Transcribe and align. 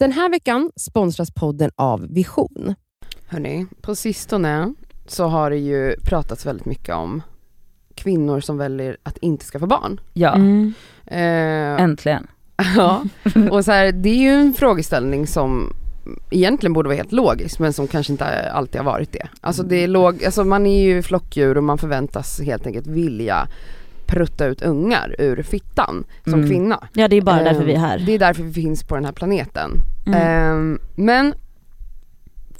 Den 0.00 0.12
här 0.12 0.28
veckan 0.30 0.70
sponsras 0.76 1.30
podden 1.30 1.70
av 1.76 2.06
Vision. 2.10 2.74
Hörni, 3.26 3.66
på 3.80 3.94
sistone 3.94 4.74
så 5.06 5.26
har 5.26 5.50
det 5.50 5.56
ju 5.56 5.96
pratats 6.04 6.46
väldigt 6.46 6.66
mycket 6.66 6.94
om 6.94 7.22
kvinnor 7.94 8.40
som 8.40 8.58
väljer 8.58 8.96
att 9.02 9.18
inte 9.18 9.44
skaffa 9.44 9.66
barn. 9.66 10.00
Ja, 10.12 10.34
Mm. 10.34 10.72
Eh, 11.06 11.82
äntligen. 11.82 12.26
ja, 12.76 13.02
och 13.50 13.64
så 13.64 13.72
här, 13.72 13.92
det 13.92 14.08
är 14.08 14.22
ju 14.22 14.30
en 14.30 14.54
frågeställning 14.54 15.26
som 15.26 15.72
egentligen 16.30 16.72
borde 16.72 16.88
vara 16.88 16.96
helt 16.96 17.12
logisk 17.12 17.58
men 17.58 17.72
som 17.72 17.88
kanske 17.88 18.12
inte 18.12 18.50
alltid 18.52 18.80
har 18.80 18.92
varit 18.92 19.12
det. 19.12 19.28
Alltså 19.40 19.62
det 19.62 19.76
är 19.76 19.88
låg, 19.88 20.24
alltså 20.24 20.44
man 20.44 20.66
är 20.66 20.82
ju 20.82 21.02
flockdjur 21.02 21.56
och 21.56 21.64
man 21.64 21.78
förväntas 21.78 22.40
helt 22.40 22.66
enkelt 22.66 22.86
vilja 22.86 23.48
prutta 24.10 24.46
ut 24.46 24.62
ungar 24.62 25.14
ur 25.18 25.42
fittan 25.42 26.04
som 26.24 26.34
Mm. 26.34 26.46
kvinna. 26.48 26.88
Ja 26.92 27.08
det 27.08 27.16
är 27.16 27.22
bara 27.22 27.42
därför 27.42 27.60
Eh, 27.60 27.66
vi 27.66 27.74
är 27.74 27.78
här. 27.78 27.98
Det 27.98 28.12
är 28.14 28.18
därför 28.18 28.42
vi 28.42 28.52
finns 28.52 28.84
på 28.84 28.94
den 28.94 29.04
här 29.04 29.12
planeten. 29.12 29.70
Mm. 30.06 30.18
Ehm, 30.22 30.78
men 30.94 31.34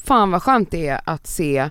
fan 0.05 0.31
vad 0.31 0.43
skönt 0.43 0.71
det 0.71 0.89
är 0.89 1.01
att 1.05 1.27
se 1.27 1.71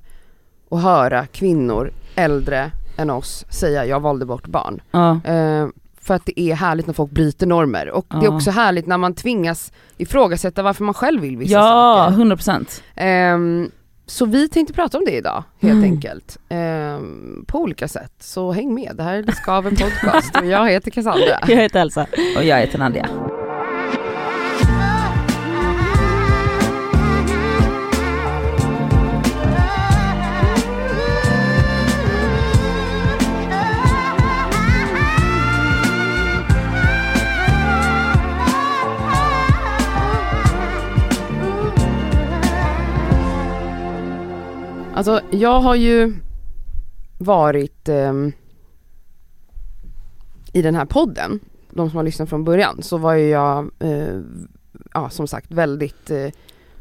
och 0.70 0.80
höra 0.80 1.26
kvinnor 1.26 1.92
äldre 2.16 2.72
än 2.98 3.10
oss 3.10 3.46
säga 3.50 3.86
jag 3.86 4.00
valde 4.00 4.26
bort 4.26 4.48
barn. 4.48 4.82
Ja. 4.92 5.20
Ehm, 5.26 5.72
för 6.02 6.14
att 6.14 6.26
det 6.26 6.40
är 6.42 6.56
härligt 6.56 6.88
när 6.88 6.94
folk 6.94 7.12
bryter 7.12 7.48
normer 7.48 7.90
och 7.90 8.06
det 8.10 8.18
är 8.18 8.24
Ja. 8.24 8.36
också 8.36 8.52
härligt 8.52 8.88
när 8.88 8.98
man 8.98 9.14
tvingas 9.14 9.72
ifrågasätta 9.98 10.64
varför 10.64 10.84
man 10.84 10.94
själv 10.94 11.22
vill 11.22 11.38
vissa 11.38 11.54
Ja, 11.54 11.62
saker. 12.06 12.16
100 12.16 12.36
procent. 12.36 12.84
Så 14.10 14.26
vi 14.26 14.50
tänkte 14.50 14.74
prata 14.74 14.98
om 14.98 15.06
det 15.06 15.12
idag 15.12 15.44
helt 15.60 15.74
Mm. 15.74 15.84
enkelt. 15.84 16.38
Ehm, 16.50 17.46
på 17.48 17.60
olika 17.60 17.88
sätt. 17.88 18.14
Så 18.20 18.52
häng 18.52 18.74
med, 18.74 18.92
det 18.96 19.04
här 19.04 19.14
är 19.16 19.24
Det 19.24 19.32
Skaver 19.32 19.70
Podcast 19.72 20.36
och 20.38 20.46
jag 20.46 20.70
heter 20.70 20.92
Cassandra. 20.92 21.40
Jag 21.48 21.56
heter 21.56 21.80
Elsa. 21.82 22.08
Och 22.38 22.44
jag 22.44 22.60
heter 22.60 22.80
Nadia. 22.80 23.08
Alltså 45.00 45.22
jag 45.32 45.60
har 45.60 45.76
ju 45.76 46.14
varit 47.18 47.90
ehm, 47.90 48.32
i 50.54 50.62
den 50.62 50.76
här 50.76 50.86
podden, 50.86 51.40
de 51.70 51.90
som 51.90 51.98
har 51.98 52.04
lyssnat 52.04 52.30
från 52.30 52.44
början, 52.44 52.82
så 52.82 52.98
var 52.98 53.14
ju 53.14 53.30
jag 53.30 53.72
eh, 53.80 54.20
ja, 54.94 55.10
som 55.10 55.28
sagt 55.28 55.52
väldigt 55.52 56.12
eh, 56.12 56.28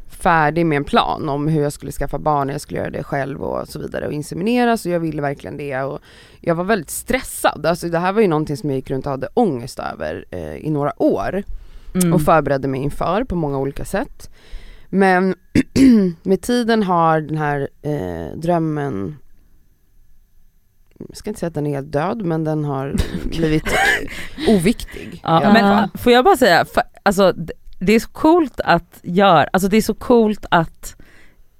färdig 0.07 0.65
med 0.65 0.75
en 0.75 0.83
plan 0.83 1.29
om 1.29 1.47
hur 1.47 1.61
jag 1.61 1.73
skulle 1.73 1.91
skaffa 1.91 2.19
barn, 2.19 2.49
jag 2.49 2.61
skulle 2.61 2.79
göra 2.79 2.89
det 2.89 3.03
själv 3.03 3.41
och 3.43 3.67
så 3.67 3.79
vidare 3.79 4.07
och 4.07 4.13
inseminera 4.13 4.77
så 4.77 4.89
jag 4.89 4.99
ville 4.99 5.21
verkligen 5.21 5.57
det 5.57 5.81
och 5.83 5.99
jag 6.41 6.55
var 6.55 6.63
väldigt 6.63 6.89
stressad, 6.89 7.65
alltså 7.65 7.89
det 7.89 7.99
här 7.99 8.13
var 8.13 8.21
ju 8.21 8.27
någonting 8.27 8.57
som 8.57 8.69
jag 8.69 8.77
gick 8.77 8.91
runt 8.91 9.05
och 9.05 9.11
hade 9.11 9.27
ångest 9.33 9.79
över 9.79 10.25
eh, 10.29 10.55
i 10.55 10.69
några 10.69 11.01
år 11.03 11.43
Mm. 11.93 12.13
och 12.13 12.21
förberedde 12.21 12.67
mig 12.67 12.81
inför 12.81 13.23
på 13.23 13.35
många 13.35 13.57
olika 13.57 13.85
sätt. 13.85 14.29
Men 14.89 15.35
med 16.23 16.41
tiden 16.41 16.83
har 16.83 17.21
den 17.21 17.37
här 17.37 17.69
eh, 17.81 18.37
drömmen 18.37 19.17
jag 21.07 21.17
ska 21.17 21.29
inte 21.29 21.39
säga 21.39 21.47
att 21.47 21.53
den 21.53 21.67
är 21.67 21.75
helt 21.75 21.91
död 21.91 22.25
men 22.25 22.43
den 22.43 22.65
har 22.65 22.95
blivit 23.29 23.67
oviktig. 24.47 25.21
Ja, 25.23 25.53
men 25.53 25.89
får 25.97 26.11
jag 26.11 26.25
bara 26.25 26.37
säga, 26.37 26.65
för, 26.65 26.83
alltså 27.03 27.33
det 27.79 27.93
är 27.93 27.99
så 27.99 28.09
coolt 28.09 28.59
att 28.59 28.99
göra, 29.01 29.43
alltså 29.53 29.69
det 29.69 29.77
är 29.77 29.81
så 29.81 29.93
coolt 29.93 30.45
att 30.51 30.95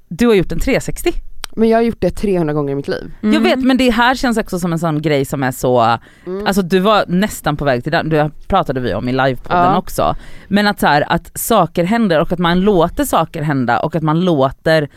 du 0.08 0.28
har 0.28 0.34
gjort 0.34 0.52
en 0.52 0.60
360. 0.60 1.14
Men 1.60 1.70
jag 1.70 1.78
har 1.78 1.84
gjort 1.84 2.02
det 2.02 2.10
300 2.12 2.54
gånger 2.54 2.72
i 2.72 2.76
mitt 2.76 2.88
liv. 2.88 3.12
Jag 3.22 3.40
vet 3.40 3.60
men 3.64 3.78
det 3.78 3.90
här 3.90 4.16
känns 4.16 4.38
också 4.38 4.60
som 4.60 4.74
en 4.74 4.80
sån 4.80 5.02
grej 5.02 5.26
som 5.26 5.44
är 5.44 5.52
så, 5.52 5.98
Mm. 6.26 6.48
alltså 6.48 6.62
du 6.62 6.80
var 6.80 7.06
nästan 7.08 7.58
på 7.58 7.66
väg 7.66 7.84
till 7.84 7.92
den, 7.92 8.10
det 8.10 8.32
pratade 8.48 8.80
vi 8.80 8.94
om 8.94 9.10
i 9.10 9.12
livepodden 9.12 9.58
Ja. 9.64 9.78
också. 9.78 10.16
Men 10.48 10.68
att 10.68 10.80
så 10.80 10.88
här, 10.88 11.06
att 11.14 11.32
saker 11.40 11.84
händer 11.84 12.22
och 12.22 12.32
att 12.32 12.40
man 12.40 12.60
låter 12.62 13.06
saker 13.06 13.42
hända 13.42 13.80
och 13.80 13.96
att 13.96 14.04
man 14.04 14.20
låter 14.20 14.90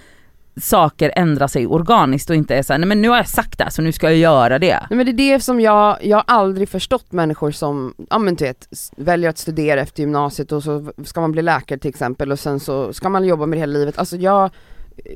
saker 0.61 1.13
ändra 1.17 1.49
sig 1.49 1.67
organiskt 1.67 2.31
och 2.31 2.37
inte 2.37 2.55
är 2.57 2.63
såhär, 2.63 2.79
nej 2.79 2.89
men 2.89 3.03
nu 3.03 3.09
har 3.09 3.17
jag 3.17 3.29
sagt 3.29 3.59
det 3.59 3.71
så 3.71 3.83
nu 3.83 3.93
ska 3.93 4.07
jag 4.11 4.19
göra 4.19 4.59
det. 4.59 4.79
Nej 4.91 4.97
men 4.97 5.07
det 5.07 5.13
är 5.13 5.33
det 5.35 5.41
som 5.41 5.61
jag, 5.61 5.99
jag 6.03 6.17
har 6.17 6.25
aldrig 6.27 6.69
förstått 6.69 7.13
människor 7.13 7.51
som, 7.51 7.95
ja 8.11 8.19
men 8.19 8.35
du 8.35 8.45
vet, 8.45 8.69
väljer 8.97 9.31
att 9.31 9.39
studera 9.39 9.81
efter 9.81 10.01
gymnasiet 10.03 10.53
och 10.53 10.63
så 10.63 10.93
ska 11.05 11.21
man 11.21 11.33
bli 11.33 11.43
läkare 11.43 11.79
till 11.79 11.89
exempel 11.89 12.33
och 12.33 12.39
sen 12.39 12.61
så 12.61 12.93
ska 12.93 13.09
man 13.09 13.25
jobba 13.25 13.47
med 13.47 13.57
det 13.57 13.61
hela 13.61 13.73
livet. 13.73 13.99
Alltså 13.99 14.17
jag, 14.17 14.51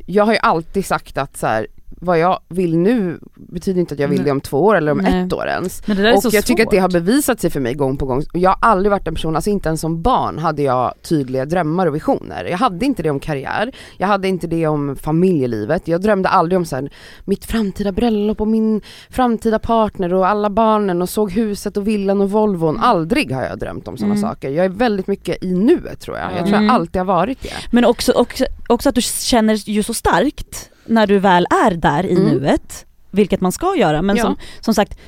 jag 0.07 0.25
har 0.25 0.33
ju 0.33 0.39
alltid 0.43 0.87
sagt 0.87 1.19
att 1.19 1.37
så 1.37 1.47
här, 1.47 1.67
vad 1.89 2.19
jag 2.19 2.39
vill 2.49 2.79
nu 2.79 3.21
betyder 3.35 3.81
inte 3.81 3.95
att 3.95 4.01
jag 4.01 4.09
vill 4.09 4.25
det 4.25 4.31
om 4.31 4.41
två 4.41 4.65
år 4.65 4.77
eller 4.77 4.93
om 4.93 4.99
Nej. 4.99 5.23
ett 5.27 5.33
år 5.33 5.47
ens. 5.47 5.87
Men 5.87 5.97
det 5.97 6.03
där 6.03 6.11
är 6.11 6.17
Och 6.17 6.35
jag 6.35 6.45
tycker 6.47 6.63
att 6.65 6.71
det 6.71 6.79
har 6.79 6.89
svårt. 6.91 6.93
bevisat 7.05 7.41
sig 7.41 7.51
för 7.51 7.61
mig 7.61 7.75
gång 7.75 7.97
på 7.97 8.07
gång. 8.07 8.23
Jag 8.35 8.51
har 8.51 8.59
aldrig 8.61 8.91
varit 8.91 9.09
en 9.09 9.15
person, 9.15 9.37
alltså 9.37 9.51
inte 9.51 9.69
ens 9.69 9.81
som 9.81 10.03
barn 10.03 10.39
hade 10.39 10.63
jag 10.63 10.95
tydliga 11.03 11.45
drömmar 11.45 11.87
och 11.87 11.95
visioner. 11.95 12.45
Jag 12.45 12.59
hade 12.59 12.87
inte 12.87 13.03
det 13.03 13.11
om 13.11 13.21
karriär, 13.21 13.73
jag 13.99 14.07
hade 14.07 14.29
inte 14.29 14.47
det 14.47 14.67
om 14.67 14.97
familjelivet, 14.97 15.89
jag 15.89 16.01
drömde 16.03 16.29
aldrig 16.29 16.57
om 16.57 16.65
så 16.65 16.77
här, 16.77 16.91
mitt 17.25 17.45
framtida 17.45 17.93
bröllop 17.93 18.41
och 18.41 18.49
min 18.49 18.81
framtida 19.11 19.59
partner 19.59 20.15
och 20.15 20.27
alla 20.29 20.51
barnen 20.51 21.03
och 21.03 21.09
såg 21.09 21.33
huset 21.33 21.77
och 21.77 21.89
villan 21.89 22.21
och 22.21 22.31
Volvon. 22.31 22.79
Aldrig 22.81 23.33
har 23.33 23.43
jag 23.43 23.59
drömt 23.59 23.89
om 23.89 23.97
sådana 23.97 24.15
Mm. 24.15 24.23
saker. 24.31 24.51
Jag 24.51 24.65
är 24.65 24.69
väldigt 24.69 25.07
mycket 25.07 25.45
i 25.45 25.55
nuet 25.55 26.01
tror 26.01 26.17
jag. 26.17 26.27
Jag 26.33 26.39
tror 26.47 26.49
Mm. 26.57 26.65
jag 26.67 26.75
alltid 26.75 27.01
har 27.01 27.07
varit 27.07 27.43
det. 27.43 27.49
Men 27.71 27.85
också, 27.85 28.13
också, 28.13 28.45
också 28.69 28.89
att 28.89 28.95
du 28.95 29.01
känner 29.03 29.55
ju 29.71 29.83
så 29.83 29.95
starkt 29.95 30.71
när 30.89 31.07
du 31.07 31.19
väl 31.19 31.47
är 31.65 31.71
där 31.71 32.07
i 32.07 32.13
Mm. 32.13 32.25
nuet, 32.29 32.87
vilket 33.11 33.41
man 33.41 33.53
ska 33.53 33.77
göra. 33.77 34.03
Men 34.03 34.17
Ja. 34.17 34.23
som, 34.23 34.37
som 34.61 34.75
sagt, 34.75 34.99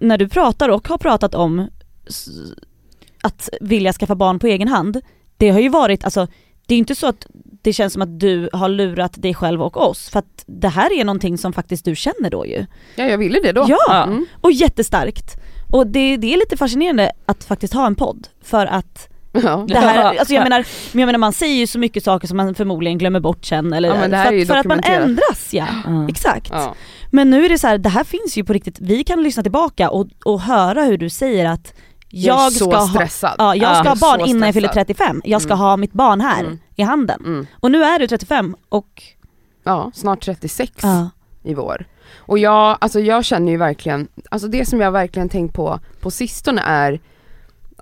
när 0.00 0.18
du 0.18 0.28
pratar 0.28 0.68
och 0.68 0.88
har 0.88 0.98
pratat 0.98 1.34
om 1.34 1.66
att 3.22 3.48
vilja 3.60 3.92
skaffa 3.92 4.14
barn 4.14 4.38
på 4.38 4.46
egen 4.46 4.68
hand, 4.68 5.00
det 5.36 5.50
har 5.50 5.60
ju 5.60 5.68
varit, 5.68 6.04
alltså 6.04 6.26
det 6.66 6.74
är 6.74 6.78
inte 6.78 6.94
så 6.94 7.06
att 7.06 7.26
det 7.62 7.72
känns 7.72 7.92
som 7.92 8.02
att 8.02 8.20
du 8.20 8.48
har 8.52 8.68
lurat 8.68 9.22
dig 9.22 9.34
själv 9.34 9.62
och 9.62 9.76
oss, 9.90 10.08
för 10.10 10.18
att 10.18 10.44
det 10.46 10.68
här 10.68 10.92
är 10.92 11.04
någonting 11.04 11.38
som 11.38 11.52
faktiskt 11.52 11.84
du 11.84 11.96
känner 11.96 12.30
då 12.30 12.46
ju. 12.46 12.66
Ja 12.96 13.04
jag 13.04 13.18
ville 13.18 13.40
det 13.40 13.52
då. 13.52 13.66
Ja, 13.68 14.02
Mm. 14.04 14.26
och 14.40 14.52
jättestarkt. 14.52 15.24
Och 15.70 15.86
det, 15.86 16.16
det 16.16 16.32
är 16.34 16.36
lite 16.38 16.56
fascinerande 16.56 17.12
att 17.26 17.44
faktiskt 17.44 17.74
ha 17.74 17.86
en 17.86 17.94
podd, 17.94 18.28
för 18.42 18.66
att 18.66 19.08
Ja. 19.32 19.64
det 19.68 19.78
här, 19.78 20.04
alltså 20.18 20.34
jag 20.34 20.42
menar, 20.42 20.66
men 20.92 21.00
jag 21.00 21.06
menar 21.06 21.18
man 21.18 21.32
säger 21.32 21.54
ju 21.54 21.66
så 21.66 21.78
mycket 21.78 22.04
saker 22.04 22.28
som 22.28 22.36
man 22.36 22.54
förmodligen 22.54 22.98
glömmer 22.98 23.20
bort 23.20 23.44
sen 23.44 23.72
eller 23.72 23.88
Ja, 23.88 23.94
för, 24.24 24.44
för 24.46 24.54
att 24.56 24.66
man 24.66 24.80
ändras 24.84 25.48
ja, 25.50 25.66
Ja. 25.86 26.08
exakt. 26.08 26.50
Ja. 26.52 26.74
Men 27.10 27.30
nu 27.30 27.44
är 27.44 27.48
det 27.48 27.58
så 27.58 27.66
här, 27.66 27.78
det 27.78 27.88
här 27.88 28.04
finns 28.04 28.36
ju 28.38 28.44
på 28.44 28.52
riktigt, 28.52 28.76
vi 28.80 29.04
kan 29.04 29.22
lyssna 29.22 29.42
tillbaka 29.42 29.90
och, 29.90 30.06
och 30.24 30.40
höra 30.40 30.82
hur 30.82 30.98
du 30.98 31.10
säger 31.10 31.46
att 31.46 31.74
Jag 32.08 32.36
jag, 32.36 32.52
ska 32.52 32.76
ha, 32.76 33.06
ja, 33.38 33.54
jag 33.56 33.76
ska 33.76 33.88
ha 33.88 33.96
barn 33.96 34.20
innan 34.28 34.42
jag 34.48 34.54
fyller 34.54 34.68
stressad. 34.68 34.86
35, 34.86 35.22
jag 35.24 35.42
ska 35.42 35.52
Mm. 35.52 35.58
ha 35.60 35.76
mitt 35.76 35.92
barn 35.92 36.20
här 36.20 36.40
Mm. 36.40 36.58
i 36.76 36.82
handen. 36.82 37.20
Mm. 37.24 37.46
Och 37.60 37.70
nu 37.70 37.84
är 37.84 37.98
du 37.98 38.06
35 38.06 38.56
och 38.68 39.02
Ja, 39.64 39.90
snart 39.94 40.20
36. 40.24 40.72
ja. 40.82 41.10
i 41.42 41.54
vår. 41.54 41.84
Och 42.18 42.38
jag, 42.38 42.78
alltså 42.80 43.00
jag 43.00 43.24
känner 43.24 43.52
ju 43.52 43.58
verkligen, 43.58 44.08
alltså 44.30 44.48
det 44.48 44.66
som 44.68 44.80
jag 44.80 44.92
verkligen 44.92 45.28
tänkt 45.28 45.54
på 45.54 45.80
på 46.00 46.10
sistone 46.10 46.62
är, 46.66 47.00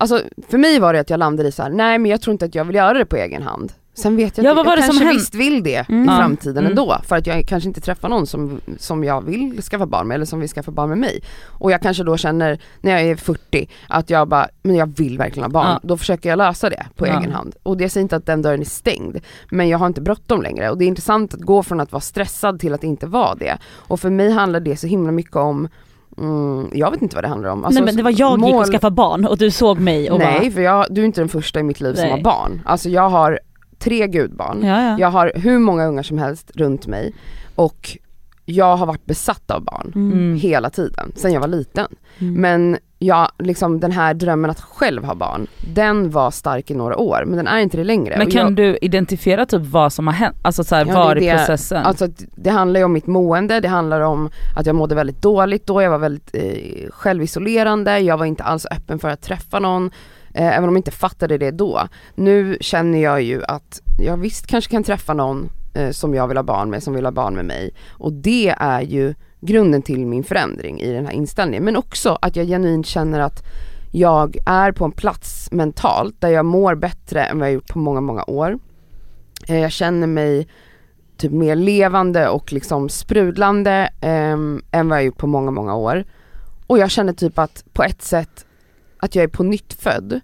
alltså 0.01 0.23
för 0.49 0.59
mig 0.59 0.79
var 0.81 0.93
det 0.93 1.01
att 1.01 1.11
jag 1.11 1.19
landade 1.19 1.49
i 1.49 1.53
så 1.53 1.63
här: 1.63 1.71
nej 1.71 1.99
men 1.99 2.11
jag 2.11 2.21
tror 2.21 2.33
inte 2.33 2.45
att 2.45 2.55
jag 2.55 2.65
vill 2.65 2.77
göra 2.77 2.99
det 2.99 3.05
på 3.07 3.17
egen 3.17 3.43
hand. 3.43 3.73
Sen 3.95 4.17
vet 4.17 4.37
jag 4.39 4.47
Ja, 4.47 4.55
var 4.55 4.65
jag 4.67 4.79
kanske 4.79 5.09
visst 5.09 5.35
vill 5.35 5.63
det 5.63 5.89
Mm. 5.89 6.05
i 6.05 6.07
framtiden 6.07 6.59
Mm. 6.59 6.71
ändå, 6.71 6.97
för 7.05 7.17
att 7.17 7.27
jag 7.27 7.47
kanske 7.47 7.69
inte 7.69 7.81
träffar 7.81 8.09
någon 8.09 8.27
som, 8.27 8.61
som 8.79 9.05
jag 9.05 9.25
vill 9.25 9.63
skaffa 9.63 9.87
barn 9.87 10.09
med 10.09 10.15
eller 10.15 10.25
som 10.25 10.41
vill 10.41 10.49
skaffa 10.49 10.71
barn 10.71 10.89
med 10.89 10.99
mig. 10.99 11.21
Och 11.47 11.71
jag 11.73 11.81
kanske 11.83 12.05
då 12.05 12.17
känner, 12.17 12.59
när 12.81 12.93
jag 12.93 13.01
är 13.03 13.17
40, 13.17 13.69
att 13.89 14.11
jag 14.11 14.29
bara, 14.29 14.49
men 14.63 14.77
jag 14.77 14.87
vill 14.97 15.19
verkligen 15.19 15.45
ha 15.45 15.51
barn. 15.51 15.67
Ja. 15.67 15.81
Då 15.83 15.97
försöker 15.97 16.29
jag 16.29 16.37
lösa 16.37 16.71
det 16.71 16.87
på 16.97 17.07
Ja. 17.07 17.19
egen 17.21 17.33
hand. 17.33 17.55
Och 17.63 17.77
det 17.77 17.89
säger 17.89 18.03
inte 18.03 18.17
att 18.17 18.27
den 18.27 18.43
dörren 18.43 18.61
är 18.61 18.65
stängd, 18.65 19.17
men 19.51 19.69
jag 19.69 19.79
har 19.79 19.87
inte 19.87 20.01
bråttom 20.01 20.43
längre. 20.43 20.71
Och 20.71 20.79
det 20.79 20.85
är 20.85 20.89
intressant 20.89 21.35
att 21.35 21.41
gå 21.41 21.63
från 21.63 21.81
att 21.81 21.93
vara 21.93 22.01
stressad 22.01 22.61
till 22.61 22.75
att 22.75 22.85
inte 22.85 23.07
vara 23.07 23.35
det. 23.35 23.59
Och 23.75 24.01
för 24.01 24.11
mig 24.11 24.31
handlar 24.31 24.61
det 24.61 24.77
så 24.77 24.87
himla 24.87 25.13
mycket 25.13 25.37
om 25.37 25.69
Mm, 26.21 26.71
jag 26.75 26.91
vet 26.91 27.03
inte 27.03 27.17
vad 27.17 27.25
det 27.25 27.29
handlar 27.29 27.51
om. 27.51 27.65
Alltså, 27.65 27.81
Nej 27.81 27.87
men 27.87 27.97
det 27.97 28.03
var 28.03 28.11
jag 28.11 28.31
gick 28.31 28.41
mål- 28.41 28.61
och 28.61 28.67
skaffade 28.67 28.95
barn 28.95 29.25
och 29.25 29.39
du 29.39 29.51
såg 29.51 29.81
mig 29.81 30.11
och 30.11 30.19
Nej 30.19 30.51
för 30.51 30.61
jag, 30.61 30.87
du 30.91 31.01
är 31.01 31.05
inte 31.05 31.21
den 31.21 31.29
första 31.29 31.61
i 31.61 31.63
mitt 31.63 31.81
liv 31.81 31.95
som 31.95 32.03
Nej. 32.03 32.11
har 32.11 32.23
barn. 32.23 32.63
Alltså 32.65 32.89
jag 32.89 33.09
har 33.09 33.41
tre 33.79 34.07
gudbarn, 34.07 34.61
bara, 34.61 34.69
ja, 34.69 34.83
ja. 34.83 34.97
jag 34.99 35.11
har 35.11 35.33
hur 35.35 35.59
många 35.59 35.87
ungar 35.87 36.03
som 36.03 36.19
helst 36.19 36.51
runt 36.55 36.87
mig 36.87 37.15
och 37.55 37.97
jag 38.45 38.77
har 38.77 38.87
varit 38.87 39.07
besatt 39.07 39.51
av 39.51 39.65
barn. 39.65 39.93
Mm. 39.95 40.37
hela 40.37 40.71
tiden, 40.71 41.13
sen 41.15 41.33
jag 41.33 41.41
var 41.41 41.49
liten. 41.49 41.87
Mm. 42.19 42.35
Men 42.35 42.79
jag, 43.03 43.29
liksom 43.39 43.81
den 43.81 43.93
här 43.93 44.15
drömmen 44.15 44.51
att 44.51 44.61
själv 44.61 45.05
ha 45.05 45.15
barn, 45.15 45.47
den 45.75 46.11
var 46.11 46.31
stark 46.31 46.71
i 46.71 46.75
några 46.75 46.97
år 46.97 47.25
men 47.27 47.37
den 47.37 47.47
är 47.47 47.59
inte 47.59 47.77
det 47.77 47.85
längre. 47.85 48.19
Men 48.19 48.31
kan 48.31 48.41
jag, 48.41 48.57
du 48.57 48.79
identifiera 48.81 49.47
typ 49.47 49.63
vad 49.63 49.93
som 49.93 50.07
har 50.07 50.15
hänt, 50.15 50.37
alltså 50.43 50.65
så 50.65 50.75
här, 50.75 50.87
Ja, 50.87 50.95
var 50.95 51.15
det 51.15 51.25
i 51.25 51.31
processen? 51.31 51.85
Alltså 51.85 52.09
det 52.37 52.51
handlar 52.51 52.81
ju 52.81 52.85
om 52.85 52.93
mitt 52.93 53.07
mående, 53.07 53.61
det 53.61 53.69
handlar 53.69 54.01
om 54.01 54.31
att 54.57 54.67
jag 54.67 54.77
mådde 54.77 54.95
väldigt 54.95 55.23
dåligt 55.23 55.67
då, 55.67 55.83
jag 55.83 55.91
var 55.91 55.99
väldigt 55.99 56.31
eh, 56.33 56.91
självisolerande, 56.91 57.99
jag 57.99 58.19
var 58.19 58.27
inte 58.27 58.45
alls 58.45 58.67
öppen 58.71 58.99
för 58.99 59.09
att 59.09 59.23
träffa 59.23 59.59
någon. 59.59 59.91
Eh, 60.35 60.57
även 60.57 60.69
om 60.69 60.75
jag 60.75 60.79
inte 60.79 60.91
fattade 60.91 61.39
det 61.39 61.51
då. 61.51 61.89
Nu 62.15 62.57
känner 62.61 63.03
jag 63.03 63.23
ju 63.23 63.45
att 63.45 63.81
jag 63.99 64.17
visst 64.17 64.47
kanske 64.47 64.71
kan 64.71 64.85
träffa 64.85 65.15
någon 65.15 65.51
eh, 65.75 65.91
som 65.91 66.15
jag 66.15 66.29
vill 66.29 66.37
ha 66.37 66.45
barn 66.45 66.71
med, 66.71 66.83
som 66.83 66.95
vill 66.95 67.05
ha 67.05 67.13
barn 67.13 67.35
med 67.35 67.45
mig. 67.45 67.75
Och 67.91 68.13
det 68.13 68.55
är 68.59 68.81
ju 68.81 69.15
grunden 69.41 69.83
till 69.83 70.07
min 70.07 70.25
förändring 70.25 70.81
i 70.81 70.93
den 70.93 71.07
här 71.07 71.13
inställningen. 71.13 71.65
Men 71.65 71.77
också 71.77 72.19
att 72.23 72.37
jag 72.37 72.47
genuint 72.47 72.87
känner 72.87 73.21
att 73.21 73.43
jag 73.93 74.37
är 74.47 74.73
på 74.73 74.85
en 74.85 74.93
plats 74.93 75.49
mentalt 75.53 76.21
där 76.21 76.29
jag 76.29 76.45
mår 76.45 76.75
bättre 76.75 77.25
än 77.25 77.39
vad 77.39 77.49
jag 77.49 77.55
gjort 77.55 77.69
på 77.69 77.79
många, 77.79 78.01
många 78.01 78.25
år. 78.27 78.59
Eh, 79.49 79.59
jag 79.59 79.73
känner 79.73 80.07
mig 80.07 80.49
typ 81.17 81.33
mer 81.33 81.57
levande 81.57 82.29
och 82.29 82.53
liksom 82.53 82.89
sprudlande 82.89 83.91
eh, 84.01 84.37
än 84.71 84.89
vad 84.89 84.99
jag 84.99 85.05
gjort 85.05 85.17
på 85.17 85.27
många, 85.27 85.51
många 85.51 85.75
år. 85.75 86.05
Och 86.67 86.79
jag 86.79 86.91
känner 86.91 87.13
typ 87.13 87.39
att 87.39 87.65
på 87.73 87.83
ett 87.83 88.03
sätt 88.03 88.47
att 88.97 89.15
jag 89.15 89.23
är 89.23 89.29
på 89.29 89.43
nytt 89.43 89.73
född. 89.73 90.21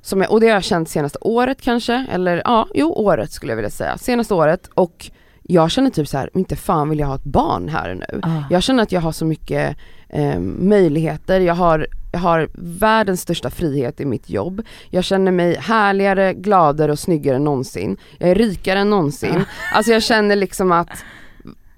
Som 0.00 0.20
jag, 0.20 0.32
och 0.32 0.40
det 0.40 0.46
har 0.46 0.54
jag 0.54 0.64
känt 0.64 0.88
senaste 0.88 1.18
året 1.20 1.62
kanske, 1.62 2.06
eller 2.12 2.42
ja, 2.44 2.68
jo 2.74 2.92
året 2.92 3.32
skulle 3.32 3.52
jag 3.52 3.56
vilja 3.56 3.70
säga. 3.70 3.98
Senaste 3.98 4.34
året 4.34 4.70
och 4.74 5.10
jag 5.48 5.70
känner 5.70 5.90
typ 5.90 6.08
så 6.08 6.18
här, 6.18 6.30
inte 6.34 6.56
fan 6.56 6.88
vill 6.88 6.98
jag 6.98 7.06
ha 7.06 7.14
ett 7.14 7.24
barn 7.24 7.68
här 7.68 7.94
nu. 7.94 8.20
Ah. 8.22 8.28
Jag 8.50 8.62
känner 8.62 8.82
att 8.82 8.92
jag 8.92 9.00
har 9.00 9.12
så 9.12 9.24
mycket 9.24 9.76
eh, 10.08 10.38
möjligheter, 10.40 11.40
jag 11.40 11.54
har, 11.54 11.86
jag 12.12 12.20
har 12.20 12.48
världens 12.54 13.20
största 13.20 13.50
frihet 13.50 14.00
i 14.00 14.04
mitt 14.04 14.30
jobb. 14.30 14.62
Jag 14.90 15.04
känner 15.04 15.32
mig 15.32 15.56
härligare, 15.56 16.34
gladare 16.34 16.92
och 16.92 16.98
snyggare 16.98 17.36
än 17.36 17.44
någonsin. 17.44 17.96
Jag 18.18 18.30
är 18.30 18.34
rikare 18.34 18.78
än 18.78 18.90
någonsin. 18.90 19.44
Alltså 19.74 19.92
jag 19.92 20.02
känner 20.02 20.36
liksom 20.36 20.72
att 20.72 20.88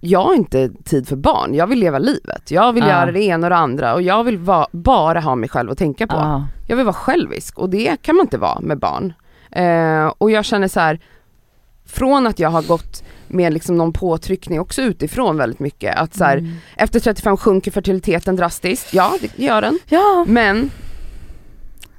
jag 0.01 0.23
har 0.23 0.35
inte 0.35 0.69
tid 0.85 1.09
för 1.09 1.17
barn, 1.17 1.55
jag 1.55 1.67
vill 1.67 1.79
leva 1.79 1.99
livet. 1.99 2.51
Jag 2.51 2.73
vill 2.73 2.83
Ja. 2.83 2.89
göra 2.91 3.13
det 3.13 3.23
ena 3.23 3.47
och 3.47 3.51
det 3.51 3.57
andra 3.57 3.95
och 3.95 4.03
jag 4.03 4.25
vill 4.25 4.39
va- 4.39 4.69
bara 4.73 5.21
ha 5.21 5.35
mig 5.35 5.49
själv 5.49 5.71
att 5.71 5.79
tänka 5.79 6.07
på. 6.07 6.17
Ja. 6.17 6.47
Jag 6.69 6.77
vill 6.77 6.85
vara 6.85 6.95
självisk 6.95 7.59
och 7.59 7.71
det 7.71 8.03
kan 8.03 8.17
man 8.17 8.25
inte 8.25 8.39
vara 8.39 8.61
med 8.61 8.79
barn. 8.79 9.13
Eh, 9.51 10.13
och 10.19 10.31
jag 10.31 10.45
känner 10.45 10.69
så 10.69 10.81
här, 10.81 11.01
från 11.87 12.27
att 12.27 12.39
jag 12.39 12.51
har 12.51 12.63
gått 12.63 13.05
med 13.29 13.53
liksom 13.53 13.77
någon 13.77 13.93
påtryckning 13.93 14.61
också 14.61 14.83
utifrån 14.83 15.37
väldigt 15.37 15.61
mycket, 15.61 15.97
att 15.97 16.15
så 16.15 16.25
här, 16.25 16.37
Mm. 16.37 16.53
efter 16.77 17.01
35 17.01 17.37
sjunker 17.37 17.71
fertiliteten 17.71 18.37
drastiskt, 18.37 18.95
ja 18.95 19.15
det 19.21 19.39
gör 19.45 19.63
den. 19.63 19.79
Ja, 19.87 20.25
Men 20.29 20.71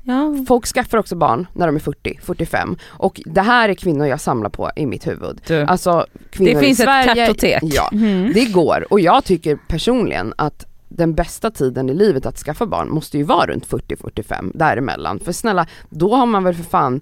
ja. 0.04 0.36
folk 0.48 0.66
skaffar 0.68 0.98
också 0.98 1.16
barn 1.16 1.48
när 1.54 1.68
de 1.68 1.76
är 1.76 1.80
40, 1.80 2.20
45 2.24 2.78
och 2.88 3.22
det 3.26 3.42
här 3.42 3.70
är 3.70 3.74
kvinnor 3.74 4.08
jag 4.08 4.22
samlar 4.22 4.50
på 4.50 4.72
i 4.76 4.86
mitt 4.86 5.08
huvud. 5.08 5.42
Du. 5.48 5.62
Alltså 5.62 6.06
kvinnor 6.32 6.54
Det 6.54 6.60
finns 6.60 6.80
i 6.80 6.84
ett 6.84 6.86
Sverige, 6.88 7.26
kartotek. 7.26 7.60
Ja, 7.64 7.90
Mm. 7.94 8.32
det 8.34 8.46
går 8.46 8.86
och 8.94 9.00
jag 9.00 9.24
tycker 9.24 9.56
personligen 9.68 10.34
att 10.38 10.66
den 10.92 11.14
bästa 11.14 11.52
tiden 11.52 11.90
i 11.90 11.94
livet 11.94 12.26
att 12.26 12.38
skaffa 12.38 12.66
barn 12.66 12.90
måste 12.90 13.18
ju 13.18 13.24
vara 13.24 13.46
runt 13.48 13.66
40-45 13.68 14.52
däremellan. 14.58 15.20
För 15.20 15.32
snälla, 15.32 15.68
då 15.90 16.16
har 16.16 16.26
man 16.26 16.44
väl 16.44 16.54
för 16.56 16.64
fan 16.64 17.02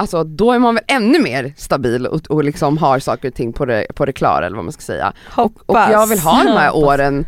Alltså 0.00 0.24
då 0.24 0.52
är 0.52 0.58
man 0.58 0.74
väl 0.74 0.84
ännu 0.86 1.22
mer 1.22 1.54
stabil 1.56 2.06
och, 2.06 2.26
och 2.30 2.44
liksom 2.44 2.78
har 2.78 2.98
saker 2.98 3.28
och 3.28 3.34
ting 3.34 3.52
på 3.52 3.64
det, 3.64 3.86
på 3.94 4.06
det 4.06 4.12
klara 4.12 4.46
eller 4.46 4.56
vad 4.56 4.64
man 4.64 4.72
ska 4.72 4.82
säga. 4.82 5.12
Och, 5.36 5.52
och 5.66 5.76
jag 5.76 6.06
vill 6.06 6.18
ha 6.18 6.44
de 6.44 6.50
här 6.50 6.76
åren 6.76 7.26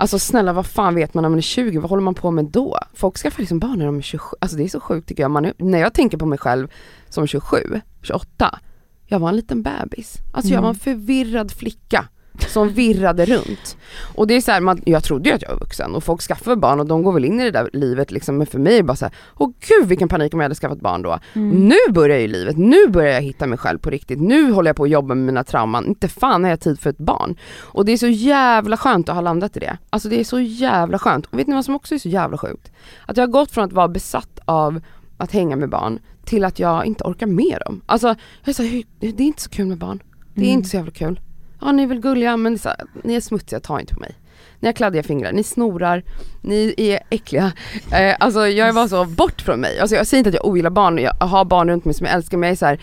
Alltså 0.00 0.18
snälla 0.18 0.52
vad 0.52 0.66
fan 0.66 0.94
vet 0.94 1.14
man 1.14 1.22
när 1.22 1.28
man 1.28 1.38
är 1.38 1.42
20, 1.42 1.78
vad 1.78 1.90
håller 1.90 2.02
man 2.02 2.14
på 2.14 2.30
med 2.30 2.44
då? 2.44 2.78
Folk 2.94 3.18
skaffar 3.18 3.42
liksom 3.42 3.58
barn 3.58 3.78
när 3.78 3.86
de 3.86 3.98
är 3.98 4.02
27, 4.02 4.36
alltså 4.40 4.56
det 4.56 4.64
är 4.64 4.68
så 4.68 4.80
sjukt 4.80 5.08
tycker 5.08 5.22
jag. 5.22 5.30
Man 5.30 5.44
är, 5.44 5.52
när 5.58 5.78
jag 5.78 5.94
tänker 5.94 6.18
på 6.18 6.26
mig 6.26 6.38
själv 6.38 6.68
som 7.08 7.26
27, 7.26 7.80
28, 8.02 8.58
jag 9.06 9.18
var 9.18 9.28
en 9.28 9.36
liten 9.36 9.62
bebis. 9.62 10.16
Alltså 10.32 10.52
jag 10.52 10.62
var 10.62 10.68
en 10.68 10.74
förvirrad 10.74 11.52
flicka 11.52 12.08
som 12.48 12.68
virrade 12.68 13.24
runt. 13.24 13.76
Och 14.14 14.26
det 14.26 14.34
är 14.34 14.40
så 14.40 14.50
här, 14.52 14.60
man, 14.60 14.82
jag 14.86 15.04
trodde 15.04 15.28
ju 15.28 15.34
att 15.34 15.42
jag 15.42 15.50
var 15.50 15.58
vuxen 15.58 15.94
och 15.94 16.04
folk 16.04 16.22
skaffar 16.22 16.56
barn 16.56 16.80
och 16.80 16.86
de 16.86 17.02
går 17.02 17.12
väl 17.12 17.24
in 17.24 17.40
i 17.40 17.44
det 17.44 17.50
där 17.50 17.70
livet 17.72 18.10
liksom, 18.10 18.38
men 18.38 18.46
för 18.46 18.58
mig 18.58 18.72
är 18.72 18.76
det 18.76 18.82
bara 18.82 18.96
så 18.96 19.04
här, 19.04 19.14
åh 19.36 19.50
gud 19.68 19.88
vilken 19.88 20.08
panik 20.08 20.34
om 20.34 20.40
jag 20.40 20.44
hade 20.44 20.54
skaffat 20.54 20.80
barn 20.80 21.02
då. 21.02 21.18
Mm. 21.32 21.68
Nu 21.68 21.92
börjar 21.92 22.18
ju 22.18 22.26
livet, 22.28 22.56
nu 22.56 22.88
börjar 22.88 23.12
jag 23.14 23.22
hitta 23.22 23.46
mig 23.46 23.58
själv 23.58 23.78
på 23.78 23.90
riktigt, 23.90 24.20
nu 24.20 24.52
håller 24.52 24.68
jag 24.68 24.76
på 24.76 24.84
att 24.84 24.90
jobba 24.90 25.14
med 25.14 25.26
mina 25.26 25.44
trauman, 25.44 25.86
inte 25.86 26.08
fan 26.08 26.44
har 26.44 26.50
jag 26.50 26.60
tid 26.60 26.80
för 26.80 26.90
ett 26.90 26.98
barn. 26.98 27.36
Och 27.60 27.84
det 27.84 27.92
är 27.92 27.96
så 27.96 28.08
jävla 28.08 28.76
skönt 28.76 29.08
att 29.08 29.14
ha 29.14 29.22
landat 29.22 29.56
i 29.56 29.60
det. 29.60 29.78
Alltså 29.90 30.08
det 30.08 30.20
är 30.20 30.24
så 30.24 30.40
jävla 30.40 30.98
skönt. 30.98 31.26
Och 31.26 31.38
vet 31.38 31.46
ni 31.46 31.54
vad 31.54 31.64
som 31.64 31.74
också 31.74 31.94
är 31.94 31.98
så 31.98 32.08
jävla 32.08 32.38
sjukt? 32.38 32.72
Att 33.06 33.16
jag 33.16 33.22
har 33.26 33.32
gått 33.32 33.50
från 33.50 33.64
att 33.64 33.72
vara 33.72 33.88
besatt 33.88 34.40
av 34.44 34.80
att 35.16 35.32
hänga 35.32 35.56
med 35.56 35.68
barn 35.68 35.98
till 36.24 36.44
att 36.44 36.58
jag 36.58 36.86
inte 36.86 37.04
orkar 37.04 37.26
med 37.26 37.58
dem. 37.66 37.80
Alltså 37.86 38.08
jag 38.08 38.48
är 38.48 38.52
så 38.52 38.62
här, 38.62 38.82
det 39.00 39.06
är 39.06 39.20
inte 39.20 39.42
så 39.42 39.50
kul 39.50 39.66
med 39.66 39.78
barn. 39.78 40.02
Det 40.34 40.40
är 40.40 40.44
Mm. 40.44 40.58
inte 40.58 40.68
så 40.68 40.76
jävla 40.76 40.92
kul. 40.92 41.20
Ja 41.60 41.72
ni 41.72 41.82
är 41.82 41.86
väl 41.86 42.00
gulliga 42.00 42.36
men 42.36 42.58
så 42.58 42.70
ni 43.04 43.14
är 43.14 43.20
smutsiga, 43.20 43.60
ta 43.60 43.80
inte 43.80 43.94
på 43.94 44.00
mig. 44.00 44.14
Ni 44.60 44.68
har 44.68 44.72
kladdiga 44.72 45.02
fingrar, 45.02 45.32
ni 45.32 45.42
snorar, 45.44 46.02
ni 46.40 46.74
är 46.76 47.00
äckliga. 47.10 47.52
Eh, 47.92 48.16
alltså 48.20 48.46
jag 48.46 48.72
var 48.72 48.88
så 48.88 49.04
bort 49.04 49.40
från 49.40 49.60
mig. 49.60 49.78
Alltså 49.78 49.96
jag 49.96 50.06
säger 50.06 50.18
inte 50.18 50.28
att 50.28 50.34
jag 50.34 50.44
ogillar 50.46 50.70
barn, 50.70 50.98
jag 50.98 51.12
har 51.14 51.44
barn 51.44 51.70
runt 51.70 51.84
mig 51.84 51.94
som 51.94 52.06
jag 52.06 52.14
älskar 52.14 52.36
men 52.38 52.46
jag 52.46 52.52
är 52.52 52.56
så 52.56 52.66
här, 52.66 52.80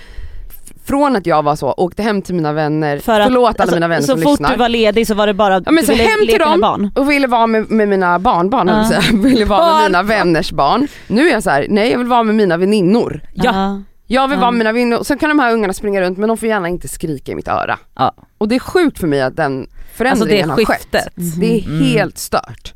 från 0.85 1.15
att 1.15 1.25
jag 1.25 1.43
var 1.43 1.55
så, 1.55 1.73
åkte 1.77 2.03
hem 2.03 2.21
till 2.21 2.35
mina 2.35 2.53
vänner, 2.53 2.99
För 2.99 3.19
att, 3.19 3.27
förlåt 3.27 3.49
alla 3.49 3.55
alltså, 3.59 3.75
mina 3.75 3.87
vänner 3.87 4.01
Så 4.01 4.07
som 4.11 4.21
fort 4.21 4.31
lyssnar. 4.31 4.51
du 4.51 4.57
var 4.57 4.69
ledig 4.69 5.07
så 5.07 5.13
var 5.13 5.27
det 5.27 5.33
bara, 5.33 5.53
Ja, 5.53 5.61
men 5.65 5.75
du 5.75 5.83
så 5.85 5.91
ville 5.91 6.03
hem 6.03 6.19
till 6.19 6.27
leka 6.27 6.45
med 6.45 6.53
dem. 6.53 6.61
barn. 6.61 6.91
och 6.95 7.11
ville 7.11 7.27
vara 7.27 7.47
med, 7.47 7.71
med 7.71 7.87
mina 7.87 8.19
barnbarn, 8.19 8.69
uh. 8.69 8.87
säga. 8.87 9.01
ville 9.13 9.45
vara 9.45 9.75
med 9.75 9.83
mina 9.91 10.03
vänners 10.03 10.51
barn. 10.51 10.87
Nu 11.07 11.27
är 11.27 11.31
jag 11.31 11.43
så 11.43 11.49
här: 11.49 11.65
nej 11.69 11.91
jag 11.91 11.97
vill 11.97 12.07
vara 12.07 12.23
med 12.23 12.35
mina 12.35 12.57
väninnor. 12.57 13.21
Ja. 13.33 13.81
Jag 14.07 14.27
vill 14.27 14.39
vara 14.39 14.51
med 14.51 14.57
mina 14.57 14.71
väninnor, 14.71 15.03
sen 15.03 15.17
kan 15.17 15.29
de 15.29 15.39
här 15.39 15.53
ungarna 15.53 15.73
springa 15.73 16.01
runt 16.01 16.17
men 16.17 16.27
de 16.27 16.37
får 16.37 16.49
gärna 16.49 16.67
inte 16.67 16.87
skrika 16.87 17.31
i 17.31 17.35
mitt 17.35 17.47
öra. 17.47 17.79
Ja. 17.95 18.13
Och 18.37 18.47
det 18.47 18.55
är 18.55 18.59
sjukt 18.59 18.99
för 18.99 19.07
mig 19.07 19.21
att 19.21 19.35
den 19.35 19.59
Alltså 19.59 19.69
det 19.89 19.97
förändringen 19.97 20.45
är 20.49 20.53
har 20.53 20.57
skett. 20.65 20.77
skiftet. 20.77 21.13
Det 21.39 21.59
är 21.59 21.65
Mm. 21.67 21.81
helt 21.81 22.17
stört. 22.17 22.73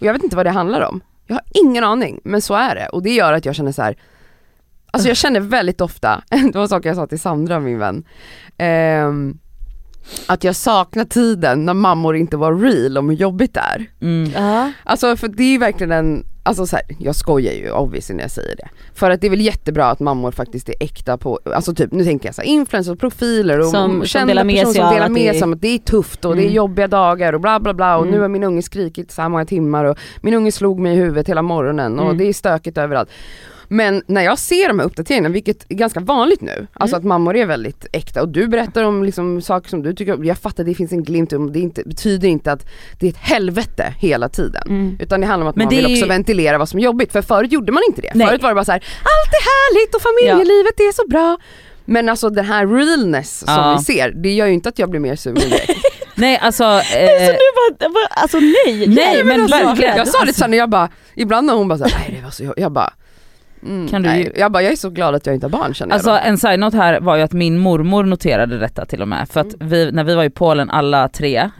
Och 0.00 0.06
jag 0.06 0.12
vet 0.12 0.22
inte 0.24 0.36
vad 0.36 0.46
det 0.46 0.50
handlar 0.50 0.80
om. 0.80 1.00
Jag 1.26 1.34
har 1.34 1.42
ingen 1.64 1.84
aning, 1.84 2.20
men 2.24 2.42
så 2.42 2.54
är 2.54 2.74
det. 2.74 2.88
Och 2.88 3.02
det 3.02 3.10
gör 3.10 3.32
att 3.32 3.44
jag 3.44 3.54
känner 3.54 3.72
så 3.72 3.82
här. 3.82 3.96
Alltså 4.90 5.08
jag 5.08 5.16
känner 5.16 5.40
väldigt 5.40 5.80
ofta, 5.80 6.22
det 6.52 6.54
var 6.58 6.66
saker 6.66 6.88
jag 6.88 6.96
sa 6.96 7.06
till 7.06 7.20
Sandra 7.20 7.60
min 7.60 7.78
vän, 7.78 8.04
ehm, 8.58 9.38
att 10.26 10.44
jag 10.44 10.56
saknar 10.56 11.04
tiden 11.04 11.64
när 11.64 11.74
mammor 11.74 12.16
inte 12.16 12.36
var 12.36 12.54
real 12.56 12.98
om 12.98 13.08
hur 13.08 13.16
jobbigt 13.16 13.54
det 13.54 13.60
är. 13.60 13.86
Mm. 14.00 14.30
Ja. 14.34 14.72
Alltså 14.84 15.16
för 15.16 15.28
det 15.28 15.42
är 15.54 15.58
verkligen 15.58 15.92
en, 15.92 16.24
alltså 16.46 16.66
så 16.66 16.76
här, 16.76 16.84
jag 16.98 17.16
skojar 17.16 17.52
ju 17.52 17.70
obviously 17.70 18.14
när 18.16 18.24
jag 18.24 18.30
säger 18.30 18.56
det. 18.56 18.68
För 18.94 19.10
att 19.10 19.20
det 19.20 19.26
är 19.26 19.30
väl 19.30 19.40
jättebra 19.40 19.86
att 19.86 20.00
mammor 20.00 20.30
faktiskt 20.30 20.68
är 20.68 20.74
äkta 20.80 21.16
på, 21.18 21.40
alltså 21.54 21.74
typ 21.74 21.92
nu 21.92 22.04
tänker 22.04 22.28
jag 22.28 22.34
så 22.34 22.40
här, 22.42 22.48
influencers, 22.48 22.98
profiler 22.98 23.58
och 23.58 23.64
Som- 23.66 23.90
som 23.92 24.04
kända 24.06 24.44
med 24.44 24.56
personer 24.56 24.74
som 24.84 24.94
delar 24.94 25.08
med 25.08 25.34
sig 25.34 25.42
om 25.42 25.52
att 25.52 25.60
det 25.60 25.68
är 25.68 25.78
tufft 25.78 26.24
och 26.24 26.36
det 26.36 26.42
är 26.42 26.44
Mm. 26.44 26.54
jobbiga 26.54 26.88
dagar 26.88 27.32
och 27.32 27.40
bla 27.40 27.60
bla 27.60 27.74
bla 27.74 27.96
och 27.96 28.02
Mm. 28.02 28.14
nu 28.14 28.20
har 28.20 28.28
min 28.28 28.44
unge 28.44 28.62
skrikit 28.62 29.10
så 29.12 29.22
här 29.22 29.28
många 29.28 29.44
timmar 29.46 29.84
och 29.84 29.98
min 30.20 30.34
unge 30.34 30.52
slog 30.52 30.78
mig 30.80 30.92
i 30.92 30.96
huvudet 30.96 31.28
hela 31.28 31.42
morgonen 31.42 31.98
och 31.98 32.04
Mm. 32.04 32.18
det 32.18 32.24
är 32.28 32.32
stökigt 32.32 32.78
överallt. 32.78 33.08
Men 33.68 34.02
när 34.06 34.22
jag 34.22 34.38
ser 34.38 34.68
de 34.68 34.78
här 34.78 34.86
uppdateringarna, 34.86 35.28
vilket 35.32 35.66
är 35.68 35.74
ganska 35.74 36.00
vanligt 36.00 36.40
nu, 36.40 36.66
alltså 36.72 36.96
att 36.96 37.04
mammor 37.04 37.36
är 37.36 37.46
väldigt 37.46 37.86
äkta 37.92 38.22
och 38.22 38.28
du 38.28 38.48
berättar 38.48 38.84
om 38.84 39.04
liksom 39.04 39.42
saker 39.42 39.68
som 39.70 39.82
du 39.82 39.94
tycker 39.94 40.14
om, 40.14 40.24
jag 40.24 40.38
fattar 40.38 40.64
det 40.64 40.74
finns 40.74 40.92
en 40.92 41.04
glimt 41.04 41.32
om, 41.32 41.52
det 41.52 41.58
inte, 41.60 41.82
betyder 41.86 42.28
inte 42.28 42.52
att 42.52 42.66
det 43.00 43.06
är 43.06 43.10
ett 43.10 43.16
helvete 43.16 43.94
hela 43.98 44.28
tiden. 44.28 44.62
Mm. 44.68 44.96
Utan 45.00 45.20
det 45.20 45.26
handlar 45.26 45.44
om 45.46 45.50
att 45.50 45.56
Men 45.56 45.64
man 45.64 45.70
det 45.70 45.76
vill 45.76 45.84
är 45.84 45.88
också 45.88 46.04
ju- 46.04 46.08
ventilera 46.08 46.58
vad 46.58 46.68
som 46.68 46.78
är 46.80 46.84
jobbigt, 46.84 47.12
för 47.12 47.22
förut 47.22 47.52
gjorde 47.52 47.72
man 47.72 47.82
inte 47.88 48.00
det. 48.02 48.10
Nej. 48.14 48.26
Förut 48.26 48.42
var 48.42 48.48
det 48.48 48.54
bara 48.54 48.64
så 48.64 48.72
här: 48.72 48.78
allt 49.02 49.32
är 49.34 49.44
härligt 49.44 49.94
och 49.94 50.02
familjelivet 50.02 50.80
är 50.80 50.92
så 50.92 51.06
bra. 51.08 51.38
Men 51.84 52.08
alltså 52.08 52.30
den 52.30 52.44
här 52.44 52.66
realness 52.66 53.38
som 53.38 53.54
Ja. 53.54 53.76
vi 53.78 53.84
ser, 53.84 54.10
det 54.10 54.30
gör 54.32 54.46
ju 54.46 54.52
inte 54.52 54.68
att 54.68 54.78
jag 54.78 54.90
blir 54.90 55.00
mer 55.00 55.16
sur 55.16 55.32
direkt. 55.32 55.70
Nej 56.14 56.38
alltså, 56.38 56.62
Så 56.92 56.98
eh, 56.98 57.26
du 57.26 57.76
bara, 57.78 57.88
bara, 57.92 58.06
alltså 58.06 58.38
nej, 58.38 58.86
Nej, 58.86 59.24
men 59.24 59.40
alltså, 59.40 59.56
verkligen. 59.56 59.96
Jag 59.96 60.08
sa 60.08 60.24
lite 60.24 60.38
såhär 60.38 60.50
när 60.50 60.58
jag 60.58 60.70
bara, 60.70 60.88
ibland 61.16 61.46
när 61.46 61.54
hon 61.54 61.68
bara 61.68 61.78
såhär, 61.78 61.94
nej 61.98 62.16
det 62.18 62.24
var 62.24 62.30
så, 62.30 62.54
jag 62.56 62.72
bara 62.72 62.92
Mm, 63.64 63.88
Kan 63.88 64.02
du 64.02 64.08
nej. 64.08 64.32
Jag 64.36 64.52
bara, 64.52 64.62
jag 64.62 64.72
är 64.72 64.76
så 64.76 64.90
glad 64.90 65.14
att 65.14 65.26
jag 65.26 65.34
inte 65.34 65.46
har 65.46 65.50
barn 65.50 65.74
känner 65.74 65.94
Alltså 65.94 66.10
jag 66.10 66.26
en 66.28 66.38
side-note 66.38 66.76
här 66.76 67.00
var 67.00 67.16
ju 67.16 67.22
att 67.22 67.32
min 67.32 67.58
mormor 67.58 68.04
noterade 68.04 68.58
detta 68.58 68.84
till 68.84 69.02
och 69.02 69.08
med. 69.08 69.28
För 69.28 69.40
att 69.40 69.54
vi, 69.60 69.92
när 69.92 70.04
vi 70.04 70.14
var 70.14 70.24
i 70.24 70.30
Polen 70.30 70.70
alla 70.70 71.08
tre, 71.08 71.50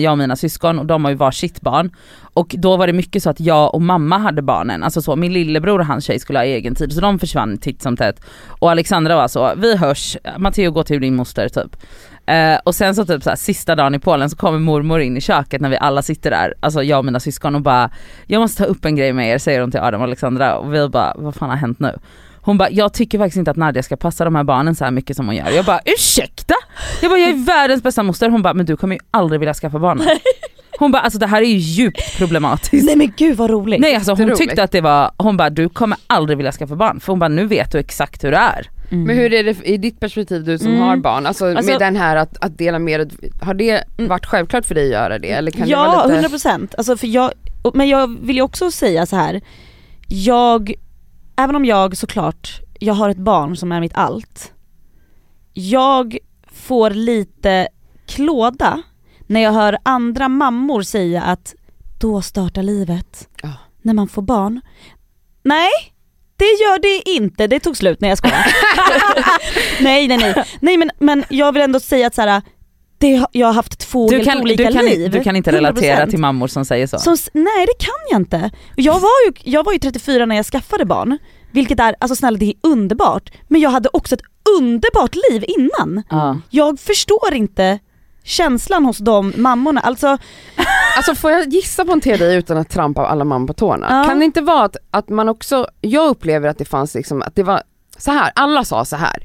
jag 0.00 0.12
och 0.12 0.18
mina 0.18 0.36
syskon 0.36 0.78
och 0.78 0.86
de 0.86 1.04
har 1.04 1.10
ju 1.10 1.16
varsitt 1.16 1.60
barn. 1.60 1.90
Och 2.32 2.54
då 2.58 2.76
var 2.76 2.86
det 2.86 2.92
mycket 2.92 3.22
så 3.22 3.30
att 3.30 3.40
jag 3.40 3.74
och 3.74 3.82
mamma 3.82 4.18
hade 4.18 4.42
barnen, 4.42 4.82
alltså 4.82 5.02
så 5.02 5.16
min 5.16 5.32
lillebror 5.32 5.78
och 5.78 5.86
hans 5.86 6.04
tjej 6.04 6.18
skulle 6.18 6.38
ha 6.38 6.44
egen 6.44 6.74
tid 6.74 6.92
så 6.92 7.00
de 7.00 7.18
försvann 7.18 7.58
titt 7.58 7.82
som 7.82 7.96
tätt. 7.96 8.20
Och 8.48 8.70
Alexandra 8.70 9.16
var 9.16 9.28
så, 9.28 9.52
vi 9.56 9.76
hörs, 9.76 10.16
Matteo 10.38 10.70
gå 10.70 10.82
till 10.82 11.00
din 11.00 11.16
moster 11.16 11.48
typ. 11.48 11.76
Eh, 12.30 12.58
och 12.64 12.74
sen 12.74 12.94
så 12.94 13.06
typ 13.06 13.22
så 13.22 13.30
här, 13.30 13.36
sista 13.36 13.74
dagen 13.74 13.94
i 13.94 13.98
Polen 13.98 14.30
så 14.30 14.36
kommer 14.36 14.58
mormor 14.58 15.00
in 15.00 15.16
i 15.16 15.20
köket 15.20 15.60
när 15.60 15.68
vi 15.68 15.76
alla 15.76 16.02
sitter 16.02 16.30
där, 16.30 16.54
alltså 16.60 16.82
jag 16.82 16.98
och 16.98 17.04
mina 17.04 17.20
syskon 17.20 17.54
och 17.54 17.60
bara 17.60 17.90
Jag 18.26 18.40
måste 18.40 18.62
ta 18.62 18.68
upp 18.68 18.84
en 18.84 18.96
grej 18.96 19.12
med 19.12 19.34
er 19.34 19.38
säger 19.38 19.60
hon 19.60 19.70
till 19.70 19.80
Adam 19.80 20.00
och 20.00 20.06
Alexandra 20.06 20.56
och 20.58 20.74
vi 20.74 20.88
bara 20.88 21.14
vad 21.16 21.34
fan 21.34 21.50
har 21.50 21.56
hänt 21.56 21.80
nu? 21.80 21.98
Hon 22.42 22.58
bara, 22.58 22.70
jag 22.70 22.92
tycker 22.92 23.18
faktiskt 23.18 23.36
inte 23.36 23.50
att 23.50 23.56
Nadia 23.56 23.82
ska 23.82 23.96
passa 23.96 24.24
de 24.24 24.34
här 24.34 24.44
barnen 24.44 24.74
så 24.74 24.84
här 24.84 24.90
mycket 24.90 25.16
som 25.16 25.26
hon 25.26 25.36
gör. 25.36 25.50
Jag 25.50 25.64
bara, 25.64 25.80
ursäkta? 25.84 26.54
Jag 27.02 27.10
bara, 27.10 27.18
jag 27.18 27.30
är 27.30 27.44
världens 27.44 27.82
bästa 27.82 28.02
moster. 28.02 28.28
Hon 28.28 28.42
bara, 28.42 28.54
men 28.54 28.66
du 28.66 28.76
kommer 28.76 28.94
ju 28.94 29.00
aldrig 29.10 29.40
vilja 29.40 29.54
skaffa 29.54 29.78
barn. 29.78 30.02
Hon 30.78 30.92
bara, 30.92 31.02
alltså 31.02 31.18
det 31.18 31.26
här 31.26 31.42
är 31.42 31.46
ju 31.46 31.56
djupt 31.56 32.18
problematiskt. 32.18 32.86
Nej 32.86 32.96
men 32.96 33.12
gud 33.16 33.36
vad 33.36 33.50
roligt. 33.50 33.80
Nej 33.80 33.94
alltså 33.94 34.14
hon 34.14 34.36
tyckte 34.36 34.62
att 34.62 34.72
det 34.72 34.80
var, 34.80 35.10
hon 35.16 35.36
bara 35.36 35.50
du 35.50 35.68
kommer 35.68 35.98
aldrig 36.06 36.36
vilja 36.36 36.52
skaffa 36.52 36.76
barn 36.76 37.00
för 37.00 37.12
hon 37.12 37.18
bara 37.18 37.28
nu 37.28 37.46
vet 37.46 37.72
du 37.72 37.78
exakt 37.78 38.24
hur 38.24 38.30
det 38.30 38.36
är. 38.36 38.70
Mm. 38.90 39.04
Men 39.04 39.16
hur 39.16 39.32
är 39.32 39.44
det 39.44 39.64
i 39.68 39.76
ditt 39.76 40.00
perspektiv 40.00 40.44
du 40.44 40.58
som 40.58 40.66
Mm. 40.68 40.80
har 40.80 40.96
barn, 40.96 41.26
alltså, 41.26 41.46
Alltså- 41.46 41.70
med 41.72 41.80
den 41.80 41.96
här 41.96 42.16
att, 42.16 42.44
att 42.44 42.58
dela 42.58 42.78
med 42.78 43.00
dig, 43.00 43.30
har 43.42 43.54
det 43.54 43.84
varit 43.96 44.26
självklart 44.26 44.64
för 44.66 44.74
dig 44.74 44.84
att 44.86 44.92
göra 44.92 45.18
det 45.18 45.30
eller 45.30 45.50
kan 45.50 45.62
det 45.66 45.70
ja, 45.70 45.84
vara 45.86 46.06
lite 46.06 46.28
100% 46.28 46.74
alltså 46.78 46.96
för 46.96 47.06
jag, 47.06 47.32
och- 47.62 47.76
men 47.76 47.88
jag 47.88 48.20
vill 48.20 48.36
ju 48.36 48.42
också 48.42 48.70
säga 48.70 49.06
så 49.06 49.16
här. 49.16 49.40
jag 50.08 50.72
även 51.36 51.56
om 51.56 51.64
jag 51.64 51.96
såklart, 51.96 52.60
jag 52.78 52.94
har 52.94 53.08
ett 53.08 53.16
barn 53.16 53.56
som 53.56 53.72
är 53.72 53.80
mitt 53.80 53.94
allt. 53.94 54.52
Jag 55.52 56.18
får 56.52 56.90
lite 56.90 57.68
klåda 58.06 58.82
när 59.26 59.40
jag 59.40 59.52
hör 59.52 59.78
andra 59.82 60.28
mammor 60.28 60.82
säga 60.82 61.22
att 61.22 61.54
då 62.00 62.22
startar 62.22 62.62
livet. 62.62 63.28
Ja. 63.42 63.52
När 63.82 63.94
man 63.94 64.08
får 64.08 64.22
barn. 64.22 64.60
Nej, 65.42 65.70
det 66.40 66.62
gör 66.62 66.78
det 66.78 67.10
inte. 67.10 67.46
Det 67.46 67.60
tog 67.60 67.76
slut 67.76 68.00
när 68.00 68.08
jag 68.08 68.18
skojar. 68.18 68.46
nej 69.82 70.08
nej 70.08 70.18
nej. 70.18 70.44
Nej 70.60 70.76
men, 70.76 70.90
men 70.98 71.24
jag 71.28 71.52
vill 71.52 71.62
ändå 71.62 71.80
säga 71.80 72.06
att 72.06 72.14
så 72.14 72.22
här, 72.22 72.42
det, 72.98 73.24
jag 73.32 73.46
har 73.46 73.54
haft 73.54 73.78
två 73.78 74.08
Du 74.08 74.16
helt 74.16 74.28
kan, 74.28 74.40
olika 74.40 74.64
du, 74.66 74.72
kan, 74.72 74.84
liv. 74.84 75.10
du 75.10 75.22
kan 75.22 75.36
inte 75.36 75.52
relatera 75.52 76.06
100%. 76.06 76.10
till 76.10 76.18
mammor 76.18 76.46
som 76.48 76.64
säger 76.64 76.86
så. 76.86 76.98
Som, 76.98 77.16
nej 77.32 77.66
det 77.66 77.84
kan 77.84 77.94
jag 78.10 78.20
inte. 78.20 78.50
Jag 78.76 79.00
var, 79.00 79.26
ju, 79.26 79.32
jag 79.52 79.64
var 79.64 79.72
ju 79.72 79.78
34 79.78 80.26
när 80.26 80.36
jag 80.36 80.46
skaffade 80.46 80.84
barn, 80.84 81.18
vilket 81.52 81.80
är, 81.80 81.94
alltså 82.00 82.16
snälla 82.16 82.38
det 82.38 82.46
är 82.46 82.54
underbart. 82.62 83.30
Men 83.48 83.60
jag 83.60 83.70
hade 83.70 83.88
också 83.92 84.14
ett 84.14 84.22
underbart 84.58 85.14
liv 85.30 85.44
innan. 85.48 86.02
Ja. 86.10 86.40
Jag 86.50 86.80
förstår 86.80 87.34
inte 87.34 87.78
känslan 88.24 88.84
hos 88.84 88.98
de 88.98 89.32
mammorna. 89.36 89.80
Alltså, 89.80 90.18
Alltså 90.96 91.14
får 91.14 91.30
jag 91.30 91.48
gissa 91.48 91.84
på 91.84 91.92
en 91.92 92.00
teori 92.00 92.34
utan 92.34 92.56
att 92.56 92.68
trampa 92.68 93.06
alla 93.06 93.24
mammor 93.24 93.46
på 93.46 93.52
tårna? 93.52 93.86
Ja. 93.90 94.04
Kan 94.08 94.18
det 94.18 94.24
inte 94.24 94.40
vara 94.40 94.64
att, 94.64 94.76
att 94.90 95.08
man 95.08 95.28
också, 95.28 95.66
jag 95.80 96.08
upplever 96.08 96.48
att 96.48 96.58
det 96.58 96.64
fanns 96.64 96.94
liksom, 96.94 97.22
att 97.22 97.36
det 97.36 97.42
var 97.42 97.62
så 97.98 98.10
här. 98.10 98.32
alla 98.34 98.64
sa 98.64 98.84
så 98.84 98.96
här. 98.96 99.22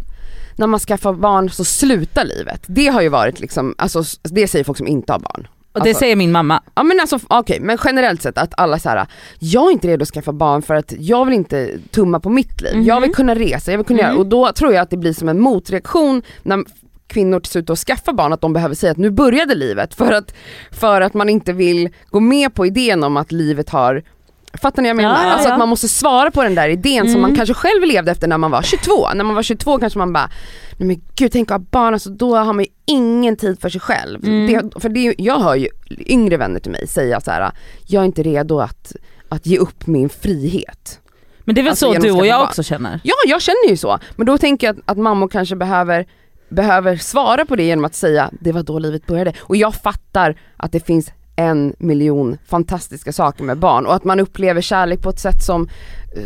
när 0.58 0.68
man 0.68 0.80
skaffar 0.80 1.14
barn 1.14 1.50
så 1.50 1.64
slutar 1.66 2.24
livet. 2.26 2.64
Det 2.68 2.88
har 2.88 3.02
ju 3.02 3.10
varit 3.10 3.40
liksom, 3.40 3.76
alltså 3.78 4.04
det 4.24 4.48
säger 4.48 4.66
folk 4.66 4.78
som 4.78 4.88
inte 4.88 5.12
har 5.14 5.20
barn. 5.20 5.48
Och 5.72 5.82
det 5.84 5.90
Alltså- 5.90 6.00
säger 6.00 6.16
min 6.16 6.32
mamma. 6.32 6.64
Ja 6.76 6.84
men 6.84 7.00
alltså 7.00 7.20
okej, 7.28 7.60
men 7.60 7.78
generellt 7.86 8.22
sett 8.22 8.38
att 8.38 8.54
alla 8.58 8.80
så 8.80 8.90
här. 8.90 9.08
jag 9.40 9.68
är 9.68 9.72
inte 9.72 9.88
redo 9.88 10.04
att 10.04 10.10
skaffa 10.10 10.32
barn 10.34 10.62
för 10.62 10.74
att 10.76 10.94
jag 11.00 11.26
vill 11.26 11.34
inte 11.34 11.80
tumma 11.92 12.20
på 12.20 12.30
mitt 12.30 12.62
liv. 12.62 12.82
Jag 12.82 13.02
vill 13.02 13.14
kunna 13.16 13.36
resa, 13.36 13.72
jag 13.72 13.78
vill 13.78 13.88
kunna 13.88 14.02
Mhm. 14.04 14.10
göra, 14.12 14.20
och 14.20 14.26
då 14.26 14.52
tror 14.52 14.74
jag 14.74 14.82
att 14.82 14.90
det 14.90 14.98
blir 14.98 15.14
som 15.14 15.30
en 15.30 15.40
motreaktion 15.40 16.22
när 16.44 16.64
kvinnor 17.08 17.40
till 17.40 17.52
slut 17.52 17.68
då 17.68 17.76
skaffar 17.76 18.14
barn, 18.14 18.34
att 18.34 18.42
de 18.42 18.54
behöver 18.54 18.76
säga 18.76 18.92
att 18.92 18.98
nu 18.98 19.10
började 19.12 19.56
livet 19.56 19.94
för 19.96 20.12
att, 20.12 20.34
för 20.72 21.02
att 21.02 21.14
man 21.14 21.30
inte 21.30 21.54
vill 21.54 21.90
gå 22.10 22.20
med 22.20 22.54
på 22.54 22.66
idén 22.66 23.04
om 23.04 23.18
att 23.18 23.32
livet 23.32 23.70
har 23.70 24.04
Fattar 24.62 24.82
ni 24.82 24.88
vad 24.88 24.90
jag 24.90 24.96
menar? 24.96 25.24
Ja, 25.24 25.28
ja, 25.28 25.34
Alltså 25.34 25.50
att 25.50 25.60
man 25.60 25.70
måste 25.70 25.88
svara 25.88 26.32
på 26.32 26.44
den 26.44 26.56
där 26.56 26.70
idén 26.70 27.06
som 27.06 27.10
Mm. 27.10 27.22
man 27.22 27.36
kanske 27.36 27.54
själv 27.54 27.84
levde 27.84 28.12
efter 28.12 28.28
när 28.28 28.38
man 28.38 28.52
var 28.52 28.62
22. 28.62 29.10
När 29.16 29.24
man 29.24 29.36
var 29.36 29.44
22 29.44 29.80
kanske 29.80 30.00
man 30.00 30.14
bara, 30.14 30.30
nej 30.78 30.88
men 30.88 31.02
gud 31.16 31.32
tänk 31.32 31.52
att 31.52 31.58
ha 31.62 31.66
barn, 31.72 31.94
alltså 31.94 32.10
då 32.10 32.36
har 32.36 32.54
man 32.54 32.64
ju 32.64 32.70
ingen 32.86 33.36
tid 33.38 33.60
för 33.62 33.70
sig 33.70 33.82
själv. 33.82 34.26
Mm. 34.26 34.48
Det, 34.72 34.80
för 34.82 34.90
det, 34.90 35.16
jag 35.18 35.40
hör 35.40 35.56
ju 35.56 35.68
yngre 36.00 36.38
vänner 36.38 36.60
till 36.60 36.72
mig 36.72 36.88
säga 36.88 37.22
så 37.22 37.32
här: 37.32 37.52
jag 37.88 38.02
är 38.02 38.06
inte 38.06 38.24
redo 38.24 38.60
att, 38.60 38.96
att 39.30 39.46
ge 39.46 39.58
upp 39.58 39.88
min 39.88 40.10
frihet. 40.10 41.00
Men 41.44 41.56
det 41.56 41.62
är 41.62 41.64
väl 41.64 41.70
Alltså, 41.70 41.86
så 41.86 41.92
du 41.94 41.98
att 41.98 42.04
och 42.06 42.18
skaffa 42.18 42.26
jag 42.28 42.40
barn. 42.40 42.48
också 42.48 42.64
känner? 42.64 43.00
Ja, 43.04 43.16
jag 43.28 43.42
känner 43.42 43.70
ju 43.70 43.78
så. 43.78 44.00
Men 44.16 44.26
då 44.26 44.38
tänker 44.38 44.68
jag 44.68 44.76
att, 44.80 44.92
att 44.92 44.98
mammor 44.98 45.28
kanske 45.28 45.56
behöver, 45.56 46.06
behöver 46.50 46.96
svara 46.98 47.46
på 47.46 47.56
det 47.56 47.64
genom 47.64 47.86
att 47.86 47.96
säga, 47.96 48.30
det 48.40 48.52
var 48.52 48.64
då 48.64 48.80
livet 48.80 49.06
började. 49.08 49.34
Och 49.42 49.56
jag 49.56 49.76
fattar 49.76 50.36
att 50.58 50.72
det 50.72 50.80
finns 50.86 51.12
en 51.38 51.74
miljon 51.80 52.38
fantastiska 52.48 53.12
saker 53.14 53.44
med 53.44 53.58
barn 53.58 53.86
och 53.86 53.96
att 53.96 54.04
man 54.04 54.20
upplever 54.20 54.62
kärlek 54.62 55.02
på 55.02 55.10
ett 55.10 55.20
sätt 55.20 55.44
som, 55.44 55.70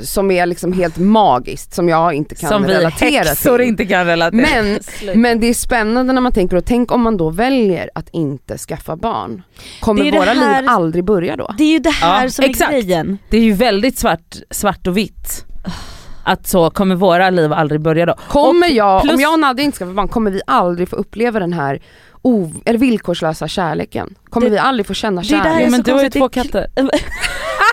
som 0.01 0.31
är 0.31 0.45
liksom 0.45 0.73
helt 0.73 0.97
magiskt, 0.97 1.73
som 1.73 1.89
jag 1.89 2.13
inte 2.13 2.35
kan 2.35 2.49
Som 2.49 2.63
vi 2.63 2.69
relatera 2.73 3.23
häxor 3.23 3.57
till. 3.57 3.67
inte 3.67 3.85
kan 3.85 4.05
relatera 4.05 4.41
Men, 4.41 4.79
men 5.21 5.39
det 5.39 5.47
är 5.47 5.53
spännande 5.53 6.13
när 6.13 6.21
man 6.21 6.31
tänker, 6.31 6.57
och 6.57 6.65
tänk 6.65 6.91
om 6.91 7.01
man 7.01 7.17
då 7.17 7.29
väljer 7.29 7.89
att 7.95 8.09
inte 8.11 8.57
skaffa 8.57 8.95
barn. 8.95 9.41
Är 9.79 9.81
Kommer 9.81 10.11
våra 10.11 10.23
här- 10.25 10.61
liv 10.61 10.69
aldrig 10.69 11.03
börja 11.03 11.35
då? 11.35 11.53
det 11.57 11.63
är 11.63 11.71
ju 11.71 11.79
det 11.79 11.89
här 11.89 12.23
Ja, 12.23 12.29
som 12.29 12.45
är 12.45 12.49
exakt. 12.49 12.71
grejen. 12.71 13.17
Det 13.29 13.37
är 13.37 13.41
ju 13.41 13.53
väldigt 13.53 13.97
svart, 13.97 14.35
svart 14.51 14.87
och 14.87 14.97
vitt. 14.97 15.45
Att 16.29 16.47
så 16.47 16.69
kommer 16.69 16.95
våra 16.95 17.29
liv 17.29 17.53
aldrig 17.53 17.81
börja 17.81 18.05
då. 18.05 18.13
Kommer 18.27 18.67
Och 18.67 18.73
jag, 18.75 19.01
plus- 19.01 19.13
om 19.13 19.19
jag 19.21 19.33
och 19.33 19.39
Nadja 19.39 19.63
inte 19.65 19.77
skaffar 19.77 19.93
barn, 19.93 20.07
kommer 20.07 20.31
vi 20.31 20.41
aldrig 20.47 20.89
få 20.89 20.95
uppleva 20.95 21.39
den 21.39 21.53
här 21.53 21.81
o, 22.21 22.51
eller 22.65 22.79
villkorslösa 22.79 23.47
kärleken? 23.47 24.15
Kommer 24.29 24.45
Det- 24.47 24.51
vi 24.51 24.57
aldrig 24.57 24.85
få 24.87 24.93
känna 24.93 25.21
det 25.21 25.27
är 25.27 25.29
det 25.29 25.43
kärlek? 25.43 25.53
här 25.53 25.59
Ja, 25.61 25.67
är 25.67 25.71
men 25.71 25.81
du 25.81 25.93
har 25.93 26.03
ju 26.03 26.09
två 26.09 26.27
Det 26.27 26.39
är 26.39 26.43
katter. 26.43 26.67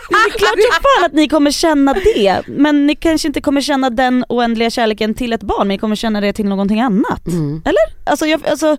Det 0.08 0.16
är 0.16 0.38
klart 0.38 0.50
som 0.50 0.82
fan 0.82 1.04
att 1.06 1.12
ni 1.12 1.28
kommer 1.28 1.50
känna 1.50 1.94
det, 1.94 2.40
men 2.46 2.86
ni 2.86 2.94
kanske 2.94 3.28
inte 3.28 3.40
kommer 3.40 3.60
känna 3.60 3.90
den 3.90 4.24
oändliga 4.28 4.70
kärleken 4.70 5.14
till 5.14 5.32
ett 5.32 5.42
barn, 5.42 5.58
men 5.58 5.68
ni 5.68 5.78
kommer 5.78 5.96
känna 5.96 6.20
det 6.20 6.32
till 6.32 6.46
någonting 6.46 6.80
annat. 6.80 7.26
Mm. 7.26 7.62
Alltså, 8.04 8.26
jag, 8.26 8.46
alltså, 8.46 8.76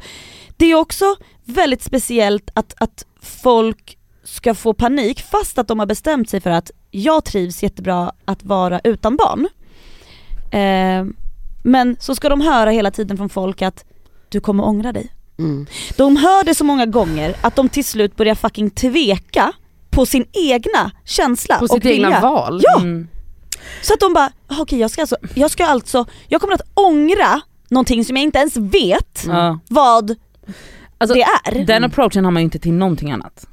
det 0.58 0.66
är 0.72 0.76
också 0.76 1.16
väldigt 1.46 1.84
speciellt 1.84 2.50
att, 2.54 2.74
att 2.78 3.06
folk 3.22 3.98
ska 4.24 4.54
få 4.56 4.74
panik 4.74 5.22
fast 5.32 5.58
att 5.58 5.68
de 5.68 5.80
har 5.80 5.86
bestämt 5.86 6.30
sig 6.30 6.42
för 6.42 6.50
att 6.50 6.72
jag 6.92 7.26
trivs 7.26 7.64
jättebra 7.64 8.12
att 8.26 8.44
vara 8.44 8.80
utan 8.84 9.16
barn. 9.16 9.48
Eh, 10.52 11.06
men 11.64 11.98
så 12.00 12.16
ska 12.16 12.30
de 12.30 12.42
höra 12.42 12.70
hela 12.70 12.92
tiden 12.92 13.18
från 13.18 13.30
folk 13.30 13.62
att 13.62 13.86
du 14.30 14.40
kommer 14.40 14.64
ångra 14.66 14.92
dig. 14.92 15.12
Mm. 15.40 15.66
De 15.98 16.18
hör 16.18 16.44
det 16.44 16.56
så 16.56 16.64
många 16.64 16.86
gånger 16.86 17.36
att 17.42 17.56
de 17.56 17.70
till 17.70 17.86
slut 17.86 18.16
börjar 18.16 18.36
fucking 18.36 18.70
tveka 18.70 19.52
på 19.90 20.06
sin 20.06 20.26
egna 20.34 20.92
känsla 21.06 21.56
På 21.58 21.64
och 21.64 21.70
sitt 21.70 21.86
egna 21.86 22.08
vilja. 22.08 22.22
val? 22.22 22.60
Ja! 22.64 22.80
Mm. 22.80 23.08
Så 23.82 23.94
att 23.94 24.00
de 24.00 24.14
bara, 24.14 24.32
"Ah, 24.48 24.56
okej 24.62 24.80
jag 24.80 24.92
ska 24.92 25.02
alltså, 25.02 25.18
jag 25.36 25.52
ska 25.52 25.66
alltså, 25.66 26.06
jag 26.28 26.42
kommer 26.42 26.54
att 26.54 26.62
ångra 26.74 27.42
någonting 27.70 28.06
som 28.06 28.16
jag 28.18 28.24
inte 28.24 28.40
ens 28.40 28.58
vet 28.58 29.24
Ja. 29.28 29.60
vad 29.70 30.16
Alltså, 30.98 31.14
det 31.16 31.22
är. 31.22 31.66
Den 31.66 31.84
approachen 31.84 32.26
har 32.26 32.32
man 32.32 32.42
ju 32.42 32.44
inte 32.44 32.60
till 32.60 32.74
någonting 32.74 33.12
annat. 33.12 33.48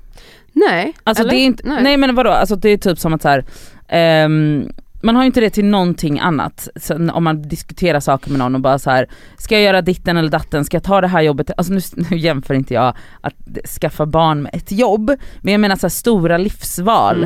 Nej, 0.52 0.94
Alltså 1.04 1.22
eller? 1.22 1.32
det 1.32 1.38
är 1.40 1.44
inte, 1.44 1.62
nej. 1.82 1.96
men 1.96 2.14
vadå, 2.14 2.30
alltså 2.30 2.56
det 2.56 2.68
är 2.68 2.76
typ 2.78 2.98
som 2.98 3.14
att 3.14 3.22
så 3.22 3.28
här, 3.28 3.44
ehm, 3.88 4.68
man 5.04 5.16
har 5.16 5.22
ju 5.22 5.26
inte 5.26 5.40
det 5.40 5.50
till 5.50 5.64
någonting 5.64 6.18
annat. 6.20 6.68
Sen 6.76 7.10
om 7.10 7.24
man 7.24 7.42
diskuterar 7.42 8.00
saker 8.00 8.30
med 8.30 8.38
någon 8.38 8.54
och 8.54 8.60
bara 8.60 8.78
så 8.78 8.90
här, 8.90 9.06
ska 9.38 9.54
jag 9.54 9.62
göra 9.62 9.82
ditten 9.82 10.16
eller 10.16 10.30
datten, 10.30 10.64
ska 10.64 10.76
jag 10.76 10.84
ta 10.84 11.00
det 11.00 11.08
här 11.08 11.22
jobbet? 11.22 11.50
Alltså 11.56 11.72
nu, 11.72 11.80
nu 12.10 12.16
jämför 12.16 12.54
inte 12.54 12.74
jag 12.74 12.96
att 13.20 13.34
skaffa 13.80 14.06
barn 14.06 14.42
med 14.42 14.54
ett 14.54 14.72
jobb, 14.72 15.16
men 15.40 15.52
jag 15.52 15.60
menar 15.60 15.76
så 15.76 15.86
här, 15.86 15.90
stora 15.90 16.38
livsval 16.38 17.24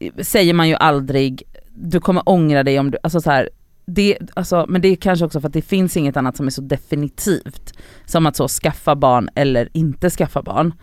Mm. 0.00 0.24
säger 0.24 0.54
man 0.54 0.68
ju 0.68 0.74
aldrig, 0.74 1.42
du 1.74 2.00
kommer 2.00 2.28
ångra 2.28 2.62
dig 2.62 2.78
om 2.78 2.90
du, 2.90 2.98
alltså 3.02 3.20
så 3.20 3.30
här, 3.30 3.50
det, 3.86 4.18
alltså, 4.34 4.66
men 4.68 4.80
det 4.80 4.88
är 4.88 4.96
kanske 4.96 5.24
också 5.24 5.40
för 5.40 5.48
att 5.48 5.52
det 5.52 5.62
finns 5.62 5.96
inget 5.96 6.16
annat 6.16 6.36
som 6.36 6.46
är 6.46 6.50
så 6.50 6.62
definitivt 6.62 7.72
som 8.06 8.26
att 8.26 8.36
så 8.36 8.48
skaffa 8.48 8.94
barn 8.96 9.28
eller 9.34 9.68
inte 9.72 10.10
skaffa 10.10 10.42
barn. 10.42 10.74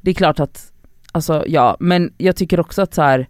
Det 0.00 0.10
är 0.10 0.14
klart 0.14 0.40
att, 0.40 0.72
alltså 1.12 1.44
ja, 1.46 1.76
men 1.80 2.12
jag 2.18 2.36
tycker 2.36 2.60
också 2.60 2.82
att 2.82 2.94
så 2.94 3.02
här, 3.02 3.28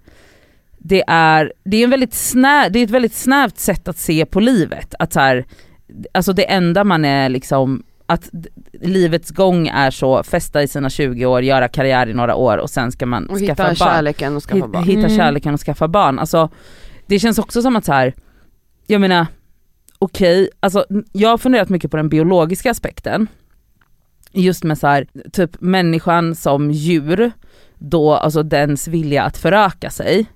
det 0.87 1.05
är, 1.07 1.53
det 1.65 1.77
är, 1.77 1.85
en 1.85 1.91
väldigt 1.91 2.15
snä, 2.15 2.69
det 2.69 2.79
är 2.79 2.85
ett 2.85 2.91
väldigt 2.91 3.15
snävt 3.15 3.59
sätt 3.59 3.89
att 3.89 3.99
se 3.99 4.27
på 4.27 4.41
livet. 4.41 4.95
Att 4.99 5.13
så 5.13 5.21
här, 5.21 5.45
alltså 6.13 6.33
det 6.33 6.51
enda 6.51 6.85
man 6.85 7.05
är 7.05 7.29
liksom, 7.29 7.83
att 8.07 8.31
livets 8.73 9.31
gång 9.31 9.69
är 9.69 9.91
så, 9.91 10.23
festa 10.23 10.63
i 10.63 10.69
sina 10.69 10.91
20 10.91 11.27
år, 11.27 11.43
göra 11.43 11.69
karriär 11.69 12.07
i 12.07 12.15
några 12.15 12.35
år 12.35 12.59
och 12.59 12.71
sen 12.71 12.93
ska 12.93 13.07
man 13.07 13.27
Och 13.27 13.39
skaffa 13.39 13.51
hitta 13.51 13.65
barn 13.65 13.77
kärleken 13.77 14.37
och 14.37 14.43
skaffa 14.43 14.69
barn. 14.69 14.85
hitta 14.85 14.99
Mm. 14.99 15.17
kärleken 15.17 15.55
och 15.55 15.61
skaffa 15.61 15.89
barn. 15.89 16.19
Alltså, 16.19 16.49
det 17.07 17.19
känns 17.19 17.39
också 17.39 17.63
som 17.63 17.77
att 17.77 17.85
så 17.85 17.93
här, 17.93 18.15
jag 18.87 19.01
menar, 19.01 19.27
okej, 19.99 20.49
alltså 20.61 20.85
jag 21.13 21.29
har 21.29 21.39
funderat 21.39 21.69
mycket 21.69 21.91
på 21.91 21.97
den 21.97 22.09
biologiska 22.09 22.71
aspekten. 22.71 23.27
Just 24.33 24.65
med 24.65 24.79
så 24.79 24.87
här, 24.87 25.07
typ 25.33 25.61
människan 25.61 26.35
som 26.35 26.71
djur, 26.71 27.33
då 27.79 28.15
alltså 28.15 28.43
dens 28.43 28.89
vilja 28.89 29.23
att 29.23 29.37
föröka 29.37 29.91
sig. 29.91 30.27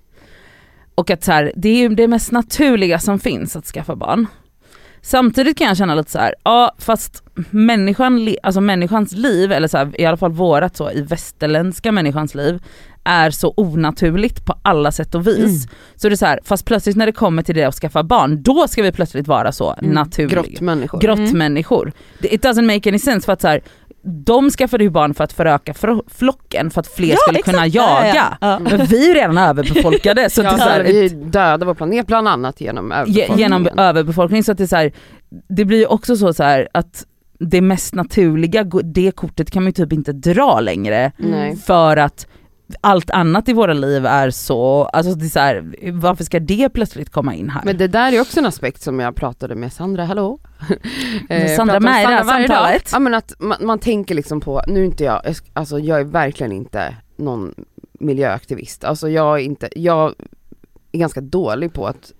Och 0.98 1.10
att 1.10 1.24
så 1.24 1.32
här, 1.32 1.52
det 1.56 1.68
är 1.68 1.76
ju 1.76 1.88
det 1.88 2.08
mest 2.08 2.32
naturliga 2.32 2.98
som 2.98 3.18
finns 3.18 3.56
att 3.56 3.64
skaffa 3.66 3.96
barn. 3.96 4.26
Samtidigt 5.02 5.58
kan 5.58 5.66
jag 5.66 5.76
känna 5.76 5.94
lite 5.94 6.10
så 6.10 6.18
här, 6.18 6.34
ja 6.44 6.72
fast 6.78 7.22
människan, 7.50 8.34
alltså 8.42 8.60
människans 8.60 9.12
liv, 9.12 9.52
eller 9.52 9.68
så 9.68 9.78
här, 9.78 10.00
i 10.00 10.04
alla 10.04 10.16
fall 10.16 10.32
vårat 10.32 10.76
så, 10.76 10.90
i 10.90 11.02
västerländska 11.02 11.92
människans 11.92 12.34
liv, 12.34 12.62
är 13.04 13.30
så 13.30 13.54
onaturligt 13.56 14.44
på 14.46 14.54
alla 14.62 14.92
sätt 14.92 15.14
och 15.14 15.26
vis. 15.26 15.68
Så 15.96 16.08
det 16.08 16.14
är 16.14 16.16
så 16.16 16.26
här, 16.26 16.40
fast 16.44 16.64
plötsligt 16.64 16.96
när 16.96 17.06
det 17.06 17.12
kommer 17.12 17.42
till 17.42 17.54
det 17.54 17.64
att 17.64 17.74
skaffa 17.74 18.02
barn, 18.02 18.42
då 18.42 18.68
ska 18.68 18.82
vi 18.82 18.92
plötsligt 18.92 19.26
vara 19.28 19.52
så 19.52 19.72
Mm. 19.82 19.90
naturliga. 19.94 20.42
Grottmänniskor. 20.42 21.00
Grottmänniskor. 21.00 21.92
Det- 22.18 22.34
It 22.34 22.44
doesn't 22.44 22.74
make 22.74 22.88
any 22.90 22.98
sense 22.98 23.26
för 23.26 23.32
att 23.32 23.40
så 23.40 23.48
här, 23.48 23.60
de 24.02 24.50
skaffade 24.50 24.84
ju 24.84 24.90
barn 24.90 25.14
för 25.14 25.24
att 25.24 25.32
föröka 25.32 25.74
flocken 26.16 26.70
för 26.70 26.80
att 26.80 26.86
fler 26.86 27.16
skulle 27.16 27.42
kunna 27.42 27.66
Ja, 27.66 28.04
jaga. 28.06 28.14
ja, 28.14 28.36
ja. 28.40 28.58
Men 28.58 28.86
vi 28.86 29.04
är 29.04 29.08
ju 29.08 29.14
redan 29.14 29.38
överbefolkade 29.38 30.30
så, 30.30 30.42
Ja, 30.44 30.50
det 30.50 30.54
är 30.56 30.58
så 30.58 30.68
här, 30.68 30.84
vi 30.84 31.08
dödar 31.08 31.66
vår 31.66 31.74
planet 31.74 32.06
bland 32.06 32.28
annat 32.28 32.60
genom 32.60 32.90
Ge- 32.90 32.94
överbefolkningen. 32.94 33.38
genom 33.38 33.68
överbefolkning. 33.78 34.44
Så 34.44 34.52
att 34.52 34.58
det, 34.58 34.64
är 34.64 34.68
så 34.68 34.76
här, 34.76 34.92
det 35.48 35.64
blir 35.64 35.78
ju 35.78 35.86
också 35.86 36.16
så, 36.16 36.32
så 36.32 36.42
här, 36.42 36.68
att 36.74 37.04
det 37.40 37.60
mest 37.60 37.94
naturliga, 37.94 38.64
det 38.84 39.10
kortet 39.10 39.50
kan 39.50 39.62
man 39.62 39.68
ju 39.68 39.72
typ 39.72 39.92
inte 39.92 40.12
dra 40.12 40.60
längre 40.60 41.12
Nej. 41.18 41.56
för 41.56 41.96
att 41.96 42.26
allt 42.80 43.10
annat 43.10 43.48
i 43.48 43.52
våra 43.52 43.72
liv 43.72 44.06
är 44.06 44.30
så, 44.30 44.84
alltså 44.84 45.14
det 45.14 45.24
är 45.26 45.28
så 45.28 45.38
här, 45.38 45.74
varför 45.92 46.24
ska 46.24 46.40
det 46.40 46.68
plötsligt 46.68 47.10
komma 47.10 47.34
in 47.34 47.50
här? 47.50 47.62
Men 47.64 47.76
det 47.76 47.88
där 47.88 48.12
är 48.12 48.20
också 48.20 48.38
en 48.40 48.46
aspekt 48.46 48.82
som 48.82 49.00
jag 49.00 49.16
pratade 49.16 49.54
med 49.54 49.72
Sandra, 49.72 50.04
hallå? 50.04 50.38
Eh, 51.28 51.56
Sandra 51.56 51.80
med 51.80 52.02
i 52.02 52.06
det 52.06 52.12
här 52.12 52.24
samtalet. 52.24 52.90
Ja 52.92 52.98
men 52.98 53.14
att 53.14 53.32
man, 53.38 53.56
man 53.60 53.78
tänker 53.78 54.14
liksom 54.14 54.40
på, 54.40 54.62
nu 54.66 54.80
är 54.80 54.84
inte 54.84 55.04
jag, 55.04 55.22
alltså 55.52 55.78
jag 55.78 56.00
är 56.00 56.04
verkligen 56.04 56.52
inte 56.52 56.94
någon 57.16 57.54
miljöaktivist, 58.00 58.84
alltså 58.84 59.08
jag 59.08 59.38
är 59.40 59.42
inte, 59.44 59.68
jag 59.76 60.14
är 60.92 60.98
ganska 60.98 61.20
dålig 61.20 61.72
på 61.72 61.86
att 61.86 62.12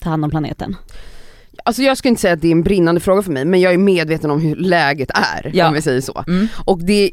ta 0.00 0.10
hand 0.10 0.24
om 0.24 0.30
planeten? 0.30 0.76
Alltså 1.64 1.82
jag 1.82 1.96
ska 1.98 2.08
inte 2.08 2.20
säga 2.20 2.34
att 2.34 2.40
det 2.40 2.48
är 2.48 2.52
en 2.52 2.62
brinnande 2.62 3.00
fråga 3.00 3.22
för 3.22 3.32
mig 3.32 3.44
men 3.44 3.60
jag 3.60 3.72
är 3.74 3.78
medveten 3.78 4.30
om 4.30 4.40
hur 4.40 4.56
läget 4.56 5.10
är 5.14 5.50
Ja. 5.54 5.68
om 5.68 5.74
vi 5.74 5.82
säger 5.82 6.00
så. 6.00 6.24
Mm. 6.26 6.48
Och 6.64 6.84
det, 6.84 7.10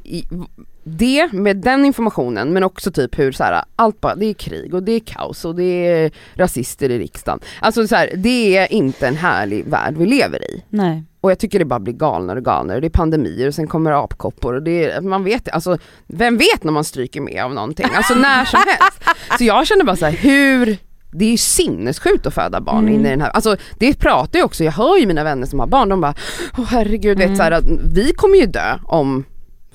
det 0.88 1.34
med 1.34 1.58
den 1.58 1.86
informationen 1.86 2.54
men 2.54 2.64
också 2.64 2.92
typ 2.92 3.20
hur 3.20 3.32
så 3.32 3.44
här, 3.44 3.64
allt 3.76 4.02
bara, 4.02 4.16
det 4.16 4.26
är 4.26 4.34
krig 4.34 4.74
och 4.74 4.84
det 4.84 4.92
är 4.92 5.00
kaos 5.00 5.46
och 5.46 5.56
det 5.56 5.64
är 5.88 6.12
rasister 6.36 6.90
i 6.92 7.00
riksdagen. 7.00 7.40
Alltså 7.62 7.88
så 7.88 7.96
här, 7.96 8.10
det 8.16 8.58
är 8.58 8.74
inte 8.74 9.08
en 9.08 9.16
härlig 9.16 9.66
värld 9.66 9.96
vi 9.98 10.06
lever 10.06 10.44
i. 10.52 10.64
Nej. 10.70 11.04
Och 11.22 11.32
jag 11.32 11.40
tycker 11.40 11.60
det 11.60 11.66
bara 11.66 11.80
blir 11.80 11.94
galnare 11.94 12.40
och 12.40 12.46
galnare. 12.46 12.80
Det 12.80 12.88
är 12.88 12.90
pandemier 12.90 13.48
och 13.48 13.54
sen 13.56 13.68
kommer 13.68 14.04
apkoppor 14.04 14.54
och 14.54 14.64
det 14.64 14.92
är, 14.92 15.02
man 15.02 15.24
vet 15.24 15.50
alltså 15.50 15.78
vem 16.08 16.38
vet 16.38 16.64
när 16.64 16.72
man 16.72 16.84
stryker 16.84 17.22
med 17.22 17.44
av 17.44 17.54
någonting? 17.54 17.88
Alltså 17.94 18.14
när 18.14 18.46
som 18.46 18.60
helst. 18.68 19.04
Så 19.38 19.44
jag 19.44 19.68
känner 19.68 19.84
bara 19.86 19.96
så 19.96 20.06
här, 20.06 20.14
hur 20.14 20.78
det 21.12 21.26
är 21.26 21.30
ju 21.32 21.38
sinnessjukt 21.38 22.26
att 22.28 22.34
föda 22.34 22.62
barn 22.62 22.80
Mm. 22.80 22.94
in 22.94 23.06
i 23.06 23.10
den 23.10 23.22
här, 23.22 23.30
alltså 23.30 23.56
det 23.80 24.00
pratar 24.00 24.40
ju 24.40 24.46
också, 24.46 24.64
jag 24.64 24.72
hör 24.72 24.98
ju 24.98 25.06
mina 25.06 25.24
vänner 25.24 25.48
som 25.48 25.60
har 25.60 25.68
barn, 25.68 25.90
de 25.90 26.02
bara 26.02 26.14
Åh 26.58 26.66
herregud, 26.70 27.18
Mm. 27.18 27.30
vet 27.30 27.38
så 27.38 27.44
här, 27.44 27.62
vi 27.96 28.12
kommer 28.14 28.38
ju 28.38 28.46
dö 28.46 28.78
om 28.84 29.24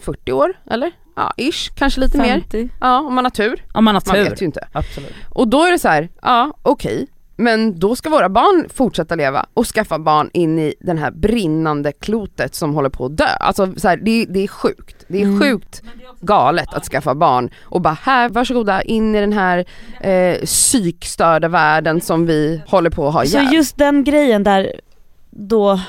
40 0.01 0.33
år, 0.33 0.53
eller? 0.71 0.91
Ja, 1.17 1.33
ish, 1.37 1.71
kanske 1.75 2.01
lite 2.01 2.19
mer. 2.19 2.29
50. 2.41 2.69
Ja, 2.81 2.99
om 3.01 3.15
man 3.15 3.25
har 3.25 3.31
tur. 3.31 3.65
Om 3.75 3.85
man 3.85 3.95
har 3.95 4.03
Man 4.07 4.15
tur. 4.17 4.25
vet 4.31 4.43
ju 4.43 4.47
inte. 4.47 4.69
Absolut. 4.73 5.13
Och 5.31 5.49
då 5.49 5.65
är 5.65 5.71
det 5.73 5.79
så 5.79 5.89
här, 5.89 6.09
ja 6.23 6.53
okej, 6.63 7.07
men 7.37 7.79
då 7.79 7.97
ska 7.97 8.11
våra 8.11 8.29
barn 8.29 8.69
fortsätta 8.75 9.15
leva 9.15 9.47
och 9.55 9.67
skaffa 9.67 9.99
barn 9.99 10.31
in 10.33 10.59
i 10.59 10.75
den 10.81 10.99
här 10.99 11.11
brinnande 11.11 11.93
klotet 11.93 12.55
som 12.55 12.75
håller 12.75 12.89
på 12.91 13.05
att 13.07 13.17
dö. 13.17 13.25
Alltså 13.41 13.73
så 13.77 13.89
här, 13.89 13.97
det, 13.97 14.25
det 14.25 14.41
är 14.45 14.49
sjukt. 14.49 15.05
Det 15.09 15.19
är 15.19 15.25
Mm. 15.27 15.41
sjukt 15.41 15.83
galet 16.21 16.75
att 16.75 16.85
skaffa 16.85 17.15
barn 17.15 17.51
och 17.63 17.81
bara 17.81 17.97
här, 18.03 18.29
varsågoda 18.29 18.83
in 18.83 19.15
i 19.15 19.21
den 19.21 19.33
här 19.33 19.65
eh, 20.01 20.37
psykstörda 20.45 21.49
världen 21.49 22.01
som 22.01 22.27
vi 22.27 22.63
håller 22.67 22.91
på 22.91 23.09
att 23.09 23.15
ha 23.15 23.25
Så 23.27 23.39
ihjäl. 23.39 23.53
just 23.55 23.77
den 23.77 24.05
grejen 24.05 24.43
där 24.43 24.73
då 25.31 25.81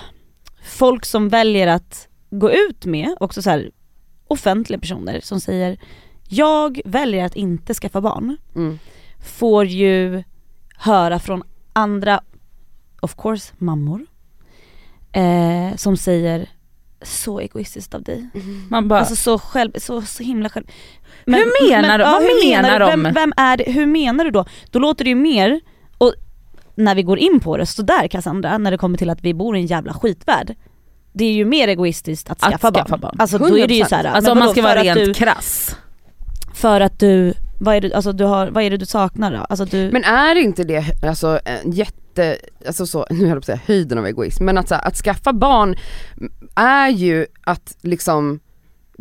folk 0.64 1.06
som 1.06 1.30
väljer 1.30 1.68
att 1.68 2.08
gå 2.32 2.52
ut 2.52 2.86
med, 2.86 3.16
också 3.20 3.42
så 3.42 3.50
här 3.50 3.70
offentliga 4.32 4.80
personer 4.80 5.20
som 5.24 5.40
säger 5.40 5.78
jag 6.28 6.82
väljer 6.86 7.26
att 7.26 7.36
inte 7.36 7.74
skaffa 7.74 8.02
barn, 8.02 8.38
Mm. 8.56 8.80
får 9.26 9.66
ju 9.66 10.24
höra 10.78 11.20
från 11.20 11.44
andra, 11.74 12.22
of 13.02 13.16
course 13.18 13.54
mammor, 13.58 14.06
eh, 15.12 15.76
som 15.76 15.98
säger 15.98 16.50
så 17.02 17.40
egoistiskt 17.40 17.94
av 17.94 18.04
dig. 18.04 18.30
Man 18.70 18.88
bara, 18.88 19.00
Alltså 19.00 19.16
så 19.16 19.40
själv, 19.40 19.72
så, 19.78 20.02
så 20.02 20.24
himla 20.24 20.50
själv. 20.50 20.66
Hur 21.26 21.70
menar 21.72 21.98
du? 21.98 22.04
Vad 22.04 22.22
hur 22.22 22.50
menar 22.50 22.80
du? 22.80 22.86
de? 22.86 23.04
Vem, 23.04 23.14
vem 23.14 23.34
är 23.38 23.58
det? 23.58 23.72
Hur 23.72 23.86
menar 23.86 24.26
du 24.26 24.32
då? 24.32 24.46
Då 24.72 24.80
låter 24.80 25.04
det 25.04 25.10
ju 25.10 25.16
mer, 25.16 25.62
och 25.98 26.14
när 26.76 26.96
vi 26.96 27.04
går 27.04 27.20
in 27.20 27.40
på 27.40 27.58
det 27.58 27.66
sådär 27.66 28.08
Cassandra, 28.08 28.58
när 28.58 28.72
det 28.72 28.78
kommer 28.78 28.98
till 28.98 29.10
att 29.10 29.22
vi 29.22 29.34
bor 29.34 29.58
i 29.58 29.60
en 29.60 29.66
jävla 29.66 29.94
skitvärld. 29.94 30.56
Det 31.14 31.26
är 31.26 31.34
ju 31.34 31.46
mer 31.46 31.68
egoistiskt 31.68 32.30
att 32.30 32.44
Att 32.44 32.52
skaffa, 32.52 32.72
skaffa 32.72 32.90
barn. 32.90 33.00
barn. 33.00 33.16
Alltså 33.20 33.38
då 33.38 33.58
är 33.58 33.68
det 33.68 33.74
ju 33.74 33.84
100%. 33.84 33.88
såhär, 33.90 34.04
alltså 34.04 34.32
om 34.32 34.40
man 34.40 34.50
ska 34.50 34.62
vara 34.62 34.84
rent 34.84 35.00
du, 35.06 35.14
krass. 35.14 35.76
För 36.54 36.82
att 36.82 37.00
du, 37.00 37.34
vad 37.60 37.76
är 37.76 37.82
det, 37.82 37.94
alltså 37.94 38.12
du 38.12 38.24
har, 38.24 38.48
vad 38.48 38.64
är 38.64 38.70
det 38.70 38.78
du 38.78 38.86
saknar 38.86 39.32
då? 39.32 39.38
Alltså 39.38 39.66
du, 39.66 39.90
Men 39.92 40.04
är 40.04 40.36
inte 40.36 40.64
det 40.64 40.86
alltså 41.04 41.40
en 41.46 41.72
jätte, 41.72 42.38
alltså 42.68 42.86
så, 42.86 43.06
nu 43.10 43.16
höll 43.18 43.28
jag 43.28 43.36
på 43.36 43.38
att 43.40 43.46
säga 43.46 43.60
höjden 43.66 43.98
av 43.98 44.06
egoism, 44.06 44.46
men 44.46 44.58
att, 44.58 44.68
så 44.68 44.76
här, 44.76 44.88
att 44.88 44.96
skaffa 44.98 45.34
barn 45.34 45.76
är 46.56 46.90
ju 46.90 47.26
att 47.44 47.78
liksom 47.82 48.40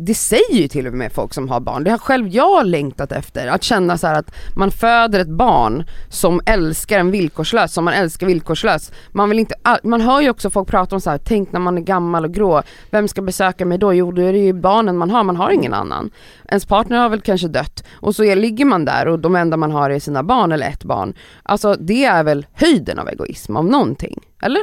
det 0.05 0.13
säger 0.13 0.53
ju 0.53 0.67
till 0.67 0.87
och 0.87 0.93
med 0.93 1.11
folk 1.11 1.33
som 1.33 1.49
har 1.49 1.59
barn, 1.59 1.83
det 1.83 1.91
har 1.91 1.97
själv 1.97 2.27
jag 2.27 2.65
längtat 2.65 3.11
efter, 3.11 3.47
att 3.47 3.63
känna 3.63 3.97
så 3.97 4.07
här 4.07 4.19
att 4.19 4.35
man 4.55 4.71
föder 4.71 5.19
ett 5.19 5.27
barn 5.27 5.85
som 6.09 6.41
älskar 6.45 6.99
en 6.99 7.11
villkorslöst, 7.11 7.73
som 7.73 7.85
man 7.85 7.93
älskar 7.93 8.27
villkorslöst. 8.27 8.93
Man 9.11 9.29
vill 9.29 9.39
inte, 9.39 9.55
man 9.83 10.01
hör 10.01 10.21
ju 10.21 10.29
också 10.29 10.49
folk 10.49 10.67
prata 10.67 10.95
om 10.95 11.01
så 11.01 11.09
här, 11.09 11.17
tänk 11.17 11.51
när 11.51 11.59
man 11.59 11.77
är 11.77 11.81
gammal 11.81 12.25
och 12.25 12.33
grå, 12.33 12.63
vem 12.89 13.07
ska 13.07 13.21
besöka 13.21 13.65
mig 13.65 13.77
då? 13.77 13.93
Jo 13.93 14.11
då 14.11 14.21
är 14.21 14.33
det 14.33 14.39
ju 14.39 14.53
barnen 14.53 14.97
man 14.97 15.09
har, 15.09 15.23
man 15.23 15.37
har 15.37 15.51
ingen 15.51 15.73
annan. 15.73 16.11
Ens 16.49 16.65
partner 16.65 16.97
har 16.97 17.09
väl 17.09 17.21
kanske 17.21 17.47
dött 17.47 17.83
och 17.93 18.15
så 18.15 18.35
ligger 18.35 18.65
man 18.65 18.85
där 18.85 19.07
och 19.07 19.19
de 19.19 19.35
enda 19.35 19.57
man 19.57 19.71
har 19.71 19.89
är 19.89 19.99
sina 19.99 20.23
barn 20.23 20.51
eller 20.51 20.67
ett 20.67 20.83
barn. 20.83 21.13
Alltså 21.43 21.73
det 21.73 22.05
är 22.05 22.23
väl 22.23 22.45
höjden 22.53 22.99
av 22.99 23.09
egoism 23.09 23.55
av 23.55 23.65
någonting, 23.65 24.19
eller? 24.41 24.61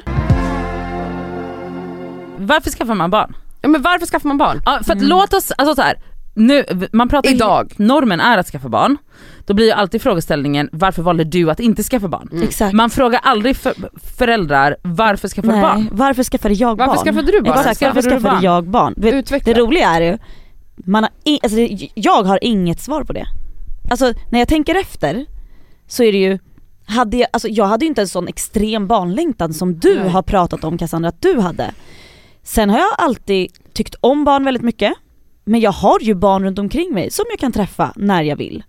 Varför 2.37 2.71
skaffar 2.71 2.95
man 2.95 3.11
barn? 3.11 3.35
Ja, 3.61 3.69
men 3.69 3.83
varför 3.83 4.07
skaffar 4.07 4.29
man 4.29 4.39
barn? 4.39 4.63
Ja, 4.65 4.81
för 4.85 4.93
att 4.93 5.03
låt 5.03 5.35
oss, 5.35 5.53
alltså 5.59 5.75
så 5.75 5.83
här, 5.83 5.99
nu, 6.35 6.65
man 6.93 7.09
pratar 7.09 7.31
Idag. 7.31 7.73
normen 7.77 8.21
är 8.21 8.39
att 8.39 8.47
skaffa 8.47 8.69
barn. 8.69 8.97
Då 9.47 9.55
blir 9.55 9.67
ju 9.67 9.73
alltid 9.73 10.03
frågeställningen 10.03 10.69
varför 10.73 11.03
valde 11.03 11.25
du 11.25 11.51
att 11.51 11.61
inte 11.61 11.83
skaffa 11.83 12.09
barn? 12.09 12.29
Mm. 12.33 12.43
exakt. 12.43 12.75
Man 12.75 12.91
frågar 12.91 13.21
aldrig 13.23 13.57
för, 13.57 13.75
föräldrar 14.19 14.77
varför 14.83 15.29
skaffar 15.29 15.49
du 15.49 15.55
Nej, 15.55 15.63
barn? 15.63 15.89
varför 15.93 16.23
skaffade 16.23 16.55
jag 16.55 16.77
barn? 16.77 16.89
Varför 16.89 17.05
skaffade 17.05 17.33
du 17.33 17.41
barn? 17.43 17.59
Exakt, 17.59 17.81
Varför 17.83 17.95
varför 17.95 18.03
skaffade 18.03 18.21
skaffade 18.23 18.35
barn? 18.35 18.45
jag 18.45 18.65
barn? 18.69 18.95
Vet, 18.97 19.15
Utveckla. 19.15 19.53
Det 19.53 19.61
roliga 19.61 19.89
är 19.89 20.01
ju, 20.01 20.19
man 20.77 21.03
har 21.03 21.11
i, 21.25 21.39
alltså, 21.43 21.59
jag 21.95 22.23
har 22.23 22.39
inget 22.43 22.81
svar 22.81 23.05
på 23.05 23.13
det. 23.13 23.27
Alltså 23.91 24.13
när 24.31 24.39
jag 24.39 24.49
tänker 24.49 24.75
efter 24.75 25.27
så 25.89 26.03
är 26.03 26.13
det 26.13 26.19
ju, 26.19 26.39
hade 26.87 27.17
jag, 27.17 27.29
alltså, 27.33 27.49
jag 27.49 27.65
hade 27.67 27.85
ju 27.85 27.89
inte 27.89 28.01
en 28.01 28.09
sån 28.09 28.29
extrem 28.29 28.87
barnlängtan 28.87 29.55
som 29.55 29.79
du 29.79 29.99
Nej. 30.01 30.09
har 30.09 30.23
pratat 30.23 30.65
om 30.65 30.79
Cassandra 30.79 31.09
att 31.09 31.23
du 31.23 31.41
hade. 31.41 31.71
Sen 32.49 32.71
har 32.71 32.79
jag 32.79 32.95
alltid 32.99 33.53
tyckt 33.73 33.95
om 34.01 34.25
barn 34.25 34.45
väldigt 34.45 34.63
mycket, 34.63 34.93
men 35.45 35.61
jag 35.61 35.73
har 35.73 36.01
ju 36.01 36.15
barn 36.15 36.45
runt 36.45 36.59
omkring 36.59 36.95
mig 36.95 37.11
som 37.11 37.25
jag 37.31 37.39
kan 37.39 37.53
träffa 37.53 37.93
när 37.97 38.23
jag 38.23 38.37
vill. 38.37 38.65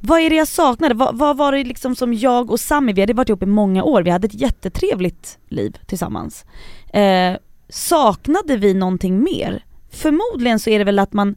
Vad 0.00 0.20
är 0.20 0.30
det 0.30 0.36
jag 0.36 0.48
saknade? 0.48 0.94
Vad, 0.94 1.18
vad 1.18 1.36
var 1.36 1.52
det 1.52 1.64
liksom 1.64 1.96
som 1.96 2.14
jag 2.14 2.50
och 2.50 2.60
Sami, 2.60 2.92
vi 2.92 3.00
hade 3.00 3.14
varit 3.14 3.28
ihop 3.28 3.42
i 3.42 3.46
många 3.46 3.84
år, 3.84 4.02
vi 4.02 4.10
hade 4.10 4.26
ett 4.26 4.40
jättetrevligt 4.40 5.38
liv 5.48 5.76
tillsammans. 5.86 6.44
Eh, 6.92 7.36
saknade 7.68 8.56
vi 8.56 8.74
någonting 8.74 9.22
mer? 9.22 9.64
Förmodligen 9.90 10.58
så 10.58 10.70
är 10.70 10.78
det 10.78 10.84
väl 10.84 10.98
att 10.98 11.12
man 11.12 11.36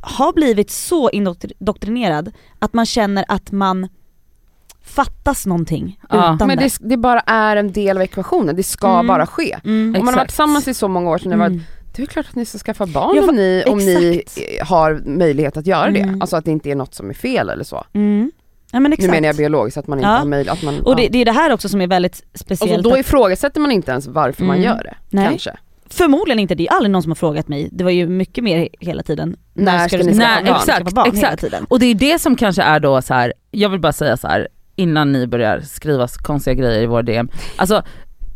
har 0.00 0.32
blivit 0.32 0.70
så 0.70 1.10
indoktrinerad 1.10 2.32
att 2.58 2.72
man 2.72 2.86
känner 2.86 3.24
att 3.28 3.52
man 3.52 3.88
fattas 4.88 5.46
någonting 5.46 6.00
Ja. 6.10 6.34
utan 6.34 6.48
Men 6.48 6.56
det. 6.56 6.64
det, 6.64 6.88
det 6.88 6.96
bara 6.96 7.20
är 7.20 7.56
en 7.56 7.72
del 7.72 7.96
av 7.96 8.02
ekvationen, 8.02 8.56
det 8.56 8.62
ska 8.62 8.88
Mm. 8.94 9.06
bara 9.06 9.26
ske. 9.26 9.56
Mm. 9.64 9.94
Om 9.98 10.04
man 10.04 10.14
har 10.14 10.20
varit 10.20 10.28
tillsammans 10.28 10.68
i 10.68 10.74
så 10.74 10.88
många 10.88 11.10
år 11.10 11.18
så 11.18 11.28
det 11.28 11.36
var 11.36 11.46
Mm. 11.46 11.62
det 11.96 12.02
är 12.02 12.06
klart 12.06 12.26
att 12.28 12.34
ni 12.34 12.44
ska 12.44 12.58
skaffa 12.58 12.86
barn 12.86 13.16
Ja, 13.16 13.22
om, 13.28 13.36
ni, 13.36 13.64
om 13.66 13.78
ni 13.78 14.22
har 14.64 15.02
möjlighet 15.04 15.56
att 15.56 15.66
göra 15.66 15.90
det. 15.90 16.00
Mm. 16.00 16.22
Alltså 16.22 16.36
att 16.36 16.44
det 16.44 16.50
inte 16.50 16.70
är 16.70 16.74
något 16.74 16.94
som 16.94 17.10
är 17.10 17.14
fel 17.14 17.48
eller 17.50 17.64
så. 17.64 17.84
Mm. 17.92 18.30
Ja 18.72 18.80
men 18.80 18.92
exakt. 18.92 19.06
Nu 19.06 19.10
menar 19.16 19.26
jag 19.26 19.36
biologiskt, 19.36 19.76
att 19.78 19.86
man 19.86 19.98
inte 19.98 20.08
Ja. 20.08 20.16
har 20.16 20.24
möjlighet, 20.24 20.58
att 20.58 20.62
man, 20.64 20.80
och 20.80 20.96
det, 20.96 21.02
ja. 21.02 21.08
det 21.12 21.18
är 21.18 21.24
det 21.24 21.32
här 21.32 21.52
också 21.52 21.68
som 21.68 21.80
är 21.80 21.86
väldigt 21.86 22.22
speciellt. 22.34 22.72
Och 22.78 22.84
så 22.84 22.88
då 22.90 22.94
att- 22.94 23.00
ifrågasätter 23.00 23.60
man 23.60 23.70
inte 23.70 23.90
ens 23.90 24.06
varför 24.06 24.44
man 24.44 24.62
gör 24.62 24.82
det, 24.84 24.94
Nej. 25.10 25.26
kanske. 25.28 25.56
Förmodligen 25.90 26.38
inte, 26.38 26.54
det 26.54 26.66
är 26.68 26.72
aldrig 26.72 26.90
någon 26.90 27.02
som 27.02 27.10
har 27.10 27.14
frågat 27.16 27.48
mig. 27.48 27.68
Det 27.72 27.84
var 27.84 27.90
ju 27.90 28.06
mycket 28.08 28.44
mer 28.44 28.68
hela 28.80 29.02
tiden. 29.02 29.36
När 29.54 29.88
ska 29.88 29.96
ni 29.96 30.14
skaffa 30.14 30.42
barn? 30.44 30.56
Exakt, 30.56 30.92
barn 30.94 31.06
hela 31.06 31.16
exakt. 31.18 31.40
tiden. 31.40 31.64
Och 31.70 31.78
det 31.80 31.86
är 31.86 31.94
det 31.94 32.18
som 32.18 32.36
kanske 32.36 32.62
är 32.62 32.80
då 32.80 33.02
så 33.02 33.14
här. 33.14 33.32
jag 33.50 33.68
vill 33.68 33.80
bara 33.80 33.92
säga 33.92 34.16
så 34.16 34.28
här 34.28 34.48
innan 34.78 35.12
ni 35.12 35.26
börjar 35.26 35.60
skriva 35.60 36.08
konstiga 36.08 36.54
grejer 36.54 36.82
i 36.82 36.86
vår 36.86 37.02
DM. 37.02 37.28
Alltså 37.56 37.82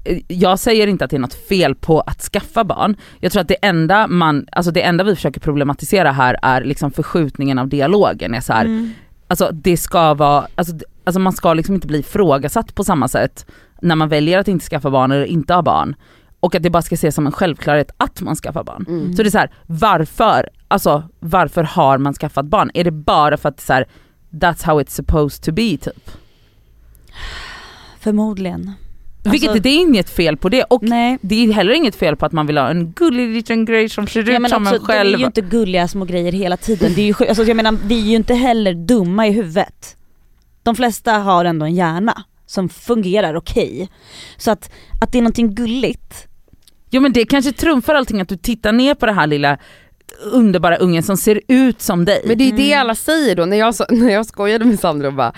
eh, 0.04 0.18
jag 0.28 0.58
säger 0.58 0.86
inte 0.86 1.04
att 1.04 1.10
det 1.10 1.16
är 1.16 1.20
något 1.20 1.48
fel 1.48 1.74
på 1.74 2.00
att 2.00 2.22
skaffa 2.22 2.64
barn. 2.64 2.96
Jag 3.20 3.32
tror 3.32 3.40
att 3.40 3.48
det 3.48 3.56
enda 3.62 4.06
man, 4.06 4.46
alltså 4.52 4.72
det 4.72 4.82
enda 4.82 5.04
vi 5.04 5.14
försöker 5.14 5.40
problematisera 5.40 6.12
här 6.12 6.36
är 6.42 6.64
liksom 6.64 6.90
förskjutningen 6.90 7.58
av 7.58 7.68
dialogen. 7.68 8.34
Är 8.34 8.40
så 8.40 8.52
här, 8.52 8.64
Mm. 8.64 8.90
Alltså 9.28 9.50
det 9.52 9.76
ska 9.76 10.14
vara, 10.14 10.46
alltså, 10.54 10.74
alltså 11.04 11.20
man 11.20 11.32
ska 11.32 11.54
liksom 11.54 11.74
inte 11.74 11.86
bli 11.86 11.98
ifrågasatt 11.98 12.74
på 12.74 12.84
samma 12.84 13.08
sätt 13.08 13.46
när 13.82 13.96
man 13.96 14.08
väljer 14.08 14.38
att 14.38 14.48
inte 14.48 14.66
skaffa 14.66 14.90
barn 14.90 15.12
eller 15.12 15.24
inte 15.24 15.54
ha 15.54 15.62
barn. 15.62 15.94
Och 16.40 16.54
att 16.54 16.62
det 16.62 16.70
bara 16.70 16.82
ska 16.82 16.94
ses 16.94 17.14
som 17.14 17.26
en 17.26 17.32
självklarhet 17.32 17.90
att 17.96 18.20
man 18.20 18.36
skaffar 18.36 18.64
barn. 18.64 18.84
Mm. 18.88 19.16
Så 19.16 19.22
det 19.22 19.28
är 19.28 19.30
så 19.30 19.38
här, 19.38 19.50
varför, 19.66 20.48
alltså 20.68 21.02
varför 21.20 21.62
har 21.62 21.98
man 21.98 22.14
skaffat 22.14 22.46
barn? 22.46 22.70
Är 22.74 22.84
det 22.84 22.90
bara 22.90 23.36
för 23.36 23.48
att 23.48 23.60
så 23.60 23.72
här, 23.72 23.86
that's 24.30 24.66
how 24.66 24.80
it's 24.80 24.90
supposed 24.90 25.42
to 25.42 25.52
be 25.52 25.76
typ? 25.76 26.10
Förmodligen. 28.00 28.72
Vilket 29.24 29.50
Alltså- 29.50 29.62
det 29.62 29.68
är 29.68 29.80
inget 29.80 30.10
fel 30.10 30.36
på 30.36 30.48
det 30.48 30.62
och 30.64 30.82
Nej. 30.82 31.18
det 31.22 31.34
är 31.44 31.52
heller 31.52 31.72
inget 31.72 31.96
fel 31.96 32.16
på 32.16 32.26
att 32.26 32.32
man 32.32 32.46
vill 32.46 32.58
ha 32.58 32.68
en 32.70 32.92
gullig 32.92 33.28
liten 33.28 33.64
grej 33.64 33.88
som 33.88 34.06
ser 34.06 34.22
Ja, 34.28 34.34
ut 34.36 34.40
men 34.42 34.50
som 34.50 34.62
också, 34.62 34.74
en 34.74 34.80
själv. 34.80 35.10
Det 35.10 35.16
är 35.16 35.18
ju 35.18 35.26
inte 35.26 35.40
gulliga 35.40 35.88
små 35.88 36.04
grejer 36.04 36.32
hela 36.32 36.56
tiden. 36.56 36.92
Det 36.94 37.00
är 37.02 37.06
ju, 37.06 37.28
alltså, 37.28 37.44
jag 37.44 37.56
menar, 37.56 37.76
vi 37.86 38.00
är 38.02 38.06
ju 38.10 38.16
inte 38.16 38.34
heller 38.34 38.74
dumma 38.74 39.26
i 39.26 39.30
huvudet. 39.30 39.96
De 40.62 40.74
flesta 40.76 41.12
har 41.12 41.44
ändå 41.44 41.66
en 41.66 41.74
hjärna 41.74 42.22
som 42.46 42.68
fungerar 42.68 43.34
okej. 43.36 43.88
Så 44.36 44.50
att, 44.50 44.72
att 45.02 45.12
det 45.12 45.18
är 45.18 45.22
någonting 45.22 45.54
gulligt, 45.54 46.26
Jo 46.94 47.00
men 47.00 47.12
det 47.12 47.24
kanske 47.24 47.52
trumfar 47.52 47.94
allting 47.94 48.20
att 48.20 48.28
du 48.28 48.36
tittar 48.36 48.72
ner 48.72 48.94
på 48.94 49.06
det 49.06 49.12
här 49.12 49.26
lilla 49.26 49.58
underbara 50.32 50.76
ungen 50.76 51.02
som 51.02 51.16
ser 51.16 51.40
ut 51.48 51.80
som 51.80 52.04
dig. 52.04 52.22
Men 52.26 52.38
det 52.38 52.44
är 52.48 52.52
det 52.52 52.72
Mm. 52.72 52.80
alla 52.80 52.94
säger 52.94 53.36
då, 53.36 53.44
när 53.46 53.56
jag, 53.56 53.74
när 53.90 54.10
jag 54.12 54.26
skojade 54.26 54.64
med 54.64 54.80
Sandra 54.80 55.08
och 55.08 55.14
bara 55.14 55.32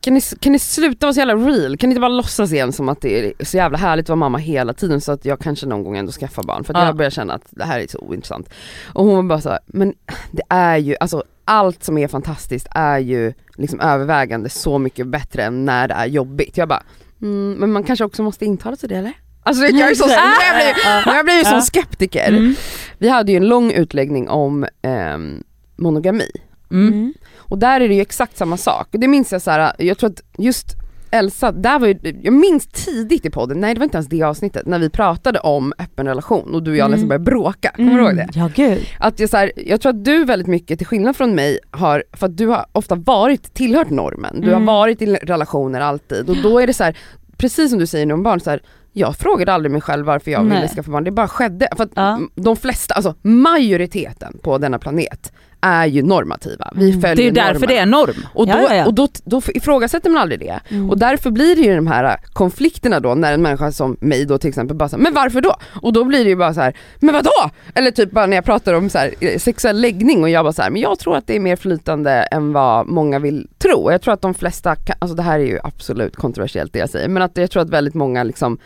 kan 0.00 0.14
ni, 0.14 0.20
kan 0.20 0.52
ni 0.52 0.58
sluta 0.58 1.06
vara 1.06 1.14
så 1.14 1.20
jävla 1.20 1.34
real? 1.34 1.76
Kan 1.76 1.88
ni 1.88 1.92
inte 1.92 2.00
bara 2.00 2.08
låtsas 2.08 2.52
igen 2.52 2.72
som 2.72 2.88
att 2.88 3.00
det 3.00 3.18
är 3.40 3.44
så 3.44 3.56
jävla 3.56 3.78
härligt 3.78 4.04
att 4.04 4.08
vara 4.08 4.16
mamma 4.16 4.38
hela 4.38 4.72
tiden 4.72 5.00
så 5.00 5.12
att 5.12 5.24
jag 5.24 5.40
kanske 5.40 5.66
någon 5.66 5.84
gång 5.84 5.96
ändå 5.96 6.12
skaffar 6.12 6.42
barn? 6.42 6.64
För 6.64 6.74
att 6.74 6.80
Ja. 6.80 6.86
jag 6.86 6.96
börjar 6.96 7.10
känna 7.10 7.34
att 7.34 7.44
det 7.50 7.64
här 7.64 7.80
är 7.80 7.86
så 7.86 7.98
ointressant. 7.98 8.50
Och 8.92 9.04
hon 9.04 9.14
var 9.16 9.22
bara 9.22 9.40
så 9.40 9.48
här, 9.48 9.58
men 9.66 9.94
det 10.30 10.42
är 10.48 10.76
ju, 10.76 10.96
alltså 11.00 11.24
allt 11.44 11.84
som 11.84 11.98
är 11.98 12.08
fantastiskt 12.08 12.66
är 12.70 12.98
ju 12.98 13.32
liksom 13.56 13.80
övervägande 13.80 14.48
så 14.48 14.78
mycket 14.78 15.06
bättre 15.06 15.42
än 15.44 15.64
när 15.64 15.88
det 15.88 15.94
är 15.94 16.06
jobbigt. 16.06 16.56
Jag 16.56 16.68
bara, 16.68 16.82
mm, 17.22 17.52
men 17.52 17.72
man 17.72 17.84
kanske 17.84 18.04
också 18.04 18.22
måste 18.22 18.44
intala 18.44 18.76
sig 18.76 18.88
det 18.88 18.96
eller? 18.96 19.12
Alltså 19.42 19.64
jag 19.64 19.90
är 19.90 19.94
så, 19.94 20.08
jag 20.84 21.12
har 21.12 21.16
jag 21.16 21.24
blivit 21.24 21.46
som 21.46 21.60
skeptiker. 21.62 22.28
Mm. 22.28 22.54
Vi 22.98 23.08
hade 23.08 23.32
ju 23.32 23.36
en 23.36 23.48
lång 23.48 23.72
utläggning 23.72 24.28
om 24.28 24.66
ehm, 24.82 25.42
monogami. 25.76 26.30
Mm. 26.70 27.14
Mm. 27.50 27.52
Och 27.52 27.58
där 27.58 27.80
är 27.80 27.88
det 27.88 27.94
ju 27.94 28.00
exakt 28.00 28.36
samma 28.36 28.56
sak. 28.56 28.88
Och 28.92 29.00
det 29.00 29.08
minns 29.08 29.32
jag 29.32 29.42
så 29.42 29.50
här, 29.50 29.72
jag 29.78 29.98
tror 29.98 30.10
att 30.10 30.20
just 30.38 30.66
Elsa, 31.12 31.52
där 31.52 31.78
var 31.78 31.86
ju, 31.86 31.98
jag 32.22 32.32
minns 32.32 32.66
tidigt 32.66 33.26
i 33.26 33.30
podden, 33.30 33.60
nej 33.60 33.74
det 33.74 33.80
var 33.80 33.84
inte 33.84 33.96
ens 33.96 34.08
det 34.08 34.22
avsnittet, 34.22 34.66
när 34.66 34.78
vi 34.78 34.90
pratade 34.90 35.38
om 35.38 35.72
öppen 35.78 36.06
relation 36.06 36.54
och 36.54 36.62
du 36.62 36.70
och 36.70 36.76
jag 36.76 36.84
Mm. 36.86 36.90
nästan 36.92 37.08
började 37.08 37.24
bråka, 37.24 37.70
kommer 37.76 37.94
du 37.94 38.00
ihåg 38.04 38.16
det? 38.16 38.28
Ja 38.34 38.50
gud. 38.54 38.86
Att 38.98 39.20
jag, 39.20 39.30
så 39.30 39.36
här, 39.36 39.52
jag 39.56 39.80
tror 39.80 39.90
att 39.90 40.04
du 40.04 40.24
väldigt 40.24 40.48
mycket, 40.48 40.78
till 40.78 40.86
skillnad 40.86 41.16
från 41.16 41.34
mig, 41.34 41.58
har, 41.70 42.04
för 42.12 42.26
att 42.26 42.36
du 42.36 42.46
har 42.46 42.66
ofta 42.72 42.94
varit, 42.94 43.54
tillhört 43.54 43.90
normen, 43.90 44.40
du 44.40 44.48
Mm. 44.48 44.66
har 44.68 44.74
varit 44.74 45.02
i 45.02 45.06
relationer 45.06 45.80
alltid 45.80 46.30
och 46.30 46.36
då 46.42 46.58
är 46.60 46.66
det 46.66 46.74
så 46.74 46.84
här, 46.84 46.96
precis 47.36 47.70
som 47.70 47.78
du 47.78 47.86
säger 47.86 48.06
nu 48.06 48.14
om 48.14 48.22
barn, 48.22 48.40
så 48.40 48.50
här, 48.50 48.62
jag 48.92 49.16
frågade 49.16 49.52
aldrig 49.52 49.72
mig 49.72 49.80
själv 49.80 50.06
varför 50.06 50.30
jag 50.30 50.42
ville 50.44 50.68
skaffa 50.68 50.90
barn, 50.90 51.04
det 51.04 51.10
bara 51.10 51.28
skedde. 51.28 51.68
För 51.76 51.84
att 51.84 51.90
Ja. 51.94 52.20
de 52.34 52.56
flesta, 52.56 52.94
alltså 52.94 53.14
majoriteten 53.22 54.38
på 54.42 54.58
denna 54.58 54.78
planet 54.78 55.32
är 55.60 55.86
ju 55.86 56.02
normativa. 56.02 56.72
Vi 56.74 56.88
Mm. 56.88 57.00
följer 57.00 57.16
Det 57.16 57.22
är 57.22 57.24
ju 57.24 57.30
därför 57.30 57.52
normen. 57.54 57.68
det 57.68 57.76
är 57.78 57.86
norm. 57.86 58.26
Och 58.34 58.46
då, 58.46 58.52
Ja, 58.52 58.62
ja, 58.68 58.74
ja. 58.74 58.86
Och 58.86 58.94
då, 58.94 59.08
då 59.24 59.42
ifrågasätter 59.54 60.10
man 60.10 60.22
aldrig 60.22 60.40
det. 60.40 60.60
Mm. 60.68 60.90
Och 60.90 60.98
därför 60.98 61.30
blir 61.30 61.56
det 61.56 61.62
ju 61.62 61.76
de 61.76 61.86
här 61.86 62.16
konflikterna 62.32 63.00
då 63.00 63.14
när 63.14 63.32
en 63.32 63.42
människa 63.42 63.72
som 63.72 63.96
mig 64.00 64.24
då 64.24 64.38
till 64.38 64.48
exempel 64.48 64.76
bara 64.76 64.88
säger 64.88 65.02
men 65.02 65.14
varför 65.14 65.40
då? 65.40 65.54
Och 65.82 65.92
då 65.92 66.04
blir 66.04 66.24
det 66.24 66.30
ju 66.30 66.36
bara 66.36 66.54
så 66.54 66.60
här, 66.60 66.76
men 67.00 67.14
vadå? 67.14 67.50
Eller 67.74 67.90
typ 67.90 68.10
bara 68.10 68.26
när 68.26 68.36
jag 68.36 68.44
pratar 68.44 68.74
om 68.74 68.90
så 68.90 68.98
här, 68.98 69.14
eh, 69.20 69.38
sexuell 69.38 69.80
läggning 69.80 70.22
och 70.22 70.30
jag 70.30 70.44
bara 70.44 70.52
så 70.52 70.62
här, 70.62 70.70
men 70.70 70.80
jag 70.82 70.98
tror 70.98 71.16
att 71.16 71.26
det 71.26 71.36
är 71.36 71.40
mer 71.40 71.56
flytande 71.56 72.10
än 72.12 72.52
vad 72.52 72.86
många 72.86 73.18
vill 73.18 73.48
tro. 73.58 73.76
Och 73.78 73.92
Jag 73.92 74.02
tror 74.02 74.14
att 74.14 74.22
de 74.22 74.34
flesta, 74.34 74.76
kan, 74.76 74.96
alltså 74.98 75.14
det 75.16 75.22
här 75.22 75.38
är 75.38 75.44
ju 75.46 75.58
absolut 75.64 76.16
kontroversiellt 76.16 76.72
det 76.72 76.78
jag 76.78 76.90
säger, 76.90 77.08
men 77.08 77.22
att 77.22 77.36
jag 77.36 77.50
tror 77.50 77.62
att 77.62 77.70
väldigt 77.70 77.94
många 77.94 78.22
liksom, 78.22 78.58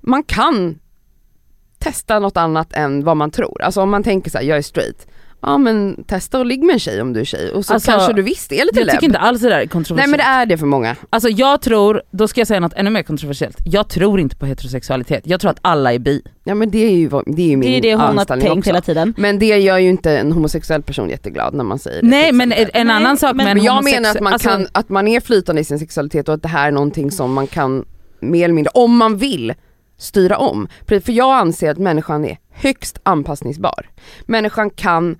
man 0.00 0.22
kan 0.22 0.78
testa 1.78 2.18
något 2.18 2.36
annat 2.36 2.72
än 2.72 3.04
vad 3.04 3.16
man 3.16 3.30
tror. 3.30 3.62
Alltså 3.62 3.80
om 3.82 3.90
man 3.90 4.02
tänker 4.02 4.30
så 4.30 4.38
här, 4.38 4.44
jag 4.44 4.58
är 4.58 4.62
straight, 4.62 5.06
ja 5.42 5.58
men 5.58 6.04
testa 6.04 6.38
och 6.38 6.46
ligg 6.46 6.62
med 6.62 6.72
en 6.72 6.78
tjej 6.78 7.00
om 7.02 7.12
du 7.12 7.20
är 7.20 7.24
tjej 7.24 7.50
och 7.52 7.64
så 7.64 7.74
Alltså, 7.74 7.90
kanske 7.90 8.12
du 8.12 8.22
visst 8.22 8.52
är 8.52 8.64
lite 8.64 8.80
Jag 8.80 8.90
tycker 8.90 9.06
inte 9.06 9.18
alls 9.18 9.40
det 9.40 9.48
där 9.48 9.54
är 9.54 9.58
Nej 9.58 9.68
kontroversiellt. 9.68 10.10
men 10.10 10.18
det 10.18 10.24
är 10.24 10.46
det 10.46 10.58
för 10.58 10.66
många. 10.66 10.96
Alltså 11.10 11.28
jag 11.28 11.60
tror, 11.62 12.02
då 12.10 12.28
ska 12.28 12.40
jag 12.40 12.48
säga 12.48 12.60
något 12.60 12.72
ännu 12.72 12.90
mer 12.90 13.02
kontroversiellt. 13.02 13.56
Jag 13.64 13.88
tror 13.88 14.20
inte 14.20 14.36
på 14.36 14.46
heterosexualitet. 14.46 15.22
Jag 15.26 15.40
tror 15.40 15.50
att 15.50 15.58
alla 15.62 15.92
är 15.92 15.98
bi. 15.98 16.22
Ja 16.44 16.54
men 16.54 16.70
det 16.70 16.78
är 16.84 16.90
ju, 16.90 17.08
det 17.26 17.42
är 17.42 17.46
ju 17.46 17.56
min 17.56 17.60
Det 17.60 17.76
är 17.76 17.80
det 17.82 17.94
hon 17.94 18.18
har 18.18 18.24
tänkt 18.24 18.48
också. 18.58 18.68
hela 18.70 18.80
tiden. 18.80 19.14
Men 19.16 19.38
det 19.38 19.58
gör 19.58 19.78
ju 19.78 19.88
inte 19.88 20.18
en 20.18 20.32
homosexuell 20.32 20.82
person 20.82 21.08
jätteglad 21.10 21.54
när 21.54 21.64
man 21.64 21.78
säger 21.78 22.02
det. 22.02 22.08
Nej 22.08 22.32
men 22.32 22.52
en 22.52 22.68
Nej, 22.86 22.96
annan 22.96 23.16
sak 23.16 23.36
men- 23.36 23.44
Men 23.46 23.64
jag 23.64 23.84
menar 23.84 24.10
att 24.10 24.20
man, 24.20 24.32
alltså, 24.32 24.48
kan, 24.48 24.66
att 24.72 24.88
man 24.88 25.08
är 25.08 25.20
flytande 25.20 25.60
i 25.60 25.64
sin 25.64 25.78
sexualitet 25.78 26.28
och 26.28 26.34
att 26.34 26.42
det 26.42 26.48
här 26.48 26.66
är 26.68 26.72
någonting 26.72 27.10
som 27.10 27.32
man 27.32 27.46
kan 27.46 27.84
mer 28.20 28.44
eller 28.44 28.54
mindre, 28.54 28.70
om 28.74 28.96
man 28.96 29.16
vill, 29.16 29.54
styra 29.98 30.36
om. 30.38 30.68
För 30.88 31.02
jag 31.10 31.34
anser 31.34 31.70
att 31.70 31.78
människan 31.78 32.24
är 32.24 32.38
högst 32.52 32.98
anpassningsbar. 33.02 33.86
Människan 34.26 34.70
kan 34.70 35.16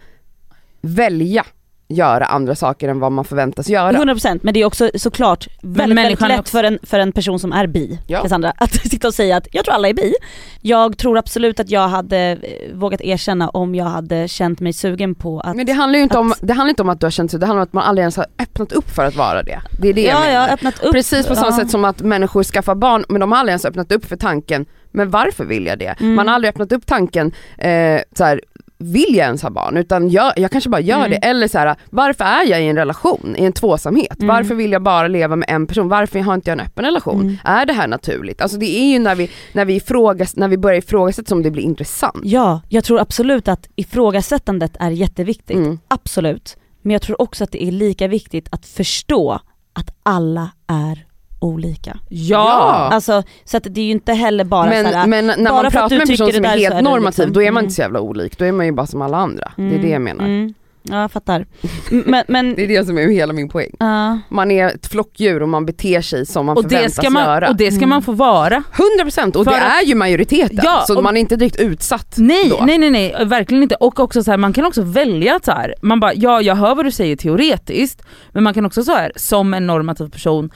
välja 0.83 1.45
göra 1.89 2.25
andra 2.25 2.55
saker 2.55 2.89
än 2.89 3.01
vad 3.01 3.13
man 3.13 3.25
förväntas 3.25 3.69
göra. 3.69 3.93
100% 3.93 4.41
men 4.43 4.55
det 4.55 4.61
är 4.61 4.65
också 4.65 4.91
såklart 4.95 5.49
väldigt, 5.63 5.99
väldigt 5.99 6.21
lätt 6.21 6.41
också- 6.41 6.51
för 6.57 6.65
en, 6.65 6.79
för 6.83 6.99
en 7.01 7.13
person 7.13 7.39
som 7.39 7.53
är 7.53 7.67
bi, 7.67 7.99
Ja. 8.07 8.23
Cassandra, 8.23 8.51
att 8.57 8.73
sitta 8.75 9.09
och 9.09 9.15
säga 9.15 9.37
att 9.37 9.47
jag 9.55 9.65
tror 9.65 9.75
alla 9.75 9.89
är 9.89 9.95
bi. 9.95 10.15
Jag 10.61 10.99
tror 10.99 11.19
absolut 11.19 11.61
att 11.61 11.71
jag 11.71 11.89
hade 11.89 12.19
eh, 12.19 12.77
vågat 12.77 13.01
erkänna 13.01 13.49
om 13.49 13.75
jag 13.75 13.85
hade 13.85 14.29
känt 14.29 14.61
mig 14.61 14.73
sugen 14.73 15.15
på 15.15 15.41
att 15.41 15.57
Men 15.57 15.67
det 15.67 15.73
handlar 15.73 15.97
ju 15.97 16.03
inte, 16.03 16.19
om, 16.19 16.33
att- 16.33 16.39
det 16.43 16.53
handlar 16.53 16.69
inte 16.71 16.83
om 16.83 16.89
att 16.89 17.01
du 17.01 17.07
har 17.07 17.11
känt 17.11 17.31
sig, 17.31 17.41
det 17.41 17.47
handlar 17.47 17.61
om 17.63 17.69
att 17.69 17.73
man 17.73 17.85
aldrig 17.85 18.03
ens 18.03 18.17
har 18.17 18.27
öppnat 18.43 18.73
upp 18.73 18.91
för 18.91 19.05
att 19.05 19.17
vara 19.17 19.43
det. 19.43 19.61
Det 19.81 19.89
är 19.89 19.93
det 19.95 20.03
ja, 20.03 20.21
menar. 20.21 20.33
jag 20.35 20.51
öppnat 20.51 20.83
upp. 20.83 20.93
Precis 20.93 21.27
på 21.27 21.35
samma 21.35 21.47
ja. 21.47 21.57
sätt 21.57 21.71
som 21.71 21.85
att 21.85 22.03
människor 22.03 22.43
skaffar 22.43 22.75
barn 22.75 23.05
men 23.09 23.21
de 23.21 23.33
har 23.33 23.39
aldrig 23.39 23.53
ens 23.53 23.65
öppnat 23.65 23.93
upp 23.93 24.05
för 24.05 24.17
tanken, 24.17 24.67
men 24.91 25.11
varför 25.11 25.45
vill 25.45 25.67
jag 25.67 25.79
det? 25.79 25.95
Mm. 26.01 26.15
Man 26.15 26.29
har 26.29 26.35
aldrig 26.35 26.49
öppnat 26.49 26.73
upp 26.73 26.87
tanken, 26.87 27.33
eh, 27.59 28.01
så 28.17 28.25
här, 28.25 28.41
vill 28.83 29.15
jag 29.17 29.27
ens 29.27 29.43
ha 29.43 29.51
barn? 29.51 29.77
Utan 29.77 30.11
jag, 30.11 30.33
jag 30.37 30.51
kanske 30.51 30.71
bara 30.71 30.81
gör 30.81 30.99
Mm. 30.99 31.11
det. 31.11 31.17
Eller 31.17 31.49
så 31.49 31.59
här, 31.59 31.77
varför 31.91 32.25
är 32.25 32.47
jag 32.47 32.63
i 32.63 32.67
en 32.69 32.77
relation, 32.77 33.35
i 33.39 33.45
en 33.45 33.53
tvåsamhet? 33.53 34.19
Mm. 34.19 34.35
Varför 34.37 34.55
vill 34.55 34.73
jag 34.73 34.83
bara 34.83 35.09
leva 35.09 35.37
med 35.37 35.51
en 35.51 35.67
person? 35.67 35.89
Varför 35.89 36.19
har 36.21 36.35
inte 36.35 36.51
jag 36.51 36.59
en 36.61 36.67
öppen 36.67 36.85
relation? 36.85 37.21
Mm. 37.21 37.37
Är 37.45 37.67
det 37.67 37.73
här 37.73 37.89
naturligt? 37.89 38.41
Alltså 38.41 38.57
det 38.59 38.79
är 38.79 38.93
ju 38.93 38.99
när 38.99 39.15
vi, 39.15 39.31
när 39.53 39.65
vi, 39.65 39.75
ifrågas, 39.75 40.37
när 40.37 40.49
vi 40.49 40.57
börjar 40.59 40.79
ifrågasätta 40.79 41.29
som 41.29 41.43
det 41.43 41.51
blir 41.51 41.63
intressant. 41.63 42.21
Ja, 42.25 42.61
jag 42.69 42.85
tror 42.85 43.01
absolut 43.01 43.49
att 43.49 43.69
ifrågasättandet 43.77 44.77
är 44.81 44.91
jätteviktigt. 44.91 45.57
Mm. 45.57 45.79
Absolut. 45.89 46.57
Men 46.83 46.93
jag 46.93 47.03
tror 47.03 47.23
också 47.23 47.45
att 47.45 47.53
det 47.53 47.65
är 47.65 47.73
lika 47.73 48.09
viktigt 48.09 48.49
att 48.51 48.67
förstå 48.67 49.41
att 49.73 49.91
alla 50.03 50.51
är 50.67 51.07
olika. 51.43 51.97
Ja! 52.09 52.89
Alltså, 52.93 53.23
så 53.45 53.57
att 53.57 53.67
det 53.71 53.81
är 53.81 53.85
ju 53.85 53.91
inte 53.91 54.13
heller 54.13 54.45
bara 54.45 54.67
men, 54.71 54.91
såhär, 54.93 55.07
men 55.07 55.27
när 55.27 55.51
bara 55.51 55.63
man 55.63 55.71
pratar 55.71 55.97
med 55.97 56.01
en 56.03 56.09
person 56.09 56.33
som 56.33 56.43
det 56.43 56.49
är 56.49 56.59
helt 56.59 56.73
är 56.73 56.77
det 56.77 56.83
normativ, 56.83 57.07
liksom- 57.27 57.33
då 57.33 57.43
är 57.43 57.51
man 57.51 57.59
mm. 57.59 57.65
inte 57.65 57.75
så 57.75 57.83
jävla 57.83 58.01
olik, 58.01 58.39
då 58.39 58.45
är 58.45 58.53
man 58.53 58.67
ju 58.67 58.73
bara 58.73 58.87
som 58.87 59.03
alla 59.03 59.17
andra. 59.17 59.53
Det 59.57 59.75
är 59.75 59.79
det 59.83 59.89
jag 59.89 60.03
menar. 60.03 60.25
Mm. 60.25 60.55
Ja, 60.85 61.01
jag 61.01 61.13
fattar. 61.13 61.47
Men, 61.91 62.25
men 62.29 62.55
Det 62.57 62.65
är 62.65 62.69
det 62.69 62.87
som 62.87 62.99
är 62.99 63.09
hela 63.09 63.33
min 63.33 63.49
poäng. 63.49 63.71
ja. 63.79 64.19
Man 64.29 64.51
är 64.51 64.67
ett 64.67 64.87
flockdjur 64.87 65.43
och 65.43 65.49
man 65.49 65.67
beter 65.67 66.01
sig 66.01 66.27
som 66.27 66.47
man 66.47 66.57
Och 66.57 66.63
det, 66.63 66.69
förväntas 66.69 66.97
ska 66.97 67.11
man, 67.11 67.25
göra. 67.25 67.49
och 67.49 67.57
det 67.57 67.71
ska 67.71 67.77
Mm. 67.79 67.89
man 67.89 68.03
få 68.03 68.13
vara. 68.13 68.63
100% 69.05 69.37
och 69.37 69.45
För 69.45 69.51
det 69.51 69.57
att- 69.63 69.83
är 69.83 69.87
ju 69.87 69.95
majoriteten, 69.95 70.59
Ja, 70.63 70.85
så 70.87 70.97
och- 70.97 71.03
man 71.03 71.17
är 71.17 71.21
inte 71.21 71.37
direkt 71.37 71.57
utsatt 71.61 72.15
Nej, 72.17 72.49
då. 72.59 72.65
nej 72.65 72.79
nej 72.79 72.91
nej 72.91 73.15
verkligen 73.25 73.63
inte. 73.63 73.75
Och 73.75 74.01
också 74.01 74.23
så 74.25 74.31
här, 74.31 74.39
man 74.39 74.53
kan 74.53 74.65
också 74.65 74.83
välja 74.83 75.37
att 75.37 75.45
så 75.45 75.53
här, 75.53 75.75
man 75.83 76.01
bara 76.01 76.15
ja 76.15 76.41
jag 76.43 76.55
hör 76.55 76.75
vad 76.75 76.85
du 76.85 76.91
säger 76.91 77.17
teoretiskt 77.17 78.03
men 78.33 78.43
man 78.45 78.55
kan 78.55 78.67
också 78.67 78.85
så 78.85 78.93
här 78.93 79.13
som 79.17 79.55
en 79.55 79.67
normativ 79.67 80.09
person 80.11 80.51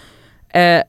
eh, 0.61 0.83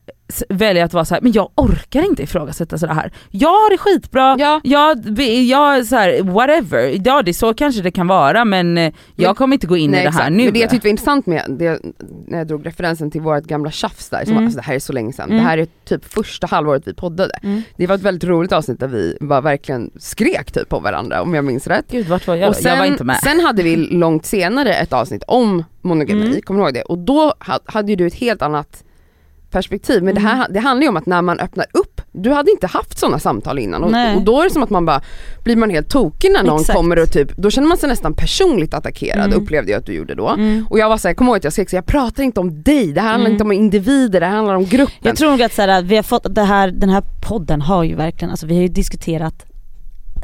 välja 0.48 0.84
att 0.84 0.92
vara 0.92 1.04
så 1.04 1.14
här, 1.14 1.20
men 1.22 1.32
jag 1.32 1.50
orkar 1.54 2.02
inte 2.02 2.22
ifrågasätta 2.22 2.78
sådär 2.78 2.94
här. 2.94 3.12
Jag 3.30 3.48
har 3.48 3.70
det 3.70 3.78
skitbra, 3.78 4.36
Ja. 4.38 4.60
jag, 4.64 5.18
jag 5.46 5.86
så 5.86 5.96
här, 5.96 6.22
whatever, 6.22 7.00
ja 7.04 7.22
det 7.22 7.30
är 7.30 7.32
så 7.32 7.54
kanske 7.54 7.82
det 7.82 7.90
kan 7.90 8.06
vara 8.06 8.44
men 8.44 8.78
eh, 8.78 8.92
jag 9.16 9.28
Men- 9.28 9.34
kommer 9.34 9.56
inte 9.56 9.66
gå 9.66 9.76
in 9.76 9.90
Nej, 9.90 10.00
i 10.00 10.04
det 10.04 10.10
här 10.10 10.18
exakt. 10.20 10.32
nu. 10.36 10.44
Men 10.44 10.52
det 10.52 10.58
jag 10.60 10.70
tyckte 10.70 10.86
var 10.86 10.90
intressant 10.90 11.26
med, 11.26 11.42
det, 11.48 11.80
när 12.26 12.38
jag 12.38 12.46
drog 12.46 12.66
referensen 12.66 13.10
till 13.10 13.20
vårt 13.20 13.44
gamla 13.44 13.70
tjafs 13.70 14.08
där, 14.10 14.24
som, 14.24 14.32
Mm. 14.32 14.44
alltså 14.44 14.56
det 14.56 14.64
här 14.64 14.74
är 14.74 14.78
så 14.78 14.92
länge 14.92 15.12
sedan, 15.12 15.24
Mm. 15.30 15.36
det 15.42 15.48
här 15.50 15.58
är 15.58 15.66
typ 15.84 16.04
första 16.14 16.46
halvåret 16.46 16.82
vi 16.88 16.94
poddade. 16.94 17.38
Mm. 17.42 17.62
Det 17.76 17.86
var 17.86 17.94
ett 17.94 18.02
väldigt 18.02 18.24
roligt 18.24 18.52
avsnitt 18.52 18.80
där 18.80 18.88
vi 18.88 19.16
bara 19.20 19.40
verkligen 19.40 19.90
skrek 19.98 20.52
typ 20.52 20.68
på 20.68 20.78
varandra 20.78 21.22
om 21.22 21.34
jag 21.34 21.44
minns 21.44 21.66
rätt. 21.66 21.84
Gud 21.90 22.06
vart 22.08 22.26
var 22.26 22.34
jag? 22.34 22.48
och 22.48 22.56
sen, 22.56 22.70
jag 22.72 22.78
var 22.78 22.86
inte 22.86 23.04
med. 23.04 23.16
sen 23.16 23.40
hade 23.40 23.62
vi 23.62 23.76
långt 23.90 24.26
senare 24.26 24.74
ett 24.74 24.92
avsnitt 24.92 25.22
om 25.26 25.64
monogami, 25.82 26.26
Mm. 26.26 26.40
kommer 26.42 26.60
du 26.60 26.64
ihåg 26.66 26.74
det? 26.74 26.82
Och 26.82 26.98
då 26.98 27.32
ha- 27.46 27.60
hade 27.64 27.92
ju 27.92 27.96
du 27.96 28.06
ett 28.06 28.14
helt 28.14 28.42
annat 28.42 28.84
perspektiv, 29.50 30.02
men 30.02 30.14
det, 30.14 30.20
Mm. 30.20 30.36
här, 30.38 30.46
det 30.50 30.60
handlar 30.60 30.82
ju 30.82 30.88
om 30.88 30.96
att 30.96 31.06
när 31.06 31.22
man 31.22 31.40
öppnar 31.40 31.66
upp, 31.72 32.00
du 32.12 32.30
hade 32.30 32.50
inte 32.50 32.66
haft 32.66 32.98
sådana 32.98 33.18
samtal 33.18 33.58
innan 33.58 33.84
och, 33.84 34.16
och 34.16 34.22
då 34.22 34.40
är 34.40 34.44
det 34.44 34.50
som 34.50 34.62
att 34.62 34.70
man 34.70 34.86
bara, 34.86 35.00
blir 35.44 35.56
man 35.56 35.70
helt 35.70 35.88
tokig 35.90 36.32
när 36.32 36.42
någon 36.42 36.60
Exakt. 36.60 36.76
kommer 36.76 36.98
och 37.02 37.12
typ, 37.12 37.36
då 37.36 37.50
känner 37.50 37.68
man 37.68 37.78
sig 37.78 37.88
nästan 37.88 38.14
personligt 38.14 38.74
attackerad 38.74 39.24
Mm. 39.26 39.42
upplevde 39.42 39.70
jag 39.72 39.78
att 39.78 39.86
du 39.86 39.92
gjorde 39.92 40.14
då. 40.14 40.28
Mm. 40.28 40.66
Och 40.70 40.78
jag 40.78 40.88
var 40.88 40.96
såhär, 40.96 41.14
kom 41.14 41.26
ihåg 41.26 41.36
att 41.36 41.44
jag 41.44 41.52
skrek 41.52 41.72
jag 41.72 41.86
pratar 41.86 42.22
inte 42.22 42.40
om 42.40 42.62
dig, 42.62 42.92
det 42.92 43.00
här 43.00 43.08
handlar 43.08 43.26
Mm. 43.26 43.32
inte 43.32 43.44
om 43.44 43.52
individer, 43.52 44.20
det 44.20 44.26
här 44.26 44.36
handlar 44.36 44.54
om 44.54 44.64
gruppen. 44.64 44.96
Jag 45.02 45.16
tror 45.16 45.30
nog 45.30 45.42
att 45.42 45.52
så 45.54 45.62
här, 45.62 45.82
vi 45.82 45.96
har 45.96 46.02
fått 46.02 46.34
det 46.34 46.42
här, 46.42 46.68
den 46.70 46.88
här 46.88 47.02
podden 47.28 47.60
har 47.62 47.84
ju 47.84 47.94
verkligen, 47.94 48.30
alltså 48.30 48.46
vi 48.46 48.54
har 48.54 48.62
ju 48.62 48.68
diskuterat 48.68 49.44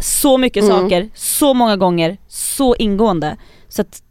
så 0.00 0.38
mycket 0.38 0.64
Mm. 0.64 0.76
saker, 0.76 1.08
så 1.14 1.54
många 1.54 1.76
gånger, 1.76 2.16
så 2.28 2.74
ingående. 2.74 3.36
Så 3.68 3.82
att 3.82 4.02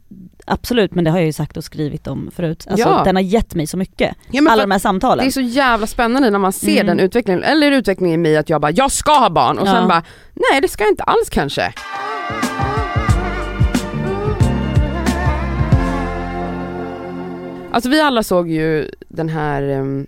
absolut, 0.44 0.94
men 0.94 1.04
det 1.04 1.10
har 1.10 1.18
jag 1.18 1.26
ju 1.26 1.32
sagt 1.32 1.56
och 1.56 1.64
skrivit 1.64 2.06
om 2.06 2.30
förut. 2.36 2.66
Alltså 2.70 2.88
Ja. 2.88 3.02
den 3.04 3.16
har 3.16 3.22
gett 3.22 3.54
mig 3.54 3.66
så 3.66 3.76
mycket, 3.76 4.14
ja, 4.30 4.42
alla 4.50 4.62
de 4.62 4.70
här 4.70 4.78
samtalen. 4.78 5.24
det 5.24 5.28
är 5.28 5.30
så 5.32 5.40
jävla 5.40 5.86
spännande 5.86 6.30
när 6.30 6.38
man 6.38 6.52
ser 6.52 6.80
Mm. 6.80 6.86
den 6.86 7.00
utvecklingen, 7.00 7.42
eller 7.42 7.72
utvecklingen 7.72 8.14
i 8.14 8.22
mig 8.22 8.36
att 8.36 8.48
jag 8.48 8.60
bara, 8.60 8.72
jag 8.72 8.90
ska 8.92 9.12
ha 9.12 9.30
barn 9.30 9.58
och 9.58 9.66
Ja. 9.68 9.72
sen 9.72 9.88
bara, 9.88 10.02
nej 10.50 10.60
det 10.60 10.68
ska 10.68 10.84
jag 10.84 10.90
inte 10.92 11.02
alls 11.02 11.28
kanske. 11.30 11.72
Alltså 17.72 17.90
vi 17.90 18.00
alla 18.00 18.22
såg 18.22 18.50
ju 18.50 18.90
den 19.08 19.28
här 19.28 19.62
um, 19.70 20.06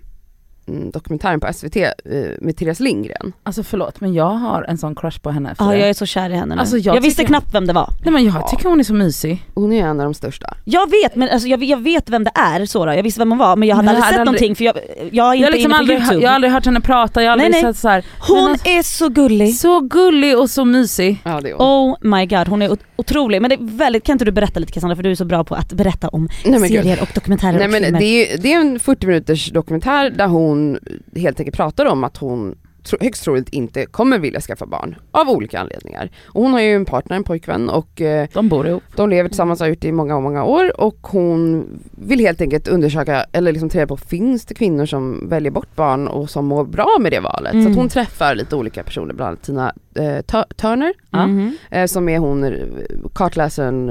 dokumentären 0.93 1.39
på 1.39 1.53
SVT 1.53 1.75
eh, 1.75 1.91
med 2.41 2.57
Therese 2.57 2.79
Lindgren. 2.79 3.33
Alltså 3.43 3.63
förlåt 3.63 4.01
men 4.01 4.13
jag 4.13 4.25
har 4.29 4.63
en 4.63 4.77
sån 4.77 4.95
crush 4.95 5.19
på 5.21 5.31
henne 5.31 5.55
Ja 5.59 5.75
jag 5.75 5.89
är 5.89 5.93
så 5.93 6.05
kär 6.05 6.29
i 6.29 6.33
henne 6.33 6.55
nu. 6.55 6.61
Alltså, 6.61 6.77
jag 6.77 6.95
jag 6.95 7.01
visste 7.01 7.23
knappt 7.25 7.53
vem 7.53 7.67
det 7.67 7.73
var. 7.73 7.89
Nej 8.03 8.13
men 8.13 8.25
jag 8.25 8.35
Ja. 8.35 8.47
tycker 8.47 8.69
hon 8.69 8.79
är 8.79 8.83
så 8.83 8.93
mysig. 8.93 9.43
Hon 9.53 9.73
är 9.73 9.85
en 9.85 9.99
av 9.99 10.03
de 10.03 10.13
största. 10.13 10.53
Jag 10.63 10.89
vet, 10.91 11.15
men 11.15 11.29
alltså, 11.29 11.47
jag, 11.47 11.63
jag 11.63 11.77
vet 11.83 12.09
vem 12.09 12.23
det 12.23 12.31
är 12.35 12.65
så 12.65 12.85
då. 12.85 12.93
jag 12.93 13.03
visste 13.03 13.19
vem 13.21 13.29
hon 13.31 13.37
var 13.37 13.55
men 13.55 13.67
jag 13.67 13.75
hade 13.75 13.85
Men 13.85 13.95
jag 13.95 14.03
aldrig 14.03 14.05
hade 14.05 14.13
sett 14.13 14.19
aldrig- 14.29 14.41
någonting 14.41 14.55
för 14.55 14.63
jag, 14.63 14.75
jag 15.11 15.27
är 15.29 15.33
inte 15.33 15.41
Jag 15.41 15.47
har, 15.47 15.51
liksom 15.51 15.59
inne 15.71 15.73
på 15.73 15.79
aldrig, 15.79 15.97
youtube. 15.99 16.21
jag 16.21 16.29
har 16.29 16.35
aldrig 16.35 16.53
hört 16.53 16.65
henne 16.65 16.81
prata, 16.81 17.23
jag 17.23 17.27
har 17.29 17.31
aldrig 17.31 17.51
Nej, 17.51 17.63
nej. 17.63 17.73
sett 17.73 17.81
så 17.81 17.87
här. 17.89 18.05
Hon 18.27 18.37
Men 18.43 18.51
alltså- 18.51 18.67
är 18.67 18.81
så 18.83 19.09
gullig. 19.09 19.55
Så 19.55 19.79
gullig 19.79 20.37
och 20.39 20.49
så 20.49 20.65
mysig. 20.65 21.21
Ja 21.23 21.41
det 21.41 21.49
är 21.49 21.53
hon. 21.53 21.61
Oh 21.91 21.97
my 22.01 22.25
god, 22.25 22.47
hon 22.47 22.61
är 22.61 22.69
ot- 22.71 22.83
otrolig. 22.95 23.41
Men 23.41 23.49
det 23.49 23.55
är 23.55 23.77
väldigt, 23.77 24.03
kan 24.03 24.13
inte 24.13 24.25
du 24.25 24.31
berätta 24.31 24.59
lite 24.59 24.71
Cassandra 24.71 24.95
för 24.95 25.03
du 25.03 25.11
är 25.11 25.15
så 25.15 25.25
bra 25.25 25.43
på 25.43 25.55
att 25.55 25.73
berätta 25.73 26.07
om 26.09 26.29
Nej, 26.45 26.59
serier 26.59 27.01
och 27.01 27.09
dokumentärer 27.15 27.53
Nej 27.53 27.65
och 27.65 27.71
men 27.71 27.83
filmer. 27.83 27.99
det 27.99 28.05
är, 28.33 28.37
det 28.37 28.53
är 28.53 28.59
en 28.59 28.79
40 28.79 29.07
minuters 29.07 29.51
dokumentär 29.51 30.09
där 30.09 30.27
hon 30.27 30.56
hon 30.57 30.79
helt 31.15 31.39
enkelt 31.39 31.57
pratar 31.57 31.85
om 31.85 32.03
att 32.03 32.17
hon 32.17 32.55
tro, 32.87 32.97
högst 33.01 33.23
troligt 33.23 33.49
inte 33.49 33.85
kommer 33.85 34.19
vilja 34.19 34.41
skaffa 34.41 34.65
barn 34.65 34.95
av 35.11 35.29
olika 35.29 35.59
anledningar. 35.59 36.09
Och 36.27 36.41
hon 36.43 36.53
har 36.53 36.59
ju 36.61 36.75
en 36.75 36.85
partner, 36.85 37.15
en 37.15 37.23
pojkvän 37.23 37.69
och 37.69 38.01
eh, 38.01 38.27
De 38.33 38.49
bor 38.49 38.67
ihop. 38.67 38.83
de 38.95 39.09
lever 39.09 39.29
tillsammans 39.29 39.59
har 39.59 39.67
gjort 39.67 39.81
det 39.81 39.87
i 39.87 39.91
många, 39.91 40.19
många 40.19 40.43
år 40.43 40.81
och 40.81 40.97
hon 41.01 41.65
vill 41.91 42.19
helt 42.19 42.41
enkelt 42.41 42.67
undersöka 42.67 43.25
eller 43.31 43.51
liksom 43.51 43.69
ta 43.69 43.77
reda 43.77 43.87
på 43.87 43.97
finns 43.97 44.45
det 44.45 44.53
kvinnor 44.53 44.85
som 44.85 45.29
väljer 45.29 45.51
bort 45.51 45.75
barn 45.75 46.07
och 46.07 46.29
som 46.29 46.45
mår 46.45 46.65
bra 46.65 46.97
med 46.99 47.11
det 47.11 47.19
valet. 47.19 47.51
Så 47.51 47.57
Mm. 47.57 47.71
att 47.71 47.77
hon 47.77 47.89
träffar 47.89 48.35
lite 48.35 48.55
olika 48.55 48.83
personer, 48.83 49.13
bland 49.13 49.27
annat 49.27 49.41
Tina 49.43 49.73
eh, 49.95 50.21
Tu- 50.21 50.53
Turner 50.55 50.93
Ja. 51.11 51.27
Mhm. 51.27 51.57
eh, 51.71 51.85
som 51.85 52.09
är 52.09 52.17
hon 52.17 52.43
eh, 52.43 52.51
kartläsaren, 53.13 53.89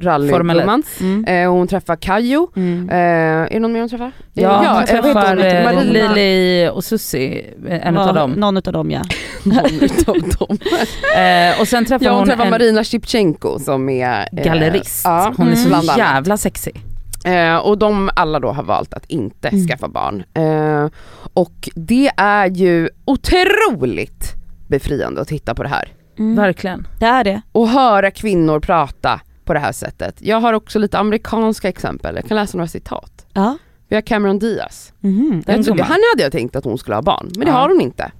rallygumman. 0.00 0.82
Mm. 1.00 1.24
Eh, 1.24 1.48
och 1.50 1.54
hon 1.56 1.68
träffar 1.68 1.96
Kajo. 1.96 2.48
Mm. 2.56 2.88
Är 2.92 3.48
det 3.50 3.58
någon 3.58 3.72
mer 3.72 3.80
hon 3.80 3.88
träffar? 3.88 4.12
Ja, 4.32 4.62
eh, 4.64 4.76
hon 4.76 5.02
träffar 5.02 5.84
Lili 5.84 6.68
och 6.72 6.84
Susie, 6.84 7.44
en 7.68 7.94
Var- 7.94 8.02
utav 8.02 8.14
dem. 8.14 8.27
Någon 8.36 8.56
utav 8.56 8.72
dem 8.72 8.90
ja. 8.90 9.02
någon 9.42 9.80
utav 9.80 10.14
dem. 10.38 10.58
Eh, 11.16 11.60
och 11.60 11.68
sen 11.68 11.84
träffar 11.84 12.04
Ja, 12.06 12.10
hon, 12.10 12.18
hon 12.18 12.28
träffar 12.28 12.44
en 12.44 12.50
Marina 12.50 12.84
Shipchenko 12.84 13.58
som 13.58 13.88
är 13.88 14.28
eh, 14.36 14.44
gallerist. 14.44 15.00
ja, 15.04 15.34
hon 15.36 15.48
är 15.48 15.56
så 15.56 15.68
bland 15.68 15.84
annat. 15.90 15.98
jävla 15.98 16.36
sexig. 16.36 16.80
Eh, 17.24 17.56
och 17.56 17.78
de 17.78 18.10
alla 18.16 18.40
då 18.40 18.52
har 18.52 18.62
valt 18.62 18.94
att 18.94 19.04
inte 19.06 19.48
Mm. 19.48 19.66
skaffa 19.68 19.88
barn. 19.88 20.24
Eh, 20.34 20.88
och 21.34 21.68
det 21.74 22.10
är 22.16 22.46
ju 22.50 22.88
otroligt 23.04 24.34
befriande 24.68 25.20
att 25.20 25.28
titta 25.28 25.54
på 25.54 25.62
det 25.62 25.68
här. 25.68 25.92
Mm. 26.18 26.36
Verkligen. 26.36 26.86
Det 27.00 27.06
är 27.06 27.24
det. 27.24 27.40
Och 27.52 27.68
höra 27.68 28.10
kvinnor 28.10 28.60
prata 28.60 29.20
på 29.44 29.54
det 29.54 29.60
här 29.60 29.72
sättet. 29.72 30.16
Jag 30.18 30.40
har 30.40 30.52
också 30.52 30.78
lite 30.78 30.98
amerikanska 30.98 31.68
exempel, 31.68 32.16
jag 32.16 32.24
kan 32.28 32.36
läsa 32.36 32.58
några 32.58 32.68
citat. 32.68 33.26
Ja. 33.32 33.58
Vi 33.88 33.96
har 33.96 34.02
Cameron 34.02 34.38
Diaz. 34.38 34.92
Den 35.00 35.42
Jag 35.46 35.64
trodde, 35.64 35.82
hade 35.82 36.22
jag 36.22 36.32
tänkt 36.32 36.56
att 36.56 36.64
hon 36.64 36.78
skulle 36.78 36.94
ha 36.94 37.02
barn, 37.02 37.30
men 37.36 37.40
det 37.46 37.50
Ja. 37.52 37.56
har 37.58 37.68
hon 37.68 37.80
inte. 37.80 38.10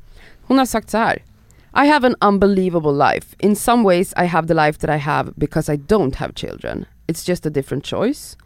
Hon 0.49 0.59
har 0.59 0.67
sagt 0.67 0.91
så 0.91 0.99
här. 0.99 1.23
I 1.85 1.87
have 1.89 2.07
an 2.07 2.15
unbelievable 2.21 2.93
life. 3.13 3.37
In 3.39 3.57
some 3.57 3.83
ways 3.85 4.15
I 4.23 4.25
have 4.27 4.49
the 4.49 4.55
life 4.55 4.81
that 4.81 4.97
I 4.97 4.99
have 4.99 5.31
because 5.37 5.75
I 5.75 5.77
don't 5.77 6.17
have 6.17 6.33
children. 6.35 6.85
It's 7.07 7.29
just 7.29 7.47
a 7.47 7.51
different 7.51 7.87
choice. 7.87 8.37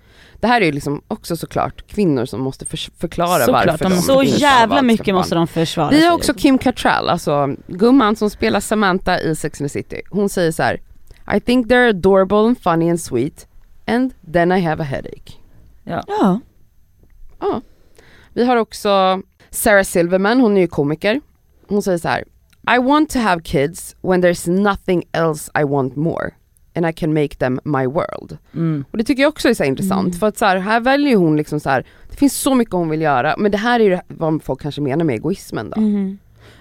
Det 0.41 0.47
här 0.47 0.61
är 0.61 0.65
ju 0.65 0.73
liksom 0.73 1.03
också 1.09 1.37
såklart 1.37 1.87
kvinnor 1.87 2.25
som 2.25 2.41
måste 2.41 2.65
förs- 2.67 2.91
förklara 2.99 3.45
Såklart, 3.45 3.67
varför 3.67 3.85
de 3.85 3.91
de 3.95 4.03
Så 4.03 4.23
inte 4.23 4.35
har 4.35 4.41
jävla 4.41 4.83
mycket 4.83 5.15
måste 5.15 5.35
de 5.35 5.47
försvara 5.47 5.91
Vi 5.91 5.97
har 5.97 6.03
sig. 6.11 6.11
också 6.17 6.35
Kim 6.35 6.59
Cattrall, 6.59 7.09
alltså 7.09 7.49
gumman 7.67 8.17
som 8.17 8.31
spelar 8.31 8.61
Samantha 8.61 9.21
i 9.21 9.37
Sex 9.37 9.61
and 9.61 9.71
the 9.71 9.73
City. 9.73 10.01
Hon 10.11 10.29
säger 10.29 10.53
så 10.53 10.63
här. 10.63 10.81
I 11.37 11.41
think 11.41 11.67
they're 11.67 11.89
adorable 11.89 12.37
and 12.39 12.59
funny 12.61 12.91
and 12.91 13.01
sweet 13.01 13.47
and 13.87 14.13
then 14.33 14.53
I 14.53 14.61
have 14.61 14.83
a 14.83 14.87
headache. 14.87 15.33
Ja. 15.85 16.03
Ja. 17.41 17.61
Vi 18.33 18.45
har 18.45 18.57
också 18.57 19.23
Sarah 19.51 19.85
Silverman, 19.85 20.41
hon 20.41 20.57
är 20.57 20.61
ju 20.61 20.67
komiker. 20.67 21.21
Hon 21.73 21.83
säger 21.83 21.99
så 21.99 22.09
här. 22.09 22.25
I 22.77 22.79
want 22.79 23.11
to 23.11 23.19
have 23.19 23.43
kids 23.43 23.97
when 24.03 24.23
there's 24.25 24.51
nothing 24.51 25.03
else 25.13 25.51
I 25.61 25.65
want 25.65 25.97
more. 25.97 26.31
And 26.77 26.87
I 26.87 26.93
can 26.93 27.15
make 27.15 27.29
them 27.37 27.61
my 27.65 27.87
world. 27.87 28.39
Mm. 28.55 28.85
Och 28.91 28.99
det 28.99 29.05
tycker 29.05 29.23
jag 29.23 29.29
också 29.29 29.49
är 29.49 29.55
så 29.55 29.65
intressant 29.65 30.07
Mm. 30.09 30.19
för 30.19 30.27
att 30.29 30.39
så 30.39 30.45
här, 30.45 30.57
här 30.57 30.81
väljer 30.81 31.17
hon 31.17 31.37
liksom 31.37 31.61
så 31.61 31.71
här, 31.71 31.85
det 32.11 32.17
finns 32.17 32.35
så 32.35 32.55
mycket 32.55 32.75
hon 32.75 32.89
vill 32.91 33.01
göra 33.03 33.35
men 33.39 33.51
det 33.51 33.59
här 33.59 33.81
är 33.81 33.85
ju 33.85 33.99
vad 34.09 34.43
folk 34.43 34.61
kanske 34.63 34.81
menar 34.81 35.05
med 35.05 35.15
egoismen 35.15 35.71
då. 35.71 35.81
Mhm. 35.81 36.19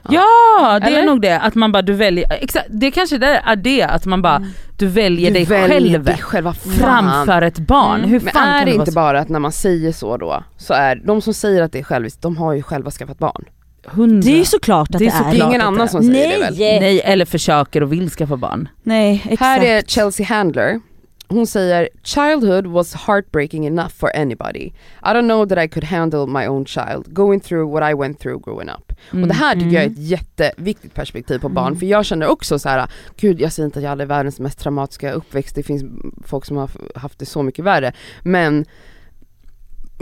Ja 0.10 0.80
det 0.80 0.88
Eller? 0.88 1.02
är 1.02 1.06
nog 1.06 1.22
det, 1.22 1.40
att 1.40 1.56
man 1.56 1.72
bara 1.72 1.82
du 1.82 1.94
väljer, 1.94 2.32
exakt, 2.34 2.66
det 2.70 2.92
kanske 2.92 3.18
det 3.18 3.28
är 3.46 3.56
det 3.56 3.84
att 3.84 4.06
man 4.06 4.22
bara 4.22 4.36
Mm. 4.36 4.50
du 4.78 4.88
väljer 4.88 5.28
Du 5.30 5.34
dig 5.34 5.46
väljer 5.46 5.70
själv 5.70 6.04
dig 6.04 6.18
själv, 6.18 6.52
framför 6.54 7.42
ett 7.42 7.60
barn. 7.60 7.98
Mm. 8.00 8.10
Hur 8.10 8.20
Men 8.20 8.36
är 8.38 8.66
det 8.66 8.72
det 8.72 8.76
inte 8.78 8.92
bara 8.92 9.20
att 9.20 9.30
när 9.30 9.40
man 9.40 9.52
säger 9.52 9.92
så 9.92 10.18
då, 10.18 10.44
så 10.58 10.74
är 10.74 10.96
de 10.96 11.22
som 11.22 11.34
säger 11.34 11.62
att 11.62 11.72
det 11.72 11.80
är 11.80 11.84
själviskt, 11.84 12.22
de 12.22 12.38
har 12.38 12.54
ju 12.54 12.62
själva 12.62 12.92
skaffat 12.92 13.18
barn. 13.20 13.46
Hundra. 13.86 14.26
Det 14.26 14.32
är 14.36 14.38
ju 14.38 14.46
såklart 14.46 14.90
att 14.96 15.00
Det 15.00 15.08
är 15.08 15.20
är. 15.20 15.24
Det 15.24 15.30
är 15.30 15.36
Klart 15.36 15.50
ingen 15.50 15.62
annan 15.62 15.82
är. 15.82 15.88
som 15.88 16.04
säger 16.04 16.30
det 16.30 16.38
väl? 16.40 16.58
Nej. 16.58 16.80
Nej 16.80 17.02
eller 17.02 17.26
försöker 17.26 17.84
och 17.84 17.94
vill 17.94 18.10
skaffa 18.10 18.38
barn. 18.38 18.70
Nej 18.84 19.22
exakt. 19.24 19.40
Här 19.42 19.62
är 19.64 19.82
Chelsea 19.82 20.26
Handler. 20.26 20.80
Hon 21.28 21.48
säger 21.48 21.90
“Childhood 22.04 22.68
was 22.68 22.94
heartbreaking 22.94 23.68
enough 23.68 23.90
for 23.90 24.10
anybody. 24.16 24.66
I 25.04 25.06
don't 25.14 25.22
know 25.28 25.46
that 25.50 25.58
I 25.66 25.68
could 25.68 25.84
handle 25.84 26.26
my 26.28 26.48
own 26.48 26.66
child, 26.66 27.06
going 27.14 27.40
through 27.40 27.74
what 27.74 27.92
I 27.92 27.94
went 27.94 28.20
through 28.20 28.44
growing 28.44 28.70
up”. 28.70 28.92
Mm. 29.12 29.24
Och 29.24 29.28
det 29.28 29.34
här 29.34 29.54
tycker 29.54 29.66
jag 29.74 29.84
är 29.84 29.88
Mm. 29.88 29.94
ett 29.94 30.00
jätteviktigt 30.10 30.94
perspektiv 30.94 31.40
på 31.40 31.50
barn, 31.50 31.68
Mm. 31.68 31.80
för 31.80 31.86
jag 31.86 32.06
känner 32.06 32.28
också 32.28 32.60
så 32.60 32.70
här: 32.70 32.88
gud 33.18 33.42
jag 33.42 33.52
säger 33.52 33.66
inte 33.66 33.80
att 33.80 33.84
jag 33.84 33.90
hade 33.90 34.06
världens 34.06 34.40
mest 34.40 34.60
traumatiska 34.60 35.12
uppväxt, 35.12 35.56
det 35.56 35.64
finns 35.64 35.84
folk 36.26 36.46
som 36.46 36.58
har 36.58 36.70
haft 36.96 37.20
det 37.20 37.26
så 37.26 37.44
mycket 37.44 37.66
värre, 37.66 37.94
men 38.24 38.66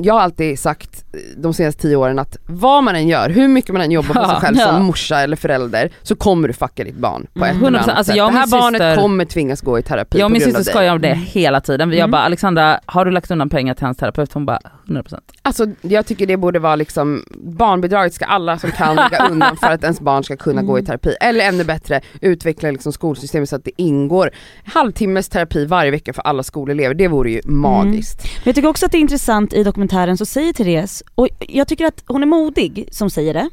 jag 0.02 0.14
har 0.14 0.22
alltid 0.22 0.60
sagt 0.60 1.06
de 1.38 1.54
senaste 1.54 1.82
tio 1.82 1.96
åren 1.96 2.20
att 2.20 2.38
vad 2.46 2.84
man 2.84 2.96
än 2.96 3.08
gör, 3.08 3.30
hur 3.30 3.48
mycket 3.48 3.74
man 3.74 3.82
än 3.82 3.92
jobbar 3.92 4.14
på 4.24 4.30
sig 4.30 4.36
själv 4.42 4.58
ja. 4.58 4.66
som 4.68 4.84
morsa 4.84 5.20
eller 5.20 5.36
förälder 5.36 5.90
så 6.04 6.16
kommer 6.16 6.48
du 6.48 6.54
fucka 6.54 6.84
ditt 6.84 6.96
barn 6.98 7.28
på 7.34 7.46
ett 7.46 7.52
Mm. 7.56 7.66
eller 7.66 7.80
100%. 7.80 7.84
annat 7.84 7.98
Alltså, 7.98 8.12
sätt. 8.14 8.16
Det 8.18 8.24
här 8.32 8.32
min 8.48 8.50
barnet 8.50 8.82
syster- 8.82 8.96
kommer 8.96 9.26
tvingas 9.26 9.62
gå 9.62 9.80
i 9.80 9.82
terapi 9.82 10.20
Jag 10.20 10.26
och 10.26 10.32
min 10.32 10.42
syster 10.42 10.64
skojar 10.64 10.94
om 10.96 11.02
det 11.02 11.08
Mm. 11.08 11.24
hela 11.28 11.62
tiden. 11.62 11.90
Jag 11.90 11.98
Mm. 12.00 12.12
bara 12.12 12.22
Alexandra, 12.22 12.80
har 12.86 13.06
du 13.06 13.12
lagt 13.12 13.32
undan 13.32 13.50
pengar 13.50 13.74
till 13.74 13.86
hans 13.86 13.98
terapeut? 13.98 14.34
Hon 14.34 14.46
bara 14.46 14.60
100%. 14.88 15.20
Alltså 15.42 15.66
jag 15.82 16.06
tycker 16.06 16.26
det 16.28 16.38
borde 16.38 16.60
vara 16.60 16.76
liksom, 16.76 17.24
barnbidraget 17.44 18.14
ska 18.14 18.26
alla 18.26 18.58
som 18.60 18.72
kan 18.72 18.96
lägga 18.96 19.28
undan 19.32 19.58
för 19.58 19.68
att 19.72 19.84
ens 19.84 20.00
barn 20.02 20.24
ska 20.24 20.36
kunna 20.38 20.62
gå 20.62 20.78
i 20.78 20.80
Mm. 20.82 20.86
terapi. 20.86 21.16
Eller 21.22 21.46
ännu 21.46 21.64
bättre, 21.64 22.02
utveckla 22.22 22.72
liksom 22.72 22.94
skolsystemet 22.94 23.50
så 23.50 23.56
att 23.56 23.64
det 23.66 23.72
ingår 23.82 24.32
halvtimmes 24.66 25.30
terapi 25.30 25.66
varje 25.66 25.92
vecka 25.92 26.14
för 26.14 26.22
alla 26.22 26.44
skolelever. 26.44 26.94
Det 26.96 27.08
vore 27.08 27.32
ju 27.32 27.42
magiskt. 27.46 28.24
Men 28.24 28.42
jag 28.44 28.56
tycker 28.56 28.70
också 28.70 28.86
att 28.86 28.92
det 28.92 28.98
är 28.98 29.00
intressant 29.00 29.54
i 29.54 29.64
dokumentären 29.64 29.89
så 30.18 30.26
säger 30.26 30.54
Therese, 30.54 31.04
och 31.16 31.28
jag 31.40 31.68
tycker 31.68 31.86
att 31.86 32.04
hon 32.08 32.24
är 32.24 32.28
modig 32.28 32.90
som 32.92 33.10
säger 33.10 33.34
det. 33.34 33.50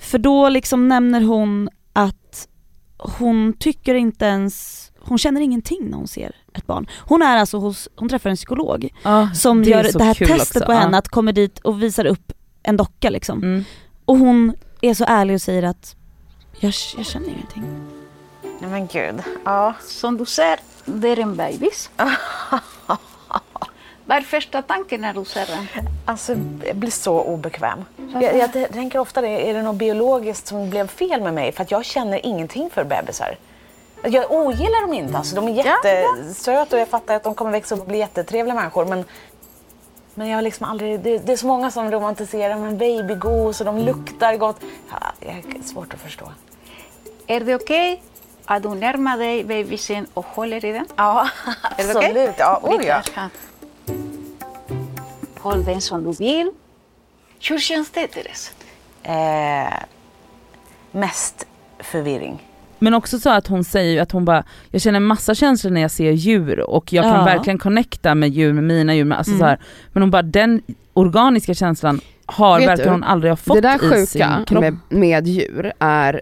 För 0.00 0.18
då 0.18 0.48
liksom 0.48 0.88
nämner 0.88 1.20
hon 1.20 1.68
att 1.92 2.48
hon 2.98 3.52
tycker 3.58 3.94
inte 3.94 4.24
ens, 4.24 4.84
hon 4.98 5.18
känner 5.18 5.40
ingenting 5.40 5.90
när 5.90 5.96
hon 5.96 6.08
ser 6.08 6.36
ett 6.54 6.66
barn. 6.66 6.86
Hon 6.98 7.22
är 7.22 7.36
alltså 7.36 7.58
hos, 7.58 7.88
hon 7.96 8.08
träffar 8.08 8.30
en 8.30 8.36
psykolog 8.36 8.88
som 9.34 9.64
det 9.64 9.70
gör 9.70 9.82
det 9.82 10.04
här 10.04 10.14
testet 10.14 10.40
också, 10.40 10.66
på 10.66 10.72
henne, 10.72 10.98
att 10.98 11.08
kommer 11.08 11.32
dit 11.32 11.58
och 11.58 11.82
visar 11.82 12.04
upp 12.04 12.32
en 12.62 12.76
docka 12.76 13.10
liksom. 13.10 13.42
Mm. 13.42 13.64
Och 14.04 14.18
hon 14.18 14.54
är 14.80 14.94
så 14.94 15.04
ärlig 15.04 15.34
och 15.34 15.42
säger 15.42 15.62
att 15.62 15.96
jag, 16.60 16.72
jag 16.96 17.06
känner 17.06 17.28
ingenting. 17.28 17.64
Nej 18.60 18.70
men 18.70 18.86
gud. 18.86 19.22
Ja. 19.44 19.74
Som 19.84 20.16
du 20.16 20.24
ser, 20.24 20.58
det 20.84 21.08
är 21.08 21.18
en 21.18 21.36
bebis. 21.36 21.90
Vad 24.08 24.16
är 24.16 24.22
första 24.22 24.62
tanken 24.62 25.00
när 25.00 25.14
du 25.14 25.24
ser 25.24 25.46
den? 25.46 25.88
Alltså 26.04 26.36
jag 26.66 26.76
blir 26.76 26.90
så 26.90 27.20
obekväm. 27.20 27.84
Jag, 28.20 28.36
jag 28.36 28.72
tänker 28.72 28.98
ofta 28.98 29.20
det, 29.20 29.50
är 29.50 29.54
det 29.54 29.62
något 29.62 29.76
biologiskt 29.76 30.46
som 30.46 30.70
blev 30.70 30.88
fel 30.88 31.22
med 31.22 31.34
mig? 31.34 31.52
För 31.52 31.62
att 31.62 31.70
jag 31.70 31.84
känner 31.84 32.26
ingenting 32.26 32.70
för 32.70 32.84
bebisar. 32.84 33.36
Jag 34.02 34.32
ogillar 34.32 34.82
dem 34.82 34.94
inte, 34.94 35.18
alltså, 35.18 35.36
de 35.36 35.48
är 35.48 35.52
jättesöta 35.52 36.76
och 36.76 36.80
jag 36.80 36.88
fattar 36.88 37.14
att 37.14 37.24
de 37.24 37.34
kommer 37.34 37.50
växa 37.50 37.74
upp 37.74 37.80
och 37.80 37.86
bli 37.86 37.98
jättetrevliga 37.98 38.54
människor. 38.54 38.84
Men, 38.84 39.04
men 40.14 40.28
jag 40.28 40.36
har 40.36 40.42
liksom 40.42 40.66
aldrig, 40.66 41.00
det, 41.00 41.18
det 41.18 41.32
är 41.32 41.36
så 41.36 41.46
många 41.46 41.70
som 41.70 41.90
romantiserar 41.90 42.56
med 42.56 42.76
babygos 42.76 43.60
och 43.60 43.66
de 43.66 43.78
luktar 43.78 44.36
gott. 44.36 44.60
Ja, 44.90 45.12
det 45.20 45.28
är 45.28 45.62
svårt 45.62 45.94
att 45.94 46.00
förstå. 46.00 46.32
Är 47.26 47.40
det 47.40 47.54
okej 47.54 48.02
att 48.44 48.62
du 48.62 48.68
närmar 48.68 49.18
dig 49.18 49.44
bebisen 49.44 50.06
och 50.14 50.26
håller 50.26 50.64
i 50.64 50.72
den? 50.72 50.86
Ja, 50.96 51.28
Är 51.76 51.84
det 51.84 51.98
absolut. 51.98 52.34
Ja, 52.38 52.60
oh, 52.62 52.86
ja. 52.86 53.02
Håll 55.48 55.64
den 55.64 55.80
som 55.80 56.04
du 56.04 56.12
vill. 56.12 56.50
Hur 57.48 57.58
känns 57.58 57.90
det, 57.90 58.06
Therese? 58.06 58.52
Eh, 59.02 59.74
mest 60.92 61.46
förvirring. 61.78 62.44
Men 62.78 62.94
också 62.94 63.18
så 63.18 63.30
att 63.30 63.46
hon 63.46 63.64
säger 63.64 63.92
ju 63.92 63.98
att 63.98 64.12
hon 64.12 64.24
bara, 64.24 64.44
jag 64.70 64.80
känner 64.80 65.00
massa 65.00 65.34
känslor 65.34 65.70
när 65.72 65.80
jag 65.80 65.90
ser 65.90 66.10
djur 66.12 66.60
och 66.60 66.92
jag 66.92 67.04
kan 67.04 67.14
Ja. 67.14 67.24
verkligen 67.24 67.58
connecta 67.58 68.14
med 68.14 68.28
djur, 68.30 68.52
med 68.52 68.64
mina 68.64 68.94
djur, 68.94 69.04
med, 69.04 69.18
alltså 69.18 69.30
Mm. 69.30 69.40
så 69.40 69.44
här. 69.46 69.60
men 69.92 70.02
hon 70.02 70.10
bara 70.10 70.22
den 70.22 70.62
organiska 70.94 71.54
känslan 71.54 72.00
har 72.26 72.58
Vet 72.60 72.76
du, 72.84 72.88
hon 72.90 73.04
aldrig 73.04 73.30
ha 73.32 73.36
fått 73.36 73.54
det 73.56 73.60
där 73.60 73.76
i 73.76 74.06
sin 74.06 74.22
sjuka 74.22 74.44
kropp. 74.46 74.60
med, 74.60 74.76
med 74.88 75.26
djur 75.26 75.72
är 75.78 76.20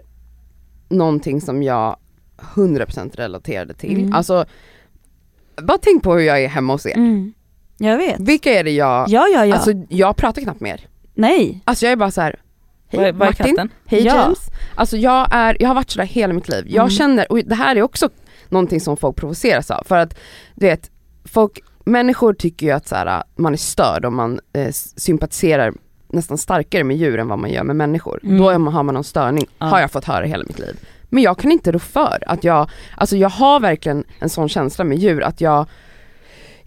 någonting 0.89 1.41
som 1.41 1.63
jag 1.63 1.97
100% 2.55 3.15
relaterade 3.15 3.73
till. 3.73 3.97
Mm. 3.99 4.13
Alltså, 4.13 4.45
bara 5.61 5.77
tänk 5.81 6.03
på 6.03 6.13
hur 6.13 6.21
jag 6.21 6.43
är 6.43 6.47
hemma 6.47 6.73
hos 6.73 6.85
er. 6.85 6.95
Mm. 6.97 7.33
Jag 7.77 7.97
vet. 7.97 8.19
Vilka 8.19 8.51
är 8.59 8.63
det 8.63 8.71
jag, 8.71 9.09
Ja 9.09 9.27
ja 9.33 9.45
ja. 9.45 9.55
alltså 9.55 9.71
jag 9.89 10.15
pratar 10.17 10.41
knappt 10.41 10.59
med 10.61 10.71
er. 10.71 10.87
Nej. 11.13 11.61
Alltså 11.65 11.85
jag 11.85 11.91
är 11.91 11.95
bara 11.95 12.11
så 12.11 12.21
här. 12.21 12.39
Hej 12.89 12.99
vad 12.99 13.07
är 13.07 13.13
Martin, 13.13 13.69
hej 13.85 14.05
Ja. 14.05 14.15
James. 14.15 14.39
Alltså 14.75 14.97
jag, 14.97 15.27
är, 15.31 15.57
jag 15.59 15.67
har 15.67 15.75
varit 15.75 15.89
sådär 15.89 16.05
hela 16.05 16.33
mitt 16.33 16.49
liv. 16.49 16.63
Jag 16.67 16.81
Mm. 16.83 16.89
känner, 16.89 17.31
och 17.31 17.37
det 17.45 17.55
här 17.55 17.75
är 17.75 17.81
också 17.81 18.09
någonting 18.49 18.81
som 18.81 18.97
folk 18.97 19.15
provoceras 19.15 19.71
av. 19.71 19.83
För 19.87 19.97
att 19.97 20.17
du 20.55 20.65
vet, 20.65 20.91
folk, 21.25 21.59
människor 21.85 22.33
tycker 22.33 22.65
ju 22.65 22.71
att 22.71 22.87
så 22.87 22.95
här, 22.95 23.23
man 23.35 23.53
är 23.53 23.57
störd 23.57 24.05
om 24.05 24.15
man 24.15 24.39
eh, 24.53 24.71
sympatiserar 24.71 25.73
nästan 26.07 26.37
starkare 26.37 26.83
med 26.83 26.97
djur 26.97 27.19
än 27.19 27.27
vad 27.27 27.39
man 27.39 27.49
gör 27.49 27.63
med 27.63 27.75
människor. 27.75 28.19
Mm. 28.23 28.37
Då 28.37 28.49
är 28.49 28.57
man, 28.57 28.73
har 28.73 28.83
man 28.83 28.95
någon 28.95 29.03
störning, 29.03 29.45
Ja. 29.59 29.65
har 29.65 29.79
jag 29.79 29.91
fått 29.91 30.05
höra 30.05 30.25
hela 30.25 30.43
mitt 30.43 30.59
liv. 30.59 30.79
Men 31.09 31.23
jag 31.23 31.37
kan 31.39 31.51
inte 31.51 31.71
rå 31.71 31.79
för 31.79 32.23
att 32.27 32.43
jag, 32.43 32.69
alltså 32.97 33.15
jag 33.17 33.29
har 33.29 33.59
verkligen 33.59 34.03
en 34.19 34.29
sån 34.29 34.49
känsla 34.49 34.83
med 34.85 34.97
djur 34.97 35.23
att 35.23 35.41
jag 35.41 35.65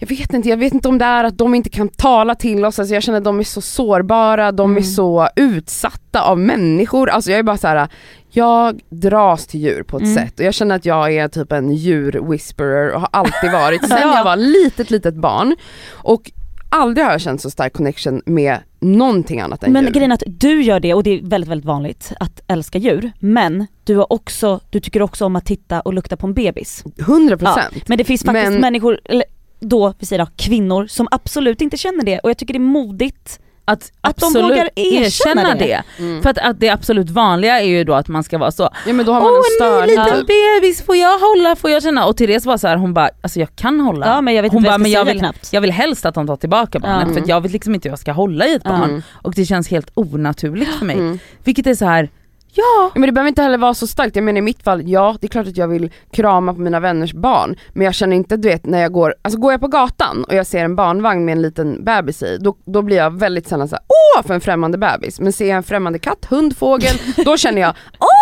jag 0.00 0.08
vet 0.08 0.34
inte, 0.34 0.48
jag 0.48 0.56
vet 0.56 0.72
inte 0.74 0.88
om 0.88 0.98
det 0.98 1.04
är 1.04 1.24
att 1.24 1.38
de 1.38 1.54
inte 1.54 1.70
kan 1.70 1.88
tala 1.88 2.34
till 2.34 2.64
oss, 2.64 2.78
alltså 2.78 2.94
jag 2.94 3.02
känner 3.02 3.18
att 3.18 3.24
de 3.24 3.38
är 3.38 3.44
så 3.44 3.60
sårbara, 3.60 4.52
de 4.52 4.70
är 4.70 4.74
Mm. 4.80 4.84
så 4.90 5.28
utsatta 5.36 6.22
av 6.22 6.38
människor, 6.38 7.08
alltså 7.10 7.30
jag 7.30 7.38
är 7.38 7.42
bara 7.42 7.56
så 7.56 7.68
här. 7.68 7.88
jag 8.32 8.80
dras 8.90 9.46
till 9.46 9.60
djur 9.60 9.82
på 9.82 9.96
ett 9.96 10.02
Mm. 10.02 10.14
sätt 10.14 10.38
och 10.40 10.44
jag 10.46 10.54
känner 10.54 10.74
att 10.76 10.84
jag 10.84 11.12
är 11.14 11.28
typ 11.28 11.52
en 11.52 11.70
djur-whisperer 11.70 12.90
och 12.92 13.00
har 13.00 13.08
alltid 13.12 13.52
varit 13.52 13.88
sen 13.88 13.98
Ja. 14.02 14.16
jag 14.16 14.24
var 14.24 14.36
litet 14.36 14.90
litet 14.90 15.14
barn 15.14 15.56
och 15.92 16.30
aldrig 16.68 17.04
har 17.06 17.12
jag 17.12 17.20
känt 17.20 17.40
så 17.40 17.50
stark 17.50 17.72
connection 17.72 18.22
med 18.26 18.58
någonting 18.80 19.40
annat 19.40 19.64
än 19.64 19.72
Men 19.72 19.84
djur. 19.84 19.92
grejen 19.92 20.10
är 20.10 20.14
att 20.14 20.22
du 20.26 20.62
gör 20.62 20.80
det 20.80 20.94
och 20.94 21.02
det 21.02 21.10
är 21.10 21.22
väldigt 21.22 21.50
väldigt 21.50 21.64
vanligt 21.66 22.12
att 22.20 22.40
älska 22.46 22.78
djur. 22.78 23.12
Men 23.18 23.66
du 23.84 23.96
har 23.96 24.12
också, 24.12 24.60
du 24.70 24.80
tycker 24.80 25.02
också 25.02 25.24
om 25.24 25.36
att 25.36 25.44
titta 25.46 25.80
och 25.80 25.94
lukta 25.94 26.16
på 26.16 26.26
en 26.26 26.34
bebis. 26.34 26.84
100% 26.96 27.82
Men 27.86 27.98
det 27.98 28.04
finns 28.04 28.24
faktiskt 28.24 28.50
Men- 28.52 28.60
människor, 28.60 29.00
eller 29.04 29.24
då, 29.60 29.94
vi 29.98 30.06
säger 30.06 30.24
då, 30.24 30.30
kvinnor 30.36 30.86
som 30.86 31.08
absolut 31.10 31.60
inte 31.60 31.76
känner 31.76 32.04
det 32.04 32.18
och 32.18 32.30
jag 32.30 32.38
tycker 32.38 32.54
det 32.54 32.58
är 32.58 32.60
modigt 32.60 33.40
Att, 33.64 33.92
Att 34.00 34.16
de 34.16 34.32
vågar 34.42 34.70
erkänna 34.76 35.54
det. 35.54 35.58
det. 35.64 35.82
Mm. 36.02 36.22
För 36.22 36.30
att, 36.30 36.38
att 36.38 36.60
det 36.60 36.68
absolut 36.68 37.10
vanliga 37.10 37.60
är 37.60 37.64
ju 37.66 37.84
då 37.84 37.94
att 37.94 38.08
man 38.08 38.24
ska 38.24 38.38
vara 38.38 38.50
så 38.50 38.70
Ja 38.86 38.92
men 38.92 39.06
då 39.06 39.12
har 39.12 39.20
man 39.20 39.30
Åh 39.30 39.36
en 39.36 39.38
en 39.38 39.44
störning 39.86 40.04
liten 40.14 40.26
bebis, 40.60 40.82
får 40.82 40.96
jag 40.96 41.18
hålla, 41.18 41.56
får 41.56 41.70
jag 41.70 41.82
känna? 41.82 42.06
Och 42.06 42.16
Therese 42.16 42.46
var 42.46 42.56
så 42.56 42.68
här, 42.68 42.76
hon 42.76 42.94
bara, 42.94 43.10
alltså 43.20 43.40
jag 43.40 43.56
kan 43.56 43.80
hålla. 43.80 44.06
Ja 44.06 44.20
men 44.20 44.34
jag 44.34 44.42
vet 44.42 44.52
hon 44.52 44.58
inte 44.58 44.68
bara, 44.70 44.78
men 44.78 44.90
jag 44.90 45.04
vill, 45.04 45.18
knappt. 45.18 45.52
jag 45.52 45.60
vill 45.60 45.70
helst 45.72 46.06
att 46.06 46.14
de 46.14 46.26
tar 46.26 46.36
tillbaka 46.36 46.78
barnet 46.78 47.08
Ja. 47.08 47.14
för 47.14 47.20
att 47.20 47.28
jag 47.28 47.40
vet 47.40 47.52
liksom 47.52 47.74
inte 47.74 47.88
hur 47.88 47.92
jag 47.92 47.98
ska 47.98 48.12
hålla 48.12 48.46
i 48.46 48.54
ett 48.54 48.64
barn. 48.64 48.90
Mm. 48.90 49.02
Och 49.12 49.34
det 49.34 49.44
känns 49.44 49.68
helt 49.68 49.90
onaturligt 49.94 50.74
för 50.74 50.84
mig. 50.86 50.96
Mm. 50.96 51.18
Vilket 51.44 51.66
är 51.66 51.74
så 51.74 51.84
här, 51.84 52.08
ja. 52.54 52.90
Men 52.94 53.02
det 53.02 53.12
behöver 53.12 53.28
inte 53.28 53.42
heller 53.42 53.58
vara 53.58 53.74
så 53.74 53.86
starkt, 53.86 54.16
jag 54.16 54.24
menar 54.24 54.38
i 54.38 54.42
mitt 54.42 54.62
fall, 54.62 54.88
ja 54.88 55.16
det 55.20 55.26
är 55.26 55.28
klart 55.28 55.46
att 55.46 55.56
jag 55.56 55.68
vill 55.68 55.92
krama 56.12 56.54
på 56.54 56.60
mina 56.60 56.80
vänners 56.80 57.12
barn 57.12 57.56
men 57.72 57.84
jag 57.84 57.94
känner 57.94 58.16
inte, 58.16 58.36
du 58.36 58.48
vet 58.48 58.66
när 58.66 58.80
jag 58.80 58.92
går, 58.92 59.14
alltså 59.22 59.40
går 59.40 59.52
jag 59.52 59.60
på 59.60 59.68
gatan 59.68 60.24
och 60.24 60.34
jag 60.34 60.46
ser 60.46 60.64
en 60.64 60.76
barnvagn 60.76 61.24
med 61.24 61.32
en 61.32 61.42
liten 61.42 61.84
bebis 61.84 62.22
i, 62.22 62.38
då, 62.40 62.56
då 62.64 62.82
blir 62.82 62.96
jag 62.96 63.18
väldigt 63.18 63.48
sällan 63.48 63.68
såhär 63.68 63.84
åh 63.88 64.22
för 64.26 64.34
en 64.34 64.40
främmande 64.40 64.78
bebis, 64.78 65.20
men 65.20 65.32
ser 65.32 65.48
jag 65.48 65.56
en 65.56 65.62
främmande 65.62 65.98
katt, 65.98 66.26
hund, 66.30 66.56
fågel, 66.56 66.96
då 67.24 67.36
känner 67.36 67.62
jag 67.62 67.74
åh! 67.98 68.19